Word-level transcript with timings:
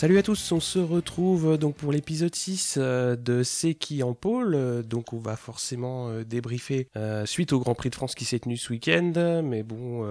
Salut 0.00 0.16
à 0.16 0.22
tous, 0.22 0.52
on 0.52 0.60
se 0.60 0.78
retrouve 0.78 1.46
euh, 1.52 1.56
donc 1.58 1.74
pour 1.74 1.92
l'épisode 1.92 2.34
6 2.34 2.78
euh, 2.78 3.16
de 3.16 3.42
C'est 3.42 3.74
qui 3.74 4.02
en 4.02 4.14
pôle. 4.14 4.54
Euh, 4.54 4.82
donc 4.82 5.12
on 5.12 5.18
va 5.18 5.36
forcément 5.36 6.22
débriefer 6.22 6.88
suite 7.26 7.52
au 7.52 7.60
Grand 7.60 7.74
Prix 7.74 7.90
de 7.90 7.94
France 7.94 8.14
qui 8.14 8.24
s'est 8.24 8.38
tenu 8.38 8.56
ce 8.56 8.72
week-end. 8.72 9.42
Mais 9.44 9.62
bon, 9.62 10.06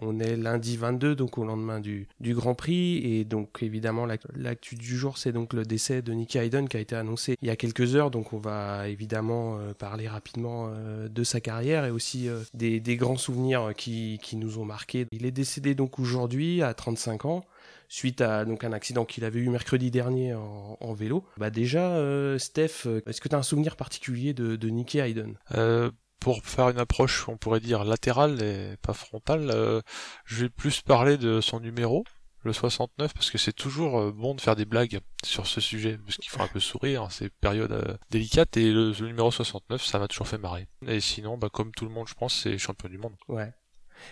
on 0.00 0.20
est 0.20 0.36
lundi 0.36 0.76
22, 0.76 1.16
donc 1.16 1.38
au 1.38 1.44
lendemain 1.44 1.80
du, 1.80 2.06
du 2.20 2.34
Grand 2.34 2.54
Prix. 2.54 2.98
Et 2.98 3.24
donc 3.24 3.58
évidemment, 3.62 4.06
l'actu 4.36 4.76
du 4.76 4.96
jour, 4.96 5.18
c'est 5.18 5.32
donc 5.32 5.54
le 5.54 5.64
décès 5.64 6.02
de 6.02 6.12
Nicky 6.12 6.38
Hayden 6.38 6.68
qui 6.68 6.76
a 6.76 6.80
été 6.80 6.94
annoncé 6.94 7.36
il 7.42 7.48
y 7.48 7.50
a 7.50 7.56
quelques 7.56 7.96
heures. 7.96 8.12
Donc 8.12 8.32
on 8.32 8.38
va 8.38 8.88
évidemment 8.88 9.58
parler 9.76 10.06
rapidement 10.06 10.70
de 11.10 11.24
sa 11.24 11.40
carrière 11.40 11.84
et 11.84 11.90
aussi 11.90 12.28
des, 12.54 12.78
des, 12.78 12.96
grands 12.96 13.16
souvenirs 13.16 13.72
qui, 13.76 14.20
qui 14.22 14.36
nous 14.36 14.60
ont 14.60 14.64
marqués. 14.64 15.06
Il 15.10 15.26
est 15.26 15.32
décédé 15.32 15.74
donc 15.74 15.98
aujourd'hui 15.98 16.62
à 16.62 16.74
35 16.74 17.24
ans 17.24 17.44
suite 17.92 18.22
à 18.22 18.46
donc 18.46 18.64
un 18.64 18.72
accident 18.72 19.04
qu'il 19.04 19.22
avait 19.24 19.40
eu 19.40 19.50
mercredi 19.50 19.90
dernier 19.90 20.34
en, 20.34 20.94
vélo. 20.94 21.26
Bah 21.36 21.50
déjà, 21.50 21.90
euh, 21.90 22.38
Steph, 22.38 22.86
euh, 22.86 23.02
est-ce 23.06 23.20
que 23.20 23.28
tu 23.28 23.34
as 23.34 23.38
un 23.38 23.42
souvenir 23.42 23.76
particulier 23.76 24.32
de, 24.32 24.56
de 24.56 24.68
Nicky 24.68 24.98
Hayden? 24.98 25.36
Euh, 25.54 25.90
pour 26.18 26.42
faire 26.42 26.70
une 26.70 26.78
approche, 26.78 27.28
on 27.28 27.36
pourrait 27.36 27.60
dire 27.60 27.84
latérale 27.84 28.42
et 28.42 28.76
pas 28.80 28.94
frontale, 28.94 29.82
je 30.24 30.44
vais 30.44 30.48
plus 30.48 30.80
parler 30.80 31.18
de 31.18 31.40
son 31.40 31.58
numéro, 31.58 32.04
le 32.44 32.52
69, 32.52 33.12
parce 33.12 33.30
que 33.30 33.38
c'est 33.38 33.52
toujours 33.52 34.12
bon 34.12 34.36
de 34.36 34.40
faire 34.40 34.54
des 34.54 34.64
blagues 34.64 35.00
sur 35.24 35.48
ce 35.48 35.60
sujet, 35.60 35.98
parce 35.98 36.18
qu'il 36.18 36.30
faut 36.30 36.40
un 36.40 36.46
peu 36.46 36.60
sourire, 36.60 37.02
hein, 37.02 37.08
c'est 37.10 37.28
période 37.28 37.98
délicate, 38.10 38.56
et 38.56 38.70
le, 38.70 38.92
le, 38.92 39.06
numéro 39.08 39.32
69, 39.32 39.84
ça 39.84 39.98
m'a 39.98 40.06
toujours 40.06 40.28
fait 40.28 40.38
marrer. 40.38 40.68
Et 40.86 41.00
sinon, 41.00 41.38
bah, 41.38 41.48
comme 41.52 41.72
tout 41.72 41.86
le 41.86 41.90
monde, 41.90 42.06
je 42.06 42.14
pense, 42.14 42.40
c'est 42.40 42.56
champion 42.56 42.88
du 42.88 42.98
monde. 42.98 43.16
Ouais. 43.26 43.52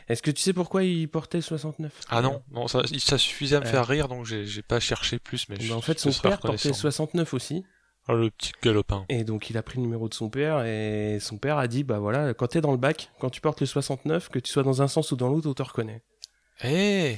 Est-ce 0.08 0.22
que 0.22 0.30
tu 0.30 0.42
sais 0.42 0.52
pourquoi 0.52 0.84
il 0.84 1.08
portait 1.08 1.40
69 1.40 1.92
Ah 2.08 2.22
non, 2.22 2.42
non 2.52 2.68
ça, 2.68 2.82
ça 2.98 3.18
suffisait 3.18 3.56
à 3.56 3.60
me 3.60 3.66
faire 3.66 3.86
rire, 3.86 4.08
donc 4.08 4.24
j'ai 4.26 4.62
pas 4.62 4.80
cherché 4.80 5.18
plus. 5.18 5.48
Mais 5.48 5.56
bah, 5.68 5.76
en 5.76 5.80
fait, 5.80 5.98
son 5.98 6.10
père 6.12 6.38
portait 6.38 6.72
69 6.72 7.34
aussi. 7.34 7.64
Ah, 8.08 8.14
le 8.14 8.30
petit 8.30 8.52
galopin. 8.62 9.04
Et 9.08 9.24
donc 9.24 9.50
il 9.50 9.58
a 9.58 9.62
pris 9.62 9.76
le 9.76 9.82
numéro 9.82 10.08
de 10.08 10.14
son 10.14 10.30
père 10.30 10.64
et 10.64 11.18
son 11.20 11.36
père 11.36 11.58
a 11.58 11.68
dit 11.68 11.84
bah 11.84 11.98
voilà 11.98 12.34
quand 12.34 12.48
t'es 12.48 12.60
dans 12.60 12.72
le 12.72 12.78
bac, 12.78 13.10
quand 13.20 13.30
tu 13.30 13.40
portes 13.40 13.60
le 13.60 13.66
69, 13.66 14.30
que 14.30 14.38
tu 14.38 14.50
sois 14.50 14.62
dans 14.62 14.82
un 14.82 14.88
sens 14.88 15.12
ou 15.12 15.16
dans 15.16 15.28
l'autre, 15.28 15.48
on 15.48 15.54
te 15.54 15.62
reconnaît. 15.62 16.02
Eh 16.64 17.16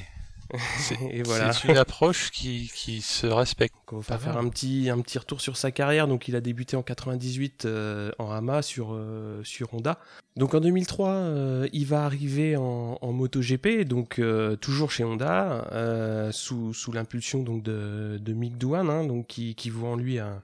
c'est 0.79 1.69
une 1.69 1.77
approche 1.77 2.31
qui, 2.31 2.71
qui 2.75 3.01
se 3.01 3.27
respecte. 3.27 3.75
on 3.91 3.99
va 3.99 4.19
faire 4.19 4.37
un 4.37 4.49
petit, 4.49 4.91
un 4.91 5.01
petit 5.01 5.19
retour 5.19 5.41
sur 5.41 5.57
sa 5.57 5.71
carrière. 5.71 6.09
Donc, 6.09 6.29
il 6.29 6.37
a 6.37 6.41
débuté 6.41 6.77
en 6.77 6.83
98 6.83 7.65
euh, 7.65 8.13
en 8.19 8.31
Hama 8.31 8.63
sur, 8.63 8.93
euh, 8.93 9.43
sur 9.45 9.73
Honda. 9.75 9.99
Donc, 10.37 10.55
en 10.55 10.61
2003, 10.61 11.09
euh, 11.11 11.69
il 11.73 11.87
va 11.87 12.05
arriver 12.05 12.57
en, 12.57 12.99
en 13.01 13.13
MotoGP, 13.13 13.85
donc 13.85 14.21
toujours 14.61 14.91
chez 14.91 15.05
Honda, 15.05 16.31
sous, 16.33 16.75
sous 16.75 16.93
l'impulsion 16.93 17.43
donc 17.43 17.63
de, 17.63 18.19
de 18.21 18.33
Mick 18.33 18.59
Doohan, 18.59 18.89
hein, 18.89 19.05
donc 19.05 19.27
qui, 19.27 19.55
qui 19.55 19.71
voit 19.71 19.91
en 19.91 19.97
lui 19.97 20.19
un, 20.19 20.43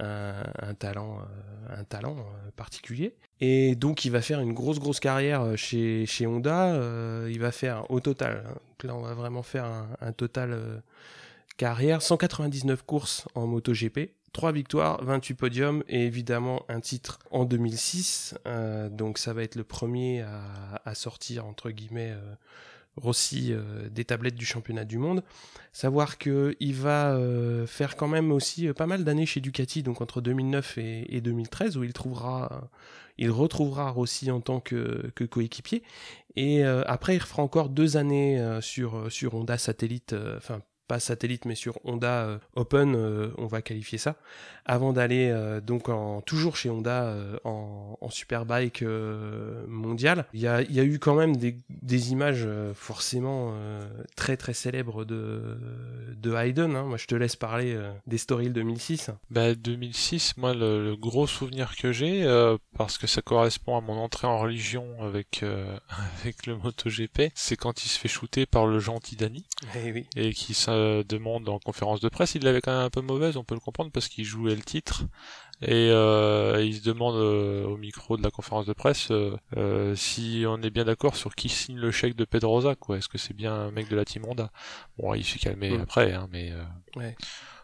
un, 0.00 0.74
talent, 0.74 1.18
un 1.68 1.84
talent 1.84 2.16
particulier. 2.56 3.14
Et 3.40 3.74
donc 3.74 4.04
il 4.04 4.10
va 4.10 4.20
faire 4.20 4.40
une 4.40 4.52
grosse 4.52 4.78
grosse 4.78 5.00
carrière 5.00 5.56
chez, 5.56 6.06
chez 6.06 6.26
Honda. 6.26 6.76
il 7.28 7.38
va 7.40 7.52
faire 7.52 7.90
au 7.90 8.00
total, 8.00 8.44
hein, 8.46 8.58
là 8.84 8.94
on 8.94 9.02
va 9.02 9.14
vraiment 9.14 9.42
faire 9.42 9.64
un, 10.00 10.12
total 10.12 10.82
carrière, 11.56 12.02
199 12.02 12.82
courses 12.82 13.26
en 13.34 13.46
MotoGP, 13.46 14.10
3 14.32 14.52
victoires, 14.52 15.04
28 15.04 15.34
podiums 15.34 15.84
et 15.88 16.04
évidemment 16.04 16.64
un 16.68 16.80
titre 16.80 17.18
en 17.30 17.44
2006. 17.44 18.34
donc 18.90 19.18
ça 19.18 19.32
va 19.32 19.42
être 19.42 19.56
le 19.56 19.64
premier 19.64 20.24
à 20.84 20.94
sortir 20.94 21.46
entre 21.46 21.70
guillemets 21.70 22.14
Rossi 22.96 23.52
euh, 23.52 23.88
des 23.88 24.04
tablettes 24.04 24.34
du 24.34 24.44
championnat 24.44 24.84
du 24.84 24.98
monde. 24.98 25.22
Savoir 25.72 26.18
qu'il 26.18 26.74
va 26.74 27.14
euh, 27.14 27.66
faire 27.66 27.96
quand 27.96 28.08
même 28.08 28.32
aussi 28.32 28.68
euh, 28.68 28.74
pas 28.74 28.86
mal 28.86 29.04
d'années 29.04 29.26
chez 29.26 29.40
Ducati, 29.40 29.82
donc 29.82 30.00
entre 30.00 30.20
2009 30.20 30.78
et, 30.78 31.20
2013, 31.20 31.76
où 31.76 31.84
il 31.84 31.92
trouvera, 31.92 32.68
il 33.18 33.30
retrouvera 33.30 33.90
Rossi 33.90 34.30
en 34.30 34.40
tant 34.40 34.60
que, 34.60 35.10
coéquipier. 35.30 35.82
Et 36.36 36.62
après, 36.62 37.16
il 37.16 37.18
refera 37.18 37.42
encore 37.42 37.68
deux 37.68 37.96
années 37.96 38.58
sur, 38.60 39.10
sur 39.10 39.34
Honda 39.34 39.58
Satellite, 39.58 40.14
enfin 40.36 40.62
pas 40.86 41.00
satellite 41.00 41.44
mais 41.44 41.54
sur 41.54 41.78
Honda 41.84 42.40
Open, 42.54 42.96
on 43.36 43.46
va 43.46 43.62
qualifier 43.62 43.98
ça, 43.98 44.16
avant 44.70 44.92
d'aller 44.92 45.30
euh, 45.30 45.60
donc 45.60 45.88
en, 45.88 46.20
toujours 46.20 46.56
chez 46.56 46.70
Honda 46.70 47.12
en, 47.42 47.98
en, 48.00 48.10
Superbike 48.10 48.84
mondial. 49.66 50.26
Il 50.32 50.40
y 50.40 50.46
a, 50.46 50.62
y 50.62 50.78
a, 50.78 50.84
eu 50.84 50.98
quand 50.98 51.14
même 51.14 51.36
des, 51.36 51.58
des 51.68 52.12
images 52.12 52.46
forcément 52.74 53.54
très 54.16 54.36
très 54.36 54.52
célèbres 54.52 55.04
de, 55.04 55.58
de 56.16 56.34
Hayden. 56.34 56.76
Hein. 56.76 56.84
Moi 56.84 56.96
je 56.96 57.06
te 57.06 57.14
laisse 57.14 57.36
parler 57.36 57.76
des 58.06 58.18
Stories 58.18 58.50
2006. 58.50 59.10
Bah 59.30 59.54
2006, 59.54 60.36
moi 60.36 60.54
le, 60.54 60.94
gros 60.96 61.26
souvenir 61.26 61.76
que 61.76 61.92
j'ai, 61.92 62.24
parce 62.76 62.98
que 62.98 63.06
ça 63.06 63.22
correspond 63.22 63.76
à 63.76 63.80
mon 63.80 63.96
entrée 63.96 64.26
en 64.26 64.38
religion 64.38 64.86
avec, 65.00 65.44
avec 66.20 66.46
le 66.46 66.56
MotoGP, 66.56 67.32
c'est 67.34 67.56
quand 67.56 67.84
il 67.84 67.88
se 67.88 67.98
fait 67.98 68.08
shooter 68.08 68.46
par 68.46 68.66
le 68.66 68.78
gentil 68.78 69.16
Danny. 69.16 69.46
Et, 69.74 69.86
eh 69.86 69.92
oui. 69.92 70.06
et 70.16 70.32
qui 70.32 70.52
demande 71.08 71.48
en 71.48 71.58
conférence 71.58 72.00
de 72.00 72.08
presse. 72.08 72.34
Il 72.34 72.44
l'avait 72.44 72.60
quand 72.60 72.72
même 72.72 72.86
un 72.86 72.90
peu 72.90 73.00
mauvaise, 73.00 73.36
on 73.36 73.44
peut 73.44 73.54
le 73.54 73.60
comprendre, 73.60 73.90
parce 73.90 74.08
qu'il 74.08 74.24
jouait 74.24 74.59
le 74.60 74.64
titre. 74.64 75.04
Et 75.62 75.90
euh, 75.90 76.64
il 76.64 76.76
se 76.76 76.82
demande 76.82 77.16
euh, 77.16 77.66
au 77.66 77.76
micro 77.76 78.16
de 78.16 78.22
la 78.22 78.30
conférence 78.30 78.64
de 78.64 78.72
presse 78.72 79.08
euh, 79.10 79.94
si 79.94 80.44
on 80.46 80.62
est 80.62 80.70
bien 80.70 80.86
d'accord 80.86 81.16
sur 81.16 81.34
qui 81.34 81.50
signe 81.50 81.76
le 81.76 81.90
chèque 81.90 82.16
de 82.16 82.24
Pedroza, 82.24 82.76
quoi. 82.76 82.96
Est-ce 82.96 83.08
que 83.08 83.18
c'est 83.18 83.34
bien 83.34 83.52
un 83.52 83.70
mec 83.70 83.90
de 83.90 83.96
la 83.96 84.06
team 84.06 84.24
Honda 84.26 84.50
Bon, 84.96 85.12
il 85.12 85.24
s'est 85.24 85.38
calmé 85.38 85.76
après, 85.78 86.12
hein, 86.12 86.28
mais... 86.32 86.52
Ouais 86.96 87.14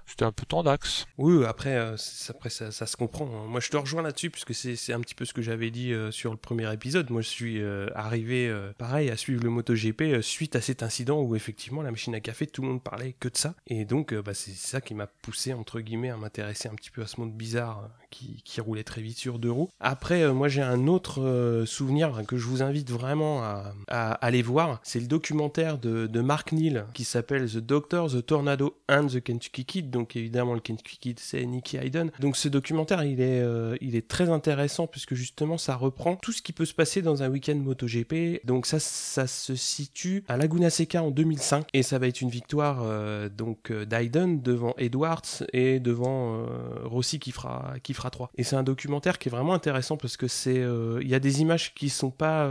c'était 0.07 0.25
un 0.25 0.33
peu 0.33 0.47
tendax. 0.47 1.07
Oui, 1.19 1.45
après, 1.45 1.77
euh, 1.77 1.97
après 2.29 2.49
ça, 2.49 2.71
ça, 2.71 2.87
se 2.87 2.97
comprend. 2.97 3.27
Hein. 3.27 3.47
Moi, 3.49 3.61
je 3.61 3.71
te 3.71 3.77
rejoins 3.77 4.03
là-dessus, 4.03 4.31
puisque 4.31 4.55
c'est 4.55 4.93
un 4.93 5.01
petit 5.01 5.15
peu 5.15 5.25
ce 5.25 5.33
que 5.33 5.43
j'avais 5.43 5.71
dit 5.71 5.93
euh, 5.93 6.11
sur 6.11 6.31
le 6.31 6.37
premier 6.37 6.73
épisode. 6.73 7.11
Moi, 7.11 7.23
je 7.23 7.29
suis 7.29 7.61
euh, 7.61 7.89
arrivé, 7.95 8.55
pareil, 8.79 9.11
à 9.11 9.17
suivre 9.17 9.43
le 9.43 9.51
MotoGP 9.51 10.23
suite 10.23 10.57
à 10.57 10.61
cet 10.61 10.83
incident 10.83 11.21
où, 11.21 11.35
effectivement, 11.35 11.83
la 11.83 11.91
machine 11.91 12.15
à 12.15 12.21
café, 12.21 12.47
tout 12.47 12.63
le 12.63 12.69
monde 12.69 12.83
parlait 12.83 13.15
que 13.19 13.29
de 13.29 13.37
ça. 13.37 13.55
Et 13.67 13.85
donc, 13.85 14.15
bah, 14.15 14.35
c'est 14.35 14.53
ça 14.53 14.81
qui 14.81 14.95
m'a 14.95 15.07
poussé, 15.07 15.53
entre 15.53 15.81
guillemets, 15.81 16.11
à 16.11 16.17
m'intéresser 16.17 16.69
un 16.69 16.75
petit 16.75 16.91
peu 16.91 17.03
à 17.03 17.07
ce 17.07 17.21
monde 17.21 17.33
bizarre 17.33 17.91
qui, 18.11 18.43
qui, 18.45 18.61
roulait 18.61 18.85
très 18.85 19.03
vite 19.03 19.19
sur 19.19 19.39
deux 19.39 19.51
roues. 19.51 19.69
Après, 19.81 20.33
moi, 20.33 20.49
j'ai 20.49 20.63
un 20.63 20.87
autre 20.87 21.65
souvenir 21.67 22.23
que 22.27 22.37
je 22.37 22.47
vous 22.47 22.63
invite 22.63 22.91
vraiment 22.91 23.43
à, 23.43 23.75
à 23.89 24.13
aller 24.13 24.43
voir. 24.43 24.81
C'est 24.83 25.01
le 25.01 25.07
documentaire 25.07 25.79
de, 25.79 26.07
de 26.07 26.21
Mark 26.21 26.53
Neal 26.53 26.87
qui 26.95 27.05
s'appelle 27.05 27.51
The 27.51 27.59
Doctor, 27.59 28.11
The 28.11 28.25
Tornado 28.25 28.77
and 28.89 29.07
the 29.07 29.23
Kentucky 29.23 29.65
Kid 29.65 29.91
donc 29.91 30.17
évidemment 30.17 30.55
le 30.55 30.61
Kentucky 30.61 30.99
Kid 30.99 31.19
c'est 31.21 31.45
Nicky 31.45 31.77
Hayden. 31.77 32.11
Donc 32.21 32.37
ce 32.37 32.49
documentaire 32.49 33.05
il 33.05 33.21
est, 33.21 33.41
euh, 33.41 33.77
il 33.81 33.97
est 33.97 34.09
très 34.09 34.29
intéressant 34.29 34.87
puisque 34.87 35.15
justement 35.15 35.59
ça 35.59 35.77
reprend 35.77 36.17
tout 36.17 36.33
ce 36.33 36.43
qui 36.43 36.53
peut 36.53 36.65
se 36.65 36.75
passer 36.75 37.03
dans 37.03 37.23
un 37.23 37.29
week-end 37.29 37.57
MotoGP. 37.57 38.45
Donc 38.45 38.67
ça, 38.67 38.79
ça 38.79 39.27
se 39.27 39.55
situe 39.55 40.25
à 40.29 40.37
Laguna 40.37 40.71
Seca 40.71 41.03
en 41.03 41.11
2005 41.11 41.67
et 41.73 41.83
ça 41.83 41.99
va 41.99 42.07
être 42.09 42.21
une 42.21 42.31
victoire 42.31 42.81
euh, 42.83 43.29
donc 43.29 43.71
euh, 43.71 43.85
d'Hayden 43.85 44.43
devant 44.43 44.75
Edwards 44.79 45.45
et 45.53 45.81
devant 45.81 46.47
Rossi 46.85 47.19
qui 47.19 47.33
fera, 47.33 47.75
qui 47.83 47.95
fera 47.95 48.06
3. 48.11 48.31
Et 48.37 48.45
c'est 48.45 48.57
un 48.57 48.63
documentaire 48.63 49.19
qui 49.19 49.29
est 49.29 49.31
vraiment 49.31 49.55
intéressant 49.55 49.97
parce 49.97 50.17
que 50.17 50.29
c'est, 50.29 50.65
il 51.01 51.09
y 51.09 51.15
a 51.15 51.21
des 51.21 51.41
images 51.41 51.75
qui 51.75 51.89
sont 51.89 52.11
pas 52.11 52.51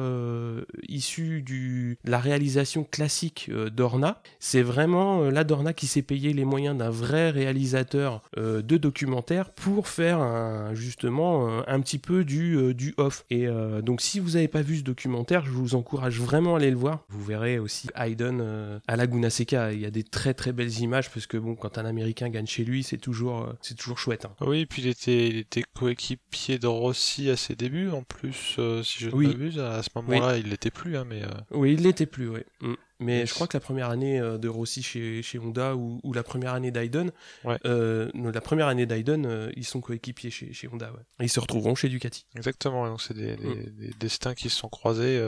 issues 0.88 1.42
du, 1.42 1.98
de 2.04 2.12
la 2.12 2.20
réalisation 2.20 2.84
classique 2.84 3.52
d'Orna. 3.74 4.22
C'est 4.40 4.62
vraiment 4.62 5.30
la 5.30 5.44
Dorna 5.44 5.74
qui 5.74 5.88
s'est 5.88 6.02
payé 6.02 6.34
les 6.34 6.46
moyens 6.46 6.78
d'un 6.78 6.90
vrai 6.90 7.30
réalisateur 7.30 8.22
euh, 8.38 8.62
de 8.62 8.78
documentaires 8.78 9.52
pour 9.52 9.88
faire 9.88 10.20
justement 10.74 11.48
euh, 11.48 11.62
un 11.68 11.80
petit 11.80 12.00
peu 12.00 12.24
du, 12.24 12.56
euh, 12.56 12.74
du 12.74 12.94
off. 12.98 13.26
Et 13.30 13.48
donc 13.84 14.02
si 14.02 14.20
vous 14.20 14.32
n'avez 14.32 14.48
pas 14.48 14.62
vu 14.62 14.78
ce 14.78 14.84
documentaire, 14.84 15.46
je 15.46 15.52
vous 15.52 15.76
encourage 15.76 16.20
vraiment 16.20 16.56
à 16.56 16.58
aller 16.58 16.72
le 16.72 16.78
voir. 16.78 17.04
Vous 17.10 17.24
verrez 17.24 17.60
aussi 17.60 17.88
Hayden 17.96 18.82
à 18.88 18.96
Laguna 18.96 19.30
Seca. 19.30 19.74
Il 19.74 19.80
y 19.80 19.86
a 19.86 19.92
des 19.92 20.04
très 20.04 20.34
très 20.34 20.52
belles 20.52 20.80
images 20.80 21.10
parce 21.12 21.28
que 21.28 21.38
bon, 21.38 21.56
quand 21.56 21.78
un 21.78 21.86
Américain 21.86 22.30
gagne 22.30 22.46
chez 22.46 22.64
lui, 22.64 22.84
c'est 22.84 22.98
toujours 22.98 23.54
c'est 23.62 23.76
toujours 23.76 24.00
chouette. 24.00 24.26
Hein. 24.26 24.32
Oui, 24.42 24.66
puis 24.66 24.84
il 24.84 25.35
il 25.36 25.40
était 25.40 25.64
coéquipier 25.74 26.60
de 26.60 26.68
Rossi 26.68 27.30
à 27.30 27.38
ses 27.38 27.56
débuts 27.56 27.90
en 27.90 28.04
plus, 28.04 28.58
si 28.84 29.00
je 29.00 29.10
ne 29.10 29.16
oui. 29.16 29.28
m'abuse. 29.28 29.60
À 29.60 29.84
ce 29.84 29.90
moment-là, 29.96 30.38
il 30.38 30.50
l'était 30.50 30.72
plus, 30.72 30.98
hein, 30.98 31.06
mais. 31.08 31.22
Oui, 31.52 31.74
il 31.74 31.82
l'était 31.84 32.06
plus, 32.06 32.30
oui. 32.30 32.42
Mm. 32.62 32.76
Mais 33.00 33.26
je 33.26 33.34
crois 33.34 33.48
que 33.48 33.58
la 33.58 33.62
première 33.62 33.90
année 33.90 34.20
euh, 34.20 34.38
de 34.38 34.48
Rossi 34.48 34.82
chez, 34.82 35.22
chez 35.22 35.38
Honda 35.38 35.76
ou, 35.76 36.00
ou 36.04 36.14
la 36.14 36.24
première 36.24 36.54
année 36.54 36.72
d'Aiden, 36.72 37.12
euh, 37.66 38.10
la 38.14 38.42
première 38.42 38.68
année 38.68 38.86
d'Aiden, 38.86 39.26
euh, 39.26 39.52
ils 39.58 39.66
sont 39.66 39.82
coéquipiers 39.82 40.32
chez, 40.32 40.54
chez 40.54 40.70
Honda. 40.70 40.92
Ouais. 40.92 41.02
Et 41.20 41.26
ils 41.26 41.30
se 41.30 41.40
retrouveront 41.40 41.76
chez 41.76 41.90
Ducati. 41.90 42.26
Exactement, 42.36 42.88
donc 42.88 43.02
c'est 43.02 43.14
des, 43.14 43.36
mm. 43.36 43.66
des, 43.78 43.94
destins 44.00 44.34
qui 44.34 44.50
se 44.50 44.58
sont 44.58 44.70
croisés. 44.70 45.22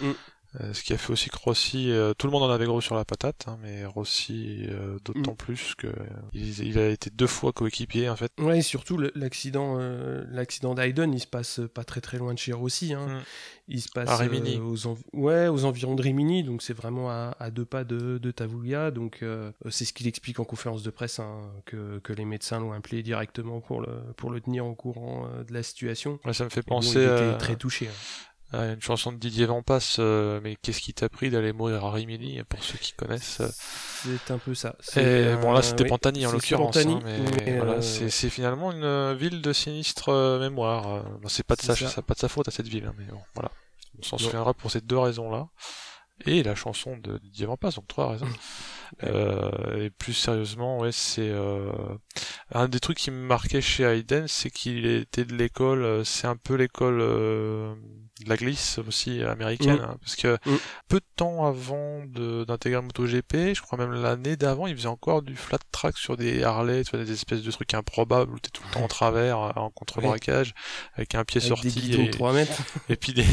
Mm. 0.00 0.12
Ce 0.72 0.82
qui 0.82 0.92
a 0.92 0.98
fait 0.98 1.12
aussi 1.12 1.30
que 1.30 1.36
Rossi, 1.36 1.92
tout 2.18 2.26
le 2.26 2.32
monde 2.32 2.42
en 2.42 2.50
avait 2.50 2.66
gros 2.66 2.80
sur 2.80 2.94
la 2.94 3.04
patate, 3.04 3.46
hein, 3.48 3.58
mais 3.62 3.84
Rossi 3.84 4.66
d'autant 5.04 5.32
mm. 5.32 5.36
plus 5.36 5.74
que 5.76 5.88
il, 6.32 6.78
a 6.78 6.88
été 6.88 7.10
deux 7.10 7.26
fois 7.26 7.52
coéquipier 7.52 8.08
en 8.08 8.16
fait. 8.16 8.32
Ouais, 8.38 8.60
surtout 8.62 8.98
l'accident, 9.14 9.78
l'accident 10.30 10.74
d'Aiden, 10.74 11.12
il 11.12 11.20
se 11.20 11.26
passe 11.26 11.60
pas 11.72 11.84
très 11.84 12.00
très 12.00 12.18
loin 12.18 12.34
de 12.34 12.38
chez 12.38 12.52
Rossi. 12.52 12.94
Hein. 12.94 13.06
Mm. 13.06 13.22
Il 13.70 13.82
se 13.82 13.90
passe 13.90 14.08
aux, 14.18 14.96
ouais, 15.12 15.48
aux 15.48 15.64
environs 15.66 15.94
de 15.94 16.02
Rimini, 16.02 16.42
donc 16.42 16.62
c'est 16.62 16.72
vraiment 16.72 17.10
à, 17.10 17.50
deux 17.50 17.66
pas 17.66 17.84
de, 17.84 18.16
de 18.16 18.30
Tavoulia. 18.30 18.90
Donc 18.90 19.22
c'est 19.68 19.84
ce 19.84 19.92
qu'il 19.92 20.06
explique 20.06 20.40
en 20.40 20.44
conférence 20.44 20.82
de 20.82 20.90
presse, 20.90 21.18
hein, 21.18 21.50
que, 21.66 21.98
que, 21.98 22.12
les 22.14 22.24
médecins 22.24 22.60
l'ont 22.60 22.72
appelé 22.72 23.02
directement 23.02 23.60
pour 23.60 23.82
le, 23.82 24.00
pour 24.16 24.30
le 24.30 24.40
tenir 24.40 24.66
au 24.66 24.74
courant 24.74 25.28
de 25.46 25.52
la 25.52 25.62
situation. 25.62 26.18
ça 26.32 26.44
me 26.44 26.50
fait 26.50 26.62
penser. 26.62 26.98
il 26.98 27.02
était 27.02 27.38
très 27.38 27.56
touché. 27.56 27.88
Hein. 28.52 28.74
une 28.74 28.80
chanson 28.80 29.12
de 29.12 29.18
Didier 29.18 29.46
Vampas, 29.46 29.96
euh, 29.98 30.40
mais 30.42 30.56
qu'est-ce 30.56 30.80
qui 30.80 30.94
t'a 30.94 31.08
pris 31.08 31.30
d'aller 31.30 31.52
mourir 31.52 31.84
à 31.84 31.92
Rimini, 31.92 32.42
pour 32.48 32.62
ceux 32.62 32.78
qui 32.78 32.92
connaissent 32.92 33.42
C'est 34.04 34.30
un 34.30 34.38
peu 34.38 34.54
ça. 34.54 34.76
Et, 34.96 35.34
bon 35.40 35.52
là 35.52 35.62
c'était 35.62 35.84
Pantani 35.84 36.26
en 36.26 36.32
l'occurrence, 36.32 36.76
hein, 36.76 37.00
mais, 37.04 37.58
voilà, 37.58 37.74
euh, 37.74 37.80
c'est 37.80 38.30
finalement 38.30 38.72
une 38.72 38.84
euh, 38.84 39.14
ville 39.14 39.42
de 39.42 39.52
sinistre 39.52 40.38
mémoire. 40.40 41.04
c'est 41.28 41.46
pas 41.46 41.56
de 41.56 41.62
sa, 41.62 41.74
ça. 41.76 42.02
pas 42.02 42.14
de 42.14 42.20
sa 42.20 42.28
faute 42.28 42.48
à 42.48 42.50
cette 42.50 42.68
ville, 42.68 42.86
hein, 42.86 42.94
mais 42.98 43.06
bon, 43.06 43.20
voilà. 43.34 43.50
On 43.98 44.02
s'en 44.02 44.18
souviendra 44.18 44.54
pour 44.54 44.70
ces 44.70 44.80
deux 44.80 44.98
raisons-là. 44.98 45.48
Et 46.26 46.42
la 46.42 46.54
chanson 46.54 46.96
de 46.96 47.18
Didier 47.18 47.46
Vampas, 47.46 47.70
donc 47.70 47.86
trois 47.86 48.10
raisons. 48.10 48.26
Euh, 49.04 49.84
et 49.84 49.90
plus 49.90 50.14
sérieusement, 50.14 50.78
ouais, 50.78 50.92
c'est 50.92 51.28
euh, 51.28 51.70
un 52.52 52.68
des 52.68 52.80
trucs 52.80 52.96
qui 52.96 53.10
me 53.10 53.26
marquait 53.26 53.60
chez 53.60 53.84
Hayden, 53.84 54.26
c'est 54.28 54.50
qu'il 54.50 54.86
était 54.86 55.26
de 55.26 55.34
l'école, 55.34 55.84
euh, 55.84 56.04
c'est 56.04 56.26
un 56.26 56.36
peu 56.36 56.54
l'école 56.54 57.00
euh, 57.02 57.74
de 58.24 58.28
la 58.28 58.36
glisse 58.36 58.78
aussi 58.86 59.22
américaine, 59.22 59.78
mm. 59.78 59.84
hein, 59.84 59.96
parce 60.00 60.16
que 60.16 60.34
mm. 60.46 60.58
peu 60.88 61.00
de 61.00 61.06
temps 61.16 61.46
avant 61.46 62.02
d'intégrer 62.06 62.80
MotoGP, 62.80 63.54
je 63.54 63.62
crois 63.62 63.78
même 63.78 63.92
l'année 63.92 64.36
d'avant, 64.36 64.66
il 64.66 64.76
faisait 64.76 64.88
encore 64.88 65.22
du 65.22 65.36
flat 65.36 65.58
track 65.72 65.96
sur 65.96 66.16
des 66.16 66.42
Harley, 66.42 66.84
tu 66.84 66.90
vois, 66.90 67.04
des 67.04 67.12
espèces 67.12 67.42
de 67.42 67.50
trucs 67.50 67.74
improbables 67.74 68.32
où 68.32 68.38
t'es 68.38 68.50
tout 68.50 68.62
le 68.66 68.72
temps 68.72 68.82
en 68.82 68.88
travers, 68.88 69.38
en 69.38 69.70
contre-braquage, 69.70 70.54
avec 70.94 71.14
un 71.14 71.24
pied 71.24 71.40
sorti 71.40 71.94
et, 71.94 72.10
3 72.10 72.32
mètres. 72.32 72.62
et 72.88 72.96
puis 72.96 73.12
des, 73.12 73.26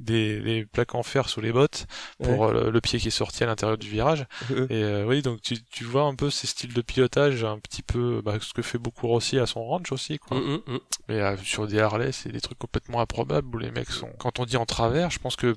des, 0.00 0.40
des, 0.40 0.66
plaques 0.66 0.94
en 0.94 1.02
fer 1.02 1.28
sous 1.28 1.40
les 1.40 1.52
bottes 1.52 1.86
pour 2.22 2.48
le, 2.48 2.80
pied 2.80 2.98
qui 2.98 3.08
est 3.08 3.10
sorti 3.10 3.42
à 3.44 3.46
l'intérieur 3.46 3.78
du 3.78 3.88
virage. 3.88 4.26
et 4.50 4.82
euh, 4.82 5.04
oui, 5.06 5.22
donc 5.22 5.40
tu, 5.40 5.62
tu 5.62 5.84
vois 5.84 6.02
un 6.02 6.14
peu 6.14 6.30
ces 6.30 6.46
styles 6.46 6.72
de 6.72 6.82
pilotage, 6.82 7.44
un 7.44 7.58
petit 7.58 7.82
peu 7.82 8.20
bah, 8.24 8.36
ce 8.40 8.52
que 8.52 8.62
fait 8.62 8.78
beaucoup 8.78 9.06
Rossi 9.06 9.38
à 9.38 9.46
son 9.46 9.64
ranch 9.64 9.92
aussi, 9.92 10.18
quoi. 10.18 10.38
Mm. 10.38 10.60
Mais 11.08 11.20
euh, 11.20 11.36
sur 11.38 11.66
des 11.66 11.80
Harley, 11.80 12.12
c'est 12.12 12.30
des 12.30 12.40
trucs 12.40 12.58
complètement 12.58 13.00
improbables 13.00 13.54
où 13.54 13.58
les 13.58 13.70
mecs 13.70 13.90
sont. 13.90 14.10
Quand 14.18 14.38
on 14.40 14.44
dit 14.44 14.56
en 14.56 14.66
travers, 14.66 15.10
je 15.10 15.18
pense 15.18 15.36
que 15.36 15.56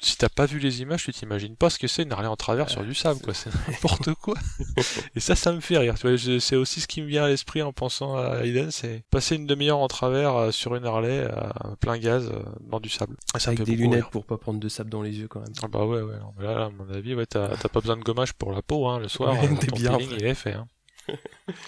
si 0.00 0.16
t'as 0.16 0.28
pas 0.28 0.46
vu 0.46 0.58
les 0.58 0.80
images, 0.82 1.04
tu 1.04 1.12
t'imagines 1.12 1.56
pas 1.56 1.70
ce 1.70 1.78
que 1.78 1.86
c'est 1.86 2.02
une 2.02 2.12
Harley 2.12 2.28
en 2.28 2.36
travers 2.36 2.70
sur 2.70 2.82
du 2.82 2.94
sable, 2.94 3.20
quoi. 3.20 3.34
C'est 3.34 3.50
n'importe 3.68 4.14
quoi. 4.14 4.36
Et 5.14 5.20
ça, 5.20 5.34
ça 5.34 5.52
me 5.52 5.60
fait 5.60 5.78
rire. 5.78 5.94
Tu 5.98 6.08
vois, 6.08 6.40
c'est 6.40 6.56
aussi 6.56 6.80
ce 6.80 6.86
qui 6.86 7.02
me 7.02 7.06
vient 7.06 7.24
à 7.24 7.28
l'esprit 7.28 7.62
en 7.62 7.72
pensant 7.72 8.16
à 8.16 8.44
Aiden, 8.44 8.70
c'est 8.70 9.04
passer 9.10 9.36
une 9.36 9.46
demi-heure 9.46 9.78
en 9.78 9.88
travers 9.88 10.34
euh, 10.36 10.50
sur 10.50 10.74
une 10.76 10.86
Harley 10.86 11.24
à 11.24 11.76
plein 11.80 11.98
gaz 11.98 12.30
euh, 12.32 12.42
dans 12.60 12.80
du 12.80 12.88
sable. 12.88 13.16
Ça 13.36 13.50
Avec 13.50 13.62
des 13.62 13.76
lunettes 13.76 14.06
pour 14.10 14.24
pas 14.24 14.38
prendre 14.38 14.60
de 14.60 14.68
sable 14.68 14.90
dans 14.90 15.02
les 15.02 15.18
yeux 15.18 15.28
quand 15.28 15.40
même. 15.40 15.52
Ah 15.62 15.68
bah 15.68 15.84
ouais, 15.84 16.00
ouais. 16.00 16.16
là, 16.38 16.66
à 16.66 16.70
mon 16.70 16.88
avis, 16.90 17.14
ouais, 17.14 17.26
t'as 17.26 17.48
pas 17.56 17.80
besoin 17.80 17.96
de 17.96 18.02
gommage 18.02 18.32
pour 18.34 18.52
la 18.52 18.62
peau, 18.62 18.86
hein, 18.86 18.98
le 18.98 19.08
soir. 19.08 19.34
Ouais, 19.34 19.48
euh, 19.50 19.66
ton 19.66 19.76
bien. 19.76 19.98
il 19.98 20.24
est 20.24 20.34
fait, 20.34 20.54
hein. 20.54 20.66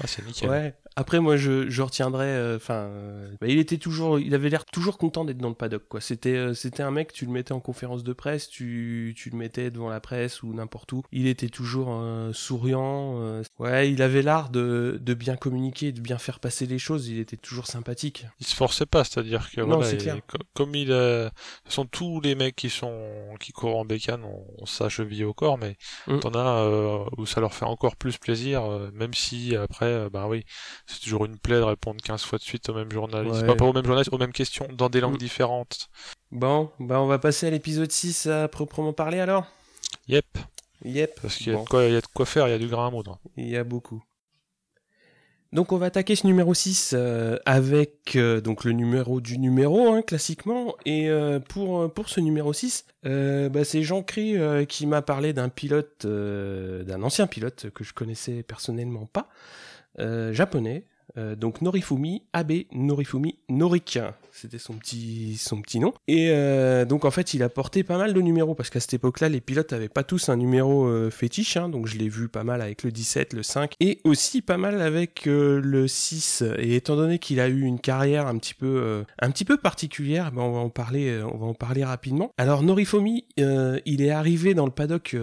Ah, 0.01 0.07
c'est 0.07 0.27
nickel. 0.27 0.51
Ouais. 0.51 0.75
Après, 0.97 1.21
moi, 1.21 1.37
je, 1.37 1.69
je 1.71 1.83
retiendrai. 1.83 2.27
Euh, 2.27 2.57
enfin, 2.57 2.75
euh, 2.75 3.31
bah, 3.41 3.47
il 3.49 3.59
était 3.59 3.79
toujours, 3.79 4.19
il 4.19 4.35
avait 4.35 4.49
l'air 4.49 4.65
toujours 4.65 4.99
content 4.99 5.25
d'être 5.25 5.39
dans 5.39 5.49
le 5.49 5.55
paddock. 5.55 5.85
Quoi. 5.89 6.01
C'était, 6.01 6.37
euh, 6.37 6.55
c'était 6.55 6.83
un 6.83 6.91
mec. 6.91 7.13
Tu 7.13 7.25
le 7.25 7.33
mettais 7.33 7.53
en 7.53 7.61
conférence 7.61 8.05
de 8.05 8.13
presse, 8.13 8.49
tu, 8.49 9.15
tu 9.17 9.31
le 9.31 9.37
mettais 9.37 9.71
devant 9.71 9.89
la 9.89 10.01
presse 10.01 10.43
ou 10.43 10.53
n'importe 10.53 10.93
où. 10.93 11.03
Il 11.13 11.27
était 11.27 11.49
toujours 11.49 12.03
souriant. 12.33 13.43
ouais, 13.59 13.91
il 13.91 14.03
avait 14.03 14.23
l'art 14.23 14.51
de, 14.51 14.99
de 15.01 15.15
bien 15.15 15.37
communiquer, 15.37 15.93
de 15.93 16.01
bien 16.01 16.19
faire 16.19 16.41
passer 16.41 16.67
les 16.67 16.79
choses. 16.79 17.09
Il 17.09 17.19
était 17.19 17.37
toujours 17.37 17.67
sympathique. 17.67 18.27
Il 18.41 18.47
se 18.47 18.55
forçait 18.55 18.87
pas, 18.87 19.05
c'est-à-dire 19.05 19.51
que 19.51 19.61
non, 19.61 19.79
voilà, 19.79 19.97
clair. 19.97 20.19
comme 20.55 20.75
il, 20.75 20.89
ce 20.89 21.31
sont 21.69 21.87
tous 21.87 22.21
les 22.21 22.35
mecs 22.35 22.57
qui 22.57 22.71
sont 22.71 23.35
qui 23.41 23.53
courent 23.53 23.79
en 23.79 23.85
bécane 23.85 24.25
ont, 24.25 24.67
sa 24.67 24.89
cheville 24.89 25.25
au 25.25 25.35
corps, 25.35 25.59
mais 25.59 25.77
mm. 26.07 26.21
t'en 26.21 26.35
as 26.35 27.09
où 27.17 27.27
ça 27.27 27.41
leur 27.41 27.55
fait 27.55 27.65
encore 27.65 27.97
plus 27.97 28.19
plaisir, 28.19 28.63
même 28.93 29.15
si 29.15 29.55
après, 29.57 30.09
bah 30.11 30.27
oui 30.29 30.45
c'est 30.89 31.01
toujours 31.01 31.27
une 31.27 31.39
plaie 31.39 31.59
de 31.59 31.63
répondre 31.63 32.01
15 32.03 32.23
fois 32.23 32.39
de 32.39 32.43
suite 32.43 32.69
au 32.71 32.75
même 32.75 32.91
journaliste. 32.91 33.45
Pas, 33.47 33.65
aux 33.65 33.73
mêmes 33.73 33.85
journalistes, 33.85 34.13
aux 34.13 34.19
mêmes 34.19 34.33
questions, 34.33 34.67
dans 34.73 34.89
des 34.89 35.01
langues 35.01 35.15
mm. 35.15 35.19
différentes. 35.19 35.91
Bon, 36.33 36.71
bah 36.81 37.01
on 37.01 37.07
va 37.07 37.19
passer 37.19 37.47
à 37.47 37.51
l'épisode 37.51 37.93
6 37.93 38.27
à 38.27 38.49
proprement 38.49 38.93
parler 38.93 39.21
alors 39.21 39.47
Yep. 40.09 40.27
Yep. 40.85 41.21
Parce 41.21 41.37
qu'il 41.37 41.53
y, 41.53 41.57
a 41.57 41.59
de 41.59 41.69
quoi, 41.69 41.85
il 41.85 41.93
y 41.93 41.97
a 41.97 42.01
de 42.01 42.07
quoi 42.07 42.25
faire, 42.25 42.49
il 42.49 42.53
y 42.53 42.55
a 42.55 42.59
du 42.59 42.69
grain 42.69 42.87
à 42.87 42.91
moudre. 42.91 43.19
Il 43.37 43.49
y 43.49 43.57
a 43.57 43.65
beaucoup. 43.65 44.03
Donc 45.53 45.73
on 45.73 45.79
va 45.79 45.87
attaquer 45.87 46.15
ce 46.15 46.27
numéro 46.27 46.53
6 46.53 46.93
euh, 46.93 47.39
avec 47.47 48.17
euh, 48.17 48.43
donc 48.43 48.65
le 48.65 48.73
numéro 48.73 49.23
du 49.23 49.39
numéro 49.39 49.89
hein, 49.89 50.03
classiquement 50.03 50.75
et 50.85 51.09
euh, 51.09 51.41
pour 51.41 51.91
pour 51.95 52.11
ce 52.11 52.21
numéro 52.21 52.53
6 52.53 52.85
bah, 53.05 53.65
c'est 53.65 53.83
Jean 53.83 54.03
Cry 54.03 54.37
qui 54.67 54.87
m'a 54.87 55.01
parlé 55.01 55.33
d'un 55.33 55.49
pilote 55.49 56.07
d'un 56.07 57.03
ancien 57.03 57.27
pilote 57.27 57.71
que 57.71 57.83
je 57.83 57.95
connaissais 57.95 58.43
personnellement 58.43 59.07
pas 59.07 59.31
japonais, 60.33 60.85
euh, 61.17 61.35
donc 61.35 61.63
Norifumi 61.63 62.23
Abe 62.33 62.65
Norifumi 62.73 63.39
Norik 63.49 63.99
c'était 64.41 64.59
son 64.59 64.75
petit, 64.75 65.37
son 65.37 65.61
petit 65.61 65.81
nom. 65.81 65.93
Et 66.07 66.29
euh, 66.31 66.85
donc 66.85 67.05
en 67.05 67.11
fait, 67.11 67.35
il 67.35 67.43
a 67.43 67.49
porté 67.49 67.83
pas 67.83 67.99
mal 67.99 68.15
de 68.15 68.21
numéros 68.21 68.55
parce 68.55 68.71
qu'à 68.71 68.79
cette 68.79 68.95
époque-là, 68.95 69.29
les 69.29 69.41
pilotes 69.41 69.73
avaient 69.73 69.89
pas 69.89 70.05
tous 70.05 70.29
un 70.29 70.37
numéro 70.37 70.87
euh, 70.87 71.11
fétiche. 71.11 71.57
Hein, 71.57 71.69
donc 71.69 71.87
je 71.87 71.99
l'ai 71.99 72.09
vu 72.09 72.29
pas 72.29 72.45
mal 72.45 72.63
avec 72.63 72.85
le 72.85 72.93
17, 72.93 73.33
le 73.33 73.43
5 73.43 73.75
et 73.81 74.01
aussi 74.05 74.41
pas 74.41 74.57
mal 74.57 74.81
avec 74.81 75.27
euh, 75.27 75.61
le 75.61 75.89
6. 75.89 76.45
Et 76.59 76.77
étant 76.77 76.95
donné 76.95 77.19
qu'il 77.19 77.41
a 77.41 77.49
eu 77.49 77.63
une 77.63 77.81
carrière 77.81 78.29
un 78.29 78.39
petit 78.39 78.55
peu, 78.55 79.05
un 79.21 79.31
petit 79.31 79.45
peu 79.45 79.57
particulière, 79.57 80.31
ben 80.31 80.43
on 80.43 80.53
va 80.53 80.61
en 80.61 80.71
parler, 80.71 81.21
on 81.23 81.37
va 81.37 81.47
en 81.47 81.55
parler 81.55 81.85
rapidement. 81.85 82.33
Alors 82.39 82.63
Norifomi, 82.63 83.25
il 83.37 84.03
est 84.03 84.11
arrivé 84.11 84.55
dans 84.55 84.67
le 84.67 84.71
paddock 84.71 85.17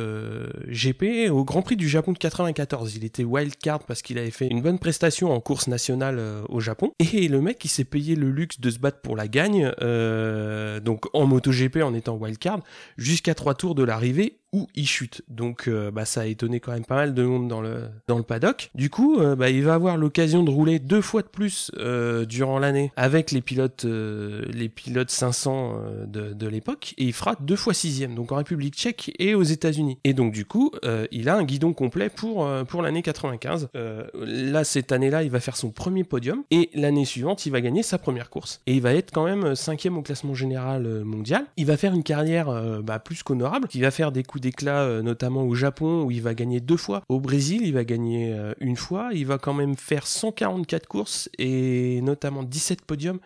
GP 0.67 1.29
au 1.31 1.45
Grand 1.45 1.61
Prix 1.61 1.77
du 1.77 1.87
Japon 1.87 2.11
de 2.11 2.17
94. 2.17 2.95
Il 2.95 3.05
était 3.05 3.23
wildcard 3.23 3.85
parce 3.85 4.01
qu'il 4.01 4.17
avait 4.17 4.31
fait 4.31 4.47
une 4.47 4.61
bonne 4.61 4.79
prestation 4.79 5.31
en 5.31 5.39
course 5.39 5.67
nationale 5.67 6.21
au 6.49 6.59
Japon. 6.59 6.91
Et 6.99 7.27
le 7.27 7.41
mec, 7.41 7.63
il 7.63 7.69
s'est 7.69 7.85
payé 7.85 8.15
le 8.15 8.29
luxe 8.29 8.59
de 8.59 8.69
se 8.69 8.79
battre 8.79 8.99
pour 9.05 9.15
la 9.15 9.27
gagne, 9.27 9.71
euh, 9.83 10.79
donc 10.79 11.05
en 11.13 11.27
MotoGP 11.27 11.77
en 11.83 11.93
étant 11.93 12.15
wildcard, 12.15 12.61
jusqu'à 12.97 13.35
trois 13.35 13.53
tours 13.53 13.75
de 13.75 13.83
l'arrivée 13.83 14.39
il 14.75 14.87
chute. 14.87 15.21
Donc 15.29 15.67
euh, 15.67 15.91
bah, 15.91 16.05
ça 16.05 16.21
a 16.21 16.25
étonné 16.25 16.59
quand 16.59 16.71
même 16.71 16.85
pas 16.85 16.95
mal 16.95 17.13
de 17.13 17.23
monde 17.23 17.47
dans 17.47 17.61
le, 17.61 17.89
dans 18.07 18.17
le 18.17 18.23
paddock. 18.23 18.69
Du 18.75 18.89
coup, 18.89 19.19
euh, 19.19 19.35
bah, 19.35 19.49
il 19.49 19.63
va 19.63 19.73
avoir 19.73 19.97
l'occasion 19.97 20.43
de 20.43 20.49
rouler 20.49 20.79
deux 20.79 21.01
fois 21.01 21.21
de 21.21 21.27
plus 21.27 21.71
euh, 21.77 22.25
durant 22.25 22.59
l'année 22.59 22.91
avec 22.95 23.31
les 23.31 23.41
pilotes, 23.41 23.85
les 23.85 24.69
pilotes 24.69 25.11
500 25.11 25.79
de, 26.07 26.33
de 26.33 26.47
l'époque 26.47 26.93
et 26.97 27.05
il 27.05 27.13
fera 27.13 27.35
deux 27.39 27.55
fois 27.55 27.73
sixième, 27.73 28.15
donc 28.15 28.31
en 28.31 28.37
République 28.37 28.75
tchèque 28.75 29.11
et 29.19 29.35
aux 29.35 29.43
États-Unis. 29.43 29.97
Et 30.03 30.13
donc 30.13 30.33
du 30.33 30.45
coup, 30.45 30.71
il 31.11 31.29
a 31.29 31.35
un 31.35 31.43
guidon 31.43 31.73
complet 31.73 32.09
pour, 32.09 32.47
pour 32.67 32.81
l'année 32.81 33.01
95. 33.01 33.69
là, 33.73 34.63
cette 34.63 34.91
année-là, 34.91 35.23
il 35.23 35.29
va 35.29 35.39
faire 35.39 35.57
son 35.57 35.69
premier 35.69 36.03
podium 36.03 36.43
et 36.51 36.69
l'année 36.73 37.05
suivante, 37.05 37.45
il 37.45 37.51
va 37.51 37.61
gagner 37.61 37.83
sa 37.83 37.97
première 37.97 38.29
course. 38.29 38.61
Et 38.67 38.73
il 38.73 38.81
va 38.81 38.93
être 38.93 39.11
quand 39.11 39.25
même 39.25 39.55
cinquième 39.55 39.97
au 39.97 40.01
classement 40.01 40.33
général 40.33 41.03
mondial. 41.03 41.45
Il 41.57 41.65
va 41.65 41.77
faire 41.77 41.93
une 41.93 42.03
carrière 42.03 42.81
bah, 42.83 42.99
plus 42.99 43.23
qu'honorable. 43.23 43.67
Il 43.73 43.81
va 43.81 43.91
faire 43.91 44.11
des 44.11 44.23
coups 44.23 44.44
d'éclat, 44.45 44.83
euh, 44.83 45.01
notamment 45.01 45.43
au 45.43 45.55
Japon, 45.55 46.03
où 46.03 46.11
il 46.11 46.21
va 46.21 46.35
gagner 46.35 46.59
deux 46.59 46.77
fois. 46.77 47.01
Au 47.09 47.19
Brésil, 47.19 47.61
il 47.63 47.73
va 47.73 47.83
gagner 47.83 48.31
euh, 48.31 48.53
une 48.59 48.77
fois. 48.77 49.09
Il 49.13 49.25
va 49.25 49.39
quand 49.39 49.53
même 49.53 49.75
faire 49.75 50.05
144 50.05 50.87
courses 50.87 51.29
et 51.39 51.99
notamment 52.01 52.43
17 52.43 52.83
podiums 52.83 53.19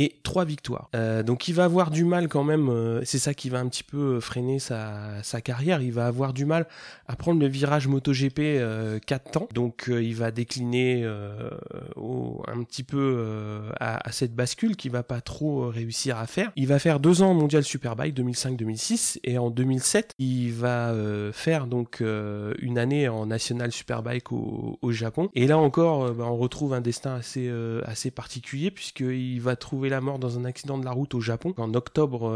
et 0.00 0.16
trois 0.22 0.46
victoires. 0.46 0.88
Euh, 0.94 1.22
donc 1.22 1.46
il 1.48 1.54
va 1.54 1.64
avoir 1.64 1.90
du 1.90 2.06
mal 2.06 2.28
quand 2.28 2.42
même, 2.42 2.70
euh, 2.70 3.02
c'est 3.04 3.18
ça 3.18 3.34
qui 3.34 3.50
va 3.50 3.58
un 3.58 3.68
petit 3.68 3.82
peu 3.82 4.16
euh, 4.16 4.20
freiner 4.20 4.58
sa, 4.58 5.20
carrière, 5.44 5.82
il 5.82 5.92
va 5.92 6.06
avoir 6.06 6.32
du 6.32 6.46
mal 6.46 6.66
à 7.06 7.16
prendre 7.16 7.38
le 7.38 7.46
virage 7.46 7.86
MotoGP 7.86 8.38
euh, 8.38 8.98
4 8.98 9.30
temps, 9.30 9.48
donc 9.52 9.90
il 9.90 10.14
va 10.14 10.30
décliner 10.30 11.04
un 11.04 12.62
petit 12.64 12.82
peu 12.82 13.62
à, 13.78 14.10
cette 14.10 14.34
bascule 14.34 14.76
qu'il 14.76 14.90
va 14.90 15.02
pas 15.02 15.20
trop 15.20 15.68
réussir 15.68 16.16
à 16.16 16.26
faire. 16.26 16.50
Il 16.56 16.66
va 16.66 16.78
faire 16.78 16.98
deux 16.98 17.20
ans 17.20 17.34
Mondial 17.34 17.62
Superbike 17.62 18.16
2005-2006 18.16 19.18
et 19.24 19.36
en 19.36 19.50
2007 19.50 20.14
il 20.18 20.52
va 20.52 20.94
faire 21.32 21.66
donc 21.66 22.00
une 22.00 22.78
année 22.78 23.08
en 23.08 23.26
National 23.26 23.70
Superbike 23.70 24.32
au, 24.32 24.78
au 24.80 24.92
Japon 24.92 25.28
et 25.34 25.46
là 25.46 25.58
encore 25.58 26.12
bah, 26.14 26.24
on 26.26 26.36
retrouve 26.36 26.72
un 26.72 26.80
destin 26.80 27.16
assez, 27.16 27.50
assez 27.84 28.10
particulier 28.10 28.70
puisqu'il 28.70 29.40
va 29.40 29.56
trouver 29.56 29.89
la 29.90 30.00
mort 30.00 30.18
dans 30.18 30.38
un 30.38 30.44
accident 30.44 30.78
de 30.78 30.84
la 30.84 30.92
route 30.92 31.14
au 31.14 31.20
Japon 31.20 31.54
en 31.56 31.74
octobre 31.74 32.30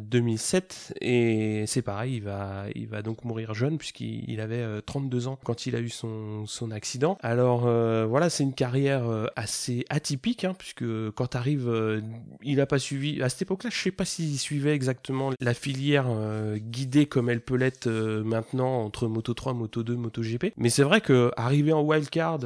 2007 0.00 0.94
et 1.00 1.64
c'est 1.66 1.82
pareil, 1.82 2.16
il 2.16 2.22
va, 2.22 2.64
il 2.74 2.86
va 2.88 3.02
donc 3.02 3.24
mourir 3.24 3.54
jeune 3.54 3.78
puisqu'il 3.78 4.40
avait 4.40 4.64
32 4.82 5.28
ans 5.28 5.38
quand 5.44 5.66
il 5.66 5.76
a 5.76 5.80
eu 5.80 5.88
son, 5.88 6.46
son 6.46 6.70
accident. 6.70 7.18
Alors 7.22 7.62
voilà, 8.08 8.30
c'est 8.30 8.42
une 8.42 8.54
carrière 8.54 9.04
assez 9.36 9.84
atypique 9.88 10.44
hein, 10.44 10.54
puisque 10.56 10.84
quand 11.12 11.34
arrive, 11.34 12.02
il 12.42 12.60
a 12.60 12.66
pas 12.66 12.78
suivi 12.78 13.22
à 13.22 13.28
cette 13.28 13.42
époque-là, 13.42 13.70
je 13.70 13.78
sais 13.78 13.90
pas 13.90 14.04
s'il 14.04 14.38
suivait 14.38 14.74
exactement 14.74 15.30
la 15.40 15.54
filière 15.54 16.06
guidée 16.56 17.06
comme 17.06 17.28
elle 17.30 17.40
peut 17.40 17.56
l'être 17.56 17.88
maintenant 17.88 18.82
entre 18.82 19.06
Moto 19.08 19.34
3, 19.34 19.54
Moto 19.54 19.82
2, 19.82 19.96
Moto 19.96 20.22
GP. 20.22 20.52
Mais 20.56 20.70
c'est 20.70 20.82
vrai 20.82 21.00
que 21.00 21.30
arriver 21.36 21.72
en 21.72 21.82
wildcard, 21.82 22.38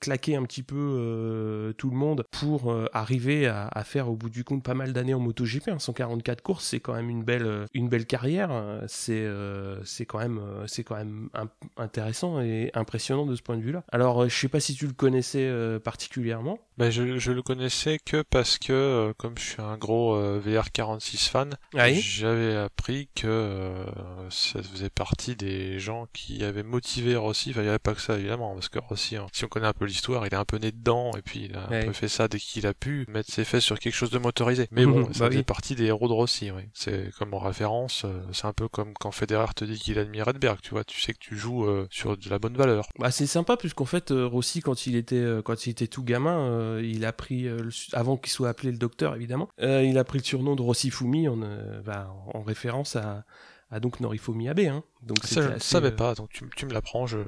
claquer 0.00 0.36
un 0.36 0.44
petit 0.44 0.62
peu 0.62 1.72
tout 1.76 1.90
le 1.90 1.96
monde 1.96 2.24
pour 2.30 2.74
arriver 2.92 3.46
à, 3.46 3.68
à, 3.68 3.84
faire 3.84 3.91
au 4.00 4.14
bout 4.14 4.30
du 4.30 4.44
compte 4.44 4.62
pas 4.62 4.74
mal 4.74 4.92
d'années 4.92 5.14
en 5.14 5.20
MotoGP. 5.20 5.68
Hein. 5.68 5.78
144 5.78 6.42
courses, 6.42 6.64
c'est 6.64 6.80
quand 6.80 6.94
même 6.94 7.10
une 7.10 7.22
belle, 7.22 7.46
euh, 7.46 7.66
une 7.74 7.88
belle 7.88 8.06
carrière. 8.06 8.50
C'est, 8.86 9.12
euh, 9.12 9.82
c'est 9.84 10.06
quand 10.06 10.18
même, 10.18 10.38
euh, 10.38 10.66
c'est 10.66 10.84
quand 10.84 10.96
même 10.96 11.28
intéressant 11.76 12.40
et 12.40 12.70
impressionnant 12.74 13.26
de 13.26 13.36
ce 13.36 13.42
point 13.42 13.56
de 13.56 13.62
vue-là. 13.62 13.84
Alors, 13.92 14.28
je 14.28 14.34
sais 14.34 14.48
pas 14.48 14.60
si 14.60 14.74
tu 14.74 14.86
le 14.86 14.92
connaissais 14.92 15.50
particulièrement. 15.84 16.58
Ben 16.78 16.90
je, 16.90 17.18
je 17.18 17.32
le 17.32 17.42
connaissais 17.42 17.98
que 18.04 18.22
parce 18.22 18.58
que, 18.58 19.12
comme 19.18 19.36
je 19.36 19.42
suis 19.42 19.62
un 19.62 19.76
gros 19.76 20.18
VR46 20.40 21.28
fan, 21.28 21.54
j'avais 21.74 22.56
appris 22.56 23.08
que 23.14 23.84
ça 24.30 24.62
faisait 24.62 24.90
partie 24.90 25.36
des 25.36 25.78
gens 25.78 26.06
qui 26.12 26.44
avaient 26.44 26.62
motivé 26.62 27.16
Rossi. 27.16 27.50
Enfin, 27.50 27.60
il 27.60 27.64
n'y 27.64 27.68
avait 27.68 27.78
pas 27.78 27.94
que 27.94 28.00
ça, 28.00 28.18
évidemment, 28.18 28.54
parce 28.54 28.68
que 28.68 28.78
Rossi, 28.78 29.16
hein, 29.16 29.26
si 29.32 29.44
on 29.44 29.48
connaît 29.48 29.66
un 29.66 29.72
peu 29.72 29.84
l'histoire, 29.84 30.26
il 30.26 30.32
est 30.32 30.36
un 30.36 30.44
peu 30.44 30.58
né 30.58 30.72
dedans, 30.72 31.10
et 31.16 31.22
puis 31.22 31.48
il 31.50 31.56
a 31.56 31.66
un 31.66 31.86
peu 31.86 31.92
fait 31.92 32.08
ça 32.08 32.28
dès 32.28 32.38
qu'il 32.38 32.66
a 32.66 32.74
pu 32.74 33.04
mettre 33.08 33.32
ses 33.32 33.44
fesses 33.44 33.64
sur 33.64 33.71
quelque 33.78 33.94
chose 33.94 34.10
de 34.10 34.18
motorisé. 34.18 34.68
Mais 34.70 34.86
bon, 34.86 35.12
ça 35.12 35.28
bah 35.28 35.34
fait 35.34 35.42
partie 35.42 35.74
des 35.74 35.86
héros 35.86 36.08
de 36.08 36.12
Rossi, 36.12 36.50
oui. 36.50 36.62
C'est 36.74 37.10
comme 37.18 37.34
en 37.34 37.38
référence, 37.38 38.04
euh, 38.04 38.22
c'est 38.32 38.46
un 38.46 38.52
peu 38.52 38.68
comme 38.68 38.94
quand 38.94 39.10
Federer 39.10 39.54
te 39.54 39.64
dit 39.64 39.78
qu'il 39.78 39.98
admire 39.98 40.28
Edberg, 40.28 40.60
tu 40.62 40.70
vois, 40.70 40.84
tu 40.84 41.00
sais 41.00 41.12
que 41.12 41.18
tu 41.18 41.36
joues 41.36 41.64
euh, 41.66 41.86
sur 41.90 42.16
de 42.16 42.30
la 42.30 42.38
bonne 42.38 42.56
valeur. 42.56 42.88
Bah 42.98 43.10
c'est 43.10 43.26
sympa 43.26 43.56
puisqu'en 43.56 43.84
fait 43.84 44.10
euh, 44.10 44.26
Rossi 44.26 44.60
quand 44.60 44.86
il 44.86 44.96
était 44.96 45.24
quand 45.44 45.66
il 45.66 45.70
était 45.70 45.86
tout 45.86 46.04
gamin, 46.04 46.78
il 46.80 47.04
a 47.04 47.12
pris 47.12 47.48
avant 47.92 48.16
qu'il 48.16 48.30
soit 48.30 48.48
appelé 48.48 48.72
le 48.72 48.78
docteur 48.78 49.14
évidemment, 49.14 49.48
il 49.58 49.98
a 49.98 50.04
pris 50.04 50.18
le 50.18 50.24
surnom 50.24 50.56
de 50.56 50.62
Rossi 50.62 50.90
Fumi 50.90 51.28
en, 51.28 51.38
bah, 51.84 52.14
en 52.34 52.42
référence 52.42 52.96
à, 52.96 53.24
à 53.70 53.80
donc 53.80 54.00
Norifumi 54.00 54.48
Abe. 54.48 54.60
Hein. 54.60 54.84
Donc 55.02 55.24
ça, 55.24 55.42
je 55.42 55.48
ne 55.48 55.58
savais 55.58 55.92
pas, 55.92 56.14
donc 56.14 56.30
tu, 56.30 56.44
tu 56.56 56.66
me 56.66 56.72
l'apprends, 56.72 57.06
je 57.06 57.18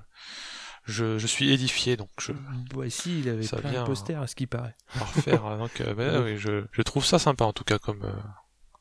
je, 0.85 1.19
je 1.19 1.27
suis 1.27 1.51
édifié, 1.53 1.97
donc 1.97 2.11
je. 2.21 2.33
Voici, 2.73 3.21
il 3.21 3.29
avait 3.29 3.43
ça 3.43 3.57
plein 3.57 3.73
de 3.73 3.87
posters 3.87 4.21
à 4.21 4.27
ce 4.27 4.35
qui 4.35 4.47
paraît. 4.47 4.77
Donc 5.27 5.81
euh, 5.81 5.95
ben, 5.95 6.23
oui, 6.23 6.37
je, 6.37 6.65
je, 6.71 6.83
trouve 6.83 7.05
ça 7.05 7.19
sympa 7.19 7.45
en 7.45 7.53
tout 7.53 7.65
cas 7.65 7.79
comme, 7.79 8.03
euh, 8.05 8.13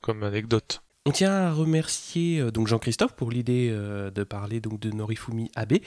comme 0.01 0.23
anecdote. 0.23 0.81
On 1.05 1.11
tient 1.11 1.31
à 1.31 1.51
remercier 1.53 2.39
euh, 2.39 2.51
donc 2.51 2.67
Jean-Christophe 2.67 3.13
pour 3.13 3.31
l'idée 3.31 3.69
de 3.69 4.23
parler 4.23 4.59
donc 4.59 4.79
de 4.79 4.91
Norifumi 4.91 5.49
Abe 5.55 5.79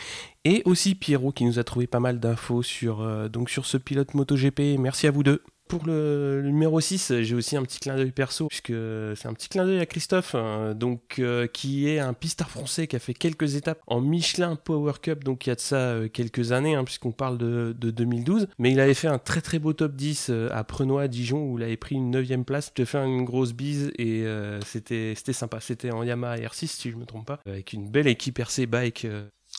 et 0.44 0.62
aussi 0.64 0.94
Pierrot 0.94 1.32
qui 1.32 1.44
nous 1.44 1.58
a 1.58 1.64
trouvé 1.64 1.86
pas 1.86 2.00
mal 2.00 2.18
d'infos 2.20 2.62
sur 2.62 3.28
donc 3.28 3.50
sur 3.50 3.66
ce 3.66 3.76
pilote 3.76 4.14
MotoGP. 4.14 4.78
Merci 4.78 5.06
à 5.06 5.10
vous 5.10 5.22
deux. 5.22 5.42
Pour 5.68 5.84
le, 5.84 6.42
numéro 6.44 6.80
6, 6.80 7.22
j'ai 7.22 7.34
aussi 7.34 7.56
un 7.56 7.62
petit 7.62 7.80
clin 7.80 7.96
d'œil 7.96 8.12
perso, 8.12 8.46
puisque 8.46 8.72
c'est 9.16 9.26
un 9.26 9.34
petit 9.34 9.48
clin 9.48 9.64
d'œil 9.64 9.80
à 9.80 9.86
Christophe, 9.86 10.36
hein, 10.36 10.74
donc, 10.74 11.18
euh, 11.18 11.48
qui 11.48 11.88
est 11.88 11.98
un 11.98 12.12
pistard 12.12 12.50
français 12.50 12.86
qui 12.86 12.94
a 12.94 13.00
fait 13.00 13.14
quelques 13.14 13.56
étapes 13.56 13.80
en 13.88 14.00
Michelin 14.00 14.54
Power 14.54 14.92
Cup, 15.02 15.24
donc 15.24 15.46
il 15.46 15.50
y 15.50 15.52
a 15.52 15.56
de 15.56 15.60
ça 15.60 15.76
euh, 15.76 16.08
quelques 16.08 16.52
années, 16.52 16.76
hein, 16.76 16.84
puisqu'on 16.84 17.10
parle 17.10 17.36
de, 17.38 17.72
2012. 17.72 18.46
Mais 18.58 18.70
il 18.70 18.78
avait 18.78 18.94
fait 18.94 19.08
un 19.08 19.18
très 19.18 19.40
très 19.40 19.58
beau 19.58 19.72
top 19.72 19.96
10 19.96 20.28
euh, 20.30 20.48
à 20.52 20.62
Prenois, 20.62 21.02
à 21.02 21.08
Dijon, 21.08 21.50
où 21.50 21.58
il 21.58 21.64
avait 21.64 21.76
pris 21.76 21.96
une 21.96 22.10
9 22.10 22.44
place. 22.44 22.68
Je 22.68 22.82
te 22.82 22.84
fais 22.84 22.98
une 22.98 23.24
grosse 23.24 23.52
bise 23.52 23.90
et 23.98 24.24
c'était 24.64 25.14
c'était 25.16 25.32
sympa. 25.32 25.60
C'était 25.60 25.90
en 25.90 26.02
Yamaha 26.02 26.36
R6, 26.36 26.66
si 26.66 26.90
je 26.90 26.96
me 26.96 27.04
trompe 27.04 27.26
pas, 27.26 27.40
avec 27.46 27.72
une 27.72 27.88
belle 27.88 28.06
équipe 28.06 28.38
RC 28.38 28.66
Bike 28.66 29.06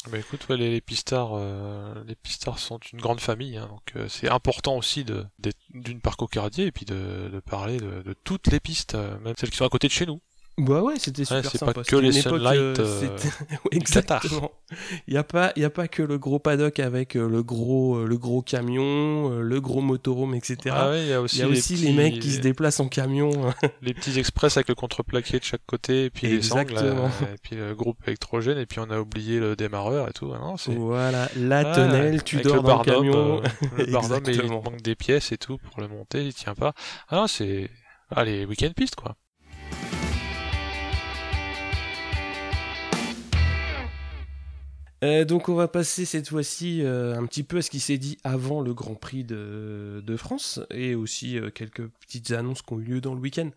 bah 0.10 0.18
écoute, 0.20 0.48
les, 0.50 0.70
les 0.70 0.82
pistards, 0.82 1.32
euh, 1.34 2.04
les 2.06 2.16
pistards 2.16 2.60
sont 2.60 2.80
une 2.94 3.00
grande 3.00 3.20
famille, 3.20 3.58
hein, 3.58 3.68
donc 3.68 3.94
euh, 3.96 4.08
c'est 4.08 4.30
important 4.30 4.78
aussi 4.78 5.04
de 5.04 5.26
d'une 5.70 6.02
part 6.02 6.18
cocardier 6.18 6.66
et 6.66 6.72
puis 6.72 6.86
de, 6.86 7.42
parler 7.46 7.78
de, 7.78 8.02
de, 8.02 8.14
toutes 8.14 8.48
les 8.48 8.60
pistes, 8.60 8.96
euh, 8.96 9.18
même 9.20 9.36
celles 9.38 9.50
qui 9.50 9.58
sont 9.58 9.66
à 9.66 9.70
côté 9.70 9.88
de 9.88 9.94
chez 9.94 10.06
nous. 10.06 10.22
Bah 10.60 10.82
ouais, 10.82 10.96
c'était 10.98 11.24
super 11.24 11.44
ouais, 11.44 11.58
sympa. 11.58 11.74
pas 11.74 11.84
que 11.84 11.96
les 11.98 12.12
Sunlight. 12.12 12.80
Euh, 12.80 13.10
exactement. 13.72 14.52
Il 15.08 15.14
y 15.14 15.18
a 15.18 15.24
pas, 15.24 15.54
il 15.56 15.62
y 15.62 15.66
a 15.66 15.70
pas 15.70 15.88
que 15.88 16.02
le 16.02 16.18
gros 16.18 16.40
paddock 16.40 16.80
avec 16.80 17.16
euh, 17.16 17.30
le 17.30 17.44
gros, 17.44 17.98
euh, 17.98 18.08
le 18.08 18.18
gros 18.18 18.42
camion, 18.42 19.40
le 19.40 19.62
gros 19.62 19.82
motorhome, 19.82 20.34
etc. 20.34 20.58
Ah 20.72 20.90
ouais, 20.90 21.04
il 21.04 21.10
y 21.10 21.14
a 21.14 21.22
aussi, 21.22 21.40
y 21.40 21.42
a 21.44 21.46
les, 21.46 21.60
aussi 21.60 21.76
les, 21.76 21.94
mecs 21.94 22.20
qui 22.20 22.32
se 22.32 22.42
déplacent 22.42 22.80
en 22.80 22.88
camion. 22.88 23.30
les 23.84 23.94
petits 23.94 24.18
express 24.18 24.58
avec 24.58 24.68
le 24.70 24.74
contreplaqué 24.74 25.38
de 25.38 25.44
chaque 25.44 25.66
côté, 25.68 26.06
et 26.06 26.10
puis 26.10 26.26
les 26.26 26.42
sangles, 26.42 26.76
et 26.76 27.38
puis 27.44 27.56
le 27.56 27.76
groupe 27.76 28.00
électrogène, 28.08 28.58
et 28.58 28.66
puis 28.66 28.80
on 28.80 28.90
a 28.90 29.00
oublié 29.00 29.40
le 29.40 29.56
démarreur 29.56 30.10
et 30.10 30.14
tout. 30.14 30.34
Non, 30.34 30.56
voilà, 30.70 31.30
la 31.38 31.60
ah, 31.60 31.76
tonnelle, 31.76 32.24
tu 32.24 32.38
dors 32.38 32.64
dans 32.64 32.80
le 32.80 32.84
camion. 32.84 33.42
le 33.78 33.86
barnum, 33.92 34.24
il 34.26 34.48
manque 34.48 34.82
des 34.82 34.96
pièces 34.96 35.32
et 35.32 35.38
tout 35.38 35.60
pour 35.60 35.82
le 35.82 35.88
monter, 35.88 36.26
il 36.26 36.34
tient 36.34 36.56
pas. 36.56 36.74
Ah 37.10 37.26
c'est, 37.28 37.70
allez, 38.10 38.46
week-end 38.46 38.72
piste 38.76 38.96
quoi. 38.96 39.16
Euh, 45.04 45.26
donc 45.26 45.50
on 45.50 45.54
va 45.54 45.68
passer 45.68 46.06
cette 46.06 46.30
fois-ci 46.30 46.82
euh, 46.82 47.18
un 47.18 47.26
petit 47.26 47.44
peu 47.44 47.58
à 47.58 47.62
ce 47.62 47.70
qui 47.70 47.80
s'est 47.80 47.98
dit 47.98 48.18
avant 48.24 48.62
le 48.62 48.74
Grand 48.74 48.96
Prix 48.96 49.24
de, 49.24 50.02
de 50.06 50.18
France 50.18 50.60
et 50.72 50.96
aussi 50.96 51.38
euh, 51.38 51.50
quelques 51.52 51.86
petites 51.88 52.32
annonces 52.32 52.62
qui 52.64 52.74
ont 52.74 52.80
eu 52.80 52.84
lieu 52.84 53.02
dans 53.02 53.14
le 53.14 53.20
week-end. 53.20 53.50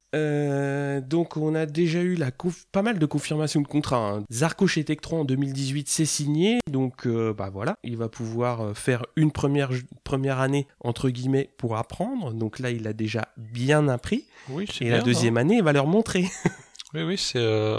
donc 1.00 1.36
on 1.36 1.54
a 1.54 1.66
déjà 1.66 2.00
eu 2.00 2.14
la 2.14 2.30
pas 2.72 2.82
mal 2.82 2.98
de 2.98 3.06
confirmations 3.06 3.60
de 3.60 3.66
contrats. 3.66 4.10
Hein. 4.10 4.24
Zarco 4.30 4.66
chez 4.66 4.84
Tektron 4.84 5.20
en 5.20 5.24
2018 5.24 5.88
c'est 5.88 6.04
signé, 6.04 6.60
donc 6.70 7.06
bah 7.06 7.50
voilà, 7.52 7.76
il 7.82 7.96
va 7.96 8.08
pouvoir 8.08 8.76
faire 8.76 9.04
une 9.16 9.30
première, 9.30 9.70
première 10.04 10.40
année 10.40 10.66
entre 10.80 11.10
guillemets 11.10 11.50
pour 11.56 11.76
apprendre. 11.76 12.32
Donc 12.32 12.58
là 12.58 12.70
il 12.70 12.86
a 12.86 12.92
déjà 12.92 13.28
bien 13.36 13.88
appris. 13.88 14.26
Oui, 14.48 14.66
et 14.80 14.90
la 14.90 15.00
deuxième 15.00 15.36
année 15.36 15.56
il 15.56 15.62
va 15.62 15.72
leur 15.72 15.86
montrer. 15.86 16.26
Oui, 16.94 17.02
oui, 17.02 17.16
c'est 17.16 17.38
euh, 17.38 17.78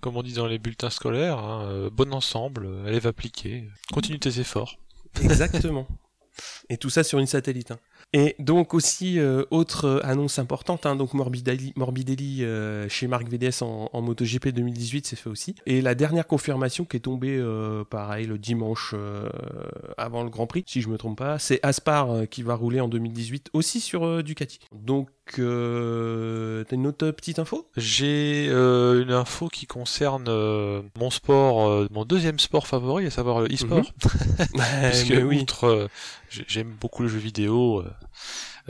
comme 0.00 0.16
on 0.16 0.22
dit 0.22 0.32
dans 0.32 0.46
les 0.46 0.58
bulletins 0.58 0.90
scolaires, 0.90 1.38
hein, 1.38 1.68
euh, 1.68 1.90
bon 1.90 2.12
ensemble, 2.12 2.66
euh, 2.66 2.86
élève 2.88 3.06
appliqué, 3.06 3.68
continue 3.92 4.18
tes 4.18 4.40
efforts. 4.40 4.78
Exactement. 5.22 5.86
Et 6.68 6.76
tout 6.76 6.90
ça 6.90 7.04
sur 7.04 7.18
une 7.18 7.26
satellite. 7.26 7.70
Hein. 7.72 7.78
Et 8.12 8.36
donc 8.38 8.72
aussi, 8.72 9.18
euh, 9.18 9.44
autre 9.50 9.84
euh, 9.84 10.00
annonce 10.02 10.38
importante, 10.38 10.86
hein, 10.86 10.96
donc 10.96 11.12
Morbidelli, 11.12 11.72
Morbidelli 11.76 12.44
euh, 12.44 12.88
chez 12.88 13.06
Marc 13.06 13.28
VDS 13.28 13.62
en, 13.62 13.90
en 13.92 14.02
MotoGP 14.02 14.48
2018, 14.48 15.06
c'est 15.06 15.16
fait 15.16 15.28
aussi. 15.28 15.54
Et 15.66 15.82
la 15.82 15.94
dernière 15.94 16.26
confirmation 16.26 16.84
qui 16.84 16.96
est 16.96 17.00
tombée, 17.00 17.38
pareil, 17.90 18.26
le 18.26 18.38
dimanche 18.38 18.94
avant 19.96 20.22
le 20.22 20.30
Grand 20.30 20.46
Prix, 20.46 20.64
si 20.66 20.80
je 20.80 20.88
me 20.88 20.96
trompe 20.96 21.18
pas, 21.18 21.38
c'est 21.38 21.60
Aspar 21.62 22.28
qui 22.30 22.42
va 22.42 22.54
rouler 22.54 22.80
en 22.80 22.88
2018 22.88 23.50
aussi 23.52 23.80
sur 23.80 24.22
Ducati. 24.22 24.60
Donc, 24.72 25.08
t'as 25.36 26.76
une 26.76 26.86
autre 26.86 27.10
petite 27.10 27.38
info? 27.38 27.68
J'ai 27.76 28.46
une 28.48 29.12
info 29.12 29.48
qui 29.48 29.66
concerne 29.66 30.28
mon 30.98 31.10
sport, 31.10 31.86
mon 31.90 32.04
deuxième 32.04 32.38
sport 32.38 32.66
favori, 32.66 33.06
à 33.06 33.10
savoir 33.10 33.40
le 33.40 33.46
e-sport. 33.52 33.78
Mhm. 33.78 34.62
Puisque 34.90 35.14
oui. 35.24 35.40
outre 35.40 35.88
j'aime 36.30 36.74
beaucoup 36.80 37.02
le 37.02 37.08
jeu 37.08 37.18
vidéo. 37.18 37.84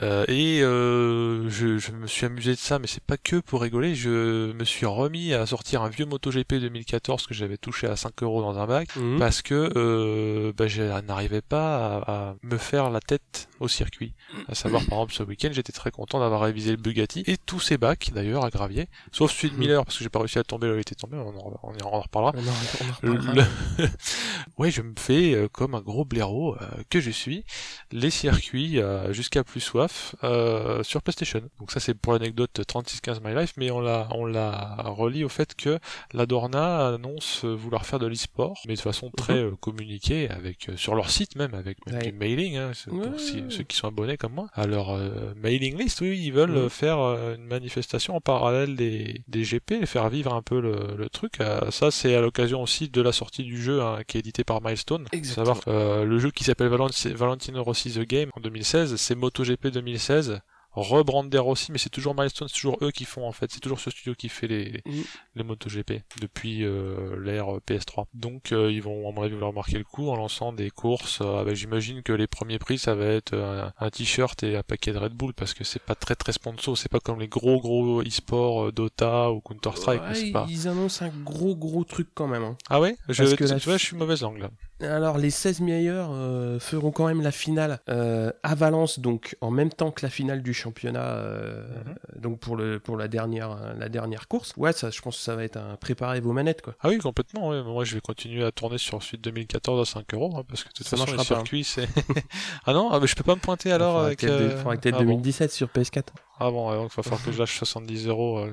Euh, 0.01 0.19
euh, 0.19 0.25
et 0.27 0.61
euh, 0.61 1.49
je, 1.49 1.77
je, 1.77 1.91
me 1.91 2.07
suis 2.07 2.25
amusé 2.25 2.51
de 2.51 2.57
ça, 2.57 2.79
mais 2.79 2.87
c'est 2.87 3.03
pas 3.03 3.17
que 3.17 3.37
pour 3.37 3.61
rigoler. 3.61 3.95
Je 3.95 4.51
me 4.53 4.63
suis 4.63 4.85
remis 4.85 5.33
à 5.33 5.45
sortir 5.45 5.81
un 5.81 5.89
vieux 5.89 6.05
MotoGP 6.05 6.55
2014 6.55 7.27
que 7.27 7.33
j'avais 7.33 7.57
touché 7.57 7.87
à 7.87 7.95
5 7.95 8.23
euros 8.23 8.41
dans 8.41 8.57
un 8.57 8.65
bac 8.65 8.95
mhm. 8.95 9.19
parce 9.19 9.41
que 9.41 9.71
euh, 9.75 10.53
bah, 10.55 10.67
je 10.67 10.83
n'arrivais 11.01 11.41
pas 11.41 11.97
à, 12.07 12.35
me 12.43 12.57
faire 12.57 12.89
la 12.89 12.99
tête 12.99 13.49
au 13.59 13.67
circuit. 13.67 14.13
À 14.47 14.55
savoir, 14.55 14.83
par 14.85 14.99
exemple, 14.99 15.13
ce 15.13 15.23
week-end, 15.23 15.49
j'étais 15.51 15.73
très 15.73 15.91
content 15.91 16.19
d'avoir 16.19 16.41
révisé 16.41 16.71
le 16.71 16.77
Bugatti 16.77 17.23
et 17.27 17.37
tous 17.37 17.59
ces 17.59 17.77
bacs 17.77 18.11
d'ailleurs 18.13 18.45
à 18.45 18.49
gravier, 18.49 18.87
sauf 19.11 19.31
celui 19.31 19.49
de 19.49 19.53
mhm. 19.55 19.59
Miller 19.59 19.85
parce 19.85 19.97
que 19.97 20.03
j'ai 20.03 20.09
pas 20.09 20.19
réussi 20.19 20.39
à 20.39 20.43
tomber 20.43 20.67
là 20.67 20.73
où 20.73 20.77
il 20.77 20.81
était 20.81 20.95
tombé. 20.95 21.17
On 21.17 21.29
en, 21.29 21.59
on 21.63 21.85
en 21.85 21.99
reparlera. 22.01 22.33
On 22.35 22.47
en, 22.47 23.11
reparlera. 23.11 23.47
ouais, 24.57 24.71
je 24.71 24.81
me 24.81 24.93
fais 24.97 25.33
euh, 25.33 25.47
comme 25.47 25.75
un 25.75 25.81
gros 25.81 26.05
blaireau 26.05 26.55
euh, 26.55 26.65
que 26.89 26.99
je 26.99 27.11
suis 27.11 27.43
les 27.91 28.09
circuits 28.09 28.79
jusqu'à 29.11 29.43
plus 29.43 29.59
soif 29.59 29.88
euh, 30.23 30.83
sur 30.83 31.01
PlayStation. 31.01 31.41
Donc 31.59 31.71
ça 31.71 31.79
c'est 31.79 31.93
pour 31.93 32.13
l'anecdote 32.13 32.61
3615 32.67 33.21
My 33.23 33.33
Life, 33.33 33.53
mais 33.57 33.71
on 33.71 33.81
l'a 33.81 34.07
on 34.11 34.25
l'a 34.25 34.77
relie 34.85 35.23
au 35.23 35.29
fait 35.29 35.55
que 35.55 35.79
la 36.13 36.25
Dorna 36.25 36.87
annonce 36.87 37.45
vouloir 37.45 37.85
faire 37.85 37.99
de 37.99 38.07
l'e-sport, 38.07 38.59
mais 38.67 38.75
de 38.75 38.79
façon 38.79 39.11
très 39.15 39.41
mhm. 39.41 39.51
euh, 39.51 39.55
communiquée 39.59 40.29
avec 40.29 40.69
euh, 40.69 40.77
sur 40.77 40.95
leur 40.95 41.09
site 41.09 41.35
même 41.35 41.53
avec 41.53 41.77
des 41.87 42.11
mailing, 42.11 42.57
hein, 42.57 42.71
pour 42.87 43.19
ceux 43.19 43.63
qui 43.63 43.75
sont 43.75 43.87
abonnés 43.87 44.17
comme 44.17 44.33
moi, 44.33 44.47
à 44.53 44.67
leur 44.67 44.97
mailing 45.35 45.77
list. 45.77 46.01
Oui, 46.01 46.19
ils 46.19 46.33
veulent 46.33 46.63
mhm. 46.63 46.69
faire 46.69 46.97
une 46.97 47.45
manifestation 47.45 48.15
en 48.15 48.21
parallèle 48.21 48.75
des, 48.75 49.21
des 49.27 49.43
GP, 49.43 49.71
et 49.81 49.85
faire 49.85 50.09
vivre 50.09 50.33
un 50.33 50.41
peu 50.41 50.59
le, 50.59 50.95
le 50.97 51.09
truc. 51.09 51.39
ça 51.69 51.91
c'est 51.91 52.15
à 52.15 52.21
l'occasion 52.21 52.61
aussi 52.61 52.89
de 52.89 53.01
la 53.01 53.11
sortie 53.11 53.43
du 53.43 53.61
jeu 53.61 53.81
hein, 53.81 53.99
qui 54.07 54.17
est 54.17 54.21
édité 54.21 54.43
par 54.43 54.61
Milestone. 54.61 55.05
Exactement. 55.11 55.55
Savoir 55.55 56.05
le 56.05 56.19
jeu 56.19 56.31
qui 56.31 56.43
s'appelle 56.43 56.67
Valentino 56.67 57.63
Rossi 57.63 57.91
The 57.91 58.07
Game 58.07 58.29
en 58.35 58.41
2016, 58.41 58.95
c'est 58.95 59.15
MotoGP 59.15 59.67
2016 59.81 60.39
rebrander 60.71 61.39
aussi, 61.39 61.71
mais 61.71 61.79
c'est 61.79 61.89
toujours 61.89 62.13
Milestone, 62.15 62.47
c'est 62.47 62.53
toujours 62.53 62.77
eux 62.83 62.91
qui 62.91 63.03
font 63.03 63.27
en 63.27 63.31
fait, 63.31 63.51
c'est 63.51 63.59
toujours 63.59 63.79
ce 63.79 63.89
studio 63.89 64.13
qui 64.13 64.29
fait 64.29 64.47
les, 64.47 64.81
Mm. 64.85 65.01
les 65.35 65.43
MotoGP 65.43 66.03
depuis 66.21 66.63
euh, 66.63 67.19
l'ère 67.21 67.47
PS3. 67.67 68.05
Donc 68.13 68.51
euh, 68.51 68.71
ils 68.71 68.81
vont 68.81 69.09
à 69.09 69.11
mon 69.11 69.23
avis 69.23 69.33
vouloir 69.33 69.51
marquer 69.51 69.79
le 69.79 69.83
coup 69.83 70.09
en 70.09 70.15
lançant 70.15 70.53
des 70.53 70.69
courses. 70.69 71.21
euh, 71.21 71.39
avec 71.39 71.55
j'imagine 71.55 72.03
que 72.03 72.13
les 72.13 72.27
premiers 72.27 72.59
prix 72.59 72.77
ça 72.77 72.93
va 72.95 73.05
être 73.05 73.33
euh, 73.33 73.65
un, 73.79 73.85
un 73.85 73.89
t-shirt 73.89 74.41
et 74.43 74.55
un 74.57 74.63
paquet 74.63 74.93
de 74.93 74.99
Red 74.99 75.13
Bull 75.13 75.33
parce 75.33 75.53
que 75.55 75.63
c'est 75.63 75.81
pas 75.81 75.95
très 75.95 76.15
très 76.15 76.33
sponsor, 76.33 76.77
c'est 76.77 76.87
pas 76.91 76.99
comme 76.99 77.19
les 77.19 77.27
gros 77.27 77.59
gros 77.59 78.01
e-sport 78.03 78.67
euh, 78.67 78.71
Dota 78.71 79.31
ou 79.31 79.41
Counter 79.41 79.71
Strike. 79.75 80.01
Ouais, 80.03 80.31
pas. 80.31 80.45
Ils 80.49 80.67
annoncent 80.67 81.03
un 81.03 81.09
gros 81.09 81.55
gros 81.55 81.83
truc 81.83 82.09
quand 82.13 82.27
même. 82.27 82.43
hein. 82.43 82.55
Ah 82.69 82.79
ouais, 82.79 82.95
je, 83.09 83.23
Parce 83.23 83.31
que 83.35 83.43
tu 83.43 83.49
la 83.49 83.57
vois, 83.57 83.73
fi- 83.77 83.79
je 83.79 83.85
suis 83.87 83.97
mauvaise 83.97 84.21
langue 84.21 84.37
là. 84.37 84.51
Alors 84.81 85.17
les 85.17 85.29
16 85.29 85.59
meilleurs 85.59 86.09
euh, 86.13 86.57
feront 86.59 86.91
quand 86.91 87.05
même 87.07 87.21
la 87.21 87.31
finale 87.31 87.79
euh, 87.89 88.31
à 88.43 88.55
Valence, 88.55 88.99
donc 88.99 89.35
en 89.41 89.51
même 89.51 89.69
temps 89.71 89.91
que 89.91 90.05
la 90.05 90.09
finale 90.09 90.41
du 90.41 90.53
championnat, 90.53 91.03
euh, 91.17 91.67
Mhm. 92.15 92.21
donc 92.21 92.39
pour 92.39 92.55
le 92.55 92.79
pour 92.79 92.95
la 92.95 93.07
dernière 93.09 93.51
euh, 93.51 93.73
la 93.77 93.89
dernière 93.89 94.27
course. 94.29 94.53
Ouais, 94.55 94.71
ça, 94.71 94.89
je 94.89 95.01
pense 95.01 95.17
que 95.17 95.21
ça 95.23 95.35
va 95.35 95.43
être 95.43 95.57
un 95.57 95.75
préparer 95.75 96.21
vos 96.21 96.31
manettes 96.31 96.61
quoi. 96.61 96.75
Ah 96.81 96.87
oui, 96.89 96.97
complètement. 96.97 97.49
ouais. 97.49 97.61
Moi, 97.61 97.83
je 97.83 97.95
vais 97.95 98.01
continuer 98.01 98.43
à 98.45 98.51
tourner 98.51 98.77
sur 98.77 99.03
Suite 99.03 99.21
2014 99.21 99.81
à 99.81 99.85
5 99.91 100.13
euros, 100.13 100.33
hein, 100.37 100.43
parce 100.47 100.63
que 100.63 100.69
de 100.69 100.73
toute 100.73 100.87
Ça 100.87 100.95
façon, 100.95 101.13
pas, 101.13 101.21
hein. 101.21 101.25
circuits, 101.25 101.63
c'est. 101.65 101.87
ah 102.65 102.71
non, 102.73 102.89
ah, 102.91 102.99
mais 103.01 103.07
je 103.07 103.15
peux 103.15 103.23
pas 103.23 103.35
me 103.35 103.41
pointer 103.41 103.71
alors 103.73 103.99
avec. 103.99 104.19
peut-être 104.21 104.31
euh, 104.31 104.57
faudra 104.57 104.75
peut-être 104.77 104.95
ah 104.95 104.99
bon. 105.03 105.05
2017 105.11 105.51
sur 105.51 105.67
PS4. 105.67 106.03
Ah 106.39 106.51
bon, 106.51 106.69
ouais, 106.69 106.77
donc 106.77 106.91
il 106.93 106.95
va 106.95 107.03
falloir 107.03 107.21
que 107.23 107.31
je 107.33 107.39
lâche 107.39 107.57
70 107.57 108.07
euros 108.07 108.45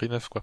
prix 0.00 0.08
neuf 0.08 0.28
quoi. 0.28 0.42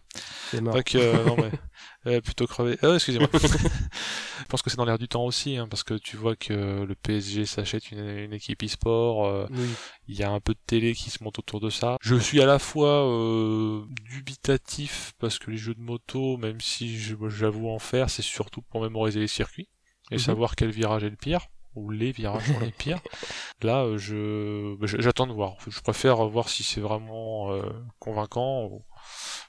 C'est 0.52 0.62
mort. 0.62 0.74
Donc 0.76 0.94
euh, 0.96 1.26
non 1.26 1.36
mais 1.38 1.52
euh, 2.18 2.22
plutôt 2.22 2.46
crever. 2.48 2.78
Euh, 2.84 2.96
excusez-moi. 2.96 3.30
je 3.34 4.46
pense 4.50 4.62
que 4.62 4.70
c'est 4.70 4.78
dans 4.78 4.86
l'air 4.86 4.98
du 5.00 5.08
temps 5.08 5.26
aussi, 5.26 5.58
hein, 5.58 5.68
parce 5.68 5.84
que 5.84 5.96
tu 5.96 6.16
vois 6.18 6.36
que 6.36 6.84
le 6.84 6.96
PSG 6.96 7.46
s'achète 7.46 7.92
une, 7.92 8.00
une 8.08 8.34
équipe 8.34 8.64
e-sport. 8.64 9.26
euh, 9.26 9.48
Oui. 9.52 9.68
il 10.08 10.16
y 10.16 10.24
a 10.24 10.30
un 10.32 10.40
peu 10.40 10.54
de 10.54 10.60
télé 10.68 10.94
qui 10.94 11.10
se 11.10 11.24
monte 11.24 11.40
autour 11.40 11.60
de 11.60 11.70
ça. 11.70 11.98
Je 12.02 12.16
suis 12.16 12.42
à 12.42 12.46
la 12.46 12.60
fois 12.60 13.06
euh, 13.08 13.84
dubitatif 14.32 15.14
parce 15.20 15.40
que 15.40 15.52
les 15.52 15.58
jeux 15.58 15.74
de 15.76 15.82
moto, 15.82 16.38
même 16.38 16.62
si 16.62 16.98
je- 17.00 17.16
j'avoue 17.30 17.70
en 17.70 17.80
faire, 17.80 18.10
c'est 18.10 18.22
surtout 18.22 18.62
pour 18.62 18.82
mémoriser 18.82 19.20
les 19.20 19.28
circuits 19.28 19.70
et 20.12 20.16
Mhm. 20.16 20.20
savoir 20.20 20.56
quel 20.56 20.70
virage 20.70 21.04
est 21.04 21.10
le 21.10 21.16
pire 21.16 21.48
ou 21.76 21.92
les 21.92 22.12
virages 22.12 22.48
sont 22.48 22.60
les 22.60 22.72
pires. 22.72 23.00
Là, 23.62 23.86
je 23.98 24.76
bah, 24.78 24.88
je- 24.88 25.00
j'attends 25.00 25.28
de 25.28 25.34
voir. 25.34 25.56
Je 25.68 25.80
préfère 25.82 26.26
voir 26.28 26.50
si 26.50 26.64
c'est 26.64 26.82
vraiment 26.82 27.52
euh, 27.52 27.62
convaincant. 28.00 28.72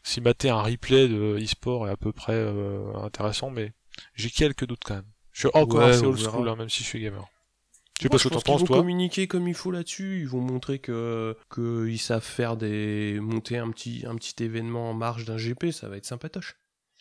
Si 0.02 0.20
mater 0.20 0.50
un 0.50 0.62
replay 0.62 1.08
de 1.08 1.38
e-sport 1.42 1.88
est 1.88 1.90
à 1.90 1.96
peu 1.96 2.12
près 2.12 2.32
euh, 2.34 2.92
intéressant, 3.02 3.50
mais 3.50 3.72
j'ai 4.14 4.30
quelques 4.30 4.66
doutes 4.66 4.82
quand 4.84 4.94
même. 4.96 5.10
Je 5.32 5.40
suis 5.40 5.48
encore 5.54 5.80
Ouais, 5.80 5.90
assez 5.90 6.04
old 6.04 6.18
verra. 6.18 6.32
school, 6.32 6.48
hein, 6.48 6.56
même 6.56 6.68
si 6.68 6.82
je 6.82 6.88
suis 6.88 7.00
gamer. 7.00 7.26
Je 7.98 8.04
sais 8.04 8.08
pas 8.08 8.18
ce 8.18 8.24
que 8.24 8.28
pense 8.34 8.44
t'en 8.44 8.52
penses, 8.52 8.60
qu'ils 8.60 8.68
vont 8.68 8.74
toi. 8.74 8.76
communiquer 8.78 9.26
comme 9.26 9.48
il 9.48 9.54
faut 9.54 9.70
là-dessus. 9.72 10.20
Ils 10.20 10.28
vont 10.28 10.40
montrer 10.40 10.78
que 10.78 11.36
qu'ils 11.52 11.98
savent 11.98 12.22
faire 12.24 12.56
des 12.56 13.18
monter 13.20 13.58
un 13.58 13.70
petit 13.70 14.04
un 14.06 14.14
petit 14.14 14.42
événement 14.42 14.90
en 14.90 14.94
marge 14.94 15.24
d'un 15.24 15.36
GP. 15.36 15.72
Ça 15.72 15.88
va 15.88 15.96
être 15.96 16.06
sympatoche. 16.06 16.56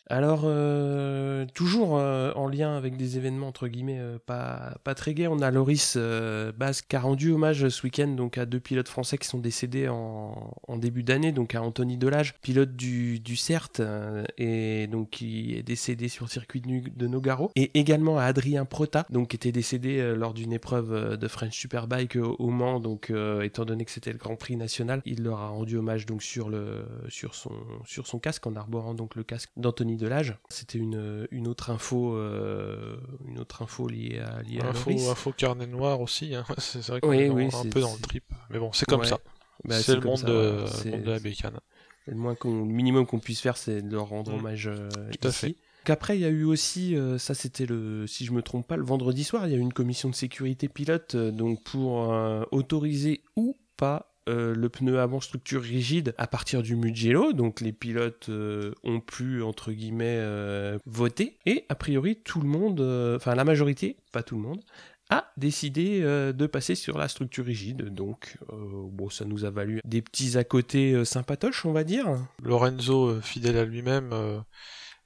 Alors 0.09 0.43
euh, 0.45 1.45
toujours 1.53 1.97
euh, 1.97 2.31
en 2.35 2.47
lien 2.47 2.77
avec 2.77 2.95
des 2.95 3.17
événements 3.17 3.47
entre 3.47 3.67
guillemets 3.67 3.99
euh, 3.99 4.17
pas 4.25 4.77
pas 4.85 4.95
très 4.95 5.13
gais, 5.13 5.27
on 5.27 5.39
a 5.39 5.51
Loris 5.51 5.95
euh, 5.97 6.53
Basque 6.53 6.85
qui 6.87 6.95
a 6.95 7.01
rendu 7.01 7.31
hommage 7.31 7.67
ce 7.67 7.83
week-end 7.83 8.07
donc 8.07 8.37
à 8.37 8.45
deux 8.45 8.61
pilotes 8.61 8.87
français 8.87 9.17
qui 9.17 9.27
sont 9.27 9.39
décédés 9.39 9.89
en, 9.89 10.53
en 10.67 10.77
début 10.77 11.03
d'année, 11.03 11.33
donc 11.33 11.55
à 11.55 11.61
Anthony 11.61 11.97
Delage, 11.97 12.35
pilote 12.41 12.73
du 12.73 13.19
du 13.19 13.35
CERT 13.35 13.81
euh, 13.81 14.23
et 14.37 14.87
donc 14.87 15.09
qui 15.09 15.55
est 15.55 15.63
décédé 15.63 16.07
sur 16.07 16.25
le 16.25 16.29
circuit 16.29 16.61
de, 16.61 17.07
Nogaro, 17.07 17.51
et 17.55 17.77
également 17.77 18.17
à 18.17 18.23
Adrien 18.23 18.63
Prota, 18.63 19.05
donc 19.09 19.29
qui 19.29 19.35
était 19.35 19.51
décédé 19.51 19.99
euh, 19.99 20.15
lors 20.15 20.33
d'une 20.33 20.53
épreuve 20.53 21.17
de 21.17 21.27
French 21.27 21.57
Superbike 21.57 22.15
au 22.15 22.49
Mans, 22.49 22.79
donc 22.79 23.11
étant 23.43 23.65
donné 23.65 23.83
que 23.83 23.91
c'était 23.91 24.11
le 24.11 24.17
Grand 24.17 24.37
Prix 24.37 24.55
national, 24.55 25.01
il 25.05 25.23
leur 25.23 25.39
a 25.39 25.49
rendu 25.49 25.77
hommage 25.77 26.05
donc 26.05 26.23
sur 26.23 26.49
le 26.49 26.85
sur 27.09 27.35
son 27.35 27.51
sur 27.85 28.07
son 28.07 28.19
casque 28.19 28.47
en 28.47 28.55
arborant 28.55 28.93
donc 28.93 29.15
le 29.15 29.23
casque 29.23 29.49
d'Anthony 29.57 29.97
Delage. 29.98 30.38
C'était 30.50 30.77
une 30.77 31.27
une 31.32 31.48
autre 31.48 31.70
info 31.70 32.16
euh, 32.16 32.98
une 33.27 33.39
autre 33.39 33.62
info 33.62 33.88
liée 33.88 34.20
à 34.20 34.42
liée 34.42 34.60
Info, 34.62 35.32
carnet 35.34 35.68
noir 35.68 36.01
aussi, 36.01 36.36
hein. 36.36 36.46
c'est 36.58 36.86
vrai 36.88 37.01
qu'on 37.01 37.10
Oui, 37.10 37.18
est 37.18 37.30
oui, 37.30 37.50
un 37.54 37.66
peu 37.70 37.82
dans 37.82 37.94
le 37.94 38.00
trip. 38.00 38.24
Mais 38.50 38.60
bon, 38.60 38.72
c'est 38.74 38.86
comme 38.86 39.01
Ouais. 39.01 39.07
ça. 39.07 39.20
Bah, 39.66 39.81
c'est 39.81 39.96
le 39.96 40.01
monde, 40.01 40.18
ça, 40.18 40.27
de, 40.27 40.92
monde 40.92 41.03
de 41.03 41.10
la 41.12 41.20
bécane. 41.20 41.60
Le 42.05 42.16
moins 42.16 42.36
qu'on, 42.36 42.60
le 42.66 42.72
minimum 42.74 43.05
qu'on 43.05 43.20
puisse 43.20 43.42
faire, 43.42 43.57
c'est 43.57 43.81
de 43.81 43.92
leur 43.92 44.07
rendre 44.07 44.31
Mm. 44.31 44.36
hommage 44.36 44.68
euh, 44.68 44.90
Tout 45.20 45.27
à 45.27 45.31
fait. 45.31 45.55
Qu'après, 45.83 46.18
il 46.18 46.22
y 46.22 46.25
a 46.25 46.29
eu 46.29 46.44
aussi, 46.44 46.96
euh, 46.96 47.18
ça 47.18 47.33
c'était 47.33 47.66
le, 47.66 48.07
si 48.07 48.25
je 48.25 48.31
me 48.33 48.42
trompe 48.42 48.68
pas, 48.68 48.77
le 48.77 48.83
vendredi 48.83 49.24
soir, 49.24 49.46
il 49.48 49.51
y 49.51 49.55
a 49.55 49.57
eu 49.57 49.62
une 49.62 49.74
commission 49.74 50.10
de 50.10 50.16
sécurité 50.16 50.68
pilote, 50.70 51.16
donc 51.16 51.64
pour 51.64 52.10
autoriser 52.51 53.24
ou 53.36 53.57
pas 53.77 54.14
euh, 54.27 54.53
le 54.53 54.70
pneu 54.70 55.00
avant 55.00 55.22
structure 55.22 55.61
rigide 55.61 56.13
à 56.18 56.27
partir 56.27 56.61
du 56.61 56.75
Mugello. 56.75 57.33
Donc 57.33 57.61
les 57.61 57.72
pilotes 57.72 58.29
euh, 58.29 58.74
ont 58.83 59.00
pu, 59.00 59.42
entre 59.42 59.72
guillemets, 59.72 60.18
euh, 60.20 60.77
voter. 60.85 61.37
Et 61.46 61.66
a 61.70 61.75
priori, 61.75 62.18
tout 62.18 62.42
le 62.42 62.48
monde, 62.48 62.81
enfin 63.16 63.35
la 63.35 63.44
majorité, 63.44 63.98
pas 64.11 64.24
tout 64.24 64.35
le 64.35 64.42
monde, 64.42 64.61
a 65.09 65.31
décidé 65.37 66.01
de 66.01 66.48
passer 66.48 66.75
sur 66.75 66.98
la 66.98 67.07
structure 67.07 67.46
rigide. 67.46 67.94
Donc, 67.94 68.37
bon, 68.50 69.09
ça 69.09 69.24
nous 69.24 69.46
a 69.46 69.50
valu 69.50 69.79
des 69.85 70.01
petits 70.01 70.37
à 70.37 70.44
côté 70.44 71.05
sympatoches, 71.05 71.66
on 71.66 71.72
va 71.72 71.85
dire. 71.85 72.07
Lorenzo, 72.44 73.22
fidèle 73.22 73.57
à 73.57 73.63
lui-même, 73.63 74.13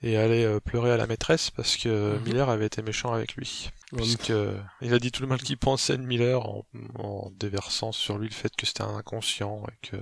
est 0.03 0.15
allé 0.15 0.43
euh, 0.43 0.59
pleurer 0.59 0.91
à 0.91 0.97
la 0.97 1.05
maîtresse 1.07 1.49
parce 1.51 1.77
que 1.77 2.15
Mhm. 2.17 2.23
Miller 2.23 2.49
avait 2.49 2.65
été 2.65 2.81
méchant 2.81 3.13
avec 3.13 3.35
lui. 3.35 3.69
Puisque 3.95 4.29
euh, 4.29 4.57
il 4.81 4.93
a 4.93 4.99
dit 4.99 5.11
tout 5.11 5.21
le 5.21 5.27
mal 5.27 5.41
qu'il 5.41 5.57
pensait 5.57 5.97
de 5.97 6.03
Miller 6.03 6.45
en, 6.47 6.65
en 6.95 7.29
déversant 7.37 7.91
sur 7.91 8.17
lui 8.17 8.29
le 8.29 8.33
fait 8.33 8.55
que 8.55 8.65
c'était 8.65 8.83
un 8.83 8.95
inconscient 8.95 9.63
et 9.67 9.87
que 9.89 9.97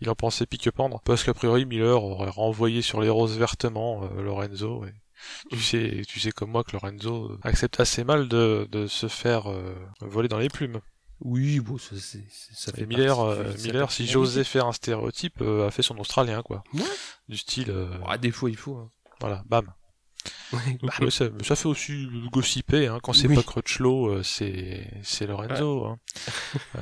il 0.00 0.08
en 0.08 0.14
pensait 0.14 0.46
pique 0.46 0.70
pendre. 0.70 1.00
Parce 1.04 1.24
qu'a 1.24 1.34
priori 1.34 1.66
Miller 1.66 2.02
aurait 2.02 2.30
renvoyé 2.30 2.80
sur 2.80 3.00
les 3.00 3.08
roses 3.10 3.36
vertement 3.36 4.04
euh, 4.04 4.22
Lorenzo 4.22 4.84
et 4.86 4.94
tu 5.50 5.58
sais, 5.60 6.02
tu 6.06 6.20
sais 6.20 6.30
comme 6.30 6.50
moi 6.52 6.62
que 6.62 6.72
Lorenzo 6.72 7.36
accepte 7.42 7.80
assez 7.80 8.04
mal 8.04 8.28
de, 8.28 8.68
de 8.70 8.86
se 8.86 9.08
faire 9.08 9.50
euh, 9.50 9.74
voler 10.00 10.28
dans 10.28 10.38
les 10.38 10.48
plumes. 10.48 10.80
Oui, 11.20 11.58
bon, 11.58 11.76
ça, 11.76 11.96
c'est- 11.98 12.24
ça 12.30 12.70
fait 12.70 12.82
Et 12.82 12.86
Miller, 12.86 13.16
partie 13.16 13.40
euh, 13.40 13.54
Miller, 13.64 13.90
si 13.90 14.06
j'osais 14.06 14.44
faire 14.44 14.66
un 14.66 14.72
stéréotype, 14.72 15.40
euh, 15.40 15.66
a 15.66 15.72
fait 15.72 15.82
son 15.82 15.98
Australien, 15.98 16.42
quoi. 16.42 16.62
Ouais. 16.72 16.82
Du 17.28 17.36
style, 17.36 17.70
euh, 17.72 17.88
Ah, 18.06 18.16
des 18.18 18.30
fois, 18.30 18.48
il 18.50 18.56
faut. 18.56 18.76
hein. 18.76 18.88
Voilà, 19.20 19.42
bam. 19.46 19.72
Bah, 20.82 20.90
ça, 21.10 21.26
ça 21.42 21.56
fait 21.56 21.66
aussi 21.68 22.08
gossiper, 22.32 22.86
hein. 22.86 22.98
quand 23.02 23.12
c'est 23.12 23.28
Oui. 23.28 23.34
pas 23.36 23.42
Crutchlow, 23.42 24.08
euh, 24.08 24.22
c'est 24.22 24.90
c'est 25.02 25.26
Lorenzo. 25.26 25.84
Hein. 25.84 25.98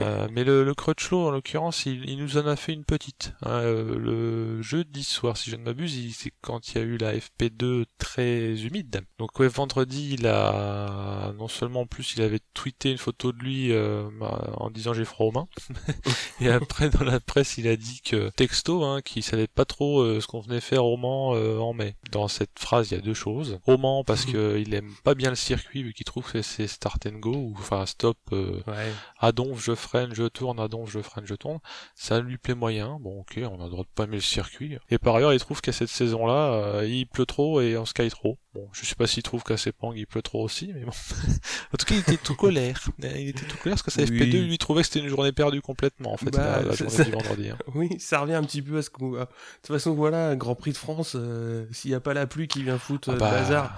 Euh, 0.01 0.29
mais 0.33 0.45
le, 0.45 0.65
le 0.65 0.75
Crutchlow, 0.75 1.27
en 1.27 1.31
l'occurrence, 1.31 1.85
il, 1.87 2.09
il 2.09 2.19
nous 2.19 2.39
en 2.39 2.47
a 2.47 2.57
fait 2.57 2.73
une 2.73 2.85
petite. 2.85 3.33
hein. 3.43 3.51
Euh, 3.51 3.99
le 3.99 4.63
jeudi 4.63 5.03
soir, 5.03 5.37
si 5.37 5.51
je 5.51 5.57
ne 5.57 5.63
m'abuse, 5.65 6.15
c'est 6.17 6.33
quand 6.43 6.69
il 6.69 6.79
y 6.79 6.81
a 6.81 6.85
eu 6.85 6.97
la 6.97 7.15
FP2 7.15 7.85
très 7.99 8.55
humide. 8.63 9.03
Donc 9.19 9.39
ouais, 9.41 9.49
vendredi, 9.49 10.15
il 10.19 10.27
a 10.27 11.33
non 11.39 11.49
seulement 11.49 11.81
en 11.81 11.87
plus, 11.87 12.15
il 12.17 12.23
avait 12.23 12.41
tweeté 12.55 12.93
une 12.93 12.99
photo 12.99 13.33
de 13.33 13.39
lui 13.39 13.73
euh, 13.73 14.09
en 14.21 14.71
disant 14.71 14.95
j'ai 14.95 15.05
froid 15.05 15.27
aux 15.27 15.33
mains. 15.33 15.49
Et 16.41 16.49
après, 16.51 16.89
dans 16.91 17.05
la 17.05 17.19
presse, 17.21 17.59
il 17.59 17.67
a 17.69 17.77
dit 17.77 18.01
que 18.05 18.31
texto, 18.31 18.85
hein, 18.85 19.03
qu'il 19.03 19.23
savait 19.23 19.49
pas 19.49 19.65
trop 19.65 20.01
euh, 20.01 20.21
ce 20.21 20.27
qu'on 20.27 20.41
venait 20.41 20.61
faire 20.61 20.85
au 20.85 20.97
Mans 20.97 21.31
en 21.31 21.75
mai. 21.75 21.97
Dans 22.13 22.29
cette 22.29 22.59
phrase, 22.59 22.91
il 22.91 22.95
y 22.95 22.99
a 22.99 23.01
deux 23.01 23.15
choses. 23.15 23.26
Au 23.31 23.77
Mans, 23.77 24.05
parce 24.05 24.25
que 24.25 24.59
il 24.59 24.73
aime 24.75 24.91
pas 25.05 25.15
bien 25.15 25.31
le 25.31 25.37
circuit, 25.37 25.83
vu 25.83 25.93
qu'il 25.93 26.05
trouve 26.05 26.31
que 26.31 26.43
c'est 26.43 26.67
start 26.67 27.07
and 27.07 27.19
go, 27.19 27.33
ou 27.35 27.55
enfin 27.59 27.85
stop, 27.87 28.19
euh, 28.33 28.61
ouais. 28.67 28.93
à 29.19 29.33
donf, 29.33 29.63
je 29.63 29.75
freine, 29.75 30.15
je 30.15 30.25
tourne, 30.25 30.61
à 30.61 30.69
donf, 30.69 30.91
je 30.91 31.01
freine, 31.01 31.27
je 31.27 31.35
tourne. 31.35 31.59
Ça 31.95 32.21
lui 32.21 32.39
plaît 32.39 32.55
moyen. 32.55 32.99
Bon, 33.01 33.21
ok, 33.21 33.41
on 33.51 33.61
a 33.61 33.65
le 33.65 33.71
droit 33.71 33.85
de 33.85 33.89
pas 33.95 34.05
aimer 34.05 34.17
le 34.17 34.21
circuit. 34.23 34.79
Et 34.91 34.99
par 34.99 35.17
ailleurs, 35.17 35.33
il 35.33 35.41
trouve 35.41 35.61
qu'à 35.61 35.73
cette 35.73 35.89
saison-là, 35.89 36.53
euh, 36.55 36.87
il 36.89 37.07
pleut 37.07 37.27
trop 37.27 37.61
et 37.61 37.77
on 37.77 37.85
sky 37.85 38.09
trop. 38.09 38.39
Bon, 38.55 38.69
je 38.73 38.87
sais 38.87 38.95
pas 38.95 39.07
s'il 39.07 39.23
trouve 39.23 39.43
qu'à 39.43 39.59
Sepang, 39.59 39.93
il 39.95 40.07
pleut 40.07 40.23
trop 40.23 40.43
aussi, 40.43 40.73
mais 40.75 40.83
bon. 40.85 40.91
en 41.75 41.77
tout 41.77 41.85
cas, 41.85 41.95
il 41.95 41.99
était 41.99 42.17
tout 42.17 42.35
colère. 42.35 42.81
Il 43.03 43.29
était 43.29 43.45
tout 43.45 43.57
colère 43.59 43.75
parce 43.77 43.83
que 43.83 43.91
sa 43.91 44.01
Oui. 44.03 44.09
FP2, 44.19 44.35
il 44.37 44.49
lui 44.49 44.57
trouvait 44.57 44.81
que 44.81 44.87
c'était 44.89 45.01
une 45.01 45.09
journée 45.09 45.33
perdue 45.33 45.61
complètement, 45.61 46.15
en 46.15 46.17
fait, 46.17 46.31
Bah, 46.31 46.63
la, 46.63 46.73
journée 46.75 46.91
ça- 46.93 47.05
du 47.05 47.11
vendredi. 47.11 47.51
hein. 47.51 47.59
Oui, 47.75 47.91
ça 47.99 48.21
revient 48.21 48.33
un 48.33 48.43
petit 48.45 48.63
peu 48.63 48.79
à 48.79 48.83
ce 48.83 48.89
qu'on. 48.89 49.11
De 49.11 49.19
toute 49.19 49.67
façon, 49.67 49.93
voilà, 49.95 50.37
Grand 50.37 50.55
Prix 50.55 50.73
de 50.73 50.79
France, 50.79 51.17
euh, 51.17 51.67
s'il 51.71 51.91
n'y 51.91 51.95
a 51.95 52.01
pas 52.01 52.15
la 52.15 52.27
pluie 52.27 52.49
qui 52.49 52.63
vient 52.63 52.79
foutre 52.79 53.11
bah, 53.19 53.73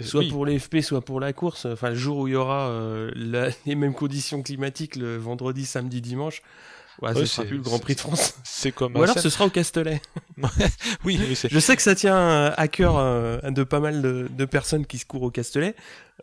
soit 0.00 0.20
oui. 0.20 0.28
pour 0.30 0.46
les 0.46 0.58
FP, 0.58 0.80
soit 0.80 1.04
pour 1.04 1.20
la 1.20 1.32
course, 1.32 1.66
enfin, 1.66 1.90
le 1.90 1.94
jour 1.94 2.18
où 2.18 2.28
il 2.28 2.32
y 2.32 2.36
aura 2.36 2.68
euh, 2.68 3.10
la- 3.14 3.48
les 3.66 3.74
mêmes 3.74 3.94
conditions 3.94 4.42
climatiques 4.42 4.96
le 4.96 5.16
vendredi, 5.16 5.66
samedi, 5.66 6.00
dimanche, 6.00 6.42
ouais, 7.02 7.10
Ouais, 7.12 7.20
ce 7.20 7.26
sera 7.26 7.44
plus 7.46 7.56
le 7.58 7.62
Grand 7.62 7.78
Prix 7.78 7.94
de 7.96 8.00
France. 8.00 8.34
C'est 8.44 8.72
comme 8.72 8.96
Ou 8.96 9.02
alors 9.02 9.18
ce 9.18 9.28
sera 9.28 9.44
au 9.46 9.50
Castellet. 9.50 10.00
Oui, 11.04 11.20
Je 11.50 11.58
sais 11.58 11.76
que 11.76 11.82
ça 11.82 11.94
tient 11.94 12.16
euh, 12.16 12.50
à 12.56 12.66
cœur 12.68 12.96
euh, 12.96 13.38
de 13.50 13.62
pas 13.62 13.80
mal 13.80 14.00
de, 14.00 14.28
de 14.30 14.44
personnes 14.46 14.86
qui 14.86 14.98
se 14.98 15.04
courent 15.04 15.22
au 15.24 15.30
Castellet, 15.30 15.74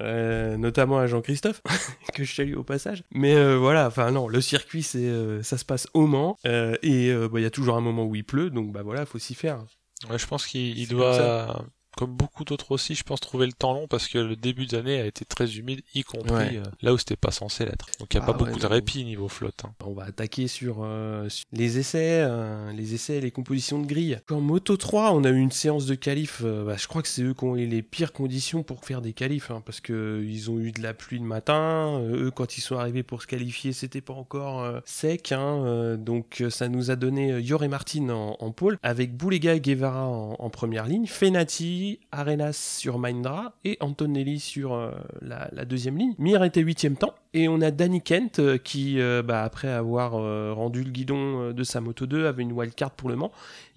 euh, 0.02 0.58
notamment 0.58 0.98
à 0.98 1.06
Jean-Christophe, 1.08 1.62
que 2.16 2.24
je 2.24 2.34
salue 2.34 2.56
au 2.56 2.64
passage. 2.64 3.04
Mais 3.12 3.36
euh, 3.36 3.58
voilà, 3.58 3.88
enfin 3.88 4.10
non, 4.12 4.28
le 4.28 4.42
circuit, 4.42 4.82
c'est 4.84 4.98
euh, 5.00 5.44
ça 5.44 5.58
se 5.58 5.66
passe 5.66 5.88
au 5.94 6.08
Mans, 6.08 6.38
et 6.46 7.14
bah, 7.14 7.40
il 7.40 7.44
y 7.44 7.46
a 7.46 7.52
toujours 7.52 7.78
un 7.78 7.82
moment 7.82 8.06
où 8.06 8.16
il 8.16 8.24
pleut, 8.24 8.50
donc 8.50 8.72
bah 8.72 8.82
voilà, 8.84 9.06
faut 9.06 9.20
s'y 9.20 9.36
faire. 9.36 9.64
Ouais, 10.10 10.18
je 10.18 10.26
pense 10.26 10.48
qu'il 10.48 10.88
doit 10.88 11.64
comme 11.98 12.12
beaucoup 12.12 12.44
d'autres 12.46 12.72
aussi, 12.72 12.96
je 12.96 13.04
pense 13.04 13.20
trouver 13.20 13.46
le 13.46 13.52
temps 13.54 13.74
long 13.74 13.88
parce 13.88 14.08
que 14.08 14.18
le 14.18 14.36
début 14.36 14.66
d'année 14.66 15.00
a 15.02 15.06
été 15.06 15.26
très 15.26 15.58
humide, 15.58 15.82
y 15.94 16.04
compris 16.04 16.58
euh, 16.58 16.64
là 16.82 16.94
où 16.94 16.98
c'était 16.98 17.16
pas 17.16 17.32
censé 17.32 17.66
l'être. 17.66 17.88
Donc 18.00 18.14
il 18.14 18.18
n'y 18.18 18.22
a 18.22 18.24
Ah 18.28 18.32
pas 18.34 18.38
ouais, 18.40 18.46
beaucoup 18.46 18.60
de 18.60 18.66
répit 18.66 19.04
niveau 19.04 19.28
flotte. 19.28 19.64
hein. 19.66 19.74
On 19.86 19.94
va 19.94 20.06
attaquer 20.06 20.48
sur, 20.48 20.80
euh, 20.84 21.28
sur 21.30 21.46
les 21.52 21.78
essais, 21.80 22.22
euh, 22.24 22.72
les 22.74 22.94
essais 22.94 23.18
et 23.18 23.22
les 23.22 23.32
compositions 23.32 23.80
de 23.80 23.86
grille. 23.86 24.20
En 24.32 24.42
Moto 24.42 24.78
3, 24.78 25.12
on 25.14 25.24
a 25.24 25.30
eu 25.30 25.38
une 25.40 25.52
séance 25.52 25.86
de 25.86 25.96
qualif. 25.96 26.42
bah, 26.44 26.76
je 26.78 26.88
crois 26.88 27.02
que 27.02 27.08
c'est 27.08 27.24
eux 27.24 27.34
qui 27.34 27.44
ont 27.44 27.56
eu 27.56 27.66
les 27.68 27.82
pires 27.82 28.14
conditions 28.14 28.64
pour 28.64 28.86
faire 28.86 29.02
des 29.02 29.14
qualifs, 29.14 29.52
hein, 29.52 29.62
parce 29.66 29.80
que 29.82 30.24
ils 30.26 30.50
ont 30.50 30.60
eu 30.60 30.72
de 30.72 30.82
la 30.82 30.94
pluie 30.94 31.20
le 31.20 31.26
matin. 31.26 32.02
eux, 32.04 32.32
quand 32.32 32.58
ils 32.58 32.62
sont 32.62 32.78
arrivés 32.78 33.04
pour 33.04 33.22
se 33.22 33.28
qualifier, 33.28 33.74
c'était 33.74 34.02
pas 34.02 34.14
encore 34.14 34.82
sec. 34.86 35.32
hein, 35.32 35.98
donc 35.98 36.44
ça 36.50 36.70
nous 36.70 36.92
a 36.92 36.96
donné 36.96 37.40
Yor 37.42 37.64
et 37.64 37.68
Martin 37.68 38.10
en, 38.10 38.38
en 38.40 38.52
pôle, 38.52 38.78
avec 38.84 39.16
Boulega 39.16 39.56
et 39.56 39.60
Guevara 39.62 40.08
en, 40.08 40.36
en 40.40 40.50
première 40.50 40.86
ligne, 40.88 41.06
Fenati, 41.08 41.81
Arenas 42.12 42.54
sur 42.54 43.00
Mindra 43.00 43.54
et 43.64 43.78
Antonelli 43.80 44.40
sur 44.40 44.74
euh, 44.74 44.92
la, 45.22 45.66
deuxième 45.66 45.98
ligne. 45.98 46.14
Mir 46.18 46.44
était 46.44 46.62
huitième 46.62 46.96
temps. 46.96 47.14
Et 47.34 47.48
on 47.48 47.62
a 47.62 47.72
Danny 47.72 48.02
Kent 48.02 48.40
euh, 48.40 48.58
qui, 48.58 49.00
euh, 49.00 49.22
bah, 49.24 49.44
après 49.44 49.70
avoir 49.70 50.12
rendu 50.56 50.84
le 50.84 50.92
guidon 50.92 51.52
de 51.52 51.64
sa 51.64 51.82
moto 51.82 52.06
2, 52.06 52.26
avait 52.28 52.44
une 52.44 52.52
wildcard 52.52 52.92
pour 52.92 53.10
le 53.10 53.16
Mans. 53.16 53.32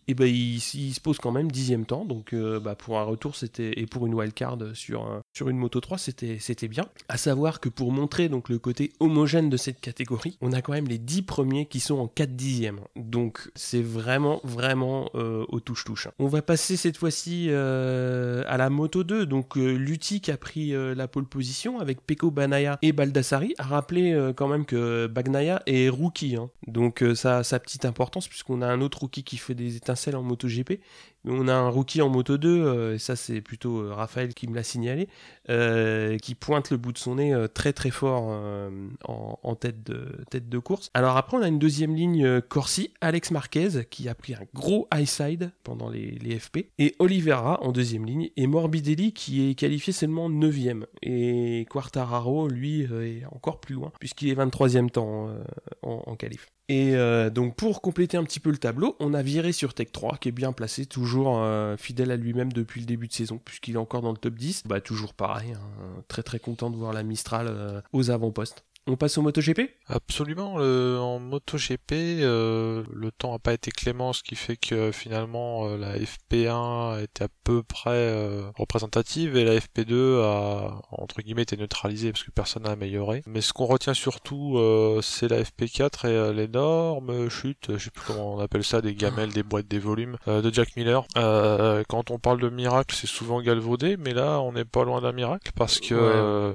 Et 0.09 0.14
ben 0.14 0.27
il, 0.27 0.61
se 0.61 1.01
pose 1.01 1.19
quand 1.19 1.33
même 1.33 1.51
dixième 1.51 1.87
temps, 1.87 2.05
donc 2.05 2.33
euh, 2.33 2.61
bah, 2.61 2.75
pour 2.75 2.99
un 2.99 3.05
retour 3.05 3.37
c'était 3.37 3.79
et 3.79 3.87
pour 3.87 4.07
une 4.07 4.14
wildcard 4.14 4.59
sur 4.75 5.23
sur 5.33 5.49
une 5.49 5.57
moto 5.57 5.81
3 5.81 5.99
c'était 5.99 6.38
c'était 6.40 6.69
bien. 6.69 6.87
À 7.09 7.17
savoir 7.17 7.61
que 7.61 7.69
pour 7.69 7.93
montrer 7.93 8.29
donc 8.29 8.49
le 8.49 8.59
côté 8.59 8.93
homogène 9.01 9.49
de 9.49 9.57
cette 9.57 9.81
catégorie, 9.81 10.37
on 10.40 10.53
a 10.53 10.62
quand 10.62 10.73
même 10.73 10.88
les 10.88 10.99
10 10.99 11.23
premiers 11.23 11.67
qui 11.67 11.81
sont 11.81 11.99
en 11.99 12.09
4 12.09 12.37
dixièmes, 12.37 12.81
donc 12.97 13.51
c'est 13.55 13.83
vraiment 13.83 14.40
vraiment 14.45 15.11
euh, 15.14 15.45
au 15.49 15.61
touche 15.61 15.85
touche. 15.85 16.09
On 16.19 16.27
va 16.27 16.43
passer 16.43 16.77
cette 16.77 16.97
fois-ci 16.97 17.47
euh, 17.49 18.43
à 18.47 18.57
la 18.57 18.71
moto 18.71 19.05
2, 19.05 19.27
donc 19.27 19.57
Lutti 19.57 20.21
qui 20.21 20.31
a 20.31 20.37
pris 20.37 20.73
la 20.73 21.09
pole 21.09 21.27
position 21.27 21.79
avec 21.81 22.01
Peko 22.05 22.31
Banaya 22.31 22.79
et 22.83 22.93
Baldassari, 22.93 23.55
a 23.59 23.64
rappelé 23.64 24.33
quand 24.37 24.49
même 24.49 24.67
que 24.67 25.07
Bagnaia 25.07 25.62
est 25.67 25.88
rookie, 25.88 26.37
hein. 26.37 26.51
donc 26.67 27.05
ça 27.14 27.38
a 27.38 27.43
sa 27.43 27.59
petite 27.59 27.85
importance 27.85 28.29
puisqu'on 28.29 28.62
a 28.62 28.67
un 28.67 28.81
autre 28.81 29.01
rookie 29.01 29.25
qui 29.25 29.37
fait 29.37 29.55
des 29.55 29.77
étincelles 29.94 30.16
en 30.16 30.22
moto 30.22 30.48
GP. 30.48 30.80
Mais 31.24 31.33
on 31.33 31.48
a 31.48 31.54
un 31.54 31.68
rookie 31.70 32.02
en 32.02 32.11
moto 32.11 32.37
2, 32.37 32.48
euh, 32.48 32.94
et 32.94 32.98
ça 32.98 33.16
c'est 33.16 33.40
plutôt 33.40 33.78
euh, 33.78 33.94
Raphaël 33.94 34.35
qui 34.35 34.46
me 34.46 34.54
l'a 34.54 34.62
signalé, 34.62 35.09
euh, 35.48 36.18
qui 36.18 36.35
pointe 36.35 36.70
le 36.70 36.76
bout 36.76 36.92
de 36.92 36.98
son 36.98 37.14
nez 37.14 37.35
très 37.54 37.72
très 37.72 37.90
fort 37.90 38.24
en, 39.09 39.38
en 39.42 39.54
tête, 39.54 39.83
de, 39.85 40.59
course. 40.59 40.90
Alors 40.92 41.16
après 41.16 41.38
on 41.38 41.42
a 41.42 41.48
une 41.48 41.59
deuxième 41.59 41.94
ligne 41.94 42.40
Corsi, 42.42 42.92
Alex 43.00 43.30
Marquez 43.30 43.85
qui 43.88 44.09
a 44.09 44.14
pris 44.14 44.35
un 44.35 44.44
gros 44.52 44.87
high 44.94 45.07
side 45.07 45.50
pendant 45.62 45.88
les, 45.88 46.38
FP, 46.38 46.66
et 46.78 46.94
Oliveira 46.98 47.62
en 47.62 47.72
deuxième 47.72 48.04
ligne, 48.04 48.30
et 48.37 48.46
Morbidelli 48.46 49.12
qui 49.12 49.48
est 49.48 49.54
qualifié 49.54 49.92
seulement 49.92 50.28
9ème, 50.28 50.85
et 51.02 51.66
Quartararo 51.70 52.48
lui 52.48 52.83
est 52.83 53.24
encore 53.33 53.61
plus 53.61 53.74
loin, 53.74 53.92
puisqu'il 53.98 54.28
est 54.28 54.35
23ème 54.35 54.90
temps 54.90 55.28
euh, 55.28 55.42
en, 55.83 56.02
en 56.07 56.16
qualif. 56.16 56.54
Et 56.68 56.96
euh, 56.96 57.29
donc 57.29 57.57
pour 57.57 57.83
compléter 57.83 58.16
un 58.16 58.24
petit 58.24 58.40
peu 58.40 58.50
le 58.50 58.57
tableau, 58.57 58.96
on 58.98 59.12
a 59.12 59.22
viré 59.22 59.53
sur 59.53 59.74
Tech 59.74 59.88
3 59.92 60.16
qui 60.16 60.31
est 60.31 60.33
bien 60.33 60.53
placé, 60.53 60.87
toujours 60.87 61.38
euh, 61.38 61.77
fidèle 61.77 62.11
à 62.11 62.16
lui-même 62.16 62.53
depuis 62.53 62.81
le 62.81 62.87
début 62.87 63.07
de 63.07 63.12
saison, 63.12 63.38
puisqu'il 63.44 63.74
est 63.74 63.79
encore 63.79 64.00
dans 64.00 64.12
le 64.12 64.16
top 64.16 64.35
10. 64.35 64.62
Bah 64.66 64.81
toujours 64.81 65.12
pareil, 65.12 65.53
hein, 65.53 66.03
très 66.09 66.22
très 66.22 66.38
content 66.38 66.70
de 66.70 66.77
voir 66.77 66.94
la 66.94 67.03
Mistral 67.03 67.48
euh, 67.50 67.81
aux 67.92 68.11
avant-postes. 68.11 68.64
On 68.87 68.97
passe 68.97 69.16
au 69.16 69.23
MotoGP? 69.23 69.62
Absolument. 69.87 70.59
Le, 70.59 70.99
en 71.01 71.18
MotoGP, 71.18 71.92
euh, 72.20 72.85
le 72.92 73.11
temps 73.12 73.33
n'a 73.33 73.38
pas 73.38 73.55
été 73.55 73.70
clément, 73.70 74.12
ce 74.12 74.23
qui 74.23 74.37
fait 74.37 74.59
que 74.59 74.92
finalement 74.92 75.66
euh, 75.66 75.79
la 75.79 75.97
FP1 75.99 77.03
était 77.03 77.25
à 77.25 77.29
peu 77.44 77.62
près 77.62 77.90
euh, 77.94 78.51
représentative 78.59 79.38
et 79.38 79.44
la 79.44 79.55
FP2 79.59 80.20
a 80.23 80.83
entre 80.90 81.23
guillemets 81.23 81.42
été 81.42 81.57
neutralisée 81.57 82.12
parce 82.12 82.25
que 82.25 82.31
personne 82.31 82.64
n'a 82.64 82.73
amélioré. 82.73 83.23
Mais 83.27 83.40
ce 83.40 83.55
qu'on 83.55 83.64
retient 83.64 83.94
surtout, 83.94 84.59
euh, 84.59 85.01
c'est 85.01 85.29
la 85.29 85.40
FP4 85.42 86.07
et 86.07 86.11
euh, 86.11 86.33
l'énorme 86.35 87.31
chute, 87.31 87.68
je 87.79 87.85
sais 87.85 87.90
plus 87.90 88.05
comment 88.07 88.35
on 88.35 88.38
appelle 88.40 88.64
ça, 88.64 88.83
des 88.83 88.94
gamelles, 88.94 89.33
des 89.33 89.42
boîtes, 89.42 89.66
des 89.66 89.79
volumes 89.79 90.18
euh, 90.29 90.42
de 90.42 90.53
Jack 90.53 90.77
Miller. 90.77 91.07
Euh, 91.16 91.85
quand 91.88 92.11
on 92.11 92.18
parle 92.18 92.38
de 92.38 92.51
miracle, 92.51 92.94
c'est 92.94 93.07
souvent 93.07 93.40
galvaudé, 93.40 93.97
mais 93.97 94.12
là 94.12 94.40
on 94.42 94.53
n'est 94.53 94.66
pas 94.66 94.85
loin 94.85 95.01
d'un 95.01 95.12
miracle 95.12 95.53
parce 95.57 95.81
que 95.81 95.94
Ouais. 95.94 96.01
euh, 96.14 96.53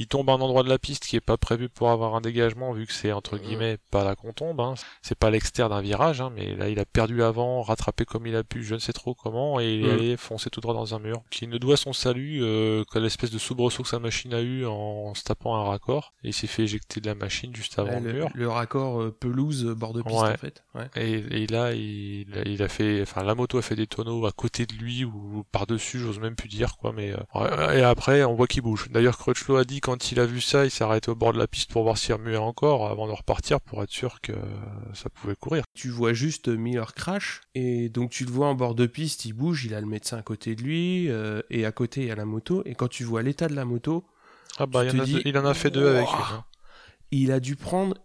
il 0.00 0.08
tombe 0.08 0.28
à 0.28 0.32
un 0.32 0.40
endroit 0.40 0.64
de 0.64 0.68
la 0.68 0.78
piste 0.80 1.04
qui 1.04 1.14
est 1.14 1.20
pas 1.20 1.36
prévu 1.36 1.67
pour 1.68 1.90
avoir 1.90 2.14
un 2.14 2.20
dégagement 2.20 2.72
vu 2.72 2.86
que 2.86 2.92
c'est 2.92 3.12
entre 3.12 3.38
guillemets 3.38 3.78
pas 3.90 4.04
là 4.04 4.14
qu'on 4.16 4.32
tombe 4.32 4.60
hein. 4.60 4.74
c'est 5.02 5.18
pas 5.18 5.30
l'externe 5.30 5.70
d'un 5.70 5.80
virage 5.80 6.20
hein, 6.20 6.30
mais 6.34 6.54
là 6.54 6.68
il 6.68 6.78
a 6.78 6.84
perdu 6.84 7.16
l'avant 7.16 7.62
rattrapé 7.62 8.04
comme 8.04 8.26
il 8.26 8.36
a 8.36 8.44
pu 8.44 8.62
je 8.64 8.74
ne 8.74 8.78
sais 8.78 8.92
trop 8.92 9.14
comment 9.14 9.60
et 9.60 9.74
il 9.74 9.84
est 9.84 9.88
Mm. 9.88 9.90
allé 9.98 10.16
foncer 10.16 10.50
tout 10.50 10.60
droit 10.60 10.74
dans 10.74 10.94
un 10.94 10.98
mur 10.98 11.22
qui 11.30 11.46
ne 11.46 11.56
doit 11.58 11.76
son 11.76 11.92
salut 11.92 12.40
euh, 12.42 12.84
qu'à 12.92 13.00
l'espèce 13.00 13.30
de 13.30 13.38
soubresaut 13.38 13.82
que 13.82 13.88
sa 13.88 13.98
machine 13.98 14.34
a 14.34 14.40
eu 14.40 14.66
en 14.66 15.14
se 15.14 15.22
tapant 15.22 15.56
un 15.56 15.64
raccord 15.64 16.12
et 16.24 16.28
il 16.28 16.32
s'est 16.34 16.46
fait 16.46 16.62
éjecter 16.64 17.00
de 17.00 17.06
la 17.06 17.14
machine 17.14 17.54
juste 17.54 17.78
avant 17.78 17.88
Ouais, 17.94 18.00
le 18.00 18.06
le, 18.12 18.12
mur 18.14 18.28
le 18.34 18.48
raccord 18.48 19.00
euh, 19.02 19.10
pelouse 19.18 19.64
euh, 19.66 19.74
bord 19.74 19.92
de 19.92 20.02
piste 20.02 20.14
Ouais. 20.20 20.32
en 20.32 20.36
fait. 20.36 20.62
Ouais. 20.74 20.88
et, 20.96 21.42
et 21.42 21.46
là, 21.46 21.72
il, 21.72 22.26
il 22.46 22.62
a 22.62 22.68
fait, 22.68 23.02
enfin, 23.02 23.22
la 23.22 23.34
moto 23.34 23.58
a 23.58 23.62
fait 23.62 23.76
des 23.76 23.86
tonneaux 23.86 24.26
à 24.26 24.32
côté 24.32 24.66
de 24.66 24.74
lui 24.74 25.04
ou 25.04 25.44
par-dessus, 25.52 25.98
j'ose 25.98 26.18
même 26.20 26.36
plus 26.36 26.48
dire 26.48 26.76
quoi, 26.76 26.92
mais 26.92 27.12
euh, 27.36 27.72
et 27.72 27.82
après, 27.82 28.24
on 28.24 28.34
voit 28.34 28.46
qu'il 28.46 28.62
bouge. 28.62 28.88
D'ailleurs, 28.90 29.16
Crutchlow 29.18 29.56
a 29.56 29.64
dit 29.64 29.80
quand 29.80 30.12
il 30.12 30.20
a 30.20 30.26
vu 30.26 30.40
ça, 30.40 30.64
il 30.64 30.70
s'est 30.70 30.84
arrêté 30.84 31.10
au 31.10 31.14
bord 31.14 31.32
de 31.32 31.38
la 31.38 31.46
piste 31.46 31.57
pour 31.66 31.82
voir 31.82 31.98
s'il 31.98 32.14
remuait 32.14 32.36
encore 32.36 32.88
avant 32.88 33.06
de 33.06 33.12
repartir 33.12 33.60
pour 33.60 33.82
être 33.82 33.90
sûr 33.90 34.20
que 34.20 34.32
ça 34.94 35.08
pouvait 35.10 35.34
courir. 35.36 35.64
Tu 35.74 35.88
vois 35.88 36.12
juste 36.12 36.48
Miller 36.48 36.94
crash 36.94 37.40
et 37.54 37.88
donc 37.88 38.10
tu 38.10 38.24
le 38.24 38.30
vois 38.30 38.46
en 38.48 38.54
bord 38.54 38.74
de 38.74 38.86
piste, 38.86 39.24
il 39.24 39.32
bouge, 39.32 39.64
il 39.64 39.74
a 39.74 39.80
le 39.80 39.86
médecin 39.86 40.16
à 40.18 40.22
côté 40.22 40.54
de 40.54 40.62
lui 40.62 41.10
euh, 41.10 41.40
et 41.50 41.64
à 41.64 41.72
côté 41.72 42.02
il 42.02 42.06
y 42.08 42.10
a 42.10 42.14
la 42.16 42.24
moto 42.24 42.62
et 42.64 42.74
quand 42.74 42.88
tu 42.88 43.04
vois 43.04 43.22
l'état 43.22 43.48
de 43.48 43.54
la 43.54 43.64
moto, 43.64 44.04
Ah 44.58 44.66
bah, 44.66 44.84
il, 44.84 44.96
en 44.98 45.02
a 45.02 45.04
dis, 45.04 45.14
deux- 45.14 45.22
il 45.24 45.38
en 45.38 45.44
a 45.44 45.54
fait 45.54 45.70
deux 45.70 45.86
avec 45.88 46.06
lui. 46.08 46.16
Hein. 46.32 46.44
il 47.10 47.32
a 47.32 47.40
dû 47.40 47.56
prendre 47.56 47.96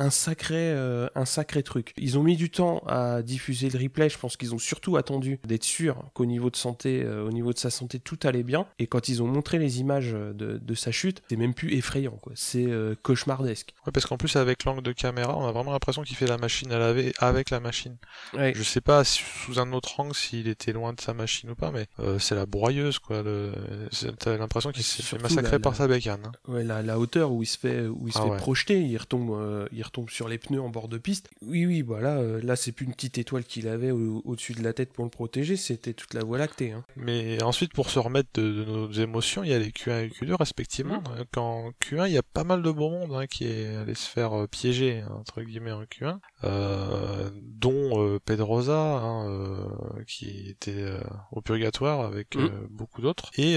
un 0.00 0.10
sacré, 0.10 0.56
euh, 0.72 1.08
un 1.14 1.24
sacré 1.24 1.62
truc. 1.62 1.92
Ils 1.98 2.18
ont 2.18 2.22
mis 2.22 2.36
du 2.36 2.50
temps 2.50 2.82
à 2.86 3.22
diffuser 3.22 3.68
le 3.70 3.78
replay. 3.78 4.08
Je 4.08 4.18
pense 4.18 4.36
qu'ils 4.36 4.54
ont 4.54 4.58
surtout 4.58 4.96
attendu 4.96 5.38
d'être 5.46 5.62
sûrs 5.64 6.02
qu'au 6.14 6.24
niveau 6.26 6.50
de 6.50 6.56
santé, 6.56 7.02
euh, 7.04 7.24
au 7.26 7.30
niveau 7.30 7.52
de 7.52 7.58
sa 7.58 7.70
santé, 7.70 8.00
tout 8.00 8.18
allait 8.24 8.42
bien. 8.42 8.66
Et 8.78 8.86
quand 8.86 9.08
ils 9.08 9.22
ont 9.22 9.26
montré 9.26 9.58
les 9.58 9.78
images 9.80 10.12
de, 10.12 10.58
de 10.58 10.74
sa 10.74 10.90
chute, 10.90 11.22
c'est 11.28 11.36
même 11.36 11.54
plus 11.54 11.74
effrayant. 11.74 12.18
quoi. 12.22 12.32
C'est 12.34 12.66
euh, 12.66 12.94
cauchemardesque. 13.02 13.74
Ouais, 13.86 13.92
parce 13.92 14.06
qu'en 14.06 14.16
plus, 14.16 14.36
avec 14.36 14.64
l'angle 14.64 14.82
de 14.82 14.92
caméra, 14.92 15.36
on 15.36 15.46
a 15.46 15.52
vraiment 15.52 15.72
l'impression 15.72 16.02
qu'il 16.02 16.16
fait 16.16 16.26
la 16.26 16.38
machine 16.38 16.72
à 16.72 16.78
laver 16.78 17.12
avec 17.18 17.50
la 17.50 17.60
machine. 17.60 17.96
Ouais. 18.34 18.52
Je 18.56 18.62
sais 18.62 18.80
pas 18.80 19.04
sous 19.04 19.58
un 19.58 19.72
autre 19.72 20.00
angle 20.00 20.14
s'il 20.14 20.48
était 20.48 20.72
loin 20.72 20.94
de 20.94 21.00
sa 21.00 21.12
machine 21.12 21.50
ou 21.50 21.54
pas, 21.54 21.70
mais 21.70 21.86
euh, 21.98 22.18
c'est 22.18 22.34
la 22.34 22.46
broyeuse 22.46 22.98
quoi. 22.98 23.22
Le... 23.22 23.52
T'as 24.18 24.36
l'impression 24.38 24.70
qu'il 24.72 24.82
s'est 24.82 25.02
fait 25.02 25.18
massacrer 25.18 25.52
la- 25.52 25.58
par 25.58 25.72
la- 25.72 25.78
sa 25.78 25.88
bécane. 25.88 26.22
hein. 26.24 26.32
Ouais, 26.48 26.64
la, 26.64 26.80
la 26.82 26.98
hauteur 26.98 27.32
où 27.32 27.42
il 27.42 27.46
se 27.46 27.58
fait, 27.58 27.86
où 27.86 28.06
il 28.06 28.12
se 28.12 28.18
Ah 28.18 28.22
fait 28.30 28.36
projeter, 28.36 28.80
il 28.80 28.96
retombe, 28.96 29.30
euh, 29.32 29.66
il 29.72 29.82
retombe 29.82 29.89
sur 30.08 30.28
les 30.28 30.38
pneus 30.38 30.60
en 30.60 30.68
bord 30.68 30.88
de 30.88 30.98
piste. 30.98 31.28
Oui, 31.42 31.66
oui, 31.66 31.82
voilà. 31.82 32.18
euh, 32.18 32.40
là, 32.42 32.56
c'est 32.56 32.72
plus 32.72 32.86
une 32.86 32.92
petite 32.94 33.18
étoile 33.18 33.44
qu'il 33.44 33.68
avait 33.68 33.90
au- 33.90 34.22
au-dessus 34.24 34.52
de 34.54 34.62
la 34.62 34.72
tête 34.72 34.92
pour 34.92 35.04
le 35.04 35.10
protéger, 35.10 35.56
c'était 35.56 35.92
toute 35.92 36.14
la 36.14 36.22
voie 36.24 36.38
lactée. 36.38 36.72
hein. 36.72 36.84
Mais 36.96 37.42
ensuite, 37.42 37.72
pour 37.72 37.90
se 37.90 37.98
remettre 37.98 38.28
de, 38.34 38.42
de 38.42 38.64
nos 38.64 38.90
émotions, 38.92 39.42
il 39.44 39.50
y 39.50 39.54
a 39.54 39.58
les 39.58 39.70
Q1 39.70 40.04
et 40.04 40.08
Q2 40.08 40.34
respectivement. 40.38 41.00
Mm. 41.00 41.24
Quand 41.32 41.70
Q1, 41.82 42.06
il 42.08 42.12
y 42.14 42.18
a 42.18 42.22
pas 42.22 42.44
mal 42.44 42.62
de 42.62 42.70
beau 42.70 42.90
monde 42.90 43.12
hein, 43.14 43.26
qui 43.26 43.46
est 43.46 43.74
allé 43.76 43.94
se 43.94 44.08
faire 44.08 44.32
euh, 44.32 44.46
piéger 44.46 45.02
entre 45.18 45.42
guillemets 45.42 45.72
en 45.72 45.82
Q1, 45.84 46.18
euh, 46.44 47.30
dont 47.34 48.02
euh, 48.02 48.18
Pedrosa, 48.24 48.78
hein, 48.80 49.28
euh, 49.28 50.02
qui 50.06 50.48
était 50.48 50.84
au 51.32 51.40
purgatoire 51.40 52.00
avec 52.06 52.36
Mm. 52.36 52.48
beaucoup 52.70 53.02
d'autres. 53.02 53.30
Et 53.36 53.56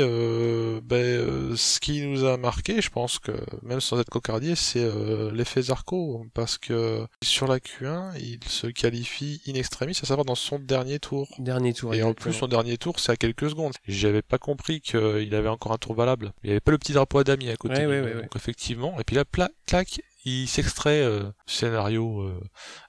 ben, 0.81 1.55
ce 1.55 1.79
qui 1.79 2.05
nous 2.05 2.25
a 2.25 2.37
marqué, 2.37 2.81
je 2.81 2.89
pense 2.89 3.19
que 3.19 3.31
même 3.61 3.81
sans 3.81 3.99
être 3.99 4.09
cocardier, 4.09 4.55
c'est 4.55 4.87
l'effet 5.31 5.61
Zarco, 5.61 6.12
parce 6.33 6.57
que 6.57 7.05
sur 7.21 7.47
la 7.47 7.59
Q1, 7.59 8.13
il 8.19 8.39
se 8.47 8.67
qualifie 8.67 9.41
in 9.47 9.53
extremis, 9.53 9.97
à 10.01 10.05
savoir 10.05 10.25
dans 10.25 10.35
son 10.35 10.59
dernier 10.59 10.99
tour. 10.99 11.27
Dernier 11.39 11.73
tour. 11.73 11.93
Et 11.93 12.03
en 12.03 12.13
plus, 12.13 12.33
son 12.33 12.47
dernier 12.47 12.77
tour, 12.77 12.99
c'est 12.99 13.11
à 13.11 13.15
quelques 13.15 13.49
secondes. 13.49 13.73
J'avais 13.87 14.21
pas 14.21 14.37
compris 14.37 14.81
qu'il 14.81 15.33
avait 15.35 15.49
encore 15.49 15.71
un 15.71 15.77
tour 15.77 15.95
valable. 15.95 16.33
Il 16.43 16.47
n'y 16.47 16.51
avait 16.51 16.59
pas 16.59 16.71
le 16.71 16.77
petit 16.77 16.93
drapeau 16.93 17.19
à 17.19 17.23
damier 17.23 17.51
à 17.51 17.55
côté. 17.55 17.75
Ouais, 17.75 17.81
de 17.85 17.91
lui, 17.91 17.99
ouais, 18.01 18.13
ouais, 18.15 18.21
donc 18.23 18.35
effectivement. 18.35 18.99
Et 18.99 19.03
puis 19.03 19.15
là, 19.15 19.25
pla- 19.25 19.49
clac, 19.65 20.01
il 20.25 20.47
s'extrait 20.47 21.01
euh, 21.01 21.23
scénario 21.45 22.21
euh, 22.21 22.39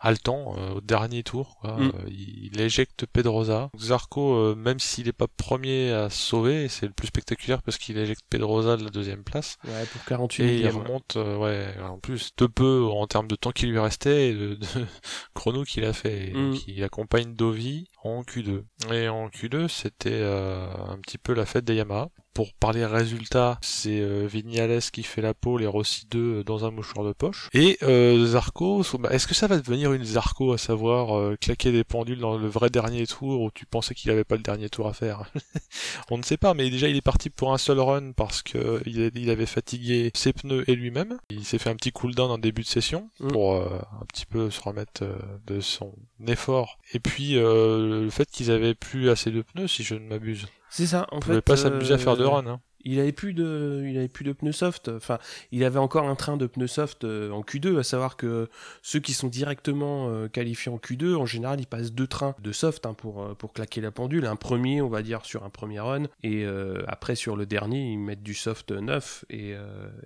haletant 0.00 0.54
euh, 0.58 0.74
au 0.74 0.80
dernier 0.80 1.22
tour. 1.22 1.56
Quoi. 1.60 1.76
Mm. 1.78 1.92
Euh, 1.94 2.08
il, 2.08 2.50
il 2.54 2.60
éjecte 2.60 3.06
Pedrosa. 3.06 3.70
Zarco, 3.78 4.34
euh, 4.36 4.54
même 4.54 4.78
s'il 4.78 5.06
n'est 5.06 5.12
pas 5.12 5.26
premier 5.26 5.92
à 5.92 6.10
se 6.10 6.18
sauver, 6.18 6.68
c'est 6.68 6.86
le 6.86 6.92
plus 6.92 7.08
spectaculaire 7.08 7.62
parce 7.62 7.78
qu'il 7.78 7.98
éjecte 7.98 8.22
Pedrosa 8.30 8.76
de 8.76 8.84
la 8.84 8.90
deuxième 8.90 9.24
place. 9.24 9.56
Ouais, 9.64 9.84
pour 9.92 10.04
48 10.04 10.44
Et 10.44 10.58
il 10.60 10.68
remonte, 10.68 11.16
ouais, 11.16 11.74
en 11.82 11.98
plus, 11.98 12.30
de 12.36 12.46
peu 12.46 12.84
en 12.84 13.06
termes 13.06 13.28
de 13.28 13.36
temps 13.36 13.52
qui 13.52 13.66
lui 13.66 13.78
restait 13.78 14.28
et 14.30 14.34
de, 14.34 14.54
de 14.54 14.66
chrono 15.34 15.64
qu'il 15.64 15.84
a 15.84 15.92
fait. 15.92 16.28
Et 16.28 16.32
Mm. 16.34 16.50
donc, 16.52 16.68
il 16.68 16.82
accompagne 16.84 17.34
Dovi 17.34 17.88
en 18.02 18.22
Q2. 18.22 18.62
Et 18.92 19.08
en 19.08 19.28
Q2, 19.28 19.68
c'était 19.68 20.10
euh, 20.12 20.66
un 20.88 20.98
petit 20.98 21.18
peu 21.18 21.32
la 21.34 21.46
fête 21.46 21.64
des 21.64 21.74
Yamaha. 21.74 22.10
Pour 22.34 22.52
parler 22.52 22.84
résultats, 22.84 23.58
c'est 23.62 24.00
euh, 24.00 24.26
Vignales 24.26 24.82
qui 24.92 25.04
fait 25.04 25.22
la 25.22 25.34
pole 25.34 25.62
et 25.62 25.68
Rossi 25.68 26.06
2 26.10 26.42
dans 26.42 26.64
un 26.64 26.72
mouchoir 26.72 27.06
de 27.06 27.12
poche. 27.12 27.48
Et 27.54 27.78
euh, 27.82 28.26
Zarco, 28.26 28.84
bah, 28.98 29.10
est-ce 29.12 29.28
que 29.28 29.34
ça 29.34 29.46
va 29.46 29.56
devenir 29.56 29.92
une 29.92 30.04
Zarco, 30.04 30.52
à 30.52 30.58
savoir 30.58 31.16
euh, 31.16 31.36
claquer 31.40 31.70
des 31.70 31.84
pendules 31.84 32.18
dans 32.18 32.36
le 32.36 32.48
vrai 32.48 32.70
dernier 32.70 33.06
tour 33.06 33.40
où 33.40 33.50
tu 33.52 33.66
pensais 33.66 33.94
qu'il 33.94 34.10
avait 34.10 34.24
pas 34.24 34.34
le 34.34 34.42
dernier 34.42 34.68
tour 34.68 34.88
à 34.88 34.92
faire? 34.92 35.30
On 36.10 36.18
ne 36.18 36.24
sait 36.24 36.36
pas, 36.36 36.54
mais 36.54 36.68
déjà 36.70 36.88
il 36.88 36.96
est 36.96 37.02
parti 37.02 37.30
pour 37.30 37.52
un 37.52 37.58
seul 37.58 37.78
run 37.78 38.12
parce 38.12 38.42
que 38.42 38.82
il, 38.84 39.30
avait 39.30 39.46
fatigué 39.46 40.10
ses 40.14 40.32
pneus 40.32 40.68
et 40.68 40.74
lui-même. 40.74 41.18
Il 41.30 41.44
s'est 41.44 41.58
fait 41.58 41.70
un 41.70 41.76
petit 41.76 41.92
cooldown 41.92 42.32
en 42.32 42.38
début 42.38 42.62
de 42.62 42.66
session 42.66 43.10
mm. 43.20 43.28
pour 43.28 43.54
un 43.56 44.04
petit 44.12 44.26
peu 44.26 44.50
se 44.50 44.60
remettre 44.60 45.04
de 45.46 45.60
son 45.60 45.94
effort. 46.26 46.78
Et 46.92 46.98
puis 46.98 47.34
le 47.34 48.08
fait 48.10 48.28
qu'ils 48.30 48.50
avaient 48.50 48.74
plus 48.74 49.08
assez 49.08 49.30
de 49.30 49.42
pneus, 49.42 49.68
si 49.68 49.84
je 49.84 49.94
ne 49.94 50.08
m'abuse. 50.08 50.46
C'est 50.74 50.86
ça. 50.86 51.06
En 51.12 51.20
fait, 51.20 51.40
pas 51.40 51.56
s'amuser 51.56 51.94
à 51.94 51.98
faire 51.98 52.16
de 52.16 52.24
run. 52.24 52.44
Hein. 52.48 52.60
Il 52.84 52.98
avait 52.98 53.12
plus 53.12 53.32
de, 53.32 53.84
il 53.88 53.96
avait 53.96 54.08
plus 54.08 54.24
de 54.24 54.32
pneus 54.32 54.50
soft. 54.50 54.88
Enfin, 54.88 55.18
il 55.52 55.62
avait 55.62 55.78
encore 55.78 56.08
un 56.08 56.16
train 56.16 56.36
de 56.36 56.48
pneus 56.48 56.66
soft 56.66 57.04
euh, 57.04 57.30
en 57.30 57.42
Q2, 57.42 57.78
à 57.78 57.84
savoir 57.84 58.16
que 58.16 58.50
ceux 58.82 58.98
qui 58.98 59.12
sont 59.12 59.28
directement 59.28 60.08
euh, 60.08 60.26
qualifiés 60.26 60.72
en 60.72 60.78
Q2, 60.78 61.14
en 61.14 61.26
général, 61.26 61.60
ils 61.60 61.68
passent 61.68 61.92
deux 61.92 62.08
trains 62.08 62.34
de 62.42 62.50
soft 62.50 62.86
hein, 62.86 62.92
pour 62.92 63.22
euh, 63.22 63.34
pour 63.34 63.52
claquer 63.52 63.80
la 63.82 63.92
pendule. 63.92 64.26
Un 64.26 64.34
premier, 64.34 64.82
on 64.82 64.88
va 64.88 65.02
dire, 65.02 65.24
sur 65.24 65.44
un 65.44 65.48
premier 65.48 65.78
run, 65.78 66.08
et 66.24 66.44
après 66.88 67.14
sur 67.14 67.36
le 67.36 67.46
dernier, 67.46 67.92
ils 67.92 67.98
mettent 67.98 68.24
du 68.24 68.34
soft 68.34 68.72
neuf 68.72 69.24
et, 69.30 69.54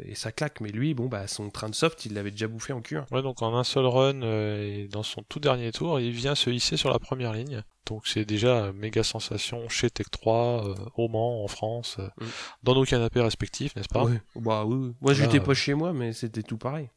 et 0.05 0.15
ça 0.15 0.33
claque. 0.33 0.61
Mais 0.61 0.69
lui, 0.69 0.93
bon, 0.93 1.07
bah, 1.07 1.27
son 1.29 1.49
train 1.49 1.71
de 1.71 1.75
soft, 1.75 2.05
il 2.05 2.13
l'avait 2.13 2.31
déjà 2.31 2.47
bouffé 2.47 2.75
en 2.75 2.81
Q1. 2.81 3.07
Ouais, 3.11 3.23
donc 3.23 3.41
en 3.41 3.57
un 3.57 3.65
seul 3.65 3.87
run 3.87 4.21
et 4.21 4.87
dans 4.93 5.03
son 5.03 5.23
tout 5.23 5.41
dernier 5.41 5.73
tour, 5.73 5.99
il 5.99 6.11
vient 6.11 6.35
se 6.35 6.51
hisser 6.51 6.77
sur 6.77 6.91
la 6.91 6.99
première 6.99 7.33
ligne. 7.33 7.63
Donc 7.89 8.07
c'est 8.07 8.25
déjà 8.25 8.73
méga 8.73 9.03
sensation 9.03 9.69
chez 9.69 9.91
Tech 9.91 10.07
3, 10.11 10.69
euh, 10.69 10.75
au 10.97 11.09
Mans, 11.09 11.43
en 11.43 11.49
France, 11.49 11.97
euh, 11.99 12.09
mm. 12.21 12.29
dans 12.63 12.75
nos 12.75 12.85
canapés 12.85 13.21
respectifs, 13.21 13.75
n'est-ce 13.77 13.89
pas? 13.89 14.05
Oui. 14.05 14.19
Bah 14.37 14.65
oui. 14.65 14.95
Moi 15.01 15.15
j'étais 15.15 15.41
pas 15.41 15.55
chez 15.55 15.75
moi, 15.75 15.93
mais 15.93 16.13
c'était 16.13 16.43
tout 16.43 16.59
pareil. 16.59 16.91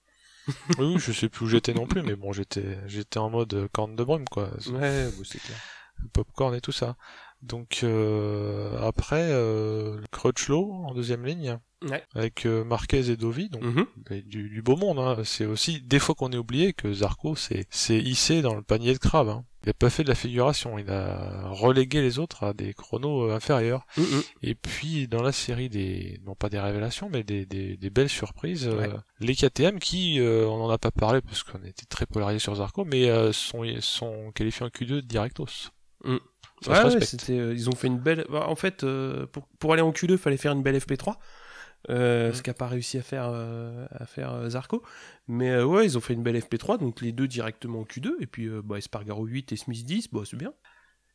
oui, 0.79 0.95
je 0.97 1.11
sais 1.11 1.29
plus 1.29 1.45
où 1.45 1.47
j'étais 1.47 1.73
non 1.73 1.85
plus, 1.85 2.01
mais 2.01 2.15
bon, 2.15 2.33
j'étais 2.33 2.77
j'étais 2.87 3.19
en 3.19 3.29
mode 3.29 3.67
corne 3.71 3.95
de 3.95 4.03
brume, 4.03 4.27
quoi. 4.29 4.49
Ouais, 4.67 5.09
c'est 5.23 5.39
clair. 5.39 5.57
Popcorn 6.13 6.55
et 6.55 6.61
tout 6.61 6.71
ça. 6.71 6.95
Donc 7.41 7.79
euh, 7.83 8.79
après, 8.81 9.29
euh, 9.31 9.99
Crutchlow 10.11 10.71
en 10.85 10.93
deuxième 10.93 11.25
ligne, 11.25 11.57
avec 12.13 12.45
euh, 12.45 12.63
Marquez 12.63 13.09
et 13.09 13.17
Dovi, 13.17 13.49
donc 13.49 13.63
mm-hmm. 13.63 14.27
du, 14.27 14.61
beau 14.61 14.75
monde. 14.75 14.99
Hein. 14.99 15.17
C'est 15.23 15.45
aussi 15.45 15.81
des 15.81 15.99
fois 15.99 16.13
qu'on 16.13 16.31
est 16.31 16.37
oublié 16.37 16.73
que 16.73 16.93
Zarco 16.93 17.35
c'est 17.35 17.67
hissé 17.89 18.41
dans 18.41 18.53
le 18.53 18.61
panier 18.61 18.93
de 18.93 18.99
crabe. 18.99 19.29
Hein. 19.29 19.45
Il 19.63 19.69
a 19.69 19.73
pas 19.73 19.89
fait 19.89 20.03
de 20.03 20.09
la 20.09 20.15
figuration, 20.15 20.79
il 20.79 20.89
a 20.89 21.47
relégué 21.49 22.01
les 22.01 22.17
autres 22.17 22.43
à 22.43 22.53
des 22.53 22.73
chronos 22.73 23.29
euh, 23.29 23.35
inférieurs. 23.35 23.85
Mm-hmm. 23.97 24.25
Et 24.41 24.55
puis 24.55 25.07
dans 25.07 25.21
la 25.21 25.31
série 25.31 25.69
des, 25.69 26.19
non 26.25 26.35
pas 26.35 26.49
des 26.49 26.59
révélations, 26.59 27.09
mais 27.11 27.23
des, 27.23 27.45
des, 27.45 27.77
des 27.77 27.89
belles 27.89 28.09
surprises, 28.09 28.67
euh, 28.67 28.87
les 29.19 29.35
KTM 29.35 29.79
qui, 29.79 30.19
on 30.21 30.63
en 30.63 30.69
a 30.69 30.77
pas 30.77 30.91
parlé 30.91 31.21
parce 31.21 31.43
qu'on 31.43 31.63
était 31.63 31.85
très 31.87 32.05
polarisé 32.05 32.39
sur 32.39 32.55
Zarco, 32.55 32.85
mais 32.85 33.09
sont, 33.33 33.63
sont 33.79 34.31
qualifiés 34.33 34.65
en 34.65 34.69
Q2 34.69 35.01
directos. 35.01 35.71
Mm. 36.03 36.17
Ouais, 36.67 37.01
c'était, 37.01 37.39
euh, 37.39 37.53
ils 37.53 37.69
ont 37.69 37.75
fait 37.75 37.87
une 37.87 37.97
belle. 37.97 38.25
Bah, 38.29 38.45
en 38.47 38.55
fait, 38.55 38.83
euh, 38.83 39.25
pour, 39.27 39.47
pour, 39.59 39.73
aller 39.73 39.81
en 39.81 39.91
Q2, 39.91 40.11
il 40.11 40.17
fallait 40.17 40.37
faire 40.37 40.51
une 40.51 40.61
belle 40.61 40.77
FP3. 40.77 41.15
Euh, 41.89 42.29
mm. 42.29 42.33
Ce 42.33 42.41
qu'a 42.43 42.53
pas 42.53 42.67
réussi 42.67 42.97
à 42.97 43.01
faire, 43.01 43.25
à 43.25 44.05
faire 44.05 44.49
Zarco. 44.49 44.83
Mais 45.33 45.63
ouais, 45.63 45.85
ils 45.85 45.97
ont 45.97 46.01
fait 46.01 46.13
une 46.13 46.23
belle 46.23 46.37
FP3, 46.37 46.77
donc 46.77 46.99
les 46.99 47.13
deux 47.13 47.27
directement 47.27 47.79
en 47.79 47.83
Q2. 47.83 48.11
Et 48.19 48.27
puis 48.27 48.49
bah, 48.63 48.77
Espargaro 48.77 49.25
8 49.25 49.53
et 49.53 49.55
Smith 49.55 49.85
10, 49.85 50.09
bah, 50.11 50.23
c'est 50.29 50.35
bien. 50.35 50.53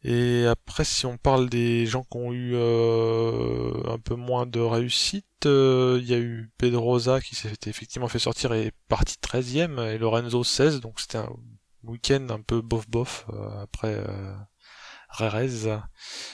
Et 0.05 0.47
après, 0.47 0.85
si 0.85 1.05
on 1.05 1.19
parle 1.19 1.51
des 1.51 1.85
gens 1.85 2.03
qui 2.03 2.17
ont 2.17 2.33
eu 2.33 2.55
un 2.57 3.99
peu 3.99 4.15
moins 4.15 4.47
de 4.47 4.61
réussite, 4.61 5.27
il 5.45 6.05
y 6.05 6.15
a 6.15 6.19
eu 6.19 6.51
Pedroza 6.57 7.21
qui 7.21 7.35
s'est 7.35 7.53
effectivement 7.67 8.09
fait 8.09 8.19
sortir 8.19 8.53
et 8.55 8.73
parti 8.89 9.17
13ème, 9.23 9.81
et 9.87 9.99
Lorenzo 9.99 10.45
16, 10.45 10.81
donc 10.81 10.99
c'était 11.01 11.19
un 11.19 11.29
week-end 11.83 12.27
un 12.31 12.41
peu 12.41 12.63
bof-bof 12.63 13.27
après 13.61 14.03
Rerez. 15.11 15.81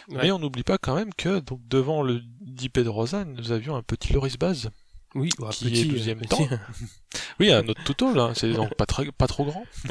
Mais 0.08 0.30
on 0.30 0.38
n'oublie 0.38 0.64
pas 0.64 0.78
quand 0.78 0.94
même 0.94 1.14
que 1.14 1.40
donc 1.40 1.60
devant 1.66 2.02
le 2.02 2.20
Di 2.40 2.68
Pedrosa, 2.68 3.24
nous 3.24 3.52
avions 3.52 3.74
un 3.74 3.82
petit 3.82 4.12
Loris 4.12 4.38
Baz. 4.38 4.70
Oui, 5.14 5.30
qui 5.50 5.64
petit, 5.64 5.80
est 5.82 5.84
deuxième 5.84 6.20
temps. 6.22 6.48
oui, 7.40 7.52
un 7.52 7.66
autre 7.68 7.82
tuto 7.84 8.14
là, 8.14 8.32
c'est 8.34 8.52
donc 8.52 8.74
pas, 8.74 8.86
très, 8.86 9.10
pas 9.12 9.26
trop 9.26 9.44
grand. 9.44 9.64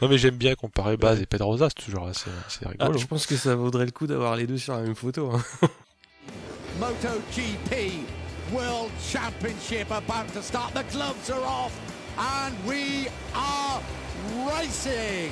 non 0.00 0.08
mais 0.08 0.16
j'aime 0.16 0.36
bien 0.36 0.54
comparer 0.54 0.96
Baz 0.96 1.20
et 1.20 1.26
Pedrosa, 1.26 1.68
c'est 1.68 1.84
toujours 1.84 2.06
assez, 2.06 2.30
assez 2.46 2.66
rigolo. 2.66 2.92
Ah, 2.94 2.98
je 2.98 3.06
pense 3.06 3.26
que 3.26 3.36
ça 3.36 3.54
vaudrait 3.54 3.84
le 3.84 3.90
coup 3.90 4.06
d'avoir 4.06 4.36
les 4.36 4.46
deux 4.46 4.58
sur 4.58 4.74
la 4.74 4.80
même 4.80 4.94
photo. 4.94 5.32
Hein. 5.32 5.42
MotoGP 6.80 7.92
World 8.52 8.90
Championship 9.00 9.90
about 9.90 10.32
to 10.32 10.42
start. 10.42 10.72
The 10.74 10.84
gloves 10.92 11.30
are 11.30 11.42
off 11.42 11.72
and 12.18 12.54
we 12.66 13.08
are 13.34 13.80
racing 14.48 15.30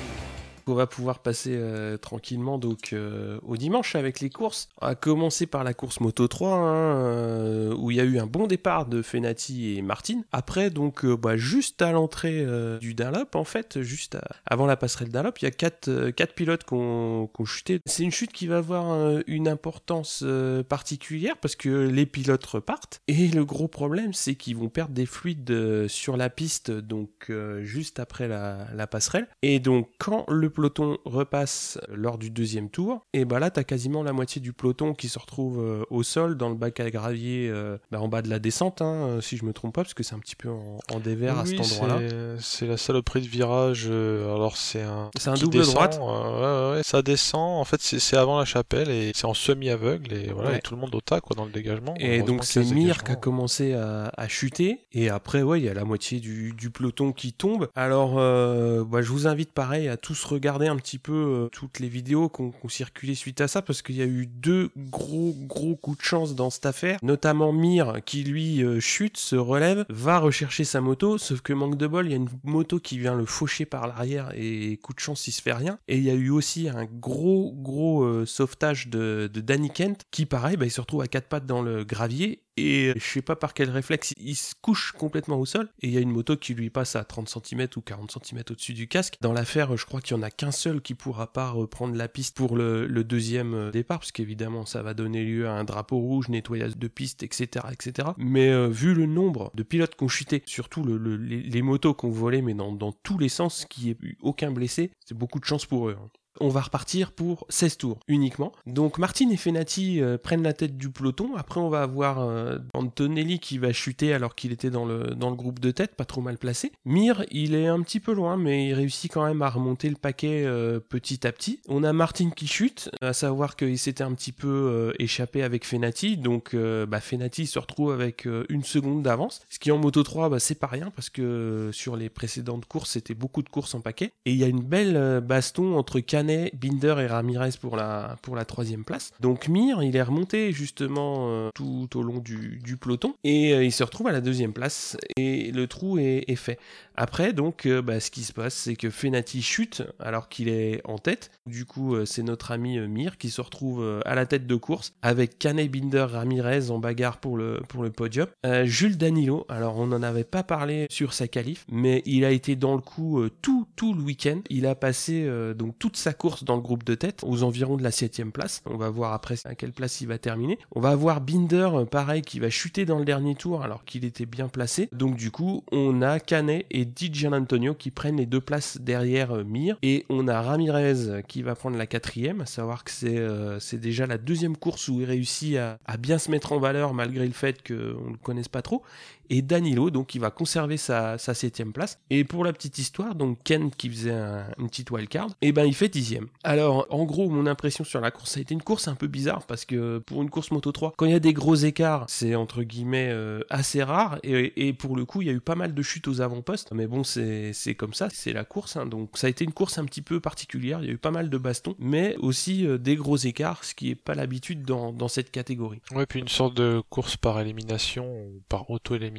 on 0.67 0.75
va 0.75 0.87
pouvoir 0.87 1.19
passer 1.19 1.51
euh, 1.53 1.97
tranquillement 1.97 2.57
donc 2.57 2.93
euh, 2.93 3.39
au 3.43 3.57
dimanche 3.57 3.95
avec 3.95 4.19
les 4.19 4.29
courses. 4.29 4.69
Va 4.81 4.95
commencer 4.95 5.47
par 5.47 5.63
la 5.63 5.73
course 5.73 5.99
Moto 5.99 6.27
3 6.27 6.55
hein, 6.55 6.63
euh, 6.65 7.75
où 7.75 7.91
il 7.91 7.97
y 7.97 7.99
a 7.99 8.03
eu 8.03 8.19
un 8.19 8.25
bon 8.25 8.47
départ 8.47 8.85
de 8.85 9.01
Fenati 9.01 9.77
et 9.77 9.81
Martin. 9.81 10.21
Après 10.31 10.69
donc 10.69 11.05
bah, 11.05 11.37
juste 11.37 11.81
à 11.81 11.91
l'entrée 11.91 12.45
du 12.79 12.93
Dunlop 12.93 13.35
en 13.35 13.43
fait, 13.43 13.81
juste 13.81 14.17
avant 14.45 14.65
la 14.65 14.77
passerelle 14.77 15.09
Dunlop, 15.09 15.39
il 15.41 15.45
y 15.45 15.47
a 15.47 15.51
quatre, 15.51 16.09
quatre 16.11 16.33
pilotes 16.33 16.63
qui 16.63 16.73
ont, 16.73 17.29
chuté. 17.45 17.79
C'est 17.85 18.03
une 18.03 18.11
chute 18.11 18.31
qui 18.31 18.47
va 18.47 18.57
avoir 18.57 19.19
une 19.27 19.49
importance 19.49 20.23
particulière 20.69 21.35
parce 21.37 21.55
que 21.55 21.69
les 21.69 22.05
pilotes 22.05 22.45
repartent 22.45 23.01
et 23.09 23.27
le 23.27 23.43
gros 23.43 23.67
problème 23.67 24.13
c'est 24.13 24.35
qu'ils 24.35 24.55
vont 24.55 24.69
perdre 24.69 24.93
des 24.93 25.05
fluides 25.05 25.87
sur 25.87 26.15
la 26.15 26.29
piste 26.29 26.71
donc 26.71 27.31
juste 27.61 27.99
après 27.99 28.27
la 28.27 28.87
passerelle 28.87 29.27
et 29.41 29.59
donc 29.59 29.89
quand 29.99 30.25
le 30.29 30.49
peloton 30.53 30.97
repasse 31.05 31.79
lors 31.89 32.17
du 32.17 32.29
deuxième 32.29 32.69
tour, 32.69 33.01
et 33.13 33.25
bah 33.25 33.39
là, 33.39 33.49
t'as 33.49 33.63
quasiment 33.63 34.03
la 34.03 34.13
moitié 34.13 34.41
du 34.41 34.53
peloton 34.53 34.93
qui 34.93 35.09
se 35.09 35.19
retrouve 35.19 35.59
euh, 35.59 35.83
au 35.89 36.03
sol, 36.03 36.37
dans 36.37 36.49
le 36.49 36.55
bac 36.55 36.79
à 36.79 36.89
gravier, 36.89 37.49
euh, 37.49 37.77
bah, 37.91 37.99
en 37.99 38.07
bas 38.07 38.21
de 38.21 38.29
la 38.29 38.39
descente, 38.39 38.81
hein, 38.81 39.07
euh, 39.07 39.21
si 39.21 39.37
je 39.37 39.45
me 39.45 39.53
trompe 39.53 39.73
pas, 39.73 39.83
parce 39.83 39.93
que 39.93 40.03
c'est 40.03 40.15
un 40.15 40.19
petit 40.19 40.35
peu 40.35 40.49
en, 40.49 40.99
dévers 41.03 41.39
à 41.39 41.45
cet 41.45 41.59
endroit-là. 41.59 41.99
C'est 42.39 42.67
la 42.67 42.77
saloperie 42.77 43.21
de 43.21 43.27
virage. 43.27 43.87
alors, 43.87 44.57
c'est 44.57 44.83
un. 44.83 45.09
C'est 45.17 45.29
un 45.29 45.33
double 45.33 45.63
droite. 45.63 45.99
ouais, 45.99 46.75
ouais, 46.75 46.81
ça 46.83 47.01
descend. 47.01 47.59
En 47.59 47.65
fait, 47.65 47.81
c'est 47.81 48.17
avant 48.17 48.39
la 48.39 48.45
chapelle 48.45 48.89
et 48.89 49.11
c'est 49.15 49.25
en 49.25 49.33
semi-aveugle 49.33 50.13
et 50.13 50.31
voilà, 50.31 50.59
tout 50.59 50.75
le 50.75 50.81
monde 50.81 50.93
au 50.95 51.01
tas, 51.01 51.21
quoi, 51.21 51.35
dans 51.35 51.45
le 51.45 51.51
dégagement. 51.51 51.95
Et 51.99 52.21
donc, 52.21 52.43
c'est 52.43 52.63
Mir 52.63 53.03
qui 53.03 53.11
a 53.11 53.15
commencé 53.15 53.73
à, 53.73 54.27
chuter. 54.27 54.79
Et 54.93 55.09
après, 55.09 55.41
ouais, 55.41 55.59
il 55.59 55.65
y 55.65 55.69
a 55.69 55.73
la 55.73 55.83
moitié 55.83 56.19
du, 56.19 56.69
peloton 56.73 57.11
qui 57.11 57.33
tombe. 57.33 57.69
Alors, 57.75 58.15
bah, 58.15 59.01
je 59.01 59.09
vous 59.09 59.27
invite 59.27 59.51
pareil 59.51 59.87
à 59.87 59.97
tous 59.97 60.23
regarder 60.23 60.42
un 60.49 60.75
petit 60.75 60.99
peu 60.99 61.13
euh, 61.13 61.49
toutes 61.49 61.79
les 61.79 61.87
vidéos 61.87 62.29
qui 62.29 62.41
ont 62.41 62.53
circulé 62.69 63.15
suite 63.15 63.41
à 63.41 63.47
ça 63.47 63.61
parce 63.61 63.81
qu'il 63.81 63.95
y 63.95 64.01
a 64.01 64.05
eu 64.05 64.27
deux 64.27 64.69
gros 64.77 65.33
gros 65.37 65.75
coups 65.75 65.97
de 65.97 66.03
chance 66.03 66.35
dans 66.35 66.49
cette 66.49 66.65
affaire, 66.65 66.99
notamment 67.01 67.51
Mir 67.53 68.01
qui 68.05 68.23
lui 68.23 68.63
euh, 68.63 68.79
chute, 68.79 69.17
se 69.17 69.35
relève, 69.35 69.85
va 69.89 70.19
rechercher 70.19 70.63
sa 70.63 70.81
moto, 70.81 71.17
sauf 71.17 71.41
que 71.41 71.53
manque 71.53 71.77
de 71.77 71.87
bol, 71.87 72.07
il 72.07 72.11
y 72.11 72.13
a 72.13 72.17
une 72.17 72.29
moto 72.43 72.79
qui 72.79 72.97
vient 72.97 73.15
le 73.15 73.25
faucher 73.25 73.65
par 73.65 73.87
l'arrière 73.87 74.31
et 74.35 74.77
coup 74.77 74.93
de 74.93 74.99
chance 74.99 75.27
il 75.27 75.31
se 75.31 75.41
fait 75.41 75.53
rien. 75.53 75.79
Et 75.87 75.97
il 75.97 76.03
y 76.03 76.09
a 76.09 76.15
eu 76.15 76.29
aussi 76.29 76.69
un 76.69 76.85
gros 76.85 77.53
gros 77.55 78.03
euh, 78.03 78.25
sauvetage 78.25 78.87
de, 78.87 79.29
de 79.31 79.41
Danny 79.41 79.69
Kent 79.69 80.03
qui 80.11 80.25
pareil, 80.25 80.57
bah, 80.57 80.65
il 80.65 80.71
se 80.71 80.81
retrouve 80.81 81.01
à 81.01 81.07
quatre 81.07 81.27
pattes 81.27 81.45
dans 81.45 81.61
le 81.61 81.83
gravier 81.83 82.42
et 82.57 82.93
je 82.95 83.03
sais 83.03 83.21
pas 83.21 83.35
par 83.35 83.53
quel 83.53 83.69
réflexe, 83.69 84.13
il 84.17 84.35
se 84.35 84.53
couche 84.61 84.91
complètement 84.91 85.39
au 85.39 85.45
sol 85.45 85.69
et 85.81 85.87
il 85.87 85.93
y 85.93 85.97
a 85.97 86.01
une 86.01 86.11
moto 86.11 86.37
qui 86.37 86.53
lui 86.53 86.69
passe 86.69 86.95
à 86.95 87.03
30 87.03 87.29
cm 87.29 87.67
ou 87.75 87.81
40 87.81 88.11
cm 88.23 88.43
au-dessus 88.51 88.73
du 88.73 88.87
casque. 88.87 89.17
Dans 89.21 89.33
l'affaire, 89.33 89.75
je 89.75 89.85
crois 89.85 90.01
qu'il 90.01 90.15
y 90.15 90.19
en 90.19 90.23
a 90.23 90.29
qu'un 90.29 90.51
seul 90.51 90.81
qui 90.81 90.93
pourra 90.93 91.31
pas 91.31 91.49
reprendre 91.49 91.95
la 91.95 92.07
piste 92.07 92.35
pour 92.37 92.55
le, 92.55 92.87
deuxième 93.03 93.53
euh, 93.53 93.71
départ, 93.71 93.99
parce 93.99 94.11
qu'évidemment 94.11 94.65
ça 94.65 94.81
va 94.81 94.93
donner 94.93 95.23
lieu 95.23 95.47
à 95.47 95.53
un 95.53 95.63
drapeau 95.63 95.97
rouge, 95.97 96.29
nettoyage 96.29 96.77
de 96.77 96.87
piste, 96.87 97.23
etc. 97.23 97.65
etc. 97.71 98.09
Mais 98.17 98.49
euh, 98.49 98.67
vu 98.67 98.93
le 98.93 99.05
nombre 99.05 99.51
de 99.55 99.63
pilotes 99.63 99.95
qui 99.95 100.03
ont 100.03 100.07
chuté, 100.07 100.41
surtout 100.45 100.83
les, 100.85 101.61
motos 101.61 101.93
qui 101.93 102.05
ont 102.05 102.11
volé, 102.11 102.41
mais 102.41 102.53
dans, 102.53 102.71
dans 102.71 102.91
tous 102.91 103.17
les 103.17 103.29
sens, 103.29 103.65
qu'il 103.65 103.85
n'y 103.85 103.89
ait 103.91 103.97
eu 104.01 104.17
aucun 104.21 104.51
blessé, 104.51 104.91
c'est 105.05 105.17
beaucoup 105.17 105.39
de 105.39 105.45
chance 105.45 105.65
pour 105.65 105.89
eux. 105.89 105.97
Hein 105.99 106.09
on 106.39 106.49
va 106.49 106.61
repartir 106.61 107.11
pour 107.11 107.45
16 107.49 107.77
tours 107.77 107.99
uniquement. 108.07 108.51
Donc 108.65 108.97
Martin 108.97 109.29
et 109.29 109.37
Fenati 109.37 110.01
euh, 110.01 110.17
prennent 110.17 110.43
la 110.43 110.53
tête 110.53 110.77
du 110.77 110.89
peloton. 110.89 111.35
Après 111.35 111.59
on 111.59 111.69
va 111.69 111.81
avoir 111.81 112.19
euh, 112.19 112.57
Antonelli 112.73 113.39
qui 113.39 113.57
va 113.57 113.71
chuter 113.71 114.13
alors 114.13 114.35
qu'il 114.35 114.51
était 114.51 114.69
dans 114.69 114.85
le, 114.85 115.15
groupe 115.33 115.59
de 115.59 115.71
tête, 115.71 115.95
pas 115.95 116.05
trop 116.05 116.21
mal 116.21 116.37
placé. 116.37 116.71
Mir, 116.85 117.25
il 117.31 117.55
est 117.55 117.67
un 117.67 117.81
petit 117.81 117.99
peu 117.99 118.13
loin 118.13 118.37
mais 118.37 118.67
il 118.67 118.73
réussit 118.73 119.11
quand 119.11 119.25
même 119.25 119.41
à 119.41 119.49
remonter 119.49 119.89
le 119.89 119.95
paquet 119.95 120.43
euh, 120.45 120.79
petit 120.79 121.25
à 121.25 121.31
petit. 121.31 121.59
On 121.67 121.83
a 121.83 121.93
Martin 121.93 122.29
qui 122.29 122.47
chute, 122.47 122.89
à 123.01 123.13
savoir 123.13 123.55
qu'il 123.55 123.77
s'était 123.77 124.03
un 124.03 124.13
petit 124.13 124.31
peu 124.31 124.93
échappé 124.99 125.43
avec 125.43 125.65
Fenati. 125.65 126.17
Donc 126.17 126.55
bah, 126.55 126.99
Fenati 126.99 127.47
se 127.47 127.59
retrouve 127.59 127.91
avec 127.91 128.27
une 128.49 128.63
seconde 128.63 129.03
d'avance. 129.03 129.41
Ce 129.49 129.59
qui 129.59 129.71
en 129.71 129.77
Moto 129.77 130.03
3 130.03 130.29
bah, 130.29 130.39
c'est 130.39 130.59
pas 130.59 130.67
rien 130.67 130.91
parce 130.95 131.09
que 131.09 131.69
sur 131.71 131.95
les 131.95 132.09
précédentes 132.09 132.65
courses 132.65 132.91
c'était 132.91 133.13
beaucoup 133.13 133.41
de 133.41 133.49
courses 133.49 133.73
en 133.75 133.81
paquet. 133.81 134.11
Et 134.25 134.31
il 134.31 134.37
y 134.37 134.43
a 134.43 134.47
une 134.47 134.63
belle 134.63 135.21
baston 135.21 135.77
entre 135.77 135.99
Can 135.99 136.22
Binder 136.53 136.95
et 136.99 137.07
Ramirez 137.07 137.51
pour 137.59 137.75
la, 137.75 138.17
troisième 138.47 138.83
place. 138.83 139.11
Donc 139.19 139.47
Mir, 139.47 139.83
il 139.83 139.95
est 139.95 140.01
remonté 140.01 140.51
justement 140.51 141.29
euh, 141.29 141.49
tout 141.53 141.89
au 141.95 142.01
long 142.01 142.19
du, 142.19 142.77
peloton 142.79 143.15
et 143.23 143.53
euh, 143.53 143.63
il 143.63 143.71
se 143.71 143.83
retrouve 143.83 144.07
à 144.07 144.11
la 144.11 144.21
deuxième 144.21 144.53
place 144.53 144.97
et 145.17 145.51
le 145.51 145.67
trou 145.67 145.97
est 145.99 146.35
fait. 146.35 146.57
Après, 146.95 147.33
donc, 147.33 147.65
euh, 147.65 147.81
bah, 147.81 147.99
ce 147.99 148.11
qui 148.11 148.23
se 148.23 148.33
passe, 148.33 148.53
c'est 148.53 148.75
que 148.75 148.89
Fenati 148.89 149.41
chute 149.41 149.83
alors 149.99 150.29
qu'il 150.29 150.47
est 150.47 150.81
en 150.85 150.97
tête. 150.97 151.31
Du 151.45 151.65
coup, 151.65 151.95
euh, 151.95 152.05
c'est 152.05 152.23
notre 152.23 152.51
ami 152.51 152.77
euh, 152.77 152.87
Mir 152.87 153.17
qui 153.17 153.29
se 153.29 153.41
retrouve 153.41 154.01
à 154.05 154.15
la 154.15 154.25
tête 154.25 154.45
de 154.47 154.55
course 154.55 154.93
avec 155.01 155.39
Canet, 155.39 155.69
Binder, 155.69 156.05
Ramirez 156.09 156.69
en 156.69 156.79
bagarre 156.79 157.17
pour 157.17 157.37
le, 157.37 157.61
pour 157.67 157.83
le 157.83 157.91
podium. 157.91 158.27
Jules 158.63 158.97
Danilo, 158.97 159.45
alors 159.49 159.77
on 159.77 159.87
n'en 159.87 160.03
avait 160.03 160.23
pas 160.23 160.43
parlé 160.43 160.87
sur 160.89 161.13
sa 161.13 161.27
qualif, 161.27 161.65
mais 161.71 162.01
il 162.05 162.25
a 162.25 162.31
été 162.31 162.55
dans 162.55 162.75
le 162.75 162.81
coup 162.81 163.23
tout, 163.41 163.67
tout 163.75 163.93
le 163.93 164.01
week-end. 164.01 164.41
Il 164.49 164.65
a 164.65 164.75
passé 164.75 165.27
donc 165.55 165.77
toute 165.79 165.97
sa 165.97 166.13
course 166.13 166.43
dans 166.43 166.55
le 166.55 166.61
groupe 166.61 166.83
de 166.83 166.95
tête, 166.95 167.21
aux 167.23 167.43
environs 167.43 167.77
de 167.77 167.83
la 167.83 167.91
septième 167.91 168.31
place. 168.31 168.61
On 168.65 168.77
va 168.77 168.89
voir 168.89 169.13
après 169.13 169.35
à 169.45 169.55
quelle 169.55 169.73
place 169.73 170.01
il 170.01 170.07
va 170.07 170.17
terminer. 170.17 170.57
On 170.75 170.81
va 170.81 170.89
avoir 170.89 171.21
Binder, 171.21 171.69
pareil, 171.89 172.21
qui 172.21 172.39
va 172.39 172.49
chuter 172.49 172.85
dans 172.85 172.99
le 172.99 173.05
dernier 173.05 173.35
tour 173.35 173.63
alors 173.63 173.85
qu'il 173.85 174.05
était 174.05 174.25
bien 174.25 174.47
placé. 174.47 174.89
Donc 174.91 175.15
du 175.15 175.31
coup, 175.31 175.63
on 175.71 176.01
a 176.01 176.19
Canet 176.19 176.65
et 176.69 176.82
Di 176.85 177.27
Antonio 177.27 177.73
qui 177.73 177.91
prennent 177.91 178.17
les 178.17 178.25
deux 178.25 178.41
places 178.41 178.77
derrière 178.79 179.31
euh, 179.31 179.43
Mir. 179.43 179.77
Et 179.81 180.05
on 180.09 180.27
a 180.27 180.41
Ramirez 180.41 181.23
qui 181.27 181.41
va 181.41 181.55
prendre 181.55 181.77
la 181.77 181.87
quatrième, 181.87 182.41
à 182.41 182.45
savoir 182.45 182.83
que 182.83 182.91
c'est 182.91 183.17
euh, 183.17 183.59
c'est 183.59 183.79
déjà 183.79 184.05
la 184.05 184.17
deuxième 184.17 184.57
course 184.57 184.87
où 184.87 185.01
il 185.01 185.05
réussit 185.05 185.57
à, 185.57 185.77
à 185.85 185.97
bien 185.97 186.17
se 186.17 186.31
mettre 186.31 186.51
en 186.51 186.59
valeur 186.59 186.93
malgré 186.93 187.25
le 187.25 187.33
fait 187.33 187.65
qu'on 187.65 187.73
ne 187.73 188.11
le 188.11 188.17
connaisse 188.21 188.47
pas 188.47 188.61
trop. 188.61 188.83
Et 189.29 189.41
Danilo, 189.41 189.89
donc 189.89 190.15
il 190.15 190.21
va 190.21 190.31
conserver 190.31 190.77
sa, 190.77 191.17
sa 191.17 191.33
septième 191.33 191.73
place. 191.73 191.99
Et 192.09 192.23
pour 192.23 192.43
la 192.43 192.53
petite 192.53 192.77
histoire, 192.77 193.15
donc 193.15 193.39
Ken 193.43 193.71
qui 193.71 193.89
faisait 193.89 194.11
un- 194.11 194.45
une 194.59 194.67
petite 194.69 194.91
wildcard, 194.91 195.29
et 195.41 195.51
ben 195.51 195.65
il 195.65 195.73
fait 195.75 195.89
dixième. 195.89 196.27
Alors 196.43 196.85
en 196.89 197.03
gros, 197.05 197.29
mon 197.29 197.45
impression 197.47 197.83
sur 197.83 198.01
la 198.01 198.11
course, 198.11 198.31
ça 198.31 198.39
a 198.39 198.41
été 198.41 198.53
une 198.53 198.61
course 198.61 198.87
un 198.87 198.95
peu 198.95 199.07
bizarre 199.07 199.45
parce 199.45 199.65
que 199.65 199.99
pour 199.99 200.21
une 200.21 200.29
course 200.29 200.51
Moto 200.51 200.71
3, 200.71 200.93
quand 200.97 201.05
il 201.05 201.11
y 201.11 201.15
a 201.15 201.19
des 201.19 201.33
gros 201.33 201.55
écarts, 201.55 202.05
c'est 202.09 202.35
entre 202.35 202.63
guillemets 202.63 203.09
euh, 203.11 203.41
assez 203.49 203.81
rare. 203.83 204.19
Et, 204.23 204.73
pour 204.73 204.95
le 204.95 205.05
coup, 205.05 205.21
il 205.21 205.27
y 205.27 205.31
a 205.31 205.33
eu 205.33 205.39
pas 205.39 205.55
mal 205.55 205.73
de 205.73 205.81
chutes 205.81 206.07
aux 206.07 206.21
avant-postes. 206.21 206.71
Mais 206.73 206.87
bon, 206.87 207.03
c'est 207.03 207.53
comme 207.77 207.93
ça, 207.93 208.07
c'est 208.11 208.33
la 208.33 208.43
course. 208.43 208.75
hein. 208.77 208.85
Donc 208.85 209.11
ça 209.17 209.27
a 209.27 209.29
été 209.29 209.43
une 209.45 209.53
course 209.53 209.77
un 209.77 209.85
petit 209.85 210.01
peu 210.01 210.19
particulière. 210.19 210.79
Il 210.81 210.87
y 210.87 210.89
a 210.89 210.93
eu 210.93 210.97
pas 210.97 211.11
mal 211.11 211.29
de 211.29 211.37
bastons, 211.37 211.75
mais 211.79 212.15
aussi 212.19 212.65
euh, 212.67 212.77
des 212.77 212.95
gros 212.95 213.17
écarts, 213.17 213.63
ce 213.63 213.73
qui 213.75 213.89
est 213.91 213.95
pas 213.95 214.15
l'habitude 214.15 214.63
dans, 214.63 214.91
dans 214.91 215.07
cette 215.07 215.31
catégorie. 215.31 215.81
Ouais, 215.93 216.05
puis 216.05 216.19
une 216.19 216.27
sorte 216.27 216.55
de 216.55 216.81
course 216.89 217.17
par 217.17 217.39
élimination 217.39 218.05
ou 218.05 218.41
par 218.49 218.69
auto-élimination. 218.69 219.12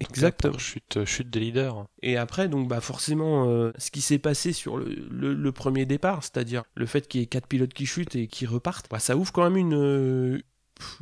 Exactement. 0.00 0.58
chute, 0.58 1.04
chute 1.04 1.30
des 1.30 1.40
leaders. 1.40 1.86
Et 2.02 2.16
après, 2.16 2.48
donc, 2.48 2.68
bah, 2.68 2.80
forcément, 2.80 3.48
euh, 3.48 3.72
ce 3.78 3.90
qui 3.90 4.00
s'est 4.00 4.18
passé 4.18 4.52
sur 4.52 4.76
le, 4.76 4.86
le- 5.10 5.34
le 5.34 5.52
premier 5.52 5.86
départ, 5.86 6.22
c'est-à-dire 6.22 6.64
le 6.74 6.86
fait 6.86 7.06
qu'il 7.08 7.20
y 7.20 7.24
ait 7.24 7.26
quatre 7.26 7.46
pilotes 7.46 7.74
qui 7.74 7.86
chutent 7.86 8.16
et 8.16 8.26
qui 8.28 8.46
repartent, 8.46 8.86
bah, 8.90 8.98
ça 8.98 9.16
ouvre 9.16 9.32
quand 9.32 9.44
même 9.44 9.56
une, 9.56 9.74
euh, 9.74 10.38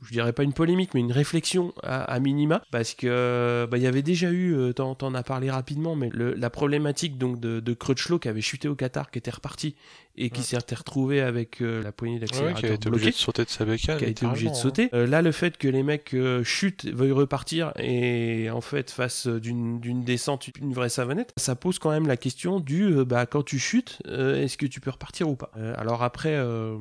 je 0.03 0.13
dirais 0.13 0.33
pas 0.33 0.43
une 0.43 0.53
polémique, 0.53 0.95
mais 0.95 1.01
une 1.01 1.13
réflexion 1.13 1.73
à, 1.83 2.03
à 2.03 2.19
minima, 2.21 2.63
parce 2.71 2.95
que 2.95 3.67
bah, 3.71 3.77
il 3.79 3.83
y 3.83 3.87
avait 3.87 4.03
déjà 4.03 4.31
eu, 4.31 4.55
euh, 4.55 4.73
t'en, 4.73 4.95
t'en 4.95 5.15
as 5.15 5.23
parlé 5.23 5.51
rapidement, 5.51 5.97
mais 5.97 6.09
le- 6.13 6.35
la 6.35 6.51
problématique 6.51 7.19
donc 7.19 7.41
de, 7.41 7.61
de 7.61 7.75
Crutchlow 7.75 8.19
qui 8.19 8.29
avait 8.29 8.41
chuté 8.41 8.69
au 8.69 8.75
Qatar, 8.75 9.11
qui 9.11 9.19
était 9.19 9.31
reparti 9.31 9.75
et 10.17 10.29
qui 10.29 10.41
Ouais. 10.41 10.45
s'était 10.45 10.75
retrouvé 10.75 11.23
avec 11.23 11.63
euh, 11.63 11.83
la 11.83 11.91
poignée 11.91 12.17
Ouais, 12.17 12.21
d'accélérateur 12.21 12.61
qui 12.61 12.67
a 12.67 12.75
été 12.75 12.91
bloquée 12.91 13.03
obligé 13.05 13.11
de 13.13 13.17
sauter 13.17 13.45
de 13.45 13.49
sa 13.51 13.65
bécane. 13.65 13.99
qui 13.99 14.05
a 14.05 14.09
été 14.09 14.27
obligé 14.27 14.51
de 14.51 14.55
sauter. 14.55 14.85
hein. 14.85 14.89
Euh, 14.99 15.07
là, 15.07 15.23
le 15.23 15.33
fait 15.33 15.57
que 15.57 15.69
les 15.69 15.83
mecs 15.83 16.13
euh, 16.13 16.45
chutent, 16.45 16.85
veuillent 16.87 17.13
repartir 17.13 17.73
et 17.79 18.51
en 18.51 18.61
fait 18.61 18.91
fassent 18.91 19.27
d'une 19.27 19.81
d'une 19.81 20.05
descente 20.05 20.49
une 20.61 20.75
vraie 20.75 20.91
savonnette, 20.91 21.33
ça 21.39 21.55
pose 21.57 21.79
quand 21.79 21.91
même 21.91 22.07
la 22.07 22.17
question 22.19 22.61
du 22.61 22.93
bah 23.07 23.25
quand 23.27 23.43
tu 23.43 23.59
chutes, 23.59 24.01
euh, 24.07 24.43
est-ce 24.43 24.59
que 24.59 24.67
tu 24.67 24.81
peux 24.81 24.91
repartir 24.91 25.29
ou 25.31 25.37
pas? 25.37 25.51
Euh, 25.57 25.75
Alors 25.79 26.03
après, 26.03 26.35
euh, 26.37 26.77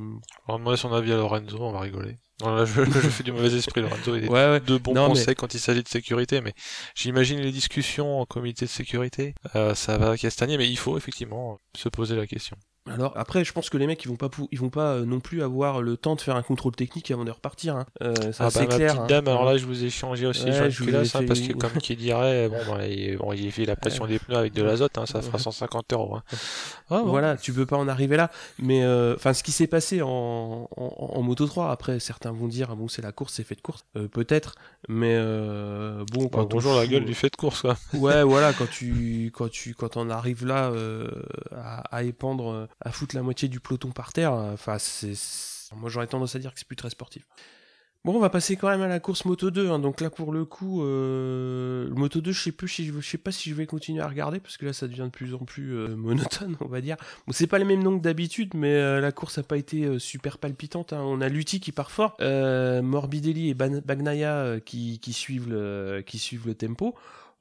On 0.47 0.53
va 0.53 0.57
demander 0.59 0.77
son 0.77 0.91
avis 0.91 1.13
à 1.13 1.17
Lorenzo, 1.17 1.57
on 1.61 1.71
va 1.71 1.79
rigoler. 1.79 2.17
Je, 2.65 2.83
je 2.85 3.09
fais 3.09 3.23
du 3.23 3.31
mauvais 3.31 3.53
esprit, 3.55 3.81
Lorenzo. 3.81 4.15
Il 4.15 4.25
est 4.25 4.29
ouais, 4.29 4.49
ouais. 4.51 4.59
de 4.59 4.77
bons 4.77 4.93
Non, 4.93 5.03
mais- 5.03 5.13
conseils 5.15 5.35
quand 5.35 5.53
il 5.53 5.59
s'agit 5.59 5.83
de 5.83 5.87
sécurité, 5.87 6.41
mais 6.41 6.53
j'imagine 6.95 7.39
les 7.39 7.51
discussions 7.51 8.19
en 8.21 8.25
comité 8.25 8.65
de 8.65 8.69
sécurité, 8.69 9.33
euh, 9.55 9.75
ça 9.75 9.97
va 9.97 10.17
castagner, 10.17 10.57
mais 10.57 10.67
il 10.69 10.77
faut 10.77 10.97
effectivement 10.97 11.59
se 11.75 11.89
poser 11.89 12.15
la 12.15 12.27
question. 12.27 12.57
Alors 12.89 13.13
après, 13.15 13.43
je 13.45 13.53
pense 13.53 13.69
que 13.69 13.77
les 13.77 13.85
mecs 13.85 14.03
ils 14.03 14.07
vont 14.07 14.15
pas 14.15 14.29
ils 14.51 14.59
vont 14.59 14.71
pas 14.71 14.93
euh, 14.95 15.05
non 15.05 15.19
plus 15.19 15.43
avoir 15.43 15.81
le 15.83 15.97
temps 15.97 16.15
de 16.15 16.21
faire 16.21 16.35
un 16.35 16.41
contrôle 16.41 16.75
technique 16.75 17.11
avant 17.11 17.23
de 17.23 17.29
repartir. 17.29 17.75
Hein. 17.75 17.85
Euh, 18.01 18.15
ça 18.31 18.45
Ah 18.47 18.49
bah 18.53 18.61
ma 18.61 18.65
clair. 18.65 18.87
petite 18.93 19.01
hein. 19.01 19.07
dame, 19.07 19.27
alors 19.27 19.45
là 19.45 19.55
je 19.57 19.65
vous 19.67 19.83
ai 19.83 19.91
changé 19.91 20.25
aussi 20.25 20.45
Ouais, 20.45 20.71
je 20.71 20.83
vous 20.83 20.95
hein, 20.95 21.23
parce 21.27 21.39
que 21.41 21.53
comme 21.57 21.73
qui 21.73 21.95
dirait, 21.95 22.49
bon, 22.49 22.57
bah, 22.67 22.87
il, 22.87 23.17
bon, 23.17 23.33
il 23.33 23.51
fait 23.51 23.65
la 23.65 23.75
pression 23.75 24.07
des 24.07 24.17
pneus 24.17 24.35
avec 24.35 24.53
de 24.53 24.63
l'azote, 24.63 24.97
hein, 24.97 25.05
ça 25.05 25.21
fera 25.21 25.37
150 25.37 25.93
euros. 25.93 26.15
Hein. 26.15 26.23
Ah, 26.89 27.01
bon. 27.03 27.05
Voilà, 27.11 27.37
tu 27.37 27.53
peux 27.53 27.67
pas 27.67 27.77
en 27.77 27.87
arriver 27.87 28.17
là. 28.17 28.31
Mais 28.57 28.83
euh, 28.83 29.13
enfin, 29.15 29.33
ce 29.33 29.43
qui 29.43 29.51
s'est 29.51 29.67
passé 29.67 30.01
en, 30.01 30.67
en, 30.75 30.95
en 30.97 31.21
Moto 31.21 31.45
3, 31.45 31.69
après 31.71 31.99
certains 31.99 32.31
vont 32.31 32.47
dire 32.47 32.69
ah 32.71 32.75
bon 32.75 32.87
c'est 32.87 33.03
la 33.03 33.11
course, 33.11 33.33
c'est 33.35 33.43
fait 33.43 33.55
de 33.55 33.61
course, 33.61 33.85
Euh, 33.95 34.07
peut-être. 34.07 34.55
Mais 34.89 35.13
euh, 35.15 36.03
bon, 36.11 36.23
Bah, 36.23 36.29
quand 36.31 36.49
bonjour 36.51 36.75
la 36.75 36.87
gueule 36.87 37.05
du 37.05 37.13
fait 37.13 37.29
de 37.29 37.35
course, 37.35 37.61
quoi. 37.61 37.77
Ouais, 37.93 38.23
voilà, 38.23 38.53
quand 38.53 38.69
tu 38.69 39.31
quand 39.35 39.49
tu 39.51 39.75
quand 39.75 39.97
on 39.97 40.09
arrive 40.09 40.47
là 40.47 40.71
euh, 40.71 41.07
à, 41.55 41.81
à 41.95 42.03
épandre, 42.03 42.51
euh, 42.51 42.65
à 42.79 42.91
foutre 42.91 43.15
la 43.15 43.21
moitié 43.21 43.47
du 43.47 43.59
peloton 43.59 43.91
par 43.91 44.13
terre, 44.13 44.33
euh, 44.33 44.53
enfin 44.53 44.77
moi 45.75 45.89
j'aurais 45.89 46.07
tendance 46.07 46.35
à 46.35 46.39
dire 46.39 46.53
que 46.53 46.59
c'est 46.59 46.67
plus 46.67 46.75
très 46.75 46.89
sportif. 46.89 47.23
Bon, 48.03 48.15
on 48.15 48.19
va 48.19 48.31
passer 48.31 48.55
quand 48.55 48.67
même 48.67 48.81
à 48.81 48.87
la 48.87 48.99
course 48.99 49.25
Moto 49.25 49.51
2. 49.51 49.69
hein. 49.69 49.77
Donc 49.77 50.01
là, 50.01 50.09
pour 50.09 50.31
le 50.31 50.43
coup, 50.43 50.83
euh, 50.83 51.87
Moto 51.91 52.19
2, 52.19 52.31
je 52.31 52.41
sais 52.41 52.51
plus 52.51 52.67
si 52.67 52.87
je, 52.87 52.99
sais 52.99 53.19
pas 53.19 53.31
si 53.31 53.51
je 53.51 53.53
vais 53.53 53.67
continuer 53.67 54.01
à 54.01 54.07
regarder 54.07 54.39
parce 54.39 54.57
que 54.57 54.65
là, 54.65 54.73
ça 54.73 54.87
devient 54.87 55.03
de 55.03 55.09
plus 55.09 55.35
en 55.35 55.45
plus 55.45 55.75
euh, 55.75 55.95
monotone, 55.95 56.57
on 56.61 56.67
va 56.67 56.81
dire. 56.81 56.97
Bon, 57.27 57.31
c'est 57.31 57.45
pas 57.45 57.59
les 57.59 57.63
mêmes 57.63 57.83
noms 57.83 57.95
que 57.99 58.03
d'habitude, 58.03 58.55
mais 58.55 58.99
la 58.99 59.11
course 59.11 59.37
a 59.37 59.43
pas 59.43 59.57
été 59.57 59.99
super 59.99 60.39
palpitante. 60.39 60.93
hein. 60.93 61.01
On 61.03 61.21
a 61.21 61.29
Lutti 61.29 61.59
qui 61.59 61.71
part 61.71 61.91
fort, 61.91 62.17
Morbidelli 62.19 63.49
et 63.49 63.53
Bagnaia 63.53 64.59
qui 64.65 65.13
suivent 65.13 65.49
le 65.49 66.53
tempo. 66.57 66.95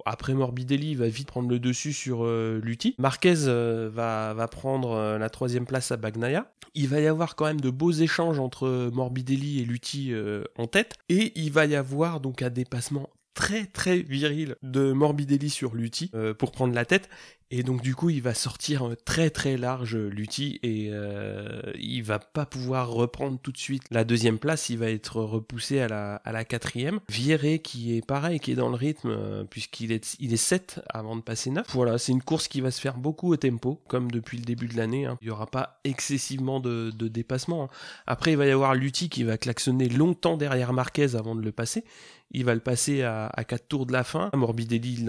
Après 0.06 0.34
Morbidelli, 0.34 0.94
va 0.94 1.08
vite 1.08 1.28
prendre 1.28 1.48
le 1.48 1.58
dessus 1.58 1.92
sur 1.92 2.24
euh. 2.24 2.60
Marquez 2.98 3.46
euh, 3.46 3.90
va, 3.92 4.48
prendre 4.48 4.92
euh, 4.92 5.18
la 5.18 5.30
troisième 5.30 5.66
place 5.66 5.90
à 5.92 5.96
Bagnaia. 5.96 6.52
Il 6.74 6.88
va 6.88 7.00
y 7.00 7.06
avoir 7.06 7.34
quand 7.34 7.46
même 7.46 7.60
de 7.60 7.70
beaux 7.70 7.90
échanges 7.90 8.38
entre 8.38 8.90
Morbidelli 8.92 9.60
et 9.60 9.64
Lutti 9.64 10.12
euh, 10.12 10.44
en 10.56 10.66
tête. 10.66 10.94
Et 11.08 11.32
il 11.34 11.52
va 11.52 11.66
y 11.66 11.74
avoir 11.74 12.20
donc 12.20 12.42
un 12.42 12.50
dépassement 12.50 13.10
très 13.34 13.66
très 13.66 13.98
viril 13.98 14.56
de 14.62 14.92
Morbidelli 14.92 15.50
sur 15.50 15.74
Lutti 15.74 16.10
pour 16.38 16.52
prendre 16.52 16.74
la 16.74 16.84
tête. 16.84 17.08
Et 17.52 17.62
donc 17.64 17.82
du 17.82 17.96
coup, 17.96 18.10
il 18.10 18.22
va 18.22 18.32
sortir 18.32 18.90
très 19.04 19.28
très 19.30 19.56
large 19.56 19.96
Lutti 19.96 20.60
et 20.62 20.88
euh, 20.92 21.60
il 21.78 22.02
va 22.02 22.20
pas 22.20 22.46
pouvoir 22.46 22.90
reprendre 22.90 23.38
tout 23.42 23.50
de 23.50 23.58
suite 23.58 23.82
la 23.90 24.04
deuxième 24.04 24.38
place. 24.38 24.68
Il 24.68 24.78
va 24.78 24.88
être 24.88 25.20
repoussé 25.20 25.80
à 25.80 25.88
la, 25.88 26.14
à 26.16 26.30
la 26.30 26.44
quatrième. 26.44 27.00
Vieré 27.08 27.58
qui 27.58 27.96
est 27.96 28.06
pareil, 28.06 28.38
qui 28.38 28.52
est 28.52 28.56
dans 28.56 28.68
le 28.68 28.76
rythme 28.76 29.10
euh, 29.10 29.42
puisqu'il 29.42 29.90
est 29.90 30.16
il 30.20 30.32
est 30.32 30.36
7 30.36 30.80
avant 30.90 31.16
de 31.16 31.22
passer 31.22 31.50
9. 31.50 31.66
Voilà, 31.70 31.98
c'est 31.98 32.12
une 32.12 32.22
course 32.22 32.46
qui 32.46 32.60
va 32.60 32.70
se 32.70 32.80
faire 32.80 32.96
beaucoup 32.96 33.32
au 33.32 33.36
tempo, 33.36 33.80
comme 33.88 34.12
depuis 34.12 34.38
le 34.38 34.44
début 34.44 34.68
de 34.68 34.76
l'année. 34.76 35.06
hein. 35.06 35.18
Il 35.20 35.26
y 35.26 35.30
aura 35.30 35.46
pas 35.48 35.80
excessivement 35.82 36.60
de, 36.60 36.92
de 36.96 37.08
dépassement. 37.08 37.64
hein. 37.64 37.68
Après, 38.06 38.30
il 38.30 38.36
va 38.36 38.46
y 38.46 38.50
avoir 38.52 38.74
Lutti 38.76 39.08
qui 39.08 39.24
va 39.24 39.38
klaxonner 39.38 39.88
longtemps 39.88 40.36
derrière 40.36 40.72
Marquez 40.72 41.16
avant 41.16 41.34
de 41.34 41.42
le 41.42 41.50
passer. 41.52 41.84
Il 42.32 42.44
va 42.44 42.54
le 42.54 42.60
passer 42.60 43.02
à, 43.02 43.26
à 43.26 43.42
4 43.42 43.66
tours 43.66 43.86
de 43.86 43.92
la 43.92 44.04
fin. 44.04 44.30
Morbidelli 44.36 45.04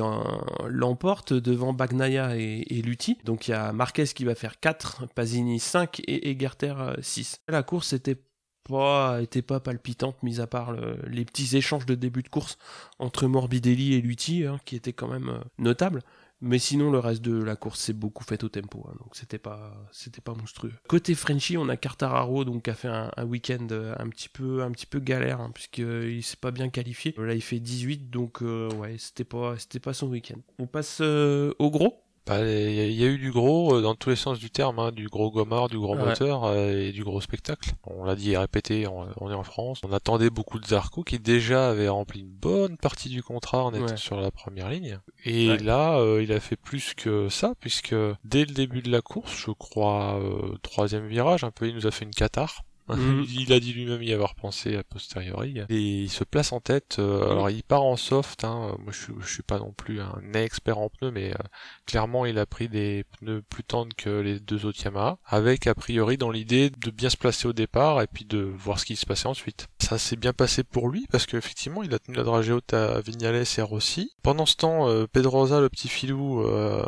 l'emporte 0.67 1.34
devant 1.34 1.71
Bagnaia 1.71 2.31
et, 2.38 2.65
et 2.70 2.82
Lutti. 2.82 3.17
Donc 3.24 3.48
il 3.48 3.52
y 3.52 3.54
a 3.54 3.74
Marquez 3.74 4.06
qui 4.06 4.26
va 4.26 4.36
faire 4.36 4.60
4, 4.60 5.08
Pasini 5.13 5.60
5 5.60 6.02
et 6.08 6.32
Egerter 6.32 6.74
euh, 6.80 6.96
6. 7.02 7.41
La 7.48 7.63
course 7.63 7.94
était 7.94 8.22
pas, 8.63 9.22
était 9.22 9.41
pas 9.41 9.60
palpitante, 9.60 10.22
mis 10.24 10.39
à 10.39 10.48
part 10.48 10.72
le- 10.72 11.00
les 11.08 11.26
petits 11.26 11.58
échanges 11.58 11.86
de 11.86 11.96
début 11.96 12.24
de 12.24 12.30
course 12.30 12.58
entre 13.00 13.28
Morbidelli 13.28 13.96
et 13.96 14.02
Lutti, 14.02 14.46
hein, 14.46 14.60
qui 14.65 14.76
étaient 14.76 14.94
quand 14.94 15.08
même 15.08 15.30
euh, 15.30 15.39
notables. 15.58 16.02
Mais 16.44 16.58
sinon, 16.58 16.89
le 16.89 16.98
reste 16.98 17.22
de 17.22 17.41
la 17.41 17.56
course 17.56 17.80
s'est 17.80 17.94
beaucoup 17.94 18.24
fait 18.24 18.44
au 18.44 18.50
tempo, 18.50 18.84
hein, 18.89 18.96
donc 19.00 19.15
c'était 19.15 19.38
pas, 19.38 19.74
c'était 19.91 20.22
pas 20.22 20.34
monstrueux. 20.34 20.74
Côté 20.88 21.13
Frenchy, 21.13 21.56
on 21.56 21.70
a 21.70 21.78
Cartararo, 21.78 22.46
donc 22.46 22.63
qui 22.63 22.72
a 22.72 22.74
fait 22.74 22.88
un, 22.88 23.12
week-end 23.26 23.67
euh, 23.70 23.94
un 24.00 24.10
petit 24.10 24.28
peu, 24.28 24.63
un 24.63 24.72
petit 24.72 24.88
peu 24.88 25.00
galère, 25.00 25.39
hein, 25.39 25.52
puisqu'il 25.54 26.24
s'est 26.24 26.38
pas 26.38 26.50
bien 26.50 26.70
qualifié. 26.70 27.13
Là, 27.15 27.36
il 27.36 27.44
fait 27.44 27.60
18, 27.60 28.10
donc 28.10 28.41
euh, 28.41 28.74
ouais, 28.74 28.96
c'était 28.98 29.24
pas, 29.24 29.56
son 29.94 30.08
week-end. 30.08 30.39
On 30.58 30.65
passe 30.65 30.98
euh, 31.02 31.54
au 31.60 31.70
gros. 31.70 32.04
Bah, 32.27 32.39
il 32.39 32.73
y, 32.73 32.79
a- 32.79 32.86
il 32.86 32.93
y 32.93 33.03
a 33.03 33.07
eu 33.07 33.17
du 33.17 33.31
gros 33.31 33.75
euh, 33.75 33.81
dans 33.81 33.95
tous 33.95 34.10
les 34.12 34.15
sens 34.15 34.38
du 34.38 34.51
terme, 34.51 34.77
hein, 34.77 34.91
du 34.91 35.07
gros 35.07 35.31
gomard, 35.31 35.69
du 35.69 35.79
gros 35.79 35.95
Ouais. 35.95 36.05
moteur 36.05 36.43
euh, 36.45 36.88
et 36.88 36.91
du 36.91 37.03
gros 37.03 37.19
spectacle. 37.19 37.71
On 37.84 38.03
l'a 38.03 38.15
dit 38.15 38.31
et 38.34 38.38
répété, 38.38 38.86
on, 38.88 39.07
on 39.19 39.31
est 39.31 39.34
en 39.36 39.43
France. 39.43 39.79
On 39.84 39.91
attendait 39.91 40.29
beaucoup 40.29 40.60
de 40.60 40.65
Zarco 40.67 41.03
qui 41.03 41.17
déjà 41.19 41.69
avait 41.71 41.89
rempli 41.89 42.19
une 42.21 42.29
bonne 42.29 42.77
partie 42.77 43.10
du 43.10 43.23
contrat 43.23 43.63
en 43.63 43.73
étant 43.73 43.86
Ouais. 43.86 43.97
sur 43.97 44.21
la 44.21 44.29
première 44.29 44.69
ligne. 44.69 44.99
Et 45.25 45.49
Ouais. 45.49 45.57
là, 45.57 45.97
euh, 45.99 46.21
il 46.21 46.31
a 46.31 46.39
fait 46.39 46.55
plus 46.57 46.93
que 46.93 47.27
ça 47.29 47.53
puisque 47.60 47.95
dès 48.23 48.45
le 48.45 48.53
début 48.53 48.84
de 48.84 48.91
la 48.91 49.01
course, 49.01 49.36
je 49.36 49.51
crois 49.51 50.19
euh, 50.21 50.55
troisième 50.62 51.07
virage, 51.07 51.43
un 51.43 51.51
peu, 51.51 51.67
il 51.67 51.73
nous 51.75 51.88
a 51.88 51.91
fait 51.91 52.05
une 52.05 52.12
cathare. 52.12 52.62
Mhm. 52.96 53.25
Il 53.29 53.54
a 53.54 53.60
dit 53.60 53.73
lui-même 53.73 54.02
y 54.04 54.13
avoir 54.13 54.35
pensé 54.35 54.75
a 54.75 54.83
posteriori. 54.83 55.62
Et 55.69 55.79
il 55.79 56.10
se 56.10 56.23
place 56.23 56.52
en 56.52 56.60
tête. 56.60 56.98
Euh, 57.00 57.31
alors 57.31 57.50
il 57.50 57.63
part 57.63 57.83
en 57.83 57.96
soft. 57.98 58.44
Hein. 58.44 58.75
Moi 58.79 58.92
je, 58.92 59.12
je 59.19 59.33
suis 59.33 59.44
pas 59.44 59.60
non 59.60 59.71
plus 59.71 60.02
un 60.02 60.21
expert 60.33 60.77
en 60.77 60.89
pneus, 60.89 61.12
mais 61.12 61.31
euh, 61.31 61.44
clairement 61.85 62.25
il 62.25 62.37
a 62.37 62.46
pris 62.46 62.69
des 62.69 63.06
pneus 63.19 63.42
plus 63.42 63.63
tendres 63.63 63.96
que 63.96 64.10
les 64.10 64.39
deux 64.39 64.65
autres 64.65 64.83
Yamaha, 64.83 65.17
avec 65.25 65.67
a 65.67 65.75
priori 65.75 66.17
dans 66.17 66.31
l'idée 66.31 66.69
de 66.69 66.92
bien 66.92 67.10
se 67.10 67.17
placer 67.17 67.48
au 67.48 67.54
départ 67.54 68.02
et 68.02 68.08
puis 68.08 68.25
de 68.25 68.39
voir 68.39 68.79
ce 68.79 68.85
qui 68.85 68.96
se 68.96 69.06
passait 69.06 69.27
ensuite. 69.27 69.67
Ça 69.79 69.98
s'est 69.98 70.15
bien 70.15 70.33
passé 70.33 70.63
pour 70.63 70.89
lui 70.89 71.06
parce 71.12 71.25
qu'effectivement 71.25 71.83
il 71.83 71.94
a 71.94 72.00
tenu 72.00 72.17
la 72.17 72.23
dragée 72.23 72.54
haute 72.54 72.73
à 72.73 73.02
Vignales 73.02 73.35
et 73.35 73.62
Rossi. 73.62 74.12
Pendant 74.23 74.46
ce 74.46 74.56
temps, 74.56 74.87
euh, 74.87 75.08
Pedrosa, 75.08 75.60
le 75.60 75.69
petit 75.69 75.87
filou, 75.87 76.46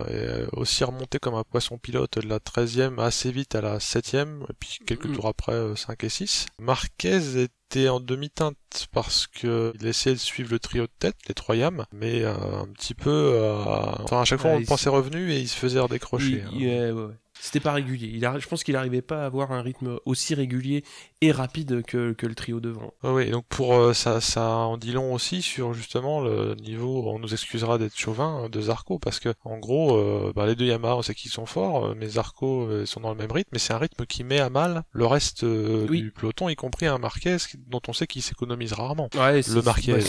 est 0.09 0.45
aussi 0.53 0.83
remonté 0.83 1.19
comme 1.19 1.35
un 1.35 1.43
poisson 1.43 1.77
pilote 1.77 2.19
de 2.19 2.27
la 2.27 2.39
13e 2.39 2.99
assez 2.99 3.31
vite 3.31 3.55
à 3.55 3.61
la 3.61 3.77
7e, 3.77 4.43
et 4.49 4.53
puis 4.59 4.79
quelques 4.85 5.05
mm. 5.05 5.13
tours 5.13 5.27
après 5.27 5.75
5 5.75 5.92
et 6.01 6.09
6. 6.09 6.47
Marquez 6.59 7.41
était 7.41 7.89
en 7.89 7.99
demi-teinte 7.99 8.87
parce 8.91 9.27
que 9.27 9.73
il 9.79 9.87
essayait 9.87 10.15
de 10.15 10.19
suivre 10.19 10.51
le 10.51 10.59
trio 10.59 10.83
de 10.83 10.91
tête, 10.99 11.15
les 11.27 11.33
trois 11.33 11.55
yams, 11.55 11.85
mais 11.91 12.23
euh, 12.23 12.33
un 12.33 12.67
petit 12.67 12.93
peu, 12.93 13.09
euh, 13.09 13.63
enfin 14.03 14.21
à 14.21 14.25
chaque 14.25 14.39
fois 14.39 14.51
on 14.51 14.63
pensait 14.63 14.89
revenu 14.89 15.31
et 15.31 15.39
il 15.39 15.47
se 15.47 15.57
faisait 15.57 15.79
redécrocher. 15.79 16.43
Hein. 16.43 17.13
C'était 17.43 17.59
pas 17.59 17.73
régulier. 17.73 18.09
Il 18.13 18.25
a... 18.25 18.39
Je 18.39 18.47
pense 18.47 18.63
qu'il 18.63 18.73
n'arrivait 18.73 19.01
pas 19.01 19.23
à 19.23 19.25
avoir 19.25 19.51
un 19.51 19.61
rythme 19.61 19.99
aussi 20.05 20.33
régulier 20.33 20.85
et 21.19 21.33
rapide 21.33 21.83
que, 21.85 22.13
que 22.13 22.25
le 22.25 22.35
trio 22.35 22.61
devant. 22.61 22.93
Oui, 23.03 23.31
donc 23.31 23.45
pour 23.49 23.75
euh, 23.75 23.93
ça, 23.93 24.21
ça 24.21 24.47
en 24.47 24.77
dit 24.77 24.93
long 24.93 25.13
aussi 25.13 25.41
sur 25.41 25.73
justement 25.73 26.21
le 26.21 26.55
niveau. 26.55 27.03
On 27.09 27.19
nous 27.19 27.33
excusera 27.33 27.77
d'être 27.77 27.97
chauvin 27.97 28.45
hein, 28.45 28.49
de 28.49 28.61
Zarco 28.61 28.97
parce 28.97 29.19
que 29.19 29.33
en 29.43 29.57
gros, 29.57 29.97
euh, 29.97 30.31
bah, 30.33 30.45
les 30.45 30.55
deux 30.55 30.67
Yamaha, 30.67 30.95
on 30.95 31.01
sait 31.01 31.15
qu'ils 31.15 31.31
sont 31.31 31.45
forts, 31.45 31.87
euh, 31.87 31.95
mais 31.97 32.07
Zarco 32.07 32.85
sont 32.85 33.01
dans 33.01 33.11
le 33.11 33.17
même 33.17 33.31
rythme, 33.33 33.49
mais 33.51 33.59
c'est 33.59 33.73
un 33.73 33.77
rythme 33.77 34.05
qui 34.05 34.23
met 34.23 34.39
à 34.39 34.49
mal 34.49 34.83
le 34.93 35.05
reste 35.05 35.43
du 35.43 36.13
peloton, 36.15 36.47
y 36.47 36.55
compris 36.55 36.85
un 36.85 36.97
Marquez 36.97 37.35
dont 37.67 37.81
on 37.89 37.93
sait 37.93 38.07
qu'il 38.07 38.21
s'économise 38.21 38.71
rarement. 38.71 39.09
Ouais, 39.15 39.41
le 39.41 39.61
Marquez. 39.61 39.99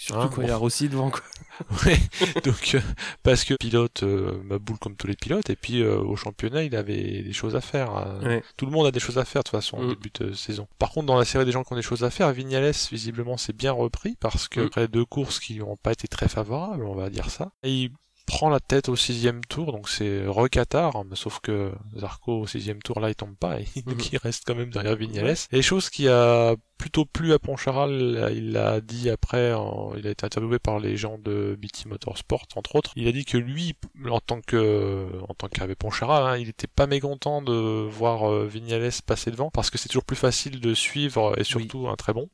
Surtout 0.00 0.20
hein, 0.20 0.30
quand 0.32 0.42
il 0.42 0.48
y 0.48 0.52
a 0.52 0.56
Rossi 0.56 0.88
devant 0.88 1.10
quoi. 1.10 1.22
ouais, 1.84 1.98
donc 2.44 2.76
euh, 2.76 2.80
parce 3.24 3.42
que 3.42 3.54
pilote 3.54 4.04
euh, 4.04 4.40
ma 4.44 4.60
boule 4.60 4.78
comme 4.78 4.94
tous 4.94 5.08
les 5.08 5.16
pilotes 5.16 5.50
et 5.50 5.56
puis 5.56 5.82
euh, 5.82 5.98
au 5.98 6.14
championnat 6.14 6.62
il 6.62 6.76
avait 6.76 7.22
des 7.24 7.32
choses 7.32 7.56
à 7.56 7.60
faire. 7.60 7.90
Hein. 7.90 8.40
Tout 8.56 8.64
le 8.64 8.70
monde 8.70 8.86
a 8.86 8.92
des 8.92 9.00
choses 9.00 9.18
à 9.18 9.24
faire 9.24 9.42
de 9.42 9.48
toute 9.48 9.60
façon 9.60 9.78
au 9.78 9.82
mm. 9.82 9.88
début 9.88 10.10
de 10.20 10.32
saison. 10.34 10.68
Par 10.78 10.92
contre 10.92 11.06
dans 11.06 11.18
la 11.18 11.24
série 11.24 11.44
des 11.44 11.50
gens 11.50 11.64
qui 11.64 11.72
ont 11.72 11.76
des 11.76 11.82
choses 11.82 12.04
à 12.04 12.10
faire, 12.10 12.30
Vignales 12.30 12.72
visiblement 12.92 13.36
c'est 13.36 13.56
bien 13.56 13.72
repris 13.72 14.16
parce 14.20 14.46
que 14.46 14.60
mm. 14.60 14.66
après 14.66 14.86
deux 14.86 15.04
courses 15.04 15.40
qui 15.40 15.58
n'ont 15.58 15.76
pas 15.76 15.90
été 15.90 16.06
très 16.06 16.28
favorables, 16.28 16.84
on 16.84 16.94
va 16.94 17.10
dire 17.10 17.28
ça. 17.28 17.50
Et 17.64 17.90
prend 18.28 18.50
la 18.50 18.60
tête 18.60 18.90
au 18.90 18.94
sixième 18.94 19.42
tour, 19.46 19.72
donc 19.72 19.88
c'est 19.88 20.26
recatar, 20.26 20.94
hein, 20.96 21.06
sauf 21.14 21.40
que 21.40 21.72
Zarco 21.96 22.42
au 22.42 22.46
sixième 22.46 22.80
tour 22.82 23.00
là 23.00 23.08
il 23.08 23.14
tombe 23.14 23.34
pas, 23.34 23.58
et 23.58 23.64
mhm. 23.86 23.96
il 24.12 24.18
reste 24.18 24.44
quand 24.46 24.54
même 24.54 24.68
derrière 24.68 24.96
Vignales. 24.96 25.34
Et 25.50 25.62
chose 25.62 25.88
qui 25.88 26.08
a 26.08 26.54
plutôt 26.76 27.06
plu 27.06 27.32
à 27.32 27.38
Poncharal, 27.38 28.30
il 28.36 28.52
l'a 28.52 28.82
dit 28.82 29.08
après, 29.08 29.52
il 29.96 30.06
a 30.06 30.10
été 30.10 30.26
interviewé 30.26 30.58
par 30.58 30.78
les 30.78 30.98
gens 30.98 31.16
de 31.18 31.58
BT 31.58 31.86
Motorsport 31.86 32.46
entre 32.54 32.76
autres, 32.76 32.92
il 32.96 33.08
a 33.08 33.12
dit 33.12 33.24
que 33.24 33.38
lui, 33.38 33.74
en 34.08 34.20
tant 34.20 34.42
que 34.42 35.08
en 35.26 35.32
tant 35.32 35.48
qu'Hervé 35.48 35.74
Poncharal, 35.74 36.24
hein, 36.24 36.36
il 36.36 36.50
était 36.50 36.66
pas 36.66 36.86
mécontent 36.86 37.40
de 37.40 37.88
voir 37.88 38.30
euh, 38.30 38.46
Vignales 38.46 38.90
passer 39.06 39.30
devant, 39.30 39.50
parce 39.50 39.70
que 39.70 39.78
c'est 39.78 39.88
toujours 39.88 40.04
plus 40.04 40.16
facile 40.16 40.60
de 40.60 40.74
suivre 40.74 41.38
et 41.38 41.44
surtout 41.44 41.88
un 41.88 41.96
très 41.96 42.12
bon 42.12 42.28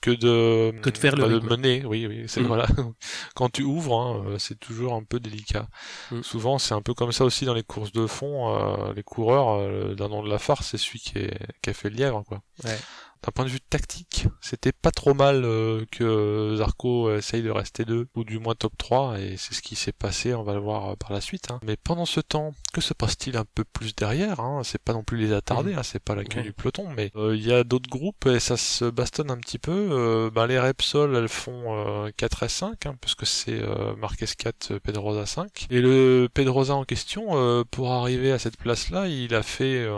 que 0.00 0.10
de 0.10 0.72
que 0.80 0.90
de 0.90 0.98
faire 0.98 1.16
le 1.16 1.40
mener 1.40 1.84
oui 1.84 2.06
oui 2.06 2.24
c'est 2.26 2.40
mm. 2.40 2.46
voilà. 2.46 2.66
Quand 3.34 3.48
tu 3.48 3.62
ouvres 3.62 3.98
hein, 3.98 4.24
euh, 4.26 4.38
c'est 4.38 4.58
toujours 4.58 4.94
un 4.94 5.04
peu 5.04 5.20
délicat. 5.20 5.68
Mm. 6.10 6.22
souvent 6.22 6.58
c'est 6.58 6.74
un 6.74 6.82
peu 6.82 6.94
comme 6.94 7.12
ça 7.12 7.24
aussi 7.24 7.44
dans 7.44 7.54
les 7.54 7.62
courses 7.62 7.92
de 7.92 8.06
fond 8.06 8.54
euh, 8.56 8.92
les 8.94 9.02
coureurs 9.02 9.60
euh, 9.60 9.94
d'un 9.94 10.08
nom 10.08 10.22
de 10.22 10.28
la 10.28 10.38
farce 10.38 10.68
c'est 10.68 10.78
celui 10.78 11.00
qui, 11.00 11.18
est, 11.18 11.38
qui 11.62 11.70
a 11.70 11.74
fait 11.74 11.90
le 11.90 11.96
lièvre 11.96 12.24
quoi. 12.26 12.42
Ouais 12.64 12.78
d'un 13.24 13.32
point 13.32 13.44
de 13.44 13.50
vue 13.50 13.60
tactique, 13.60 14.26
c'était 14.40 14.72
pas 14.72 14.90
trop 14.90 15.14
mal 15.14 15.44
euh, 15.44 15.84
que 15.90 16.56
Zarco 16.58 17.14
essaye 17.16 17.42
de 17.42 17.50
rester 17.50 17.84
deux, 17.84 18.06
ou 18.14 18.24
du 18.24 18.38
moins 18.38 18.54
top 18.54 18.76
3, 18.76 19.18
et 19.18 19.36
c'est 19.38 19.54
ce 19.54 19.62
qui 19.62 19.76
s'est 19.76 19.92
passé, 19.92 20.34
on 20.34 20.42
va 20.42 20.52
le 20.52 20.60
voir 20.60 20.90
euh, 20.90 20.94
par 20.96 21.12
la 21.12 21.20
suite. 21.22 21.50
Hein. 21.50 21.58
Mais 21.64 21.76
pendant 21.76 22.04
ce 22.04 22.20
temps, 22.20 22.52
que 22.74 22.82
se 22.82 22.92
passe-t-il 22.92 23.36
un 23.36 23.46
peu 23.54 23.64
plus 23.64 23.94
derrière 23.94 24.40
hein? 24.40 24.60
C'est 24.62 24.80
pas 24.80 24.92
non 24.92 25.04
plus 25.04 25.16
les 25.16 25.32
attardés, 25.32 25.74
mmh. 25.74 25.78
hein, 25.78 25.82
c'est 25.82 26.02
pas 26.02 26.14
la 26.14 26.24
queue 26.24 26.42
du 26.42 26.52
peloton, 26.52 26.88
mais 26.94 27.10
euh, 27.16 27.34
il 27.34 27.46
y 27.46 27.52
a 27.52 27.64
d'autres 27.64 27.88
groupes, 27.88 28.26
et 28.26 28.40
ça 28.40 28.58
se 28.58 28.84
bastonne 28.84 29.30
un 29.30 29.38
petit 29.38 29.58
peu. 29.58 30.30
ben, 30.34 30.46
les 30.46 30.58
Repsol, 30.58 31.16
elles 31.16 31.28
font 31.28 32.10
4 32.16 32.42
et 32.42 32.48
5, 32.48 32.86
hein, 32.86 32.96
parce 33.00 33.14
que 33.14 33.24
c'est 33.24 33.62
Marquez 33.98 34.26
4, 34.26 34.78
Pedrosa 34.78 35.24
5. 35.24 35.66
Et 35.70 35.80
le 35.80 36.28
Pedrosa 36.32 36.74
en 36.74 36.84
question, 36.84 37.64
pour 37.70 37.92
arriver 37.92 38.32
à 38.32 38.38
cette 38.38 38.56
place-là, 38.56 39.08
il 39.08 39.34
a 39.34 39.42
fait... 39.42 39.88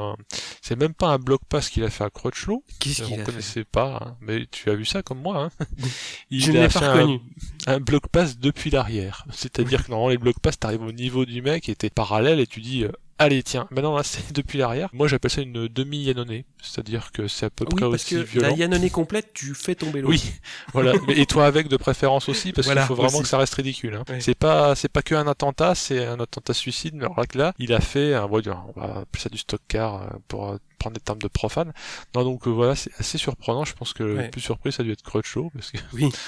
c'est 0.62 0.76
même 0.76 0.94
pas 0.94 1.08
un 1.08 1.18
bloc 1.18 1.40
pass 1.48 1.70
qu'il 1.70 1.82
a 1.84 1.90
fait 1.90 2.04
à 2.04 2.10
Crutchlow. 2.10 2.62
Qu'est-ce 2.78 3.15
on 3.20 3.24
connaissait 3.24 3.64
pas, 3.64 3.98
hein. 4.02 4.16
mais 4.20 4.46
tu 4.50 4.70
as 4.70 4.74
vu 4.74 4.84
ça 4.84 5.02
comme 5.02 5.20
moi. 5.20 5.44
Hein 5.44 5.64
il 6.30 6.40
Je 6.40 6.52
a 6.52 6.68
fait 6.68 6.84
un, 6.84 7.18
un 7.66 7.80
bloc 7.80 8.08
pass 8.08 8.38
depuis 8.38 8.70
l'arrière. 8.70 9.24
C'est-à-dire 9.32 9.84
que 9.84 9.90
normalement 9.90 10.10
les 10.10 10.18
blocs 10.18 10.40
pass 10.40 10.58
t'arrives 10.58 10.82
au 10.82 10.92
niveau 10.92 11.24
du 11.24 11.42
mec 11.42 11.68
et 11.68 11.74
t'es 11.74 11.90
parallèle 11.90 12.40
et 12.40 12.46
tu 12.46 12.60
dis 12.60 12.84
euh, 12.84 12.92
Allez, 13.18 13.42
tiens, 13.42 13.66
maintenant 13.70 13.96
là 13.96 14.02
c'est 14.04 14.32
depuis 14.32 14.58
l'arrière. 14.58 14.90
Moi 14.92 15.08
j'appelle 15.08 15.30
ça 15.30 15.40
une 15.40 15.68
demi-Yannone, 15.68 16.42
c'est-à-dire 16.60 17.12
que 17.12 17.28
c'est 17.28 17.46
à 17.46 17.50
peu 17.50 17.64
près 17.64 17.80
parce 17.80 17.94
aussi 17.94 18.14
que 18.16 18.20
violent. 18.20 18.48
La 18.48 18.54
Yannone 18.54 18.90
complète, 18.90 19.32
tu 19.32 19.54
fais 19.54 19.74
tomber 19.74 20.02
l'autre. 20.02 20.12
Oui, 20.12 20.32
voilà. 20.74 20.92
et 21.08 21.24
toi 21.24 21.46
avec 21.46 21.68
de 21.68 21.76
préférence 21.76 22.28
aussi, 22.28 22.52
parce 22.52 22.68
qu'il 22.68 22.78
faut 22.80 22.94
vraiment 22.94 23.22
que 23.22 23.28
ça 23.28 23.38
reste 23.38 23.54
ridicule. 23.54 23.94
Hein. 23.94 24.04
C'est 24.20 24.34
pas, 24.34 24.74
c'est 24.74 24.90
pas 24.90 25.02
que 25.02 25.14
un 25.14 25.26
attentat, 25.26 25.74
c'est 25.74 26.04
un 26.04 26.20
attentat 26.20 26.52
suicide. 26.52 26.94
Mais 26.94 27.04
alors 27.04 27.22
là, 27.34 27.54
il 27.58 27.72
a 27.72 27.80
fait 27.80 28.14
un, 28.14 28.24
on 28.24 28.80
va 28.80 28.98
appeler 28.98 29.22
ça 29.22 29.28
du 29.30 29.38
stock 29.38 29.60
car 29.66 30.02
euh, 30.02 30.06
pour 30.28 30.48
euh, 30.50 30.58
prendre 30.78 30.94
des 30.94 31.00
termes 31.00 31.20
de 31.20 31.28
profane. 31.28 31.72
Non, 32.14 32.24
donc 32.24 32.46
euh, 32.46 32.50
voilà, 32.50 32.74
c'est 32.74 32.90
assez 32.98 33.18
surprenant. 33.18 33.64
Je 33.64 33.74
pense 33.74 33.92
que 33.92 34.02
le 34.02 34.30
plus 34.30 34.40
surpris, 34.40 34.72
ça 34.72 34.82
a 34.82 34.84
dû 34.84 34.92
être 34.92 35.02
Crutchlow, 35.02 35.50
parce 35.50 35.70
que 35.70 35.78
oui. 35.92 36.10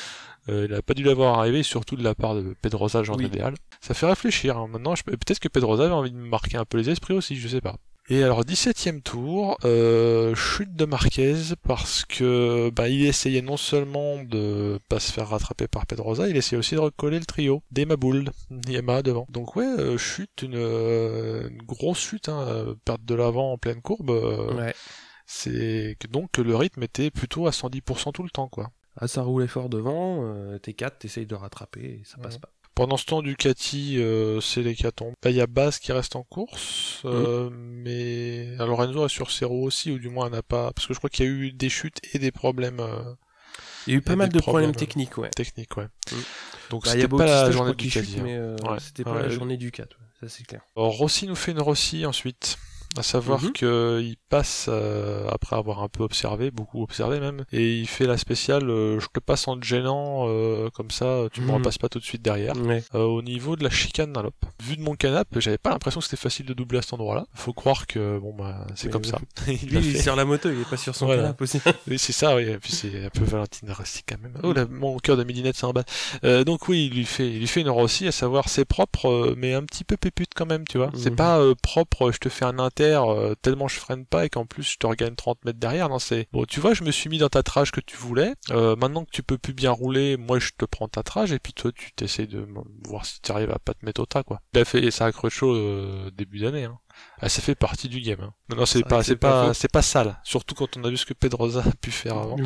Euh, 0.48 0.66
il 0.66 0.74
n'a 0.74 0.80
pas 0.80 0.94
dû 0.94 1.02
l'avoir 1.02 1.38
arrivé, 1.38 1.62
surtout 1.62 1.94
de 1.94 2.02
la 2.02 2.14
part 2.14 2.34
de 2.34 2.56
Pedrosa, 2.62 3.02
genre 3.02 3.20
idéal. 3.20 3.52
Ça 3.82 3.92
fait 3.92 4.06
réfléchir. 4.06 4.56
Hein. 4.56 4.68
Maintenant, 4.68 4.94
je... 4.94 5.02
peut-être 5.02 5.40
que 5.40 5.48
Pedrosa 5.48 5.84
avait 5.84 5.92
envie 5.92 6.10
de 6.10 6.16
marquer 6.16 6.56
un 6.56 6.64
peu 6.64 6.78
les 6.78 6.88
esprits 6.88 7.12
aussi, 7.12 7.36
je 7.36 7.48
sais 7.48 7.60
pas. 7.60 7.76
Et 8.10 8.22
alors 8.22 8.42
17ème 8.42 9.02
tour, 9.02 9.58
euh, 9.64 10.34
chute 10.34 10.74
de 10.74 10.86
Marquez 10.86 11.34
parce 11.62 12.04
que 12.06 12.70
bah, 12.70 12.88
il 12.88 13.04
essayait 13.04 13.42
non 13.42 13.58
seulement 13.58 14.22
de 14.22 14.78
pas 14.88 14.98
se 14.98 15.12
faire 15.12 15.28
rattraper 15.28 15.68
par 15.68 15.86
Pedrosa, 15.86 16.28
il 16.28 16.36
essayait 16.36 16.58
aussi 16.58 16.74
de 16.74 16.80
recoller 16.80 17.18
le 17.18 17.26
trio 17.26 17.62
des 17.70 17.84
Maboul, 17.84 18.30
Yamaha 18.66 19.02
devant. 19.02 19.26
Donc 19.28 19.56
ouais, 19.56 19.66
euh, 19.66 19.98
chute, 19.98 20.42
une, 20.42 20.54
une, 20.54 21.62
grosse 21.66 22.00
chute, 22.00 22.30
hein, 22.30 22.74
perte 22.86 23.04
de 23.04 23.14
l'avant 23.14 23.52
en 23.52 23.58
pleine 23.58 23.82
courbe. 23.82 24.10
ouais. 24.10 24.74
C'est 25.30 25.94
donc 26.10 26.30
que 26.32 26.40
le 26.40 26.56
rythme 26.56 26.82
était 26.82 27.10
plutôt 27.10 27.46
à 27.46 27.50
110% 27.50 28.12
tout 28.12 28.22
le 28.22 28.30
temps 28.30 28.48
quoi. 28.48 28.70
Ah, 28.96 29.06
ça 29.06 29.22
roulait 29.22 29.46
fort 29.46 29.68
devant, 29.68 30.20
euh, 30.22 30.58
t'es 30.58 30.72
4, 30.72 31.00
t'essayes 31.00 31.26
de 31.26 31.34
rattraper 31.34 32.00
et 32.00 32.02
ça 32.04 32.16
passe 32.16 32.38
pas. 32.38 32.50
Pendant 32.78 32.96
ce 32.96 33.06
temps, 33.06 33.22
Ducati, 33.22 33.98
euh, 33.98 34.40
c'est 34.40 34.62
l'hécatombe. 34.62 35.12
Bah, 35.20 35.30
il 35.30 35.36
y 35.36 35.40
a 35.40 35.48
Baz 35.48 35.80
qui 35.80 35.90
reste 35.90 36.14
en 36.14 36.22
course, 36.22 37.02
euh, 37.06 37.50
mm. 37.50 37.52
mais 37.52 38.54
alors 38.60 38.68
Lorenzo 38.68 39.04
est 39.04 39.08
sur 39.08 39.32
Cerro 39.32 39.64
aussi, 39.64 39.90
ou 39.90 39.98
du 39.98 40.08
moins 40.08 40.30
n'a 40.30 40.44
pas, 40.44 40.70
parce 40.72 40.86
que 40.86 40.94
je 40.94 40.98
crois 40.98 41.10
qu'il 41.10 41.24
y 41.24 41.28
a 41.28 41.32
eu 41.32 41.50
des 41.50 41.70
chutes 41.70 41.98
et 42.14 42.20
des 42.20 42.30
problèmes. 42.30 42.78
Euh, 42.78 43.02
il 43.88 43.94
y 43.94 43.96
a 43.96 43.98
eu 43.98 44.00
pas 44.00 44.14
mal 44.14 44.28
de 44.28 44.38
problèmes, 44.38 44.76
techniques, 44.76 45.18
ouais. 45.18 45.28
Techniques, 45.30 45.76
ouais. 45.76 45.86
Mm. 46.12 46.16
Donc 46.70 46.84
bah, 46.84 46.92
c'était 46.92 47.08
pas 47.08 47.26
la 47.26 47.50
journée 47.50 47.74
du 47.74 47.88
Ducati, 47.88 48.20
mais 48.20 48.38
c'était 48.78 49.02
pas 49.02 49.22
la 49.22 49.28
journée 49.28 49.56
du 49.56 49.72
4, 49.72 49.98
ça 50.20 50.28
c'est 50.28 50.46
clair. 50.46 50.60
Alors, 50.76 50.92
Rossi 50.92 51.26
nous 51.26 51.34
fait 51.34 51.50
une 51.50 51.60
Rossi 51.60 52.06
ensuite 52.06 52.58
à 52.96 53.02
savoir 53.02 53.42
mhm. 53.42 53.52
qu'il 53.52 54.16
passe 54.28 54.66
euh, 54.68 55.28
après 55.30 55.56
avoir 55.56 55.82
un 55.82 55.88
peu 55.88 56.02
observé, 56.02 56.50
beaucoup 56.50 56.82
observé 56.82 57.20
même, 57.20 57.44
et 57.52 57.78
il 57.78 57.86
fait 57.86 58.06
la 58.06 58.16
spéciale 58.16 58.70
euh, 58.70 58.98
je 58.98 59.06
te 59.12 59.20
passe 59.20 59.46
en 59.46 59.58
te 59.58 59.64
gênant 59.64 60.26
euh, 60.28 60.70
comme 60.70 60.90
ça, 60.90 61.24
tu 61.32 61.40
me 61.40 61.46
mhm. 61.46 61.54
repasses 61.56 61.78
pas 61.78 61.88
tout 61.88 61.98
de 61.98 62.04
suite 62.04 62.22
derrière. 62.22 62.54
au 62.94 63.22
niveau 63.22 63.56
de 63.56 63.64
la 63.64 63.70
chicane 63.70 64.12
d'un 64.12 64.28
Vu 64.62 64.76
de 64.76 64.82
mon 64.82 64.94
canapé, 64.94 65.40
j'avais 65.40 65.58
pas 65.58 65.70
l'impression 65.70 66.00
que 66.00 66.04
c'était 66.04 66.20
facile 66.20 66.44
de 66.44 66.52
doubler 66.52 66.78
à 66.78 66.82
cet 66.82 66.92
endroit-là. 66.92 67.26
Faut 67.34 67.52
croire 67.52 67.86
que 67.86 68.18
bon 68.18 68.34
bah 68.34 68.66
c'est 68.74 68.90
comme 68.90 69.04
ça. 69.04 69.18
il 69.46 69.68
Lui, 69.68 69.78
il 69.78 70.02
sur 70.02 70.16
la 70.16 70.24
moto, 70.24 70.50
il 70.50 70.60
est 70.60 70.68
pas 70.68 70.76
sur 70.76 70.94
son 70.94 71.06
voilà. 71.06 71.22
canapé 71.22 71.44
aussi. 71.44 71.60
oui 71.88 71.98
c'est 71.98 72.12
ça, 72.12 72.36
oui. 72.36 72.42
Et 72.42 72.58
puis 72.58 72.72
c'est 72.72 73.06
un 73.06 73.10
peu 73.10 73.24
Valentine 73.24 73.70
Rossi 73.70 74.02
quand 74.06 74.20
même. 74.20 74.34
Oh 74.42 74.52
là, 74.52 74.66
mon 74.68 74.98
cœur 74.98 75.16
de 75.16 75.24
midinette 75.24 75.56
c'est 75.56 75.64
en 75.64 75.72
bas. 75.72 75.84
donc 76.44 76.68
oui, 76.68 76.88
il 76.90 76.98
lui 76.98 77.04
fait, 77.04 77.30
il 77.30 77.38
lui 77.38 77.46
fait 77.46 77.60
une 77.60 77.70
Rossi, 77.70 78.06
à 78.08 78.12
savoir 78.12 78.48
c'est 78.48 78.64
propre, 78.64 79.34
mais 79.36 79.54
un 79.54 79.62
petit 79.62 79.84
peu 79.84 79.96
pépute 79.96 80.30
quand 80.34 80.46
même, 80.46 80.66
tu 80.66 80.78
vois. 80.78 80.90
C'est 80.94 81.10
mhm. 81.10 81.16
pas 81.16 81.40
propre, 81.62 82.10
je 82.12 82.18
te 82.18 82.28
fais 82.28 82.44
un 82.44 82.58
euh, 82.84 83.34
tellement 83.40 83.68
je 83.68 83.78
freine 83.78 84.06
pas 84.06 84.24
et 84.24 84.28
qu'en 84.28 84.46
plus 84.46 84.62
je 84.62 84.78
te 84.78 84.86
regagne 84.86 85.14
30 85.14 85.44
mètres 85.44 85.58
derrière. 85.58 85.88
Non, 85.88 85.98
c'est 85.98 86.28
bon, 86.32 86.44
tu 86.44 86.60
vois, 86.60 86.74
je 86.74 86.84
me 86.84 86.90
suis 86.90 87.08
mis 87.08 87.18
dans 87.18 87.28
ta 87.28 87.42
trage 87.42 87.70
que 87.70 87.80
tu 87.80 87.96
voulais. 87.96 88.34
Euh, 88.50 88.76
maintenant 88.76 89.04
que 89.04 89.10
tu 89.10 89.22
peux 89.22 89.38
plus 89.38 89.52
bien 89.52 89.70
rouler, 89.70 90.16
moi 90.16 90.38
je 90.38 90.50
te 90.56 90.64
prends 90.64 90.88
ta 90.88 91.02
trage 91.02 91.32
et 91.32 91.38
puis 91.38 91.52
toi 91.52 91.72
tu 91.72 91.92
t'essayes 91.92 92.28
de 92.28 92.46
voir 92.84 93.06
si 93.06 93.20
tu 93.20 93.32
arrives 93.32 93.50
à 93.50 93.58
pas 93.58 93.74
te 93.74 93.84
mettre 93.84 94.00
au 94.00 94.06
tas 94.06 94.22
quoi. 94.22 94.40
Il 94.54 94.60
a 94.60 94.64
fait 94.64 94.90
ça 94.90 95.06
a 95.06 95.28
chaud 95.28 95.54
euh, 95.54 96.10
début 96.10 96.38
d'année. 96.40 96.64
Hein. 96.64 96.78
Ah, 97.20 97.28
ça 97.28 97.42
fait 97.42 97.54
partie 97.54 97.88
du 97.88 98.00
game. 98.00 98.20
Hein. 98.20 98.32
Non, 98.48 98.56
non, 98.56 98.66
c'est 98.66 98.82
pas, 98.82 99.02
c'est 99.02 99.16
pas, 99.16 99.54
c'est 99.54 99.70
pas 99.70 99.82
sale. 99.82 100.18
Surtout 100.24 100.54
quand 100.54 100.76
on 100.76 100.84
a 100.84 100.90
vu 100.90 100.96
ce 100.96 101.06
que 101.06 101.14
Pedroza 101.14 101.60
a 101.60 101.72
pu 101.80 101.90
faire 101.92 102.16
avant. 102.18 102.36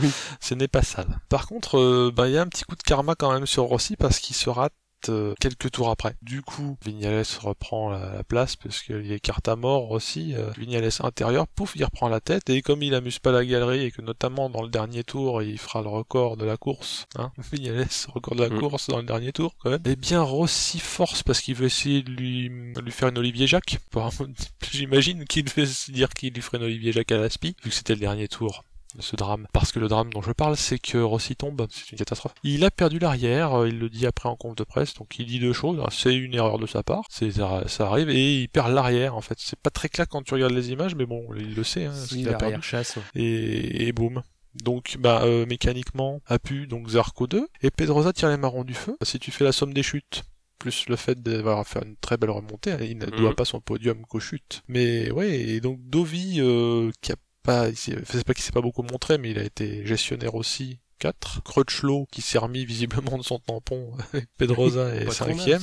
Ce 0.41 0.55
n'est 0.55 0.69
pas 0.69 0.83
sale. 0.83 1.21
Par 1.29 1.47
contre, 1.47 2.11
bah, 2.11 2.29
il 2.29 2.35
y 2.35 2.39
a 2.39 2.43
un 2.43 2.49
petit 2.49 2.65
coup 2.65 2.77
de 2.77 2.83
karma 2.83 3.15
quand 3.15 3.33
même 3.33 3.47
sur 3.47 3.65
Rossi 3.65 3.97
parce 3.97 4.19
qu'il 4.19 4.37
se 4.37 4.51
rate 4.51 4.75
euh, 5.09 5.35
quelques 5.41 5.71
tours 5.71 5.91
après. 5.91 6.15
Du 6.23 6.43
coup, 6.43 6.77
Vignales 6.85 7.25
reprend 7.41 7.91
la, 7.91 8.23
place 8.25 8.57
parce 8.57 8.83
qu'il 8.83 9.13
écarte 9.13 9.49
à 9.49 9.57
mort 9.57 9.91
aussi. 9.91 10.35
Euh, 10.35 10.51
Vignales 10.57 10.89
intérieur, 11.01 11.47
pouf, 11.49 11.73
il 11.77 11.85
reprend 11.85 12.09
la 12.09 12.21
tête 12.21 12.51
et 12.51 12.63
comme 12.63 12.83
il 12.83 12.95
amuse 12.95 13.19
pas 13.19 13.33
la 13.33 13.45
galerie 13.45 13.85
et 13.85 13.91
que 13.91 14.03
notamment 14.03 14.51
dans 14.51 14.63
le 14.63 14.69
dernier 14.69 15.05
tour, 15.05 15.43
il 15.43 15.59
fera 15.59 15.83
le 15.83 15.89
record 15.89 16.37
de 16.37 16.45
la 16.45 16.57
course, 16.57 17.07
hein, 17.17 17.33
Vignales, 17.53 17.87
record 18.09 18.37
de 18.37 18.45
la 18.45 18.51
mm. 18.51 18.59
course 18.59 18.89
dans 18.89 18.99
le 18.99 19.05
dernier 19.05 19.33
tour 19.33 19.55
quand 19.59 19.71
même. 19.71 19.83
Eh 19.85 19.97
bien, 19.97 20.23
Rossi 20.23 20.79
force 20.79 21.23
parce 21.23 21.41
qu'il 21.41 21.55
veut 21.55 21.67
essayer 21.67 22.03
de 22.03 22.11
lui, 22.11 22.49
lui 22.49 22.93
faire 22.93 23.09
une 23.09 23.19
Olivier 23.19 23.47
Jacques. 23.47 23.79
J'imagine 24.71 25.25
qu'il 25.25 25.49
veut 25.51 25.67
se 25.67 25.91
dire 25.91 26.09
qu'il 26.11 26.33
lui 26.33 26.43
ferait 26.43 26.59
une 26.59 26.65
Olivier 26.65 26.93
Jacques 26.93 27.13
à 27.13 27.19
l'aspi, 27.19 27.57
vu 27.63 27.71
que 27.71 27.77
c'était 27.77 27.95
le 27.95 28.01
dernier 28.01 28.29
tour 28.29 28.65
ce 28.99 29.17
drame. 29.17 29.47
Parce 29.53 29.73
que 29.73 29.79
le 29.79 29.89
drame 29.89 30.13
dont 30.13 30.23
je 30.23 30.33
parle, 30.33 30.57
c'est 30.57 30.79
que 30.79 30.99
Rossi 30.99 31.37
tombe, 31.37 31.67
c'est 31.71 31.93
une 31.93 31.99
catastrophe. 31.99 32.35
Il 32.43 32.65
a 32.65 32.71
perdu 32.71 32.99
l'arrière, 32.99 33.61
euh, 33.61 33.69
il 33.69 33.79
le 33.79 33.89
dit 33.89 34.07
après 34.07 34.29
en 34.29 34.37
conf 34.37 34.55
de 34.55 34.65
presse, 34.65 34.95
donc 34.95 35.19
il 35.19 35.27
dit 35.27 35.39
deux 35.39 35.53
choses, 35.53 35.83
c'est 35.91 36.15
une 36.15 36.35
erreur 36.35 36.59
de 36.59 36.67
sa 36.67 36.83
part, 36.83 37.05
c'est 37.11 37.33
ça, 37.33 37.63
arrive, 37.81 38.11
et 38.11 38.43
il 38.43 38.49
perd 38.49 38.73
l'arrière 38.73 39.17
en 39.17 39.21
fait. 39.21 39.39
C'est 39.39 39.59
pas 39.59 39.71
très 39.71 39.89
clair 39.89 40.07
quand 40.09 40.23
tu 40.23 40.35
regardes 40.35 40.53
les 40.53 40.71
images, 40.71 40.95
mais 40.95 41.07
bon, 41.07 41.27
il 41.37 41.55
le 41.55 41.65
sait, 41.65 41.87
hein, 41.87 41.95
il 42.13 42.29
a 42.29 42.35
perdu. 42.35 42.63
Chasse, 42.63 42.99
et, 43.15 43.89
et 43.89 43.93
boum. 43.93 44.23
Donc 44.55 44.97
bah 44.99 45.23
euh, 45.25 45.47
mécaniquement, 45.47 46.21
a 46.27 46.39
pu 46.39 46.67
donc 46.67 46.91
Zarco 46.91 47.27
2 47.27 47.49
et 47.63 47.71
Pedrosa 47.71 48.13
tire 48.13 48.29
les 48.29 48.37
marrons 48.37 48.65
du 48.65 48.75
feu. 48.75 48.97
Si 49.03 49.19
tu 49.19 49.31
fais 49.31 49.45
la 49.45 49.53
somme 49.53 49.73
des 49.73 49.83
chutes 49.83 50.25
plus 50.59 50.89
le 50.89 50.95
fait 50.95 51.21
d'avoir 51.21 51.67
fait 51.67 51.81
une 51.85 51.97
très 51.97 52.17
belle 52.17 52.31
remontée, 52.31 52.77
il 52.83 52.97
ne 52.97 53.07
doit 53.07 53.31
mhm. 53.31 53.35
pas 53.35 53.45
son 53.45 53.61
podium 53.61 54.07
qu'aux 54.07 54.21
chutes. 54.21 54.63
Mais 54.69 55.11
ouais, 55.11 55.41
et 55.41 55.61
donc 55.61 55.81
Dovi 55.83 56.37
euh, 56.39 56.93
qui 57.01 57.11
a 57.11 57.17
pas, 57.43 57.69
c'est 57.75 58.25
pas 58.25 58.35
qu'il 58.35 58.43
s'est 58.43 58.53
pas 58.53 58.61
beaucoup 58.61 58.83
montré, 58.83 59.19
mais 59.19 59.31
il 59.31 59.39
a 59.39 59.43
été 59.43 59.85
gestionnaire 59.87 60.35
aussi 60.35 60.79
4. 60.99 61.43
Crutchlow 61.43 62.07
qui 62.11 62.23
s'est 62.23 62.39
remis 62.39 62.65
visiblement 62.65 63.19
de 63.19 63.23
son 63.23 63.39
tampon, 63.39 63.93
Pedrosa 64.39 64.95
est 64.95 65.11
cinquième. 65.11 65.63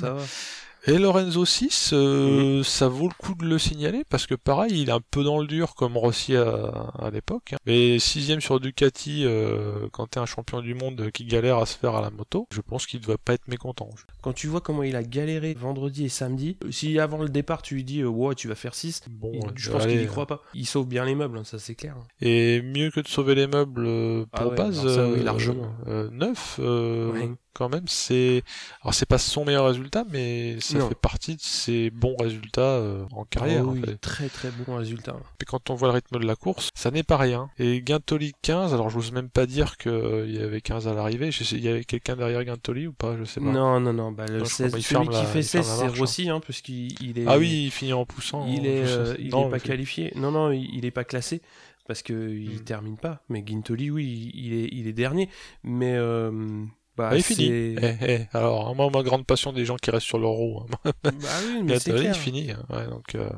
Et 0.88 0.98
Lorenzo 0.98 1.46
6, 1.46 1.92
euh, 1.94 2.64
ça 2.64 2.88
vaut 2.88 3.10
le 3.10 3.14
coup 3.14 3.36
de 3.36 3.46
le 3.46 3.60
signaler 3.60 4.04
parce 4.10 4.28
que 4.28 4.36
pareil, 4.36 4.82
il 4.82 4.90
est 4.90 4.94
un 4.94 5.02
peu 5.02 5.24
dans 5.24 5.40
le 5.40 5.46
dur 5.46 5.76
comme 5.76 5.98
Rossi 5.98 6.36
à, 6.36 6.48
à 6.98 7.10
l'époque. 7.12 7.54
Hein. 7.54 7.58
Mais 7.66 8.00
sixième 8.00 8.40
sur 8.40 8.60
Ducati, 8.60 9.26
euh, 9.26 9.88
quand 9.92 10.08
t'es 10.08 10.20
un 10.20 10.26
champion 10.26 10.62
du 10.62 10.74
monde 10.74 11.12
qui 11.12 11.26
galère 11.26 11.58
à 11.58 11.66
se 11.66 11.78
faire 11.78 11.96
à 11.96 12.02
la 12.02 12.10
moto, 12.10 12.48
je 12.52 12.62
pense 12.62 12.88
qu'il 12.88 13.02
ne 13.02 13.06
doit 13.06 13.18
pas 13.18 13.34
être 13.34 13.48
mécontent. 13.50 13.90
Quand 14.22 14.34
tu 14.34 14.48
vois 14.48 14.62
comment 14.62 14.84
il 14.84 14.96
a 14.96 15.04
galéré 15.04 15.54
vendredi 15.54 16.06
et 16.06 16.10
samedi, 16.10 16.58
euh, 16.64 16.72
si 16.72 16.98
avant 16.98 17.22
le 17.22 17.30
départ 17.30 17.62
tu 17.62 17.76
lui 17.76 17.84
dis 17.84 18.04
ouais 18.04 18.36
tu 18.36 18.48
vas 18.48 18.56
faire 18.56 18.74
6, 18.74 19.04
bon, 19.10 19.34
je 19.56 19.72
pense 19.72 19.86
qu'il 19.86 20.02
y 20.02 20.08
croit 20.08 20.28
pas. 20.28 20.42
Il 20.54 20.66
sauve 20.66 20.88
bien 20.88 21.04
les 21.04 21.16
meubles, 21.16 21.38
hein, 21.38 21.44
ça 21.44 21.60
c'est 21.60 21.76
clair. 21.76 21.96
Hein. 22.00 22.08
Et 22.22 22.62
mieux 22.62 22.90
que 22.90 23.02
de 23.02 23.08
sauver 23.08 23.36
les 23.36 23.48
meubles 23.48 24.26
pour 24.32 24.54
ah 24.54 24.56
base, 24.56 24.86
largement. 25.24 25.74
9, 25.88 26.60
quand 27.54 27.70
même. 27.70 27.86
C'est 27.88 28.43
alors 28.82 28.93
c'est 28.93 29.06
pas 29.06 29.18
son 29.18 29.45
meilleur 29.45 29.66
résultat, 29.66 30.06
mais 30.10 30.60
ça 30.60 30.88
fait 30.88 30.95
partie 30.95 31.36
de 31.36 31.41
ses 31.41 31.89
bons 31.89 32.16
résultats 32.18 32.62
euh, 32.62 33.06
en 33.12 33.26
carrière. 33.26 33.64
Ah 33.66 33.72
oui, 33.72 33.82
très 34.02 34.30
très 34.30 34.50
bons 34.52 34.76
résultats. 34.76 35.16
Et 35.41 35.45
quand 35.45 35.70
on 35.70 35.76
voit 35.76 35.89
le 35.89 35.95
rythme 35.95 36.20
de 36.20 36.26
la 36.26 36.36
course, 36.36 36.70
ça 36.76 36.91
n'est 36.91 37.04
pas 37.04 37.18
rien. 37.18 37.50
Et 37.58 37.82
Guintoli 37.82 38.34
15, 38.41 38.74
alors 38.74 38.89
j'ose 38.89 39.12
même 39.12 39.30
pas 39.30 39.45
dire 39.45 39.78
qu'il 39.78 39.91
euh, 39.91 40.28
y 40.28 40.39
avait 40.39 40.62
15 40.62 40.88
à 40.88 40.93
l'arrivée. 40.93 41.30
Il 41.30 41.64
y 41.64 41.68
avait 41.68 41.84
quelqu'un 41.84 42.16
derrière 42.16 42.43
Guintoli 42.43 42.88
ou 42.88 42.93
pas? 42.93 43.18
Je 43.18 43.24
sais 43.24 43.39
pas. 43.39 43.47
Non 43.47 43.80
non 43.80 43.93
non. 43.93 44.12
Bah, 44.12 44.26
le 44.28 44.45
16, 44.45 44.78
celui 44.80 45.08
qui 45.08 45.26
fait 45.26 45.41
16, 45.41 45.66
c'est 45.66 45.86
hein. 45.86 45.93
Rossi, 45.97 46.30
hein, 46.30 46.39
puisqu'il 46.39 47.20
est. 47.20 47.26
Ah 47.28 47.38
oui, 47.38 47.66
il 47.66 47.72
finit 47.72 47.93
en 47.93 48.06
poussant. 48.06 48.45
Il 48.47 48.66
est, 48.66 48.84
euh, 48.86 49.16
il 49.20 49.28
est 49.28 49.50
pas 49.50 49.60
qualifié. 49.60 50.12
Non 50.16 50.32
non, 50.32 50.52
il, 50.52 50.86
est 50.86 50.91
pas 50.91 51.04
classé 51.04 51.41
parce 51.88 52.02
qu'il 52.02 52.43
il 52.43 52.58
hmm. 52.58 52.64
termine 52.64 52.97
pas. 52.97 53.22
Mais 53.30 53.41
Guintoli, 53.41 53.89
oui, 53.89 54.32
il 54.34 54.54
est, 54.54 54.70
il 54.72 54.88
est 54.88 54.93
dernier. 54.93 55.30
Mais 55.64 55.97
bah, 57.00 57.16
il 57.16 57.24
finit. 57.24 57.78
Eh, 57.82 57.95
eh. 58.02 58.20
Alors, 58.34 58.76
moi, 58.76 58.89
ma 58.93 59.04
grande 59.04 59.26
passion 59.26 59.54
des 59.54 59.64
gens 59.64 59.78
qui 59.78 59.89
restent 59.89 60.06
sur 60.06 60.20
leur 60.20 60.32
roue. 60.32 60.60
Hein. 60.62 60.91
bah 61.04 61.12
oui, 61.47 61.62
mais 61.64 61.80
c'est 61.80 61.91
Il 61.91 62.14
finit. 62.14 62.52
Hein. 62.52 62.62
Ouais, 62.70 62.86
donc, 62.88 63.16
euh, 63.16 63.30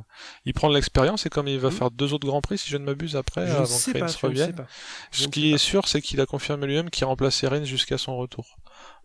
il 0.45 0.53
prend 0.55 0.68
de 0.68 0.74
l'expérience 0.74 1.28
et 1.28 1.30
comme 1.30 1.47
il 1.47 1.59
va 1.59 1.70
hmm. 1.70 1.74
faire 1.74 1.91
deux 1.91 2.14
autres 2.16 2.26
grands 2.26 2.41
prix, 2.41 2.57
si 2.57 2.72
je 2.72 2.78
ne 2.78 2.86
m'abuse, 2.86 3.16
après, 3.16 3.45
je 3.45 3.51
avant 3.53 3.66
que 3.66 3.91
Reigns 3.91 4.18
revienne. 4.20 4.66
Ce 5.12 5.28
qui 5.28 5.53
est 5.53 5.59
sûr, 5.59 5.88
c'est 5.88 6.01
qu'il 6.01 6.20
a 6.22 6.26
confirmé 6.26 6.66
lui-même 6.66 6.89
qu'il 6.89 7.05
remplaçait 7.05 7.47
Reigns 7.47 7.66
jusqu'à 7.66 7.99
son 7.99 8.18
retour. 8.18 8.57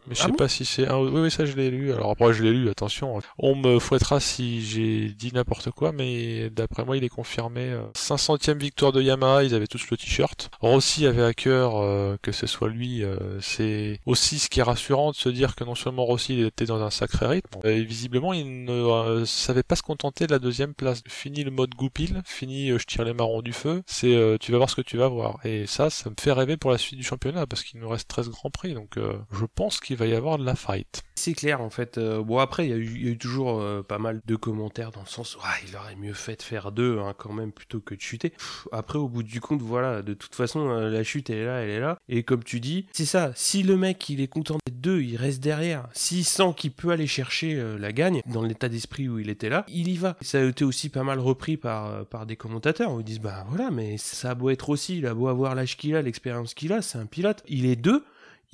Mais 0.09 0.15
je 0.15 0.23
ah 0.23 0.27
sais 0.27 0.33
pas 0.33 0.49
si 0.49 0.65
c'est. 0.65 0.91
oui, 0.91 1.11
oui, 1.13 1.31
ça 1.31 1.45
je 1.45 1.57
l'ai 1.57 1.71
lu. 1.71 1.93
Alors 1.93 2.11
après, 2.11 2.33
je 2.33 2.43
l'ai 2.43 2.53
lu. 2.53 2.69
Attention, 2.69 3.21
on 3.39 3.55
me 3.55 3.79
fouettera 3.79 4.21
si 4.21 4.65
j'ai 4.65 5.09
dit 5.09 5.33
n'importe 5.33 5.71
quoi, 5.71 5.93
mais 5.93 6.51
d'après 6.51 6.85
moi, 6.85 6.97
il 6.97 7.05
est 7.05 7.09
confirmé. 7.09 7.77
500e 7.95 8.51
euh, 8.51 8.55
victoire 8.55 8.93
de 8.93 9.03
Yamaha. 9.03 9.45
Ils 9.45 9.55
avaient 9.55 9.67
tous 9.67 9.91
le 9.91 9.97
t-shirt. 9.97 10.51
Rossi 10.61 11.07
avait 11.07 11.23
à 11.23 11.35
cœur 11.35 11.77
euh, 11.77 12.17
que 12.23 12.33
ce 12.33 12.47
soit 12.47 12.69
lui. 12.69 13.03
Euh, 13.03 13.41
c'est 13.41 14.01
aussi 14.07 14.39
ce 14.39 14.49
qui 14.49 14.61
est 14.61 14.63
rassurant 14.63 15.11
de 15.11 15.17
se 15.17 15.29
dire 15.29 15.57
que 15.57 15.65
non 15.65 15.75
seulement 15.75 16.05
Rossi 16.05 16.41
était 16.41 16.67
dans 16.67 16.83
un 16.83 16.91
sacré 16.91 17.27
rythme, 17.27 17.61
et 17.65 17.83
visiblement 17.83 18.33
il 18.33 18.65
ne 18.65 19.25
savait 19.25 19.63
pas 19.63 19.77
se 19.77 19.83
contenter 19.83 20.27
de 20.27 20.33
la 20.33 20.39
deuxième 20.39 20.75
place. 20.75 21.03
Fini 21.09 21.45
le 21.45 21.51
mode 21.51 21.75
goupil, 21.75 22.23
fini 22.25 22.69
je 22.69 22.85
tire 22.85 23.05
les 23.05 23.15
marrons 23.15 23.43
du 23.43 23.53
feu. 23.53 23.83
C'est 23.87 24.37
tu 24.41 24.53
vas 24.53 24.59
voir 24.59 24.71
ce 24.71 24.77
que 24.77 24.83
tu 24.83 24.97
vas 24.97 25.09
voir. 25.09 25.39
Et 25.45 25.67
ça, 25.67 25.91
ça 25.91 26.11
me 26.11 26.15
fait 26.19 26.33
rêver 26.33 26.57
pour 26.57 26.71
la 26.71 26.79
suite 26.79 26.99
du 26.99 27.05
championnat 27.05 27.47
parce 27.47 27.65
qu'il 27.65 27.81
nous 27.81 27.89
reste 27.89 28.09
13 28.09 28.31
grands 28.31 28.51
prix. 28.51 28.75
Donc 28.75 28.97
je 28.97 29.45
pense 29.55 29.81
qu'il 29.81 29.96
va 29.97 30.07
y 30.07 30.15
avoir 30.15 30.39
de 30.39 30.45
la 30.45 30.55
fight. 30.55 31.03
C'est 31.19 31.33
clair 31.33 31.63
en 31.63 31.71
fait. 31.71 31.99
Euh, 31.99 32.23
bon 32.23 32.39
après 32.39 32.67
il 32.67 32.71
y, 32.71 33.09
a 33.09 33.11
eu 33.11 33.19
toujours 33.19 33.61
euh, 33.61 33.83
pas 33.83 33.99
mal 33.99 34.21
de 34.25 34.37
commentaires 34.37 34.93
dans 34.93 35.01
le 35.01 35.07
sens 35.07 35.35
où 35.35 35.39
ah, 35.43 35.55
il 35.67 35.75
aurait 35.75 35.97
mieux 35.97 36.13
fait 36.13 36.37
de 36.37 36.43
faire 36.43 36.73
deux 36.73 36.99
hein, 36.99 37.15
quand 37.17 37.33
même 37.33 37.53
plutôt 37.53 37.81
que 37.81 37.95
de 37.95 38.01
chuter. 38.01 38.33
après 38.71 38.99
au 38.99 39.09
bout 39.09 39.23
du 39.23 39.41
compte 39.41 39.63
voilà 39.63 40.03
de 40.03 40.13
toute 40.13 40.35
façon 40.35 40.69
euh, 40.69 40.91
la 40.91 41.03
chute 41.03 41.31
elle 41.31 41.39
est 41.39 41.47
là 41.47 41.61
elle 41.63 41.71
est 41.71 41.81
là 41.81 41.97
et 42.09 42.23
comme 42.23 42.45
tu 42.45 42.61
dis 42.61 42.87
c'est 42.93 43.07
ça. 43.07 43.33
Si 43.35 43.63
le 43.63 43.77
mec 43.77 44.09
il 44.11 44.21
est 44.21 44.29
content 44.29 44.59
d'être 44.67 44.81
deux 44.81 45.01
il 45.01 45.17
reste 45.17 45.43
derrière. 45.43 45.89
S'il 45.95 46.25
sent 46.25 46.53
qu'il 46.57 46.73
peut 46.73 46.91
aller 46.91 47.07
chercher 47.07 47.61
la 47.79 47.93
gagne 47.93 48.21
dans 48.27 48.43
l'état 48.43 48.69
d'esprit 48.69 49.09
où 49.09 49.19
il 49.19 49.31
était 49.31 49.49
là 49.49 49.65
il 49.69 49.89
y 49.89 49.97
va. 49.97 50.17
Ça 50.21 50.39
a 50.39 50.45
été 50.45 50.65
aussi 50.65 50.91
pas 50.91 51.03
mal 51.03 51.19
repris 51.19 51.57
par 51.57 52.05
par 52.07 52.27
des 52.27 52.37
commentateurs 52.37 52.93
où 52.93 53.01
ils 53.01 53.05
disent 53.05 53.21
bah 53.21 53.47
voilà 53.49 53.71
mais 53.71 53.97
ça 53.97 54.31
a 54.31 54.35
beau 54.35 54.51
être 54.51 54.69
aussi 54.69 54.99
il 54.99 55.07
a 55.07 55.15
beau 55.15 55.29
avoir 55.29 55.55
l'âge 55.55 55.77
qu'il 55.77 55.97
a 55.97 56.03
l'expérience 56.03 56.53
qu'il 56.53 56.73
a 56.73 56.83
c'est 56.83 56.99
un 56.99 57.07
pilote 57.07 57.43
il 57.49 57.65
est 57.67 57.77
deux 57.77 58.05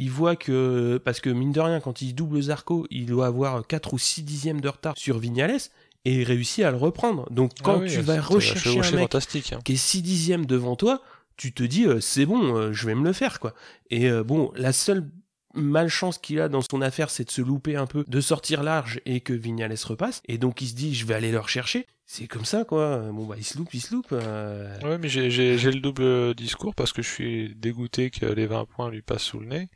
il 0.02 0.10
voit 0.10 0.34
que, 0.34 1.00
parce 1.04 1.20
que 1.20 1.30
mine 1.30 1.52
de 1.52 1.60
rien, 1.60 1.78
quand 1.78 2.02
il 2.02 2.12
double 2.12 2.42
Zarco, 2.42 2.86
il 2.90 3.06
doit 3.06 3.26
avoir 3.26 3.64
4 3.64 3.94
ou 3.94 3.98
6 3.98 4.24
dixièmes 4.24 4.60
de 4.60 4.68
retard 4.68 4.94
sur 4.96 5.18
Vignales, 5.18 5.60
et 6.04 6.20
il 6.20 6.24
réussit 6.24 6.64
à 6.64 6.72
le 6.72 6.76
reprendre. 6.76 7.30
Donc 7.30 7.52
quand 7.62 7.82
ah 7.84 7.88
tu 7.88 8.00
vas 8.00 8.20
rechercher 8.20 8.80
un 8.80 8.90
mec 8.96 9.14
hein. 9.14 9.58
qui 9.64 9.74
est 9.74 9.76
6 9.76 10.02
dixièmes 10.02 10.46
devant 10.46 10.74
toi, 10.74 11.02
tu 11.36 11.52
te 11.52 11.62
dis, 11.62 11.86
euh, 11.86 12.00
c'est 12.00 12.26
bon, 12.26 12.56
euh, 12.56 12.72
je 12.72 12.84
vais 12.86 12.96
me 12.96 13.04
le 13.04 13.12
faire, 13.12 13.38
quoi. 13.38 13.54
Et 13.90 14.10
euh, 14.10 14.24
bon, 14.24 14.50
la 14.56 14.72
seule 14.72 15.08
malchance 15.54 16.18
qu'il 16.18 16.40
a 16.40 16.48
dans 16.48 16.62
son 16.62 16.82
affaire, 16.82 17.10
c'est 17.10 17.24
de 17.24 17.30
se 17.30 17.42
louper 17.42 17.76
un 17.76 17.86
peu, 17.86 18.04
de 18.06 18.20
sortir 18.20 18.62
large 18.62 19.00
et 19.06 19.20
que 19.20 19.32
Vignales 19.32 19.74
repasse. 19.84 20.22
Et 20.26 20.38
donc 20.38 20.60
il 20.60 20.68
se 20.68 20.74
dit, 20.74 20.94
je 20.94 21.06
vais 21.06 21.14
aller 21.14 21.32
le 21.32 21.40
rechercher. 21.40 21.86
C'est 22.04 22.26
comme 22.26 22.44
ça, 22.44 22.64
quoi. 22.64 22.98
Bon, 23.10 23.24
bah, 23.24 23.36
il 23.38 23.44
se 23.44 23.56
loupe, 23.56 23.72
il 23.72 23.80
se 23.80 23.94
loupe. 23.94 24.10
Ouais, 24.10 24.98
mais 24.98 25.08
j'ai 25.08 25.56
le 25.56 25.80
double 25.80 26.34
discours 26.34 26.74
parce 26.74 26.92
que 26.92 27.00
je 27.00 27.08
suis 27.08 27.54
dégoûté 27.54 28.10
que 28.10 28.26
les 28.26 28.46
20 28.46 28.66
points 28.66 28.90
lui 28.90 29.00
passent 29.00 29.22
sous 29.22 29.40
le 29.40 29.46
nez. 29.46 29.68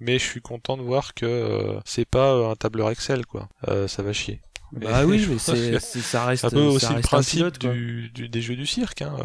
Mais 0.00 0.18
je 0.18 0.24
suis 0.24 0.40
content 0.40 0.76
de 0.76 0.82
voir 0.82 1.14
que 1.14 1.26
euh, 1.26 1.80
c'est 1.84 2.04
pas 2.04 2.32
euh, 2.32 2.50
un 2.50 2.56
tableur 2.56 2.90
Excel, 2.90 3.26
quoi. 3.26 3.48
Euh, 3.68 3.88
ça 3.88 4.02
va 4.02 4.12
chier. 4.12 4.40
Bah 4.72 5.04
oui, 5.04 5.26
mais 5.28 5.38
c'est, 5.38 5.78
ça 5.80 6.26
reste 6.26 6.44
un 6.44 6.50
peu 6.50 6.60
aussi 6.60 6.92
le 6.94 7.00
principe 7.00 7.58
du, 7.58 8.10
des 8.10 8.42
jeux 8.42 8.56
du 8.56 8.66
cirque. 8.66 9.02
Hein. 9.02 9.16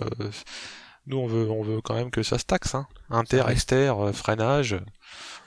Nous, 1.05 1.17
on 1.17 1.27
veut, 1.27 1.49
on 1.49 1.61
veut 1.61 1.81
quand 1.81 1.95
même 1.95 2.11
que 2.11 2.23
ça 2.23 2.39
se 2.39 2.45
taxe. 2.45 2.75
Hein. 2.75 2.87
Inter, 3.09 3.43
exter, 3.49 3.93
freinage. 4.13 4.77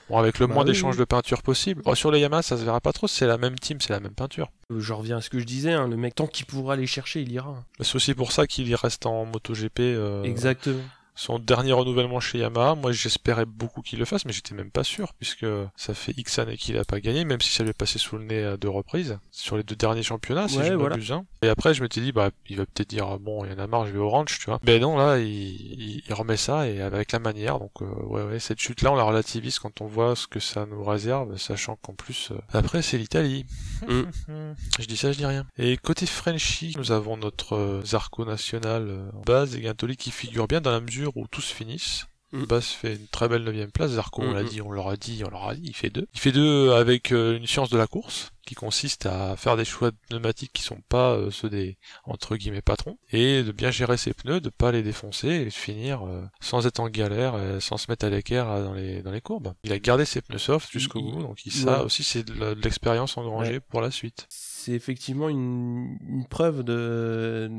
Bon, 0.09 0.17
avec 0.17 0.39
le 0.39 0.47
bah 0.47 0.53
moins 0.53 0.65
d'échanges 0.65 0.97
de 0.97 1.03
peinture 1.03 1.41
possible. 1.41 1.83
sur 1.95 2.11
les 2.11 2.19
Yamaha, 2.19 2.41
ça 2.41 2.57
se 2.57 2.63
verra 2.63 2.79
pas 2.79 2.93
trop, 2.93 3.07
c'est 3.07 3.27
la 3.27 3.37
même 3.37 3.59
team, 3.59 3.79
c'est 3.81 3.91
la 3.91 3.99
même 3.99 4.13
peinture. 4.13 4.49
Euh, 4.71 4.79
je 4.79 4.93
reviens 4.93 5.17
à 5.17 5.21
ce 5.21 5.29
que 5.29 5.39
je 5.39 5.43
disais, 5.43 5.73
hein, 5.73 5.87
le 5.87 5.97
mec, 5.97 6.15
tant 6.15 6.27
qu'il 6.27 6.45
pourra 6.45 6.73
aller 6.73 6.87
chercher, 6.87 7.21
il 7.21 7.31
ira. 7.31 7.63
C'est 7.81 7.95
aussi 7.95 8.13
pour 8.13 8.31
ça 8.31 8.47
qu'il 8.47 8.73
reste 8.75 9.05
en 9.05 9.25
MotoGP. 9.25 9.79
Euh, 9.79 10.23
Exactement 10.23 10.81
son 11.17 11.39
dernier 11.39 11.73
renouvellement 11.73 12.19
chez 12.19 12.37
Yamaha. 12.37 12.75
Moi, 12.75 12.91
j'espérais 12.91 13.45
beaucoup 13.45 13.81
qu'il 13.81 13.97
le 13.97 14.05
fasse, 14.05 14.23
mais 14.25 14.31
j'étais 14.31 14.53
même 14.53 14.69
pas 14.69 14.83
sûr, 14.83 15.13
puisque 15.13 15.47
ça 15.75 15.93
fait 15.93 16.13
X 16.15 16.39
années 16.39 16.57
qu'il 16.57 16.77
a 16.77 16.85
pas 16.85 16.99
gagné, 16.99 17.25
même 17.25 17.41
si 17.41 17.51
ça 17.51 17.63
lui 17.63 17.71
est 17.71 17.73
passé 17.73 17.97
sous 17.97 18.17
le 18.17 18.23
nez 18.23 18.43
à 18.43 18.55
deux 18.55 18.69
reprises, 18.69 19.17
sur 19.31 19.57
les 19.57 19.63
deux 19.63 19.75
derniers 19.75 20.03
championnats, 20.03 20.47
si 20.47 20.63
je 20.63 20.73
m'abuse. 20.73 21.11
Hein. 21.11 21.25
Et 21.41 21.49
après, 21.49 21.73
je 21.73 21.81
m'étais 21.81 22.01
dit, 22.01 22.11
bah, 22.11 22.29
il 22.47 22.57
va 22.57 22.65
peut-être 22.65 22.89
dire, 22.89 23.17
bon, 23.19 23.43
il 23.45 23.51
y 23.51 23.55
en 23.55 23.57
a 23.57 23.65
marre, 23.65 23.87
je 23.87 23.91
vais 23.91 23.99
au 23.99 24.09
ranch, 24.09 24.39
tu 24.39 24.45
vois. 24.45 24.59
Mais 24.63 24.79
non, 24.79 24.95
là, 24.95 25.17
il, 25.17 26.03
il, 26.07 26.13
remet 26.13 26.37
ça, 26.37 26.67
et 26.67 26.81
avec 26.81 27.11
la 27.11 27.19
manière, 27.19 27.59
donc, 27.59 27.71
euh, 27.81 27.85
ouais, 28.05 28.23
ouais, 28.23 28.39
cette 28.39 28.59
chute-là, 28.59 28.91
on 28.91 28.95
la 28.95 29.03
relativise 29.03 29.57
quand 29.57 29.81
on 29.81 29.87
voit 29.87 30.15
ce 30.15 30.27
que 30.27 30.39
ça 30.39 30.67
nous 30.67 30.83
réserve, 30.83 31.35
sachant 31.37 31.77
qu'en 31.77 31.93
plus, 31.93 32.29
euh, 32.31 32.37
après, 32.53 32.83
c'est 32.83 32.99
l'Italie. 32.99 33.45
Mm. 33.87 34.01
je 34.79 34.85
dis 34.85 34.97
ça, 34.97 35.11
je 35.11 35.17
dis 35.17 35.25
rien. 35.25 35.47
Et 35.57 35.77
côté 35.77 36.05
Frenchy, 36.05 36.75
nous 36.77 36.91
avons 36.91 37.17
notre 37.17 37.55
euh, 37.55 37.81
Zarco 37.83 38.23
national 38.23 39.11
base 39.25 39.55
et 39.55 39.63
Gintoli 39.63 39.97
qui 39.97 40.11
figure 40.11 40.47
bien 40.47 40.61
dans 40.61 40.71
la 40.71 40.79
mesure 40.79 41.06
où 41.15 41.27
tous 41.27 41.49
finissent. 41.51 42.05
Mm. 42.33 42.43
Bass 42.43 42.71
fait 42.73 42.95
une 42.97 43.07
très 43.07 43.29
belle 43.29 43.43
9 43.45 43.71
place. 43.71 43.91
Zarco, 43.91 44.21
on 44.21 44.33
l'a 44.33 44.43
dit, 44.43 44.61
on 44.61 44.69
leur 44.71 44.89
a 44.89 44.97
dit, 44.97 45.23
on 45.25 45.29
leur 45.29 45.47
a 45.47 45.55
dit, 45.55 45.61
il 45.63 45.73
fait 45.75 45.89
deux. 45.89 46.07
Il 46.13 46.19
fait 46.19 46.33
deux 46.33 46.73
avec 46.73 47.13
euh, 47.13 47.37
une 47.37 47.47
science 47.47 47.69
de 47.69 47.77
la 47.77 47.87
course 47.87 48.31
qui 48.45 48.53
consiste 48.55 49.05
à 49.05 49.35
faire 49.37 49.55
des 49.57 49.63
choix 49.65 49.91
de 49.91 49.97
pneumatiques 50.09 50.51
qui 50.53 50.61
sont 50.61 50.81
pas 50.89 51.11
euh, 51.13 51.31
ceux 51.31 51.49
des 51.49 51.77
entre 52.05 52.35
guillemets 52.37 52.61
patrons 52.61 52.97
et 53.11 53.43
de 53.43 53.51
bien 53.53 53.71
gérer 53.71 53.95
ses 53.97 54.13
pneus, 54.13 54.41
de 54.41 54.49
pas 54.49 54.73
les 54.73 54.83
défoncer 54.83 55.27
et 55.29 55.45
de 55.45 55.49
finir 55.49 56.05
euh, 56.05 56.21
sans 56.41 56.65
être 56.67 56.79
en 56.81 56.89
galère, 56.89 57.35
euh, 57.35 57.59
sans 57.61 57.77
se 57.77 57.89
mettre 57.89 58.05
à 58.05 58.09
l'équerre 58.09 58.45
dans 58.61 58.73
les 58.73 59.01
dans 59.01 59.11
les 59.11 59.21
courbes. 59.21 59.53
Il 59.63 59.71
a 59.71 59.79
gardé 59.79 60.03
ses 60.03 60.21
pneus 60.21 60.37
soft 60.37 60.69
jusqu'au 60.71 61.01
bout, 61.01 61.21
donc 61.21 61.45
il, 61.45 61.53
Ouais. 61.53 61.59
ça 61.63 61.83
aussi 61.85 62.03
c'est 62.03 62.23
de 62.23 62.53
l'expérience 62.61 63.17
engrangée 63.17 63.51
Ouais. 63.53 63.59
pour 63.61 63.79
la 63.81 63.91
suite. 63.91 64.25
C'est 64.29 64.73
effectivement 64.73 65.29
une, 65.29 65.97
une 66.07 66.25
preuve 66.29 66.63
de 66.63 67.49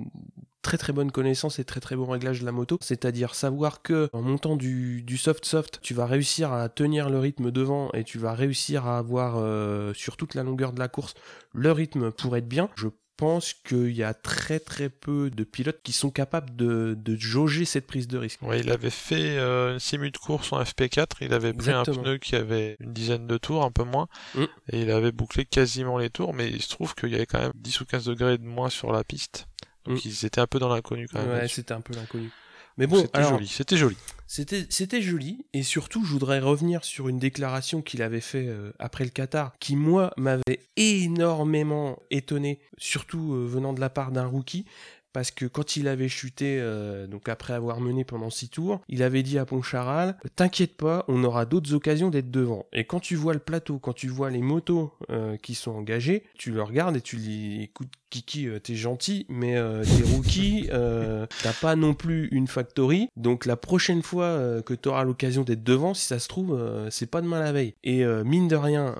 très 0.62 0.76
très 0.78 0.92
bonne 0.92 1.10
connaissance 1.12 1.58
et 1.58 1.64
très 1.64 1.80
très 1.80 1.96
bon 1.96 2.06
réglage 2.06 2.40
de 2.40 2.44
la 2.46 2.52
moto, 2.52 2.78
c'est-à-dire 2.80 3.34
savoir 3.34 3.82
que 3.82 4.08
en 4.12 4.22
montant 4.22 4.56
du, 4.56 5.02
du 5.02 5.16
soft 5.16 5.44
soft, 5.44 5.78
tu 5.82 5.94
vas 5.94 6.06
réussir 6.06 6.52
à 6.52 6.68
tenir 6.68 7.10
le 7.10 7.18
rythme 7.18 7.50
devant 7.50 7.90
et 7.92 8.04
tu 8.04 8.18
vas 8.18 8.34
réussir 8.34 8.86
à 8.86 8.98
avoir 8.98 9.36
euh, 9.38 9.92
sur 9.94 10.16
toute 10.16 10.34
la 10.34 10.42
longueur 10.42 10.72
de 10.72 10.78
la 10.80 10.88
course 10.88 11.14
le 11.52 11.72
rythme 11.72 12.10
pour 12.10 12.36
être 12.36 12.48
bien. 12.48 12.68
Je 12.76 12.88
pense 13.16 13.52
qu'il 13.52 13.90
y 13.96 14.04
a 14.04 14.14
très 14.14 14.60
très 14.60 14.88
peu 14.88 15.28
de 15.28 15.42
pilotes 15.42 15.80
qui 15.82 15.92
sont 15.92 16.10
capables 16.10 16.54
de, 16.54 16.94
de 16.96 17.16
jauger 17.16 17.64
cette 17.64 17.86
prise 17.88 18.06
de 18.06 18.16
risque. 18.16 18.40
Ouais, 18.42 18.60
il 18.60 18.70
avait 18.70 18.90
fait 18.90 19.38
euh, 19.38 19.72
une 19.72 19.80
simu 19.80 20.12
de 20.12 20.16
course 20.18 20.52
en 20.52 20.62
FP4, 20.62 21.06
il 21.22 21.32
avait 21.34 21.52
pris 21.52 21.70
Exactement. 21.70 21.98
un 21.98 22.02
pneu 22.02 22.18
qui 22.18 22.36
avait 22.36 22.76
une 22.78 22.92
dizaine 22.92 23.26
de 23.26 23.36
tours, 23.36 23.64
un 23.64 23.72
peu 23.72 23.82
moins, 23.82 24.06
Mm. 24.36 24.44
et 24.72 24.82
il 24.82 24.90
avait 24.92 25.10
bouclé 25.10 25.44
quasiment 25.46 25.98
les 25.98 26.10
tours, 26.10 26.32
mais 26.32 26.48
il 26.48 26.62
se 26.62 26.68
trouve 26.68 26.94
qu'il 26.94 27.08
y 27.10 27.16
avait 27.16 27.26
quand 27.26 27.40
même 27.40 27.50
10 27.56 27.80
ou 27.80 27.86
15 27.86 28.04
degrés 28.04 28.38
de 28.38 28.44
moins 28.44 28.70
sur 28.70 28.92
la 28.92 29.02
piste. 29.02 29.48
Donc 29.88 30.04
Mm. 30.04 30.08
ils 30.08 30.26
étaient 30.26 30.40
un 30.40 30.46
peu 30.46 30.58
dans 30.58 30.68
l'inconnu 30.68 31.08
quand 31.08 31.18
même. 31.20 31.30
Ouais, 31.30 31.48
c'était 31.48 31.72
un 31.72 31.80
peu 31.80 31.94
l'inconnu. 31.94 32.30
Mais 32.76 32.86
bon, 32.86 33.00
c'était 33.00 33.24
joli, 33.24 33.48
c'était 33.48 33.76
joli. 33.76 33.96
C'était, 34.28 34.66
c'était 34.68 35.02
joli, 35.02 35.44
et 35.52 35.62
surtout, 35.62 36.04
je 36.04 36.12
voudrais 36.12 36.38
revenir 36.38 36.84
sur 36.84 37.08
une 37.08 37.18
déclaration 37.18 37.80
qu'il 37.82 38.02
avait 38.02 38.20
fait 38.20 38.46
euh, 38.46 38.72
après 38.78 39.04
le 39.04 39.10
Qatar, 39.10 39.54
qui, 39.58 39.74
moi, 39.74 40.12
m'avait 40.16 40.60
énormément 40.76 41.98
étonné, 42.10 42.60
surtout 42.76 43.32
euh, 43.32 43.46
venant 43.46 43.72
de 43.72 43.80
la 43.80 43.90
part 43.90 44.12
d'un 44.12 44.26
rookie, 44.26 44.64
parce 45.12 45.30
que 45.30 45.46
quand 45.46 45.76
il 45.76 45.88
avait 45.88 46.08
chuté, 46.08 46.58
euh, 46.60 47.06
donc 47.06 47.28
après 47.28 47.54
avoir 47.54 47.80
mené 47.80 48.04
pendant 48.04 48.30
six 48.30 48.50
tours, 48.50 48.82
il 48.88 49.02
avait 49.02 49.22
dit 49.22 49.38
à 49.38 49.46
Poncharal, 49.46 50.16
t'inquiète 50.36 50.76
pas, 50.76 51.04
on 51.08 51.24
aura 51.24 51.46
d'autres 51.46 51.74
occasions 51.74 52.10
d'être 52.10 52.30
devant. 52.30 52.66
Et 52.72 52.84
quand 52.84 53.00
tu 53.00 53.16
vois 53.16 53.32
le 53.32 53.40
plateau, 53.40 53.78
quand 53.78 53.94
tu 53.94 54.08
vois 54.08 54.30
les 54.30 54.42
motos 54.42 54.92
euh, 55.10 55.36
qui 55.38 55.54
sont 55.54 55.72
engagées, 55.72 56.24
tu 56.36 56.52
le 56.52 56.62
regardes 56.62 56.96
et 56.96 57.00
tu 57.00 57.16
dis, 57.16 57.62
écoute, 57.62 57.88
Kiki, 58.10 58.46
euh, 58.46 58.58
t'es 58.58 58.74
gentil, 58.74 59.26
mais 59.28 59.56
euh, 59.56 59.84
t'es 59.84 60.02
rookie, 60.14 60.68
euh, 60.72 61.26
t'as 61.42 61.52
pas 61.52 61.76
non 61.76 61.94
plus 61.94 62.28
une 62.32 62.46
factory, 62.46 63.08
donc 63.16 63.46
la 63.46 63.56
prochaine 63.56 64.02
fois 64.02 64.62
que 64.62 64.74
t'auras 64.74 65.04
l'occasion 65.04 65.42
d'être 65.42 65.62
devant, 65.62 65.94
si 65.94 66.06
ça 66.06 66.18
se 66.18 66.28
trouve, 66.28 66.58
c'est 66.90 67.10
pas 67.10 67.20
demain 67.20 67.40
la 67.40 67.52
veille. 67.52 67.74
Et 67.84 68.04
mine 68.24 68.48
de 68.48 68.56
rien, 68.56 68.94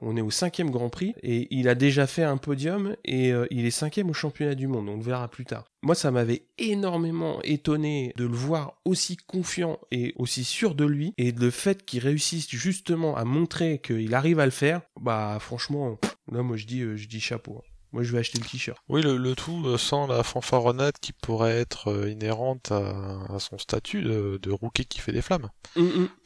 on 0.00 0.16
est 0.16 0.20
au 0.20 0.30
cinquième 0.30 0.70
Grand 0.70 0.88
Prix, 0.88 1.14
et 1.22 1.48
il 1.50 1.68
a 1.68 1.74
déjà 1.74 2.06
fait 2.06 2.22
un 2.22 2.36
podium, 2.36 2.96
et 3.04 3.32
il 3.50 3.66
est 3.66 3.70
cinquième 3.70 4.10
au 4.10 4.14
championnat 4.14 4.54
du 4.54 4.66
monde, 4.66 4.88
on 4.88 4.96
le 4.96 5.02
verra 5.02 5.28
plus 5.28 5.44
tard. 5.44 5.64
Moi, 5.82 5.94
ça 5.94 6.10
m'avait 6.10 6.42
énormément 6.58 7.40
étonné 7.42 8.12
de 8.16 8.24
le 8.24 8.34
voir 8.34 8.74
aussi 8.84 9.16
confiant 9.16 9.78
et 9.90 10.14
aussi 10.16 10.44
sûr 10.44 10.74
de 10.74 10.84
lui, 10.84 11.12
et 11.18 11.32
le 11.32 11.50
fait 11.50 11.84
qu'il 11.84 12.00
réussisse 12.00 12.48
justement 12.50 13.16
à 13.16 13.24
montrer 13.24 13.80
qu'il 13.82 14.14
arrive 14.14 14.40
à 14.40 14.44
le 14.44 14.50
faire, 14.50 14.82
bah 15.00 15.38
franchement, 15.40 15.98
là 16.32 16.42
moi 16.42 16.56
je 16.56 16.66
dis, 16.66 16.80
je 16.80 17.08
dis 17.08 17.20
chapeau. 17.20 17.62
Moi 17.96 18.02
je 18.02 18.12
vais 18.12 18.18
acheter 18.18 18.38
le 18.38 18.44
t-shirt. 18.44 18.78
Oui, 18.90 19.00
le, 19.00 19.16
le 19.16 19.34
tout 19.34 19.62
euh, 19.64 19.78
sans 19.78 20.06
la 20.06 20.22
fanfaronnade 20.22 20.92
qui 21.00 21.14
pourrait 21.14 21.58
être 21.58 21.88
euh, 21.90 22.10
inhérente 22.10 22.70
à, 22.70 23.20
à 23.34 23.38
son 23.38 23.56
statut 23.56 24.02
de, 24.02 24.38
de 24.42 24.50
rookie 24.52 24.84
qui 24.84 25.00
fait 25.00 25.12
des 25.12 25.22
flammes. 25.22 25.48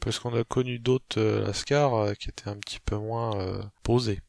Parce 0.01 0.19
qu'on 0.19 0.35
a 0.35 0.43
connu 0.43 0.79
d'autres 0.79 1.17
euh, 1.17 1.45
Lascar 1.45 2.11
qui 2.17 2.27
étaient 2.27 2.49
un 2.49 2.57
petit 2.57 2.79
peu 2.83 2.97
moins 2.97 3.31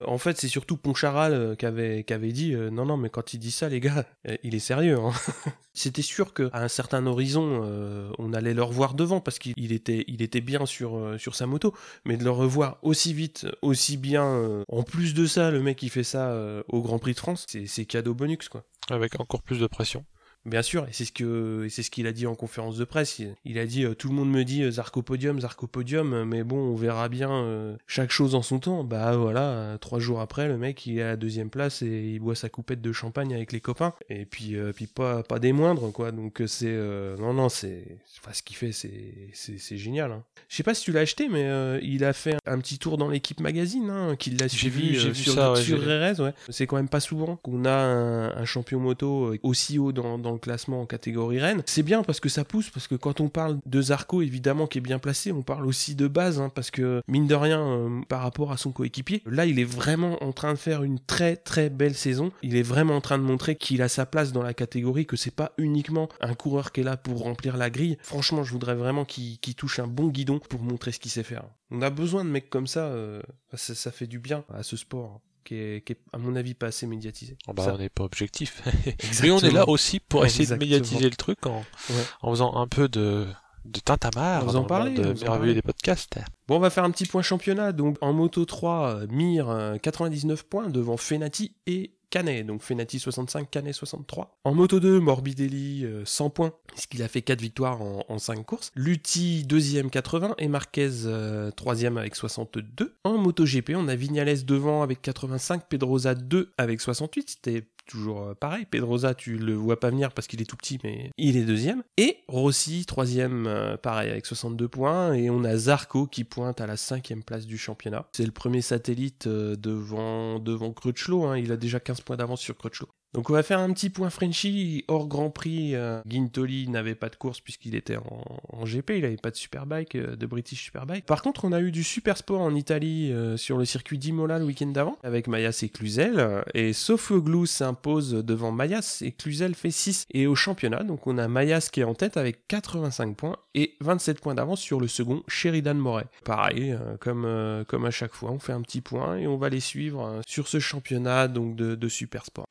En 0.05 0.19
fait, 0.19 0.39
c'est 0.39 0.49
surtout 0.49 0.77
Poncharal 0.77 1.33
euh, 1.33 1.55
qui 1.55 1.67
avait, 1.67 2.05
qui 2.05 2.13
avait 2.13 2.33
dit 2.33 2.55
euh, 2.55 2.71
non, 2.71 2.87
non, 2.87 2.97
mais 2.97 3.11
quand 3.11 3.35
il 3.35 3.39
dit 3.39 3.51
ça, 3.51 3.69
les 3.69 3.81
gars, 3.81 4.05
euh, 4.29 4.37
il 4.43 4.55
est 4.55 4.61
sérieux. 4.61 4.99
Hein. 4.99 5.13
C'était 5.75 6.03
sûr 6.03 6.35
qu'à 6.35 6.51
un 6.53 6.69
certain 6.69 7.07
horizon, 7.07 7.63
euh, 7.65 8.11
on 8.19 8.33
allait 8.33 8.55
le 8.55 8.63
revoir 8.63 8.95
devant 8.95 9.21
parce 9.21 9.39
qu'il 9.39 9.55
il 9.57 9.73
était, 9.73 10.05
il 10.07 10.23
était 10.23 10.41
bien 10.41 10.67
sur, 10.67 10.97
euh, 10.97 11.19
sur 11.19 11.35
sa 11.35 11.47
moto, 11.47 11.75
mais 12.05 12.17
de 12.17 12.25
le 12.25 12.31
revoir 12.31 12.79
aussi 12.83 13.15
vite, 13.15 13.47
aussi 13.63 13.97
bien. 13.97 14.63
en 14.69 14.83
plus 14.83 15.15
de 15.15 15.27
ça, 15.27 15.51
le 15.51 15.61
mec 15.61 15.83
il 15.83 15.91
fait 15.91 16.05
ça 16.05 16.37
au 16.69 16.83
Grand 16.83 16.99
Prix 16.99 17.15
de 17.15 17.19
France, 17.19 17.47
c'est 17.49 17.67
c'est 17.67 17.85
cadeau 17.85 18.15
bonus 18.15 18.49
quoi. 18.49 18.65
Avec 18.91 19.19
encore 19.21 19.43
plus 19.43 19.61
de 19.61 19.67
pression. 19.67 20.05
Bien 20.45 20.63
sûr, 20.63 20.85
et 20.85 20.93
c'est 20.93 21.05
ce 21.05 21.13
que 21.13 21.69
c'est 21.71 21.85
ce 21.85 21.91
qu'il 21.91 22.09
a 22.09 22.13
dit 22.13 22.27
en 22.27 22.35
conférence 22.35 22.77
de 22.77 22.85
presse. 22.85 23.21
Il, 23.21 23.35
il 23.45 23.59
a 23.61 23.67
dit 23.67 23.85
euh, 23.85 23.95
tout 23.95 24.09
le 24.09 24.15
monde 24.15 24.29
me 24.29 24.43
dit 24.43 24.65
euh, 24.65 24.73
Zarco 24.73 25.01
podium, 25.01 25.41
Zarco 25.41 25.69
podium, 25.69 26.13
euh, 26.13 26.25
mais 26.25 26.43
bon, 26.43 26.57
on 26.57 26.75
verra 26.75 27.09
bien 27.09 27.31
euh, 27.31 27.77
chaque 27.87 28.11
chose 28.11 28.35
en 28.35 28.43
son 28.43 28.59
temps. 28.59 28.83
Bah 28.83 29.17
voilà, 29.17 29.79
trois 29.81 30.01
jours 30.01 30.21
après, 30.21 30.49
le 30.49 30.59
mec 30.59 30.85
il 30.87 30.99
est 30.99 31.03
à 31.03 31.07
la 31.11 31.17
deuxième 31.17 31.49
place 31.49 31.83
et 31.83 31.87
il 32.15 32.19
boit 32.19 32.35
sa 32.35 32.49
coupette 32.49 32.81
de 32.83 32.93
champagne 32.93 33.33
avec 33.35 33.53
les 33.53 33.61
copains. 33.61 33.95
Et 34.09 34.25
puis 34.25 34.57
puis 34.75 34.89
pas 34.89 35.23
pas 35.23 35.39
des 35.39 35.53
moindres 35.53 35.93
quoi. 35.93 36.11
Donc 36.11 36.43
c'est 36.49 36.77
non 37.21 37.33
non 37.35 37.49
c'est 37.49 37.85
enfin 38.21 38.33
ce 38.33 38.43
qu'il 38.43 38.57
fait 38.57 38.73
c'est 38.73 39.77
génial. 39.77 40.11
Hein. 40.11 40.25
Je 40.49 40.57
sais 40.57 40.63
pas 40.65 40.75
si 40.75 40.83
tu 40.83 40.91
l'as 40.93 41.01
acheté, 41.01 41.29
mais 41.29 41.49
il 41.83 42.05
a 42.05 42.13
fait 42.13 42.37
un 42.47 42.59
petit 42.59 42.79
tour 42.79 42.99
dans 42.99 43.09
l'équipe 43.09 43.39
magazine, 43.41 43.89
hein, 43.91 44.17
qu'il 44.17 44.39
l'a 44.39 44.49
suivi 44.49 44.97
vu- 44.97 45.15
sur, 45.15 45.35
ça, 45.35 45.53
ouais, 45.53 45.63
sur 45.63 45.81
j'ai- 45.83 46.11
RS, 46.13 46.21
ouais. 46.21 46.35
C'est 46.49 46.67
quand 46.67 46.77
même 46.77 46.89
pas 46.89 47.01
souvent 47.01 47.37
qu'on 47.37 47.65
a 47.65 47.71
un, 47.73 48.37
un 48.37 48.45
champion 48.45 48.81
moto 48.81 49.35
aussi 49.45 49.79
haut 49.79 49.93
dans, 49.93 50.19
dans 50.19 50.32
classement 50.39 50.83
en 50.83 50.87
catégorie 50.87 51.41
Rennes. 51.41 51.63
C'est 51.67 51.83
bien 51.83 52.03
parce 52.03 52.21
que 52.21 52.29
ça 52.29 52.45
pousse, 52.45 52.71
parce 52.71 52.89
que 52.89 52.95
quand 52.95 53.21
on 53.21 53.29
parle 53.29 53.59
de 53.67 53.83
Zarco, 53.83 54.23
évidemment, 54.23 54.67
qui 54.67 54.79
est 54.79 54.83
bien 54.83 54.99
placé, 54.99 55.33
on 55.33 55.43
parle 55.43 55.67
aussi 55.67 55.95
de 55.95 56.07
base, 56.09 56.41
hein, 56.41 56.51
parce 56.55 56.71
que 56.71 57.03
mine 57.09 57.27
de 57.27 57.35
rien, 57.35 57.61
euh, 57.61 58.01
par 58.09 58.23
rapport 58.23 58.53
à 58.53 58.57
son 58.57 58.73
coéquipier, 58.73 59.23
là, 59.27 59.47
il 59.47 59.59
est 59.59 59.65
vraiment 59.65 60.23
en 60.23 60.33
train 60.33 60.53
de 60.53 60.59
faire 60.59 60.83
une 60.83 60.99
très 60.99 61.37
très 61.37 61.71
belle 61.71 61.95
saison. 61.95 62.33
Il 62.43 62.57
est 62.57 62.63
vraiment 62.63 62.97
en 62.97 63.01
train 63.01 63.19
de 63.19 63.25
montrer 63.25 63.57
qu'il 63.57 63.83
a 63.83 63.89
sa 63.89 64.07
place 64.07 64.33
dans 64.33 64.43
la 64.43 64.55
catégorie, 64.55 65.07
que 65.07 65.17
c'est 65.17 65.35
pas 65.35 65.53
uniquement 65.59 66.09
un 66.21 66.35
coureur 66.35 66.73
qui 66.73 66.81
est 66.81 66.85
là 66.85 66.97
pour 66.97 67.23
remplir 67.23 67.57
la 67.57 67.71
grille. 67.71 67.99
Franchement, 68.03 68.45
je 68.45 68.53
voudrais 68.53 68.75
vraiment 68.75 69.05
qu'il 69.05 69.55
touche 69.55 69.79
un 69.79 69.87
bon 69.87 70.09
guidon 70.09 70.39
pour 70.39 70.63
montrer 70.63 70.93
ce 70.93 70.99
qu'il 70.99 71.11
sait 71.11 71.23
faire. 71.23 71.45
On 71.71 71.83
a 71.83 71.91
besoin 71.91 72.25
de 72.25 72.31
mecs 72.31 72.51
comme 72.51 72.67
ça, 72.67 72.87
euh, 72.87 73.23
ça, 73.55 73.75
ça 73.75 73.91
fait 73.91 74.07
du 74.07 74.19
bien 74.19 74.45
à 74.53 74.63
ce 74.63 74.77
sport. 74.77 75.21
Qui 75.45 75.55
est, 75.57 75.85
qui 75.85 75.93
est, 75.95 75.99
à 76.13 76.19
mon 76.19 76.37
avis, 76.37 76.55
pas 76.55 76.67
assez 76.69 76.87
médiatisé. 76.87 77.37
Oh, 77.49 77.53
bah, 77.53 77.65
Ça- 77.65 77.75
on 77.75 77.79
n'est 77.79 77.89
pas 77.89 78.05
objectif. 78.05 78.63
Mais 79.23 79.31
on 79.31 79.39
est 79.41 79.51
là 79.51 79.69
aussi 79.69 79.99
pour 80.01 80.25
essayer 80.25 80.43
Exactement. 80.45 80.69
de 80.71 80.73
médiatiser 80.75 81.11
le 81.11 81.17
truc 81.17 81.47
en, 81.47 81.59
Ouais. 81.91 81.97
en 82.23 82.31
faisant 82.31 82.55
un 82.57 82.69
peu 82.69 82.89
de, 82.89 83.27
de 83.65 83.81
tintamarre 83.81 84.43
En 84.43 84.47
monde 84.47 84.57
en 84.57 84.67
merveilleux 84.69 85.15
parler. 85.25 85.55
des 85.55 85.63
podcasts. 85.63 86.19
Bon, 86.49 86.57
on 86.57 86.61
va 86.61 86.71
faire 86.71 86.85
un 86.85 86.91
petit 86.91 87.07
point 87.07 87.23
championnat. 87.23 87.73
Donc, 87.73 87.97
en 88.01 88.13
Moto 88.13 88.45
3, 88.45 88.95
euh, 89.03 89.07
Mir, 89.11 89.49
euh, 89.51 89.79
99 89.79 90.45
points 90.45 90.69
devant 90.69 90.97
Fenati 90.97 91.55
et 91.67 91.93
Canet. 92.13 92.45
Donc, 92.45 92.61
Fenati 92.63 92.99
65, 92.99 93.51
Canet 93.51 93.73
63. 93.73 94.39
En 94.45 94.55
Moto 94.55 94.81
2, 94.81 95.01
Morbidelli, 95.01 95.85
euh, 95.85 96.05
100 96.05 96.29
points, 96.29 96.53
puisqu'il 96.67 97.03
a 97.03 97.09
fait 97.09 97.23
4 97.23 97.41
victoires 97.41 97.81
en, 97.81 98.05
en 98.07 98.19
5 98.19 98.45
courses. 98.45 98.71
Lutti, 98.77 99.45
deuxième, 99.45 99.89
80. 99.89 100.35
Et 100.37 100.49
Marquez, 100.49 100.91
euh, 101.07 101.51
troisième 101.51 101.97
avec 101.97 102.15
62. 102.15 102.95
En 103.05 103.17
Moto 103.17 103.47
GP, 103.47 103.73
on 103.75 103.89
a 103.89 103.97
Vignales 103.97 104.45
devant 104.45 104.83
avec 104.83 105.01
85. 105.01 105.69
Pedrosa 105.71 106.15
2 106.15 106.53
avec 106.59 106.83
68. 106.83 107.31
C'était 107.31 107.65
toujours 107.87 108.23
euh, 108.23 108.35
pareil. 108.35 108.67
Pedrosa, 108.71 109.15
tu 109.15 109.37
le 109.39 109.55
vois 109.55 109.79
pas 109.81 109.91
venir 109.91 110.13
parce 110.13 110.27
qu'il 110.27 110.41
est 110.41 110.45
tout 110.47 110.57
petit, 110.57 110.79
mais 110.85 111.11
il 111.19 111.37
est 111.37 111.45
deuxième. 111.45 111.83
Et 111.97 112.19
Rossi, 112.29 112.85
troisième, 112.87 113.47
euh, 113.47 113.77
pareil, 113.77 114.11
avec 114.11 114.27
62 114.27 114.69
points. 114.69 115.13
Et 115.15 115.31
on 115.31 115.45
a 115.45 115.57
Zarco 115.57 116.07
qui 116.07 116.25
pointe 116.25 116.61
à 116.61 116.67
la 116.67 116.77
cinquième 116.77 117.23
place 117.23 117.47
du 117.47 117.59
championnat. 117.59 118.07
C'est 118.13 118.27
le 118.27 118.33
premier 118.33 118.61
satellite 118.63 119.27
euh, 119.27 119.57
devant, 119.57 120.39
devant 120.39 120.73
Crutchlow. 120.73 121.25
hein. 121.25 121.39
Il 121.39 121.53
a 121.53 121.57
déjà 121.57 121.81
15 121.81 122.01
points 122.03 122.17
d'avance 122.17 122.41
sur 122.41 122.57
Crutchlow. 122.57 122.89
Donc 123.15 123.29
on 123.29 123.35
va 123.35 123.43
faire 123.43 123.59
un 123.59 123.71
petit 123.75 123.91
point 123.91 124.09
Frenchy 124.09 124.85
hors 124.89 125.07
Grand 125.07 125.29
Prix. 125.29 125.75
euh, 125.75 126.01
Guintoli 126.07 126.69
n'avait 126.69 126.95
pas 126.95 127.11
de 127.11 127.17
course 127.17 127.41
puisqu'il 127.41 127.75
était 127.75 127.97
en, 127.97 128.65
GP, 128.65 128.91
il 128.97 129.03
n'avait 129.03 129.17
pas 129.19 129.31
de 129.31 129.37
Superbike, 129.37 129.97
euh, 129.97 130.17
de 130.17 130.27
British 130.27 130.63
Superbike. 130.65 131.05
Par 131.05 131.21
contre, 131.21 131.45
on 131.45 131.53
a 131.53 131.61
eu 131.61 131.73
du 131.73 131.85
super 131.85 132.17
sport 132.17 132.41
en 132.41 132.55
Italie 132.55 133.13
euh, 133.13 133.37
sur 133.37 133.59
le 133.59 133.67
circuit 133.67 133.99
d'Imola 133.99 134.39
le 134.39 134.47
week-end 134.47 134.69
d'avant 134.69 134.97
avec 135.03 135.27
Mayas 135.27 135.61
et 135.63 135.69
Cluzel. 135.69 136.43
Et 136.55 136.73
Sofoglou 136.73 137.45
s'impose 137.45 138.13
devant 138.13 138.51
Mayas 138.51 139.03
et 139.03 139.13
Cluzel 139.13 139.55
fait 139.55 139.71
6. 139.71 140.07
Et 140.13 140.27
au 140.27 140.35
championnat, 140.35 140.83
donc 140.83 141.07
on 141.07 141.19
a 141.19 141.29
Mayas 141.29 141.69
qui 141.71 141.81
est 141.81 141.85
en 141.85 141.95
tête 141.95 142.17
avec 142.17 142.49
85 142.49 143.15
points 143.15 143.37
et 143.55 143.75
27 143.81 144.21
points 144.21 144.35
d'avance 144.35 144.61
sur 144.61 144.81
le 144.81 144.89
second 144.89 145.23
Sheridan 145.29 145.75
Moret. 145.75 146.07
Pareil, 146.25 146.79
comme, 147.01 147.65
comme 147.69 147.85
à 147.85 147.91
chaque 147.91 148.15
fois, 148.15 148.31
on 148.31 148.39
fait 148.39 148.53
un 148.53 148.63
petit 148.63 148.81
point 148.81 149.19
et 149.19 149.27
on 149.27 149.37
va 149.37 149.51
les 149.51 149.61
suivre 149.61 150.21
sur 150.27 150.49
ce 150.49 150.61
championnat 150.61 151.29
donc 151.29 151.57
de, 151.57 151.75
de 151.75 151.89
super 151.89 152.25
sport. 152.25 152.47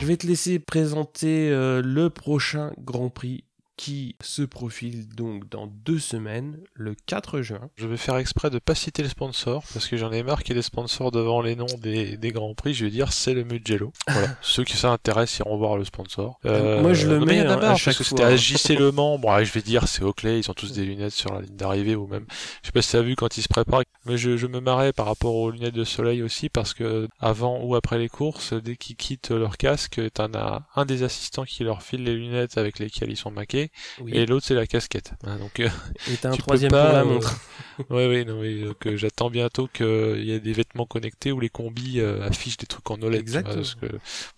Je 0.00 0.06
vais 0.06 0.16
te 0.16 0.26
laisser 0.26 0.58
présenter 0.58 1.50
euh, 1.50 1.82
le 1.82 2.08
prochain 2.08 2.72
Grand 2.78 3.10
Prix 3.10 3.44
qui 3.80 4.14
se 4.20 4.42
profile 4.42 5.08
donc 5.08 5.48
dans 5.48 5.66
deux 5.66 5.98
semaines, 5.98 6.58
le 6.74 6.94
4 7.06 7.40
juin. 7.40 7.70
Je 7.76 7.86
vais 7.86 7.96
faire 7.96 8.18
exprès 8.18 8.50
de 8.50 8.58
pas 8.58 8.74
citer 8.74 9.02
les 9.02 9.08
sponsors, 9.08 9.64
parce 9.72 9.88
que 9.88 9.96
j'en 9.96 10.12
ai 10.12 10.22
marre 10.22 10.42
qu'il 10.42 10.50
y 10.50 10.52
ait 10.52 10.60
des 10.60 10.62
sponsors 10.62 11.10
devant 11.10 11.40
les 11.40 11.56
noms 11.56 11.64
des, 11.78 12.18
des 12.18 12.30
grands 12.30 12.52
prix. 12.52 12.74
Je 12.74 12.84
vais 12.84 12.90
dire 12.90 13.10
c'est 13.14 13.32
le 13.32 13.42
Mugello. 13.42 13.94
Voilà. 14.06 14.36
Ceux 14.42 14.64
qui 14.64 14.76
s'intéressent 14.76 15.38
iront 15.38 15.56
voir 15.56 15.78
le 15.78 15.86
sponsor. 15.86 16.38
Euh, 16.44 16.82
Moi 16.82 16.92
je 16.92 17.08
le 17.08 17.20
mets 17.20 17.40
à, 17.40 17.54
à 17.54 17.74
chaque 17.74 17.94
fois. 17.94 18.04
C'était 18.04 18.22
à 18.22 18.36
JC 18.36 18.78
Le 18.78 18.92
Mans. 18.92 19.18
Bon, 19.18 19.42
je 19.42 19.50
vais 19.50 19.62
dire 19.62 19.88
c'est 19.88 20.02
Oakley. 20.02 20.40
Ils 20.40 20.50
ont 20.50 20.54
tous 20.54 20.72
des 20.72 20.84
lunettes 20.84 21.14
sur 21.14 21.32
la 21.32 21.40
ligne 21.40 21.56
d'arrivée 21.56 21.96
ou 21.96 22.06
même. 22.06 22.26
Je 22.60 22.66
sais 22.66 22.72
pas 22.72 22.82
si 22.82 22.92
t'as 22.92 23.00
vu 23.00 23.16
quand 23.16 23.38
ils 23.38 23.42
se 23.42 23.48
préparent. 23.48 23.84
Mais 24.04 24.18
je, 24.18 24.36
je 24.36 24.46
me 24.46 24.60
marrais 24.60 24.92
par 24.92 25.06
rapport 25.06 25.34
aux 25.34 25.50
lunettes 25.50 25.74
de 25.74 25.84
soleil 25.84 26.22
aussi 26.22 26.50
parce 26.50 26.74
que 26.74 27.08
avant 27.18 27.58
ou 27.62 27.76
après 27.76 27.98
les 27.98 28.10
courses, 28.10 28.52
dès 28.52 28.76
qu'ils 28.76 28.96
quittent 28.96 29.30
leur 29.30 29.56
casque, 29.56 30.02
t'en 30.12 30.34
as 30.34 30.66
un 30.76 30.84
des 30.84 31.02
assistants 31.02 31.44
qui 31.44 31.64
leur 31.64 31.82
file 31.82 32.04
les 32.04 32.14
lunettes 32.14 32.58
avec 32.58 32.78
lesquelles 32.78 33.10
ils 33.10 33.16
sont 33.16 33.30
maqués 33.30 33.69
Oui. 34.00 34.12
et 34.14 34.26
l'autre 34.26 34.46
c'est 34.46 34.54
la 34.54 34.66
casquette. 34.66 35.12
Hein, 35.24 35.36
donc 35.38 35.60
euh, 35.60 35.68
Et 36.10 36.16
t'as 36.16 36.28
un 36.28 36.32
tu 36.32 36.38
peux 36.38 36.42
troisième 36.42 36.70
pas, 36.70 36.84
pour 36.86 36.92
la 36.94 37.00
euh, 37.00 37.04
montre. 37.04 37.40
ouais 37.90 38.08
ouais 38.08 38.24
non 38.24 38.40
mais 38.40 38.64
donc, 38.64 38.86
euh, 38.86 38.96
j'attends 38.96 39.30
bientôt 39.30 39.66
qu'il 39.68 40.24
y 40.24 40.32
ait 40.32 40.40
des 40.40 40.52
vêtements 40.52 40.86
connectés 40.86 41.32
où 41.32 41.40
les 41.40 41.48
combis 41.48 42.00
euh, 42.00 42.26
affichent 42.26 42.56
des 42.58 42.66
trucs 42.66 42.90
en 42.90 43.00
OLED. 43.00 43.20
Exactement. 43.20 43.54
parce 43.56 43.74
que, 43.74 43.86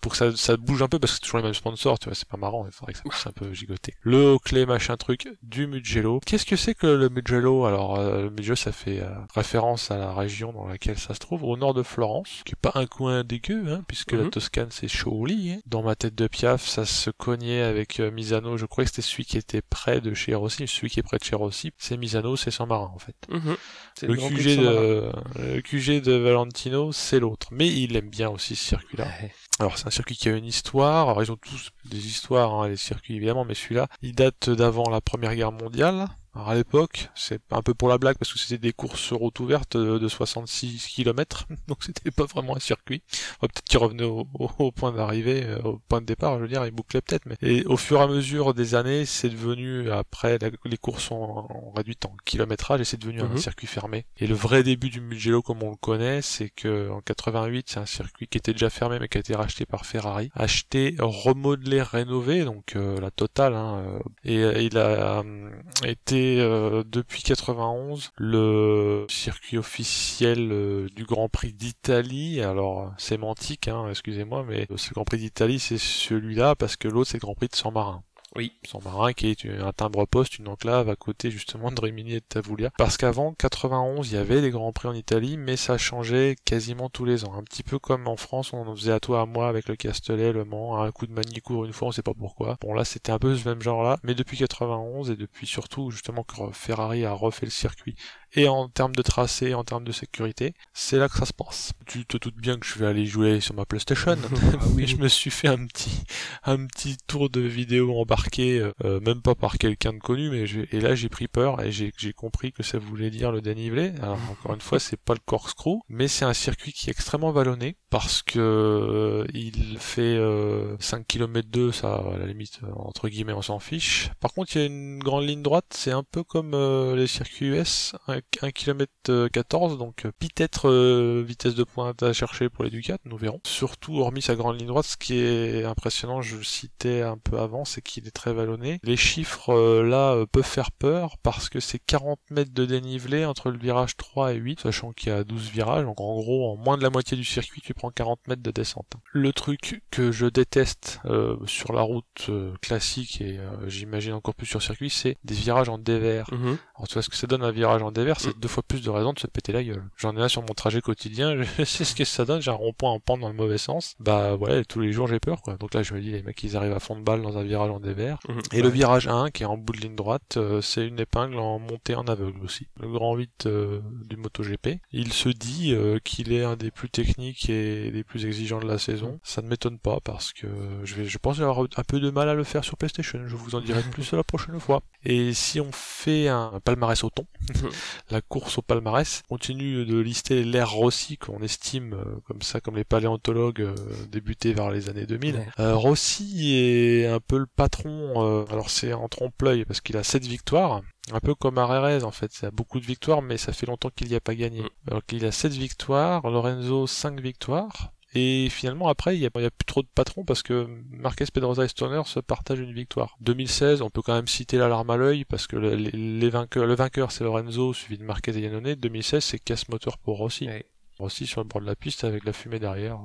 pour 0.01 0.11
que 0.13 0.17
ça, 0.17 0.35
ça 0.35 0.57
bouge 0.57 0.81
un 0.81 0.87
peu 0.87 0.99
parce 0.99 1.13
que 1.13 1.15
c'est 1.17 1.23
toujours 1.23 1.37
les 1.39 1.43
mêmes 1.45 1.53
sponsors, 1.53 1.99
tu 1.99 2.05
vois, 2.05 2.15
c'est 2.15 2.27
pas 2.27 2.37
marrant, 2.37 2.65
il 2.65 2.71
faudrait 2.71 2.93
que 2.93 2.99
ça 2.99 3.03
puisse 3.09 3.27
un 3.27 3.31
peu 3.31 3.53
gigoter. 3.53 3.93
Le 4.01 4.33
Oakley 4.33 4.65
machin 4.65 4.95
truc 4.97 5.27
du 5.41 5.67
Mugello. 5.67 6.19
Qu'est-ce 6.25 6.45
que 6.45 6.55
c'est 6.55 6.75
que 6.75 6.87
le 6.87 7.09
Mugello? 7.09 7.65
Alors 7.65 7.99
euh, 7.99 8.23
le 8.23 8.29
Mugello 8.29 8.55
ça 8.55 8.71
fait 8.71 8.99
euh, 9.01 9.09
référence 9.35 9.91
à 9.91 9.97
la 9.97 10.13
région 10.13 10.53
dans 10.53 10.67
laquelle 10.67 10.97
ça 10.97 11.13
se 11.13 11.19
trouve, 11.19 11.43
au 11.43 11.57
nord 11.57 11.73
de 11.73 11.83
Florence, 11.83 12.41
qui 12.45 12.53
est 12.53 12.61
pas 12.61 12.71
un 12.75 12.85
coin 12.85 13.23
dégueu, 13.23 13.63
hein, 13.71 13.83
puisque 13.87 14.11
la 14.13 14.23
Mhm. 14.23 14.29
Toscane 14.29 14.67
c'est 14.71 14.87
chaud 14.87 15.11
au 15.11 15.25
lit. 15.25 15.51
hein. 15.53 15.59
Dans 15.65 15.83
ma 15.83 15.95
tête 15.95 16.15
de 16.15 16.27
Piaf, 16.27 16.65
ça 16.65 16.85
se 16.85 17.09
cognait 17.09 17.61
avec 17.61 17.99
euh, 17.99 18.11
Misano. 18.11 18.57
Je 18.57 18.65
crois 18.65 18.83
que 18.83 18.89
c'était 18.89 19.01
celui 19.01 19.25
qui 19.25 19.37
était 19.37 19.61
près 19.61 19.99
de 20.01 20.13
chez 20.13 20.33
Rossi. 20.35 20.67
Celui 20.67 20.89
qui 20.89 20.99
est 20.99 21.03
près 21.03 21.17
de 21.17 21.23
chez 21.23 21.35
Rossi, 21.35 21.71
c'est 21.77 21.97
Misano, 21.97 22.35
c'est 22.35 22.51
San 22.51 22.67
Marin 22.67 22.91
en 22.93 22.99
fait. 22.99 23.15
Mhm. 23.33 23.57
Le 24.01 24.15
QG, 24.15 24.43
de 24.43 24.49
Saint-Marin. 24.49 24.71
de, 24.71 25.11
le 25.55 25.61
QG 25.61 26.01
de 26.01 26.13
Valentino, 26.13 26.91
c'est 26.91 27.19
l'autre. 27.19 27.47
Mais 27.51 27.67
il 27.67 27.95
aime 27.95 28.09
bien 28.09 28.29
aussi 28.29 28.55
ce 28.55 28.65
circuit-là. 28.69 29.05
Ouais. 29.05 29.31
Alors 29.59 29.77
c'est 29.77 29.87
un 29.87 29.91
circuit 29.91 30.15
qui 30.15 30.29
a 30.29 30.31
une 30.35 30.45
histoire. 30.45 31.09
Alors 31.09 31.21
ils 31.21 31.31
ont 31.31 31.37
tous 31.37 31.69
des 31.85 32.07
histoires, 32.07 32.53
hein, 32.53 32.67
les 32.67 32.77
circuits 32.77 33.15
évidemment, 33.15 33.45
mais 33.45 33.53
celui-là, 33.53 33.87
il 34.01 34.15
date 34.15 34.49
d'avant 34.49 34.89
la 34.89 35.01
Première 35.01 35.35
Guerre 35.35 35.51
mondiale. 35.51 36.07
Alors 36.35 36.49
à 36.49 36.55
l'époque, 36.55 37.09
c'est 37.13 37.39
un 37.51 37.61
peu 37.61 37.75
pour 37.75 37.89
la 37.89 37.99
blague 37.99 38.17
parce 38.17 38.33
que 38.33 38.39
c'était 38.39 38.57
des 38.57 38.73
courses 38.73 38.99
sur 38.99 39.17
route 39.17 39.39
ouverte 39.39 39.77
de 39.77 39.99
de 39.99 40.07
66 40.07 40.87
km, 40.87 41.47
donc 41.67 41.83
c'était 41.83 42.09
pas 42.09 42.25
vraiment 42.25 42.55
un 42.55 42.59
circuit. 42.59 43.03
Enfin, 43.37 43.47
peut-être 43.53 43.63
qu'il 43.65 43.77
revenait 43.77 44.03
au, 44.03 44.71
point 44.71 44.91
d'arrivée, 44.91 45.43
euh, 45.45 45.61
au 45.61 45.79
point 45.87 46.01
de 46.01 46.05
départ, 46.07 46.37
je 46.37 46.41
veux 46.41 46.47
dire, 46.47 46.65
il 46.65 46.71
bouclait 46.71 47.01
peut-être. 47.01 47.27
Mais 47.27 47.35
et 47.43 47.63
au 47.65 47.77
fur 47.77 47.99
et 47.99 48.03
à 48.03 48.07
mesure 48.07 48.55
des 48.55 48.73
années, 48.73 49.05
c'est 49.05 49.29
devenu 49.29 49.91
après 49.91 50.39
la- 50.39 50.49
les 50.65 50.77
courses 50.77 51.03
sont 51.03 51.15
en 51.15 51.71
réduites 51.75 52.05
en 52.05 52.15
kilométrage 52.25 52.81
et 52.81 52.85
c'est 52.85 52.97
devenu 52.99 53.21
un 53.21 53.27
Mhm. 53.27 53.37
circuit 53.37 53.67
fermé. 53.67 54.05
Et 54.17 54.25
le 54.25 54.33
vrai 54.33 54.63
début 54.63 54.89
du 54.89 55.01
Mugello 55.01 55.43
comme 55.43 55.61
on 55.61 55.69
le 55.69 55.75
connaît, 55.75 56.23
c'est 56.23 56.49
que 56.49 56.89
en 56.89 57.01
88, 57.01 57.67
c'est 57.69 57.79
un 57.79 57.85
circuit 57.85 58.25
qui 58.27 58.39
était 58.39 58.53
déjà 58.53 58.71
fermé 58.71 58.97
mais 58.99 59.07
qui 59.07 59.17
a 59.17 59.21
été 59.21 59.35
racheté 59.35 59.67
par 59.67 59.85
Ferrari, 59.85 60.31
acheté, 60.33 60.95
remodelé, 60.99 61.83
rénové, 61.83 62.43
donc 62.43 62.75
euh, 62.75 62.99
la 62.99 63.11
totale. 63.11 63.53
Hein, 63.53 63.83
euh, 63.85 63.99
et 64.23 64.37
euh, 64.43 64.59
il 64.61 64.77
a 64.79 65.19
euh, 65.21 65.49
été 65.85 66.22
euh, 66.39 66.83
depuis 66.85 67.23
91 67.23 68.11
le 68.17 69.05
circuit 69.09 69.57
officiel 69.57 70.49
euh, 70.51 70.87
du 70.95 71.05
Grand 71.05 71.29
Prix 71.29 71.53
d'Italie. 71.53 72.41
Alors 72.41 72.93
sémantique, 72.97 73.67
hein, 73.67 73.87
excusez-moi, 73.89 74.45
mais 74.47 74.67
c'est 74.77 74.89
le 74.89 74.95
Grand 74.95 75.05
Prix 75.05 75.17
d'Italie, 75.17 75.59
c'est 75.59 75.77
celui-là 75.77 76.55
parce 76.55 76.75
que 76.75 76.87
l'autre 76.87 77.11
c'est 77.11 77.17
le 77.17 77.21
Grand 77.21 77.35
Prix 77.35 77.47
de 77.47 77.55
San 77.55 77.73
Marin. 77.73 78.03
Oui. 78.35 78.53
San 78.65 78.81
Marin 78.83 79.13
qui 79.13 79.29
est 79.29 79.45
un 79.45 79.71
timbre-poste, 79.71 80.39
une 80.39 80.47
enclave 80.47 80.89
à 80.89 80.95
côté 80.95 81.29
justement 81.29 81.71
de 81.71 81.79
Rimini 81.79 82.13
et 82.13 82.19
de 82.19 82.25
Tavoulia. 82.27 82.71
Parce 82.77 82.97
qu'avant 82.97 83.33
91, 83.33 84.09
il 84.09 84.15
y 84.15 84.17
avait 84.17 84.41
des 84.41 84.49
grands 84.49 84.71
prix 84.71 84.87
en 84.87 84.93
Italie, 84.93 85.37
mais 85.37 85.55
ça 85.55 85.77
changeait 85.77 86.35
quasiment 86.43 86.89
tous 86.89 87.05
les 87.05 87.25
ans. 87.25 87.33
Un 87.35 87.43
petit 87.43 87.63
peu 87.63 87.77
comme 87.77 88.07
en 88.07 88.15
France, 88.15 88.53
on 88.53 88.67
en 88.67 88.75
faisait 88.75 88.91
à 88.91 88.99
toi 88.99 89.21
à 89.21 89.25
moi 89.25 89.47
avec 89.47 89.67
le 89.67 89.75
Castellet, 89.75 90.31
le 90.31 90.45
Mans, 90.45 90.81
un 90.81 90.91
coup 90.91 91.05
de 91.05 91.13
Manicourt 91.13 91.65
une 91.65 91.73
fois, 91.73 91.89
on 91.89 91.91
sait 91.91 92.01
pas 92.01 92.13
pourquoi. 92.13 92.57
Bon 92.61 92.73
là, 92.73 92.85
c'était 92.85 93.11
un 93.11 93.19
peu 93.19 93.35
ce 93.35 93.47
même 93.47 93.61
genre-là, 93.61 93.97
mais 94.03 94.15
depuis 94.15 94.37
91 94.37 95.11
et 95.11 95.15
depuis 95.15 95.45
surtout 95.45 95.91
justement 95.91 96.23
que 96.23 96.35
Ferrari 96.53 97.05
a 97.05 97.13
refait 97.13 97.45
le 97.45 97.51
circuit 97.51 97.95
et 98.35 98.47
en 98.47 98.67
termes 98.69 98.95
de 98.95 99.01
tracé, 99.01 99.53
en 99.53 99.63
termes 99.63 99.83
de 99.83 99.91
sécurité, 99.91 100.53
c'est 100.73 100.97
là 100.97 101.07
que 101.09 101.17
ça 101.17 101.25
se 101.25 101.33
passe. 101.33 101.73
Tu 101.85 102.05
te 102.05 102.17
doutes 102.17 102.35
bien 102.37 102.57
que 102.57 102.65
je 102.65 102.79
vais 102.79 102.87
aller 102.87 103.05
jouer 103.05 103.39
sur 103.41 103.53
ma 103.55 103.65
PlayStation. 103.65 104.17
Ah 104.53 104.65
oui. 104.75 104.87
Je 104.87 104.97
me 104.97 105.07
suis 105.07 105.31
fait 105.31 105.47
un 105.47 105.65
petit 105.65 106.03
un 106.43 106.65
petit 106.65 106.97
tour 107.07 107.29
de 107.29 107.41
vidéo 107.41 107.97
embarqué, 107.99 108.59
euh, 108.83 108.99
même 109.01 109.21
pas 109.21 109.35
par 109.35 109.57
quelqu'un 109.57 109.93
de 109.93 109.99
connu, 109.99 110.29
mais 110.29 110.45
j'ai- 110.47 110.67
et 110.71 110.79
là 110.79 110.95
j'ai 110.95 111.09
pris 111.09 111.27
peur 111.27 111.61
et 111.61 111.71
j'ai 111.71 111.91
j'ai 111.97 112.13
compris 112.13 112.51
que 112.51 112.63
ça 112.63 112.77
voulait 112.77 113.09
dire 113.09 113.31
le 113.31 113.41
dénivelé. 113.41 113.93
Alors 114.01 114.19
encore 114.31 114.53
une 114.53 114.61
fois, 114.61 114.79
c'est 114.79 114.97
pas 114.99 115.13
le 115.13 115.19
corkscrew, 115.25 115.79
mais 115.89 116.07
c'est 116.07 116.25
un 116.25 116.33
circuit 116.33 116.73
qui 116.73 116.89
est 116.89 116.91
extrêmement 116.91 117.31
vallonné 117.31 117.77
parce 117.93 118.23
que 118.23 118.39
euh, 118.39 119.27
il 119.35 119.77
fait 119.77 120.01
euh, 120.01 120.75
5 120.79 121.05
km 121.05 121.47
2, 121.47 121.71
ça 121.71 121.93
à 121.93 122.17
la 122.17 122.25
limite 122.25 122.59
euh, 122.63 122.71
entre 122.75 123.07
guillemets 123.07 123.33
on 123.33 123.43
s'en 123.43 123.59
fiche. 123.59 124.09
Par 124.19 124.33
contre, 124.33 124.55
il 124.55 124.59
y 124.59 124.63
a 124.63 124.65
une 124.65 124.97
grande 124.97 125.27
ligne 125.27 125.43
droite, 125.43 125.67
c'est 125.69 125.91
un 125.91 126.01
peu 126.01 126.23
comme 126.23 126.55
euh, 126.55 126.95
les 126.95 127.05
circuits 127.05 127.49
US, 127.49 127.93
1 128.07 128.49
km 128.49 129.27
14, 129.31 129.77
donc 129.77 130.07
peut-être 130.17 131.21
vitesse 131.21 131.53
de 131.53 131.63
pointe 131.63 132.01
à 132.01 132.13
chercher 132.13 132.49
pour 132.49 132.63
les 132.63 132.71
Ducats, 132.71 132.97
nous 133.05 133.15
verrons. 133.15 133.39
Surtout, 133.45 133.99
hormis 133.99 134.23
sa 134.23 134.33
grande 134.33 134.57
ligne 134.57 134.69
droite, 134.69 134.85
ce 134.85 134.97
qui 134.97 135.19
est 135.19 135.63
impressionnant, 135.63 136.23
je 136.23 136.37
le 136.37 136.43
citais 136.43 137.03
un 137.03 137.19
peu 137.19 137.37
avant, 137.37 137.63
c'est 137.63 137.83
qu'il 137.83 138.07
est 138.07 138.11
très 138.11 138.33
vallonné. 138.33 138.79
Les 138.81 138.97
chiffres 138.97 139.83
là 139.83 140.25
peuvent 140.31 140.43
faire 140.43 140.71
peur 140.71 141.17
parce 141.21 141.47
que 141.47 141.59
c'est 141.59 141.77
40 141.77 142.19
mètres 142.31 142.53
de 142.55 142.65
dénivelé 142.65 143.23
entre 143.23 143.51
le 143.51 143.59
virage 143.59 143.97
3 143.97 144.33
et 144.33 144.37
8, 144.37 144.61
sachant 144.61 144.93
qu'il 144.93 145.09
y 145.09 145.15
a 145.15 145.23
12 145.23 145.51
virages, 145.51 145.85
donc 145.85 146.01
en 146.01 146.15
gros, 146.15 146.51
en 146.51 146.57
moins 146.57 146.79
de 146.79 146.81
la 146.81 146.89
moitié 146.89 147.15
du 147.15 147.23
circuit, 147.23 147.61
tu 147.61 147.75
prends 147.82 147.82
40 147.91 148.27
mètres 148.27 148.41
de 148.41 148.51
descente. 148.51 148.93
Le 149.11 149.33
truc 149.33 149.81
que 149.91 150.11
je 150.11 150.25
déteste 150.25 150.99
euh, 151.05 151.37
sur 151.45 151.73
la 151.73 151.81
route 151.81 152.05
euh, 152.29 152.53
classique 152.61 153.21
et 153.21 153.37
euh, 153.37 153.67
j'imagine 153.67 154.13
encore 154.13 154.35
plus 154.35 154.45
sur 154.45 154.61
circuit, 154.61 154.89
c'est 154.89 155.17
des 155.23 155.35
virages 155.35 155.69
en 155.69 155.77
dévers. 155.77 156.27
Mhm. 156.31 156.57
Alors 156.75 156.87
tu 156.87 156.93
vois 156.93 157.01
ce 157.01 157.09
que 157.09 157.15
ça 157.15 157.27
donne 157.27 157.43
un 157.43 157.51
virage 157.51 157.81
en 157.83 157.91
dévers, 157.91 158.19
c'est 158.19 158.37
deux 158.37 158.47
fois 158.47 158.63
plus 158.63 158.83
de 158.83 158.89
raisons 158.89 159.13
de 159.13 159.19
se 159.19 159.27
péter 159.27 159.51
la 159.51 159.63
gueule. 159.63 159.83
J'en 159.97 160.15
ai 160.17 160.21
un 160.21 160.27
sur 160.27 160.41
mon 160.41 160.53
trajet 160.53 160.81
quotidien, 160.81 161.41
je 161.57 161.63
sais 161.63 161.85
ce 161.85 161.95
que 161.95 162.05
ça 162.05 162.25
donne, 162.25 162.41
j'ai 162.41 162.51
un 162.51 162.55
rond-point 162.55 162.91
en 162.91 162.99
pente 162.99 163.21
dans 163.21 163.29
le 163.29 163.35
mauvais 163.35 163.57
sens. 163.57 163.95
Bah 163.99 164.35
ouais, 164.35 164.63
tous 164.65 164.79
les 164.79 164.91
jours 164.91 165.07
j'ai 165.07 165.19
peur 165.19 165.41
quoi. 165.41 165.55
Donc 165.57 165.73
là 165.73 165.83
je 165.83 165.93
me 165.93 166.01
dis 166.01 166.11
les 166.11 166.23
mecs 166.23 166.41
ils 166.43 166.57
arrivent 166.57 166.73
à 166.73 166.79
fond 166.79 166.95
de 166.95 167.03
balle 167.03 167.21
dans 167.21 167.37
un 167.37 167.43
virage 167.43 167.69
en 167.69 167.79
dévers. 167.79 168.19
Mhm. 168.27 168.41
Et 168.51 168.61
le 168.61 168.69
virage 168.69 169.07
1 169.07 169.29
qui 169.31 169.43
est 169.43 169.45
en 169.45 169.57
bout 169.57 169.73
de 169.73 169.81
ligne 169.81 169.95
droite, 169.95 170.37
euh, 170.37 170.61
c'est 170.61 170.87
une 170.87 170.99
épingle 170.99 171.37
en 171.37 171.59
montée 171.59 171.95
en 171.95 172.05
aveugle 172.05 172.43
aussi. 172.43 172.67
Le 172.79 172.89
grand 172.89 173.15
8 173.15 173.45
euh, 173.45 173.81
du 174.05 174.17
MotoGP. 174.17 174.79
Il 174.91 175.13
se 175.13 175.29
dit 175.29 175.73
euh, 175.73 175.99
qu'il 176.03 176.31
est 176.31 176.43
un 176.43 176.55
des 176.55 176.71
plus 176.71 176.89
techniques 176.89 177.49
et 177.49 177.72
des 177.91 178.03
plus 178.03 178.25
exigeants 178.25 178.59
de 178.59 178.67
la 178.67 178.77
saison. 178.77 179.19
Ça 179.23 179.41
ne 179.41 179.47
m'étonne 179.47 179.79
pas 179.79 179.99
parce 180.03 180.33
que 180.33 180.47
je 180.83 180.95
vais, 180.95 181.05
je 181.05 181.17
pense 181.17 181.39
avoir 181.39 181.59
un 181.59 181.83
peu 181.83 181.99
de 181.99 182.09
mal 182.09 182.29
à 182.29 182.33
le 182.33 182.43
faire 182.43 182.63
sur 182.63 182.77
PlayStation. 182.77 183.19
Je 183.25 183.35
vous 183.35 183.55
en 183.55 183.61
dirai 183.61 183.81
plus 183.91 184.11
la 184.13 184.23
prochaine 184.23 184.59
fois. 184.59 184.81
Et 185.05 185.33
si 185.33 185.59
on 185.59 185.71
fait 185.71 186.27
un 186.27 186.59
palmarès 186.63 187.03
au 187.03 187.09
thon, 187.09 187.25
la 188.09 188.21
course 188.21 188.57
au 188.57 188.61
palmarès, 188.61 189.23
on 189.29 189.35
continue 189.35 189.85
de 189.85 189.97
lister 189.97 190.43
l'ère 190.43 190.71
Rossi 190.71 191.17
qu'on 191.17 191.41
estime 191.41 191.93
euh, 191.93 192.19
comme 192.27 192.41
ça, 192.41 192.61
comme 192.61 192.75
les 192.75 192.83
paléontologues 192.83 193.61
euh, 193.61 193.75
débutés 194.09 194.53
vers 194.53 194.71
les 194.71 194.89
années 194.89 195.05
2000. 195.05 195.35
Ouais. 195.35 195.47
Euh, 195.59 195.75
Rossi 195.75 196.55
est 196.55 197.07
un 197.07 197.19
peu 197.19 197.37
le 197.37 197.45
patron, 197.45 198.45
alors 198.49 198.69
c'est 198.69 198.93
en 198.93 199.07
trompe-l'œil 199.09 199.65
parce 199.65 199.81
qu'il 199.81 199.97
a 199.97 200.03
7 200.03 200.25
victoires, 200.25 200.81
un 201.11 201.19
peu 201.19 201.35
comme 201.35 201.57
Arerez 201.57 202.03
en 202.03 202.11
fait, 202.11 202.31
ça 202.31 202.47
a 202.47 202.51
beaucoup 202.51 202.79
de 202.79 202.85
victoires 202.85 203.21
mais 203.21 203.37
ça 203.37 203.51
fait 203.51 203.65
longtemps 203.65 203.89
qu'il 203.89 204.07
n'y 204.07 204.15
a 204.15 204.21
pas 204.21 204.35
gagné. 204.35 204.61
Mm. 204.61 204.69
Alors 204.87 205.05
qu'il 205.05 205.25
a 205.25 205.31
7 205.31 205.53
victoires, 205.53 206.29
Lorenzo 206.29 206.87
5 206.87 207.19
victoires, 207.19 207.91
et 208.15 208.47
finalement 208.49 208.87
après 208.87 209.17
il 209.17 209.19
n'y 209.19 209.25
a, 209.25 209.29
plus 209.29 209.65
trop 209.65 209.81
de 209.81 209.87
patrons 209.93 210.23
parce 210.23 210.43
que 210.43 210.67
Marquez, 210.91 211.25
Pedrosa 211.33 211.65
et 211.65 211.67
Stoner 211.67 212.03
se 212.05 212.19
partagent 212.19 212.59
une 212.59 212.73
victoire. 212.73 213.17
2016, 213.21 213.81
on 213.81 213.89
peut 213.89 214.01
quand 214.01 214.13
même 214.13 214.27
citer 214.27 214.57
l'alarme 214.57 214.89
à 214.91 214.97
l'œil 214.97 215.25
parce 215.25 215.47
que 215.47 215.55
le, 215.55 215.75
les, 215.75 215.91
les 215.91 216.29
vainqueurs, 216.29 216.65
le 216.65 216.75
vainqueur 216.75 217.11
c'est 217.11 217.23
Lorenzo 217.23 217.73
suivi 217.73 217.97
de 217.97 218.03
Marquez 218.03 218.37
et 218.37 218.41
Yannone, 218.41 218.75
2016 218.75 219.23
c'est 219.23 219.39
casse 219.39 219.67
moteur 219.69 219.97
pour 219.97 220.17
Rossi. 220.17 220.47
Ouais. 220.47 220.65
Rossi 221.03 221.27
sur 221.27 221.41
le 221.41 221.47
bord 221.47 221.61
de 221.61 221.65
la 221.65 221.75
piste 221.75 222.03
avec 222.05 222.23
la 222.23 222.33
fumée 222.33 222.59
derrière. 222.59 222.99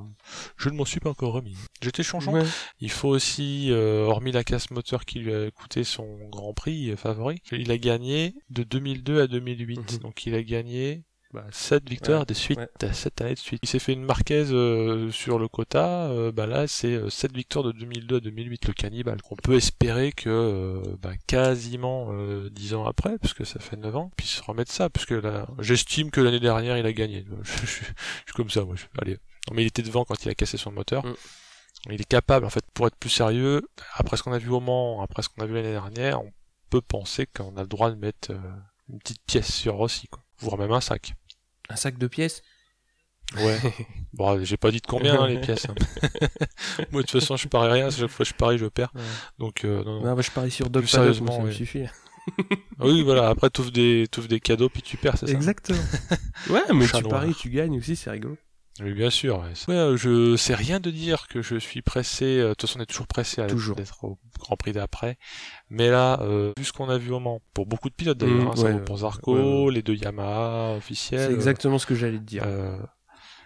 Je 0.56 0.68
ne 0.68 0.76
m'en 0.76 0.84
suis 0.84 1.00
pas 1.00 1.10
encore 1.10 1.32
remis. 1.32 1.56
J'étais 1.82 2.02
changeant. 2.02 2.32
Ouais. 2.32 2.44
Il 2.80 2.90
faut 2.90 3.08
aussi, 3.08 3.70
euh, 3.70 4.04
hormis 4.04 4.32
la 4.32 4.44
casse 4.44 4.70
moteur 4.70 5.04
qui 5.04 5.18
lui 5.18 5.34
a 5.34 5.50
coûté 5.50 5.82
son 5.84 6.28
Grand 6.28 6.54
Prix 6.54 6.90
euh, 6.90 6.96
favori, 6.96 7.42
il 7.52 7.70
a 7.70 7.78
gagné 7.78 8.34
de 8.50 8.62
2002 8.62 9.22
à 9.22 9.26
2008. 9.26 9.94
Mhm. 9.94 9.98
Donc 9.98 10.26
il 10.26 10.34
a 10.34 10.42
gagné 10.42 11.02
bah, 11.34 11.44
7 11.50 11.88
victoires 11.88 12.20
Ouais, 12.20 12.26
de 12.26 12.34
suite, 12.34 12.58
ouais. 12.58 12.92
7 12.92 13.20
années 13.20 13.34
de 13.34 13.38
suite. 13.38 13.60
Il 13.62 13.68
s'est 13.68 13.78
fait 13.78 13.92
une 13.92 14.02
marquaise 14.04 14.48
euh, 14.52 15.10
sur 15.10 15.38
le 15.38 15.46
quota, 15.48 16.06
euh, 16.08 16.32
bah 16.32 16.46
là 16.46 16.66
c'est 16.66 16.94
euh, 16.94 17.10
7 17.10 17.34
victoires 17.34 17.64
de 17.64 17.72
2002 17.72 18.16
à 18.16 18.20
2008, 18.20 18.68
le 18.68 18.72
cannibale. 18.72 19.18
On 19.30 19.36
peut 19.36 19.54
espérer 19.56 20.12
que 20.12 20.30
euh, 20.30 20.96
bah, 21.02 21.12
quasiment 21.26 22.08
euh, 22.12 22.48
10 22.50 22.74
ans 22.74 22.86
après, 22.86 23.18
puisque 23.18 23.44
ça 23.44 23.60
fait 23.60 23.76
9 23.76 23.94
ans, 23.96 24.10
puisse 24.16 24.40
remettre 24.40 24.72
ça, 24.72 24.88
puisque 24.88 25.10
là, 25.10 25.46
j'estime 25.58 26.10
que 26.10 26.20
l'année 26.20 26.40
dernière 26.40 26.78
il 26.78 26.86
a 26.86 26.92
gagné. 26.92 27.24
Je, 27.42 27.52
je- 27.52 27.66
je 27.66 27.72
suis 27.72 28.34
comme 28.34 28.50
ça, 28.50 28.64
moi. 28.64 28.74
je- 28.76 28.86
allez. 29.00 29.18
Non, 29.48 29.54
mais 29.54 29.62
il 29.64 29.66
était 29.66 29.82
devant 29.82 30.04
quand 30.04 30.24
il 30.24 30.28
a 30.30 30.34
cassé 30.34 30.56
son 30.56 30.72
moteur. 30.72 31.04
Mm. 31.06 31.14
il 31.90 32.00
est 32.00 32.04
capable, 32.08 32.44
en 32.46 32.50
fait, 32.50 32.64
pour 32.74 32.86
être 32.86 32.96
plus 32.96 33.10
sérieux, 33.10 33.62
après 33.94 34.16
ce 34.16 34.22
qu'on 34.22 34.32
a 34.32 34.38
vu 34.38 34.48
au 34.50 34.60
Mans, 34.60 35.02
après 35.02 35.22
ce 35.22 35.28
qu'on 35.28 35.42
a 35.42 35.46
vu 35.46 35.54
l'année 35.54 35.72
dernière, 35.72 36.20
on 36.22 36.32
peut 36.70 36.80
penser 36.82 37.26
qu'on 37.26 37.56
a 37.56 37.62
le 37.62 37.66
droit 37.68 37.90
de 37.90 37.96
mettre 37.96 38.30
euh, 38.32 38.38
une 38.90 38.98
petite 38.98 39.22
pièce 39.26 39.52
sur 39.52 39.74
Rossi, 39.74 40.08
quoi. 40.08 40.22
Voire 40.40 40.56
même 40.58 40.70
un 40.72 40.80
sac. 40.80 41.14
Un 41.68 41.76
sac 41.76 41.98
de 41.98 42.06
pièces? 42.06 42.42
Ouais. 43.36 43.58
bon, 44.14 44.42
j'ai 44.42 44.56
pas 44.56 44.70
dit 44.70 44.80
de 44.80 44.86
combien 44.86 45.20
hein, 45.20 45.28
les 45.28 45.38
pièces. 45.40 45.66
hein. 45.68 45.74
Moi, 46.92 47.02
de 47.02 47.06
toute 47.06 47.20
façon, 47.20 47.36
je 47.36 47.46
parie 47.48 47.70
rien. 47.72 47.90
Chaque 47.90 48.08
fois 48.08 48.24
que 48.24 48.30
je 48.30 48.34
parie, 48.34 48.58
je 48.58 48.66
perds. 48.66 48.90
Ouais. 48.94 49.02
Donc, 49.38 49.64
euh, 49.64 49.84
non, 49.84 50.00
non. 50.02 50.20
Je 50.20 50.30
parie 50.30 50.50
sur 50.50 50.66
Paddock, 50.66 50.88
sérieusement, 50.88 51.32
ça 51.32 51.42
me 51.42 51.48
oui. 51.48 51.54
suffit. 51.54 51.84
Ah 52.78 52.84
Oui, 52.84 53.02
voilà. 53.02 53.28
Après, 53.28 53.50
t'ouvres 53.50 53.70
des, 53.70 54.06
t'ouvres 54.10 54.28
des 54.28 54.40
cadeaux 54.40 54.68
puis 54.68 54.82
tu 54.82 54.96
perds, 54.96 55.18
c'est 55.18 55.26
ça. 55.26 55.32
Exactement. 55.32 55.78
ouais, 56.50 56.62
mais 56.74 56.86
tu 56.86 57.02
paries, 57.02 57.34
tu 57.34 57.50
gagnes 57.50 57.78
aussi, 57.78 57.96
c'est 57.96 58.10
rigolo. 58.10 58.36
Oui, 58.80 58.92
bien 58.94 59.10
sûr. 59.10 59.38
Ouais, 59.40 59.52
Ouais, 59.68 59.74
euh, 59.74 59.96
je 59.96 60.36
sais 60.36 60.54
rien 60.54 60.78
de 60.80 60.90
dire 60.90 61.26
que 61.28 61.42
je 61.42 61.56
suis 61.56 61.82
pressé. 61.82 62.24
euh, 62.38 62.50
De 62.50 62.54
toute 62.54 62.62
façon, 62.68 62.78
on 62.78 62.82
est 62.82 62.86
toujours 62.86 63.06
pressé 63.08 63.40
à 63.40 63.46
Toujours. 63.46 63.76
d'être 63.76 64.04
au 64.04 64.18
Grand 64.38 64.56
Prix 64.56 64.72
d'après. 64.72 65.16
Mais 65.70 65.90
là, 65.90 66.20
euh, 66.22 66.52
vu 66.56 66.64
ce 66.64 66.72
qu'on 66.72 66.88
a 66.88 66.98
vu 66.98 67.10
au 67.12 67.18
Mans, 67.20 67.40
pour 67.54 67.66
beaucoup 67.66 67.88
de 67.88 67.94
pilotes 67.94 68.18
d'ailleurs, 68.18 68.44
Mm, 68.44 68.48
hein, 68.48 68.56
ça 68.56 68.62
ouais, 68.64 68.80
pour 68.84 68.98
Zarco, 68.98 69.34
ouais, 69.34 69.66
ouais. 69.66 69.72
les 69.74 69.82
deux 69.82 69.94
Yamaha 69.94 70.74
officiels. 70.76 71.28
C'est 71.28 71.34
exactement 71.34 71.78
ce 71.78 71.86
que 71.86 71.94
j'allais 71.94 72.18
te 72.18 72.22
dire. 72.24 72.42
Euh, 72.46 72.78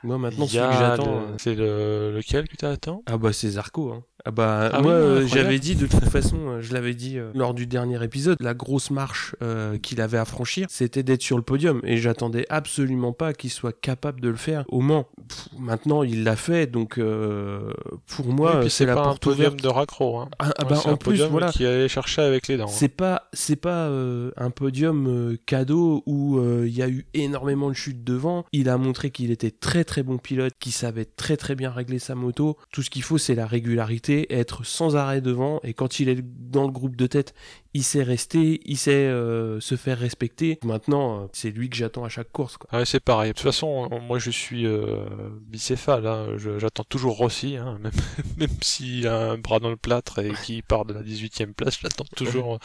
Moi, 0.03 0.18
maintenant, 0.18 0.47
celui 0.47 0.66
que 0.68 0.72
j'attends. 0.74 1.20
le- 1.20 1.26
euh, 1.28 1.37
C'est 1.39 1.55
le... 1.55 2.12
lequel 2.16 2.49
que 2.49 2.57
t'attends? 2.57 3.03
Ah 3.07 3.16
bah 3.16 3.33
c'est 3.33 3.51
Zarco. 3.51 3.93
Hein. 3.93 4.05
Ah 4.25 4.31
bah 4.31 4.70
Ah 4.73 4.81
moi 4.81 4.93
oui, 4.93 4.99
euh, 5.01 5.27
j'avais 5.27 5.59
dit 5.59 5.75
de 5.75 5.87
toute 5.87 6.05
façon, 6.09 6.37
euh, 6.49 6.61
je 6.61 6.73
l'avais 6.73 6.95
dit 6.95 7.18
euh, 7.18 7.31
lors 7.35 7.55
du 7.55 7.66
dernier 7.66 8.03
épisode, 8.05 8.37
la 8.41 8.55
grosse 8.55 8.91
marche 8.91 9.35
euh, 9.43 9.79
qu'il 9.79 10.01
avait 10.01 10.18
à 10.18 10.25
franchir, 10.25 10.66
c'était 10.70 11.03
d'être 11.03 11.23
sur 11.23 11.37
le 11.37 11.43
podium 11.43 11.81
et 11.85 11.97
j'attendais 11.97 12.47
absolument 12.49 13.12
pas 13.12 13.33
qu'il 13.33 13.51
soit 13.51 13.73
capable 13.79 14.20
de 14.20 14.29
le 14.29 14.37
faire 14.37 14.64
au 14.68 14.81
Mans. 14.81 15.09
Pff, 15.29 15.49
maintenant 15.59 16.03
il 16.05 16.23
l'a 16.25 16.37
fait 16.37 16.66
donc 16.70 16.99
euh, 16.99 17.73
pour 18.07 18.27
moi 18.27 18.61
Oui, 18.62 18.70
c'est 18.70 18.87
la 18.87 18.95
pas 18.95 19.07
un 19.09 19.16
podium 19.16 19.49
ouverte. 19.55 19.62
de 19.62 19.68
raccro. 19.68 20.18
Hein. 20.20 20.29
Ah, 20.39 20.53
ah 20.57 20.64
bah 20.64 20.77
c'est 20.77 20.89
en 20.89 20.93
un 20.93 20.97
plus 20.97 21.11
podium 21.11 21.31
voilà. 21.31 21.51
qui 21.51 21.66
allait 21.66 21.89
chercher 21.89 22.23
avec 22.23 22.47
les 22.47 22.57
dents. 22.57 22.66
hein. 22.66 22.73
C'est 22.73 22.89
pas 22.89 23.29
c'est 23.33 23.57
pas 23.57 23.89
euh, 23.89 24.31
un 24.37 24.51
podium 24.51 25.07
euh, 25.09 25.37
cadeau 25.47 26.03
où 26.07 26.39
euh, 26.39 26.64
il 26.68 26.77
y 26.77 26.83
a 26.83 26.89
eu 26.89 27.07
énormément 27.14 27.68
de 27.70 27.75
chutes 27.75 28.05
devant. 28.05 28.45
Il 28.53 28.68
a 28.68 28.77
montré 28.79 29.11
qu'il 29.11 29.33
était 29.33 29.51
très 29.51 29.83
très 29.85 30.05
bon 30.05 30.18
pilote, 30.18 30.53
qu'il 30.61 30.73
savait 30.73 31.07
très 31.07 31.37
très 31.37 31.57
bien 31.57 31.70
régler 31.73 31.99
sa 31.99 32.14
moto. 32.14 32.57
Tout 32.73 32.83
ce 32.83 32.91
qu'il 32.91 33.03
faut 33.03 33.18
c'est 33.18 33.35
la 33.35 33.47
régularité, 33.47 34.12
être 34.31 34.65
sans 34.65 34.97
arrêt 34.97 35.21
devant 35.21 35.61
et 35.63 35.75
quand 35.75 36.01
il 36.01 36.09
est 36.09 36.23
dans 36.23 36.65
le 36.65 36.73
groupe 36.73 36.97
de 36.97 37.07
tête, 37.07 37.35
il 37.75 37.83
sait 37.83 38.03
rester, 38.03 38.61
il 38.66 38.77
sait 38.77 38.93
euh, 38.93 39.61
se 39.61 39.77
faire 39.77 39.99
respecter. 39.99 40.59
Maintenant, 40.64 41.23
euh, 41.23 41.27
c'est 41.33 41.51
lui 41.51 41.70
que 41.70 41.77
j'attends 41.77 42.05
à 42.05 42.09
chaque 42.09 42.31
course 42.33 42.57
quoi. 42.59 42.79
Ouais, 42.79 42.85
c'est 42.85 43.01
pareil. 43.01 43.31
De 43.33 43.35
toute 43.37 43.45
façon, 43.45 43.89
on- 43.91 44.01
moi 44.01 44.18
je 44.18 44.31
suis 44.31 44.66
euh, 44.66 45.07
bicéphale. 45.41 46.07
Hein. 46.07 46.37
J'attends 46.59 46.85
toujours 46.85 47.16
Rossi, 47.16 47.57
hein. 47.57 47.79
même, 47.83 47.93
même 48.37 48.51
s'il 48.61 49.07
a 49.07 49.31
un 49.33 49.39
bras 49.39 49.59
dans 49.59 49.70
le 49.70 49.77
plâtre 49.77 50.18
et 50.18 50.33
qu'il 50.45 50.62
part 50.62 50.85
de 50.85 50.93
la 50.93 51.03
18e 51.03 51.53
place, 51.55 51.79
je 51.79 51.85
l'attends 51.85 52.05
toujours. 52.16 52.59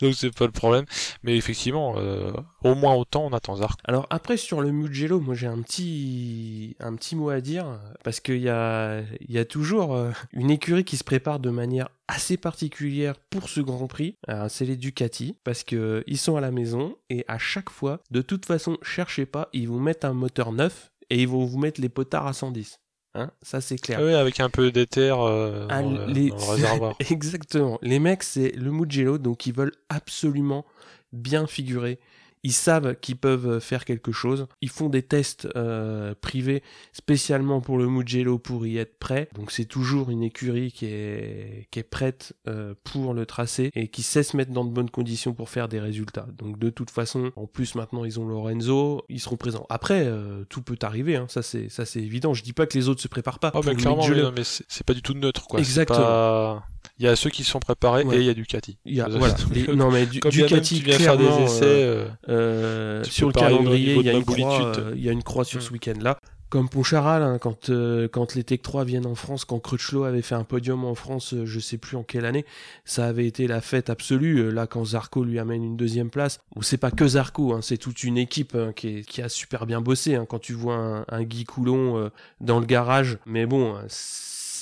Donc 0.00 0.14
c'est 0.14 0.34
pas 0.34 0.46
le 0.46 0.52
problème. 0.52 0.84
Mais 1.22 1.36
effectivement, 1.36 1.94
euh, 1.98 2.32
au 2.62 2.74
moins 2.74 2.94
autant 2.94 3.24
on 3.26 3.32
attend 3.32 3.56
Zarco. 3.56 3.76
Alors 3.84 4.06
après 4.10 4.36
sur 4.36 4.60
le 4.60 4.72
Mugello, 4.72 5.20
moi 5.20 5.34
j'ai 5.34 5.46
un 5.46 5.60
petit 5.62 6.76
un 6.80 6.94
petit 6.94 7.16
mot 7.16 7.28
à 7.30 7.40
dire 7.40 7.66
parce 8.02 8.20
qu'il 8.20 8.38
y 8.40 8.48
a 8.48 9.00
il 9.20 9.30
y 9.34 9.38
a 9.38 9.44
toujours 9.44 9.94
euh, 9.94 10.10
une 10.32 10.50
écurie 10.50 10.84
qui 10.84 10.96
se 10.96 11.04
prépare 11.04 11.38
de 11.38 11.50
manière 11.50 11.88
assez 12.08 12.36
particulière 12.36 13.14
pour 13.30 13.48
ce 13.48 13.60
Grand 13.60 13.86
Prix. 13.86 14.16
Alors, 14.28 14.50
C'est 14.50 14.64
les 14.64 14.76
Ducati 14.76 15.36
parce 15.44 15.64
que 15.64 15.76
euh, 15.76 16.02
ils 16.06 16.18
sont 16.18 16.36
à 16.36 16.40
la 16.40 16.50
maison 16.50 16.96
et 17.10 17.24
à 17.28 17.38
chaque 17.38 17.70
fois, 17.70 18.00
de 18.10 18.20
toute 18.22 18.46
façon, 18.46 18.76
cherchez 18.82 19.26
pas, 19.26 19.48
ils 19.52 19.68
vous 19.68 19.80
mettent 19.80 20.04
un 20.04 20.12
moteur 20.12 20.52
neuf 20.52 20.92
et 21.10 21.22
ils 21.22 21.28
vont 21.28 21.44
vous 21.44 21.58
mettre 21.58 21.80
les 21.80 21.88
potards 21.88 22.26
à 22.26 22.32
110. 22.32 22.78
Hein, 23.16 23.30
ça 23.42 23.60
c'est 23.60 23.76
clair. 23.78 23.98
Ah 24.02 24.04
ouais, 24.04 24.14
avec 24.14 24.40
un 24.40 24.50
peu 24.50 24.72
d'éther 24.72 25.20
euh, 25.20 25.66
Ah, 25.70 25.82
dans, 25.82 25.92
le, 25.92 26.06
les- 26.12 26.30
dans 26.30 26.36
le 26.36 26.42
réservoir. 26.42 26.96
Exactement. 27.10 27.78
Les 27.80 27.98
mecs, 28.00 28.22
c'est 28.24 28.50
le 28.56 28.72
Mugello, 28.72 29.18
donc 29.18 29.46
ils 29.46 29.54
veulent 29.54 29.74
absolument 29.88 30.64
bien 31.12 31.46
figurer. 31.46 32.00
Ils 32.44 32.52
savent 32.52 32.94
qu'ils 33.00 33.16
peuvent 33.16 33.58
faire 33.58 33.84
quelque 33.86 34.12
chose. 34.12 34.46
Ils 34.60 34.68
font 34.68 34.90
des 34.90 35.02
tests 35.02 35.48
euh, 35.56 36.14
privés 36.20 36.62
spécialement 36.92 37.62
pour 37.62 37.78
le 37.78 37.88
Mugello 37.88 38.38
pour 38.38 38.66
y 38.66 38.76
être 38.76 38.98
prêt. 38.98 39.28
Donc 39.34 39.50
c'est 39.50 39.64
toujours 39.64 40.10
une 40.10 40.22
écurie 40.22 40.70
qui 40.70 40.86
est, 40.86 41.66
qui 41.70 41.78
est 41.78 41.84
prête 41.84 42.34
euh, 42.46 42.74
pour 42.84 43.14
le 43.14 43.24
tracé 43.24 43.70
et 43.74 43.88
qui 43.88 44.02
sait 44.02 44.22
se 44.22 44.36
mettre 44.36 44.52
dans 44.52 44.64
de 44.64 44.70
bonnes 44.70 44.90
conditions 44.90 45.32
pour 45.32 45.48
faire 45.48 45.68
des 45.68 45.80
résultats. 45.80 46.26
Donc 46.36 46.58
de 46.58 46.68
toute 46.68 46.90
façon, 46.90 47.32
en 47.36 47.46
plus 47.46 47.74
maintenant 47.74 48.04
ils 48.04 48.20
ont 48.20 48.26
Lorenzo, 48.26 49.02
ils 49.08 49.20
seront 49.20 49.36
présents. 49.36 49.66
Après, 49.70 50.04
euh, 50.04 50.44
tout 50.50 50.60
peut 50.60 50.78
arriver, 50.82 51.16
hein. 51.16 51.26
ça 51.28 51.42
c'est 51.42 51.70
ça 51.70 51.86
c'est 51.86 52.00
évident. 52.00 52.34
Je 52.34 52.42
dis 52.42 52.52
pas 52.52 52.66
que 52.66 52.76
les 52.76 52.88
autres 52.88 53.00
se 53.00 53.08
préparent 53.08 53.38
pas. 53.38 53.52
Pour 53.52 53.64
mais 53.64 53.74
clairement, 53.74 54.02
mais, 54.02 54.08
Mugello. 54.08 54.28
non, 54.28 54.34
mais 54.36 54.44
c'est 54.44 54.84
pas 54.84 54.94
du 54.94 55.02
tout 55.02 55.14
neutre 55.14 55.46
quoi. 55.46 55.60
Exactement. 55.60 56.62
Il 56.98 57.04
y 57.04 57.08
a 57.08 57.16
ceux 57.16 57.30
qui 57.30 57.42
sont 57.42 57.58
préparés 57.60 58.04
Ouais. 58.04 58.16
et 58.16 58.20
il 58.20 58.26
y 58.26 58.30
a 58.30 58.34
Ducati. 58.34 58.78
Il 58.84 58.94
y 58.94 59.00
a, 59.00 59.08
voilà. 59.08 59.34
Les- 59.52 59.66
non 59.74 59.90
mais 59.90 60.06
du, 60.06 60.20
Ducati 60.20 60.78
tu 60.78 60.84
viens 60.84 60.98
faire 60.98 61.16
des 61.18 61.24
essais. 61.26 61.64
euh, 61.64 62.06
euh, 62.28 63.00
euh, 63.00 63.04
sur 63.04 63.26
le 63.26 63.32
calendrier, 63.32 63.96
il 63.96 64.02
y 64.06 64.10
a 64.10 64.12
une 64.12 64.24
croix, 64.24 64.36
Mabolitude. 64.58 64.84
euh, 64.84 64.92
il 64.96 65.04
y 65.04 65.08
a 65.08 65.12
une 65.12 65.22
croix 65.24 65.44
sur 65.44 65.58
Mm. 65.58 65.62
ce 65.62 65.70
week-end-là. 65.72 66.18
Comme 66.50 66.68
Poncharal, 66.68 67.24
hein, 67.24 67.38
quand 67.40 67.70
euh, 67.70 68.06
quand 68.06 68.36
les 68.36 68.44
Tech 68.44 68.60
3 68.62 68.84
viennent 68.84 69.06
en 69.06 69.16
France, 69.16 69.44
quand 69.44 69.58
Crutchlow 69.58 70.04
avait 70.04 70.22
fait 70.22 70.36
un 70.36 70.44
podium 70.44 70.84
en 70.84 70.94
France, 70.94 71.34
euh, 71.34 71.46
je 71.46 71.58
sais 71.58 71.78
plus 71.78 71.96
en 71.96 72.04
quelle 72.04 72.24
année, 72.24 72.44
ça 72.84 73.06
avait 73.06 73.26
été 73.26 73.48
la 73.48 73.60
fête 73.60 73.90
absolue. 73.90 74.38
Euh, 74.38 74.50
Là, 74.52 74.68
quand 74.68 74.84
Zarco 74.84 75.24
lui 75.24 75.40
amène 75.40 75.64
une 75.64 75.76
deuxième 75.76 76.10
place, 76.10 76.38
bon, 76.54 76.62
c'est 76.62 76.76
pas 76.76 76.92
que 76.92 77.08
Zarco, 77.08 77.54
hein, 77.54 77.60
c'est 77.60 77.78
toute 77.78 78.04
une 78.04 78.18
équipe 78.18 78.54
hein, 78.54 78.72
qui, 78.76 78.98
est- 78.98 79.02
qui 79.02 79.20
a 79.20 79.28
super 79.28 79.66
bien 79.66 79.80
bossé. 79.80 80.14
hein, 80.14 80.26
quand 80.28 80.38
tu 80.38 80.52
vois 80.52 80.76
un, 80.76 81.04
un 81.08 81.22
Guy 81.24 81.42
Coulon 81.42 81.98
euh, 81.98 82.10
dans 82.40 82.60
le 82.60 82.66
garage, 82.66 83.18
mais 83.26 83.46
bon, 83.46 83.74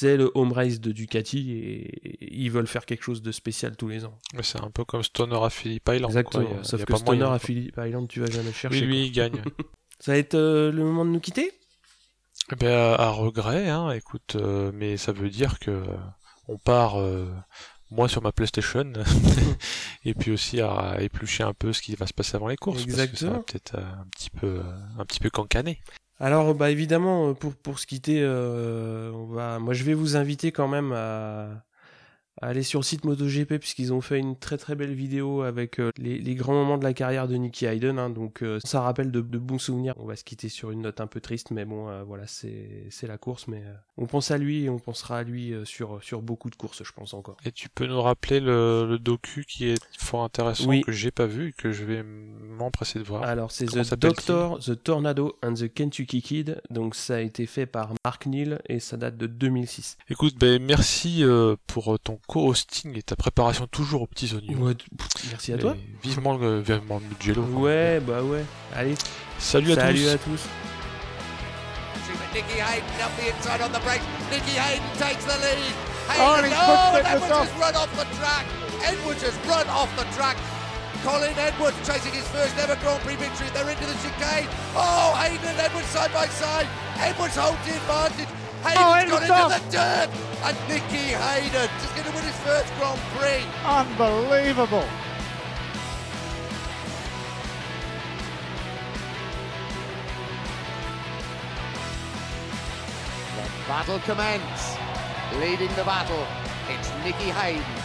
c'est 0.03 0.17
le 0.17 0.31
home 0.35 0.53
race 0.53 0.81
de 0.81 0.91
Ducati 0.93 1.53
et, 1.53 2.35
ils 2.35 2.51
veulent 2.51 2.67
faire 2.67 2.85
quelque 2.87 3.03
chose 3.05 3.23
de 3.23 3.31
spécial 3.33 3.77
tous 3.77 3.89
les 3.89 4.05
ans. 4.05 4.19
Mais 4.35 4.43
c'est 4.43 4.61
un 4.61 4.71
peu 4.71 4.85
comme 4.85 5.03
Stoner 5.03 5.39
à 5.43 5.49
Phillip 5.51 5.89
Island. 5.89 6.11
Exactement. 6.11 6.45
quoi. 6.47 6.61
A- 6.61 6.65
Sauf 6.65 6.85
que 6.85 6.97
Stoner 6.97 7.19
moyen, 7.19 7.33
à. 7.35 7.39
Phillip 7.39 7.77
Island, 7.79 8.09
tu 8.09 8.21
vas 8.21 8.27
jamais 8.27 8.47
le 8.49 8.53
chercher. 8.53 8.81
Oui, 8.81 8.87
lui, 8.87 8.97
quoi. 8.97 9.07
il 9.07 9.13
gagne. 9.13 9.43
Ça 10.01 10.13
va 10.13 10.19
être 10.19 10.35
euh, 10.35 10.73
le 10.73 10.83
moment 10.85 11.05
de 11.05 11.11
nous 11.11 11.21
quitter? 11.21 11.53
Eh 12.51 12.57
ben, 12.57 12.69
à, 12.73 12.95
à 12.95 13.11
regret, 13.11 13.69
hein, 13.69 13.91
écoute, 13.93 14.35
euh, 14.37 14.73
mais 14.75 14.97
ça 14.97 15.13
veut 15.13 15.31
dire 15.31 15.59
que 15.61 15.71
euh, 15.71 15.85
on 16.49 16.59
part, 16.59 17.01
euh, 17.01 17.29
moi 17.91 18.09
sur 18.09 18.21
ma 18.23 18.33
PlayStation, 18.33 18.93
et 20.05 20.15
puis 20.15 20.33
aussi 20.33 20.61
à 20.61 20.97
éplucher 21.01 21.45
un 21.45 21.55
peu 21.55 21.73
ce 21.73 21.81
qui 21.81 21.95
va 21.95 22.07
se 22.09 22.13
passer 22.13 22.35
avant 22.35 22.49
les 22.49 22.57
courses, 22.57 22.85
parce 22.85 22.87
que 22.87 22.93
ça 22.93 22.97
va 22.97 23.05
Exactement. 23.05 23.43
peut-être 23.45 23.77
un 23.79 24.07
petit 24.11 24.31
peu, 24.31 24.61
un 24.99 25.05
petit 25.05 25.21
peu 25.21 25.31
cancané. 25.31 25.81
Alors, 26.23 26.55
bah 26.55 26.71
évidemment, 26.71 27.31
euh, 27.31 27.35
pour, 27.35 27.53
pour 27.57 27.79
se 27.81 27.87
quitter, 27.87 28.21
euh, 28.23 29.11
on 29.13 29.27
va... 29.27 29.59
moi 29.59 29.75
je 29.75 29.83
vais 29.83 29.93
vous 29.93 30.17
inviter 30.17 30.53
quand 30.53 30.69
même 30.69 30.93
à, 30.93 31.47
à 31.51 31.72
aller 32.41 32.63
sur 32.63 32.81
le 32.81 32.85
site 32.85 33.05
MotoGP 33.05 33.59
puisqu'ils 33.59 33.93
ont 33.93 34.01
fait 34.01 34.19
une 34.19 34.37
très 34.39 34.57
très 34.57 34.75
belle 34.75 34.95
vidéo 34.95 35.43
avec 35.43 35.79
euh, 35.79 35.91
les, 35.99 36.19
les 36.19 36.35
grands 36.35 36.55
moments 36.55 36.79
de 36.79 36.85
la 36.85 36.95
carrière 36.95 37.29
de 37.29 37.37
Nicky 37.37 37.67
Hayden. 37.67 37.99
hein. 37.99 38.09
donc 38.11 38.43
euh, 38.43 38.59
ça 38.65 38.81
rappelle 38.81 39.11
de, 39.11 39.21
de 39.21 39.39
bons 39.39 39.59
souvenirs. 39.59 39.95
On 39.99 40.07
va 40.07 40.17
se 40.17 40.25
quitter 40.25 40.49
sur 40.49 40.71
une 40.71 40.81
note 40.83 41.01
un 41.01 41.07
peu 41.07 41.21
triste, 41.21 41.51
mais 41.51 41.65
bon, 41.65 41.89
euh, 41.89 42.03
voilà, 42.05 42.25
c'est 42.27 43.07
la 43.07 43.19
course. 43.19 43.49
Mais 43.49 43.63
on 43.99 44.07
pense 44.07 44.31
à 44.31 44.39
lui 44.39 44.65
et 44.65 44.71
on 44.71 44.79
pensera 44.79 45.19
à 45.19 45.23
lui 45.23 45.53
sur, 45.65 46.03
sur 46.03 46.23
beaucoup 46.23 46.49
de 46.51 46.57
courses, 46.57 46.83
je 46.83 46.93
pense 46.93 47.13
encore. 47.15 47.37
Et 47.45 47.53
tu 47.53 47.69
peux 47.69 47.87
nous 47.87 48.01
rappeler 48.01 48.41
le, 48.41 48.87
le 48.89 48.99
docu 48.99 49.45
qui 49.45 49.67
est 49.69 49.79
fort 49.99 50.25
intéressant, 50.25 50.69
Oui. 50.69 50.81
que 50.83 50.93
j'ai 50.93 51.11
pas 51.11 51.27
vu 51.27 51.49
et 51.49 51.53
que 51.53 51.71
je 51.71 51.85
vais 51.85 52.03
m'empresser 52.03 52.99
de 52.99 53.05
voir. 53.05 53.23
Alors, 53.25 53.51
c'est 53.51 53.67
The 53.67 53.95
Doctor, 53.95 54.59
The 54.59 54.83
Tornado 54.83 55.37
and 55.43 55.55
the 55.55 55.73
Kentucky 55.73 56.23
Kid. 56.23 56.61
Donc, 56.71 56.95
ça 56.95 57.17
a 57.17 57.21
été 57.21 57.47
fait 57.47 57.67
par 57.67 57.93
Mark 58.05 58.27
Neal 58.27 58.61
et 58.69 58.81
ça 58.81 58.97
date 58.97 59.17
de 59.17 59.27
2006. 59.27 59.99
Écoute, 60.09 60.37
ben, 60.39 60.63
merci 60.63 61.25
pour 61.67 61.99
ton 61.99 62.19
co-hosting 62.29 62.97
et 62.97 63.03
ta 63.03 63.17
préparation 63.17 63.67
toujours 63.67 64.03
aux 64.03 64.07
petits 64.07 64.35
oignons. 64.35 64.59
Ouais, 64.67 64.75
merci 65.31 65.53
à 65.53 65.59
toi. 65.59 65.75
Et 65.77 66.07
Vivement 66.09 66.37
le, 66.37 66.61
vivement 66.61 67.01
le 67.01 67.07
Mugello. 67.17 67.43
Ouais, 67.59 68.01
bah 68.01 68.23
ouais. 68.23 68.45
Allez, 68.75 68.95
Salut 69.39 69.73
à 69.73 69.75
salut 69.77 70.01
tous. 70.03 70.09
à 70.09 70.19
tous. 70.19 70.41
Nicky 72.35 72.61
Hayden 72.65 72.89
up 73.05 73.13
the 73.21 73.29
inside 73.29 73.61
on 73.61 73.69
the 73.73 73.81
brakes. 73.85 74.01
Nicky 74.31 74.57
Hayden 74.57 74.89
takes 74.97 75.25
the 75.29 75.37
lead. 75.45 75.75
Oh, 76.17 76.41
Hayden, 76.41 76.53
oh, 76.57 76.97
Edwards 77.05 77.29
has 77.29 77.53
run 77.61 77.77
off 77.77 77.93
the 77.93 78.09
track. 78.17 78.47
Edwards 78.85 79.21
has 79.23 79.37
run 79.45 79.69
off 79.69 79.93
the 80.01 80.05
track. 80.17 80.37
Colin 81.05 81.35
Edwards 81.37 81.77
chasing 81.87 82.13
his 82.13 82.27
first 82.29 82.57
ever 82.57 82.77
Grand 82.81 83.03
Prix 83.05 83.17
victory. 83.17 83.49
They're 83.53 83.69
into 83.69 83.85
the 83.85 83.93
chicane. 84.01 84.49
Oh, 84.75 85.13
Hayden 85.21 85.45
and 85.45 85.61
Edwards 85.61 85.89
side 85.89 86.13
by 86.15 86.25
side. 86.27 86.67
Edwards 87.05 87.37
holds 87.37 87.61
the 87.69 87.77
advantage. 87.77 88.29
Hayden's 88.63 88.79
Oh, 88.79 88.91
got 88.91 89.03
Edwards 89.03 89.23
into 89.23 89.35
off. 89.35 89.53
the 89.53 89.71
dirt. 89.71 90.09
And 90.45 90.57
Nicky 90.69 91.07
Hayden 91.15 91.71
is 91.83 91.91
going 91.93 92.07
to 92.09 92.13
win 92.15 92.25
his 92.25 92.37
first 92.41 92.73
Grand 92.79 93.01
Prix. 93.15 93.45
Unbelievable. 93.65 94.89
The 103.37 103.45
battle 103.69 103.99
commence. 104.01 104.77
Leading 105.41 105.75
the 105.77 105.85
battle, 105.85 106.27
it's 106.69 106.91
Nicky 107.05 107.31
Hayden. 107.31 107.82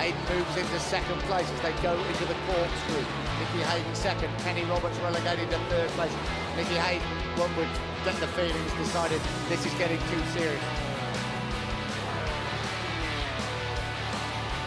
Hayden 0.00 0.24
moves 0.32 0.56
into 0.56 0.80
second 0.80 1.20
place 1.28 1.44
as 1.44 1.60
they 1.60 1.76
go 1.82 1.92
into 1.92 2.24
the 2.24 2.32
corkscrew. 2.48 3.04
Nicky 3.36 3.60
Hayden 3.68 3.94
second, 3.94 4.32
Kenny 4.38 4.64
Roberts 4.64 4.96
relegated 5.00 5.50
to 5.50 5.58
third 5.68 5.90
place. 5.90 6.12
Nicky 6.56 6.80
Hayden, 6.80 7.04
one 7.36 7.54
would 7.60 7.68
get 8.02 8.16
the 8.16 8.26
feelings, 8.32 8.72
decided 8.80 9.20
this 9.50 9.60
is 9.66 9.74
getting 9.76 10.00
too 10.08 10.22
serious. 10.32 10.64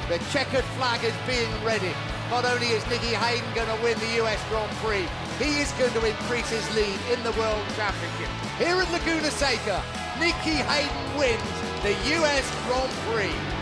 The 0.05 0.21
checkered 0.29 0.65
flag 0.77 1.01
is 1.03 1.17
being 1.25 1.49
ready. 1.65 1.97
Not 2.29 2.45
only 2.45 2.67
is 2.67 2.85
Nicky 2.85 3.17
Hayden 3.17 3.49
going 3.57 3.73
to 3.73 3.79
win 3.81 3.97
the 3.97 4.21
US 4.21 4.37
Grand 4.53 4.69
Prix, 4.85 5.09
he 5.41 5.65
is 5.65 5.71
going 5.81 5.97
to 5.97 6.05
increase 6.05 6.49
his 6.53 6.65
lead 6.77 6.99
in 7.09 7.17
the 7.25 7.33
World 7.41 7.65
Championship. 7.73 8.29
Here 8.61 8.77
at 8.77 8.85
Laguna 8.93 9.33
Seca, 9.33 9.81
Nicky 10.21 10.61
Hayden 10.61 11.17
wins 11.17 11.41
the 11.81 11.97
US 12.21 12.45
Grand 12.69 12.93
Prix. 13.09 13.52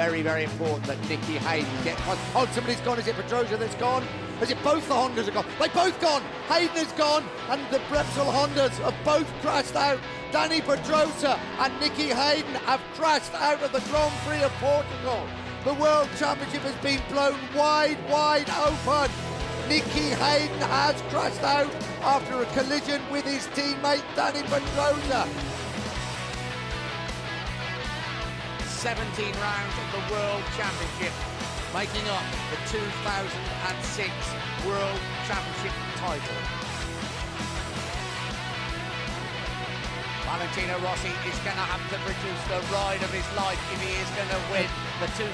Very, 0.00 0.22
very 0.22 0.44
important 0.44 0.82
that 0.84 0.98
Nicky 1.10 1.36
Hayden 1.36 1.84
gets 1.84 2.00
on. 2.08 2.16
Oh, 2.34 2.48
somebody's 2.52 2.80
gone. 2.80 2.98
Is 2.98 3.06
it 3.06 3.14
Petrosia 3.16 3.58
that's 3.58 3.74
gone? 3.74 4.02
Is 4.40 4.50
it 4.50 4.56
both 4.64 4.88
the 4.88 4.94
Hondas 4.94 5.28
are 5.28 5.32
gone? 5.32 5.44
They 5.60 5.68
both 5.68 6.00
gone. 6.00 6.22
Hayden 6.48 6.74
is 6.78 6.90
gone, 6.92 7.22
and 7.50 7.60
the 7.70 7.80
Repsol 7.92 8.32
Hondas 8.32 8.72
have 8.80 8.96
both 9.04 9.28
crashed 9.42 9.76
out. 9.76 10.00
Danny 10.32 10.62
Pedrosa 10.62 11.38
and 11.58 11.80
Nicky 11.80 12.08
Hayden 12.08 12.54
have 12.64 12.80
crashed 12.94 13.34
out 13.34 13.62
of 13.62 13.72
the 13.72 13.80
Grand 13.90 14.14
Prix 14.24 14.42
of 14.42 14.52
Portugal. 14.52 15.28
The 15.66 15.74
World 15.74 16.08
Championship 16.18 16.62
has 16.62 16.76
been 16.76 17.02
blown 17.12 17.38
wide, 17.54 17.98
wide 18.08 18.48
open. 18.48 19.10
Nicky 19.68 20.08
Hayden 20.16 20.62
has 20.80 20.96
crashed 21.10 21.42
out 21.42 21.70
after 22.00 22.40
a 22.40 22.46
collision 22.56 23.02
with 23.12 23.26
his 23.26 23.46
teammate 23.48 24.06
Danny 24.16 24.40
Pedrosa. 24.44 25.28
17 28.80 28.96
rounds 29.44 29.76
of 29.76 29.88
the 29.92 30.00
World 30.08 30.40
Championship, 30.56 31.12
making 31.76 32.00
up 32.08 32.24
the 32.48 32.56
2006 32.72 32.80
World 34.64 35.00
Championship 35.28 35.76
title. 36.00 36.40
Valentino 40.24 40.80
Rossi 40.80 41.12
is 41.28 41.36
going 41.44 41.60
to 41.60 41.68
have 41.68 41.84
to 41.92 42.00
produce 42.08 42.42
the 42.48 42.56
ride 42.72 43.04
of 43.04 43.12
his 43.12 43.28
life 43.36 43.60
if 43.68 43.84
he 43.84 43.92
is 44.00 44.08
going 44.16 44.32
to 44.32 44.40
win 44.48 44.64
the 45.04 45.12
2006. 45.12 45.28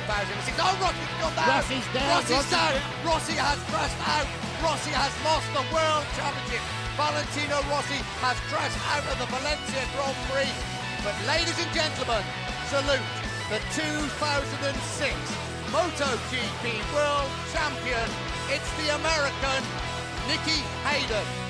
Oh, 0.58 0.74
Rossi's 0.82 1.14
got 1.22 1.38
down! 1.38 1.46
Rossi's 1.54 1.86
down! 1.94 2.10
Rossi's 2.18 2.50
down. 2.50 2.74
Rossi 3.06 3.36
has 3.38 3.62
crashed 3.70 4.02
out! 4.10 4.26
Rossi 4.58 4.90
has 4.90 5.14
lost 5.22 5.46
the 5.54 5.62
World 5.70 6.02
Championship! 6.18 6.66
Valentino 6.98 7.62
Rossi 7.70 8.02
has 8.26 8.34
crashed 8.50 8.82
out 8.90 9.06
of 9.06 9.22
the 9.22 9.30
Valencia 9.30 9.86
Grand 9.94 10.18
Prix. 10.34 10.50
But 11.06 11.14
ladies 11.30 11.54
and 11.62 11.70
gentlemen, 11.70 12.26
salute 12.66 13.25
the 13.48 13.60
2006 13.78 15.14
MotoGP 15.70 16.94
World 16.94 17.30
Champion. 17.52 18.08
It's 18.50 18.70
the 18.82 18.94
American 18.96 19.62
Nicky 20.26 20.62
Hayden. 20.82 21.45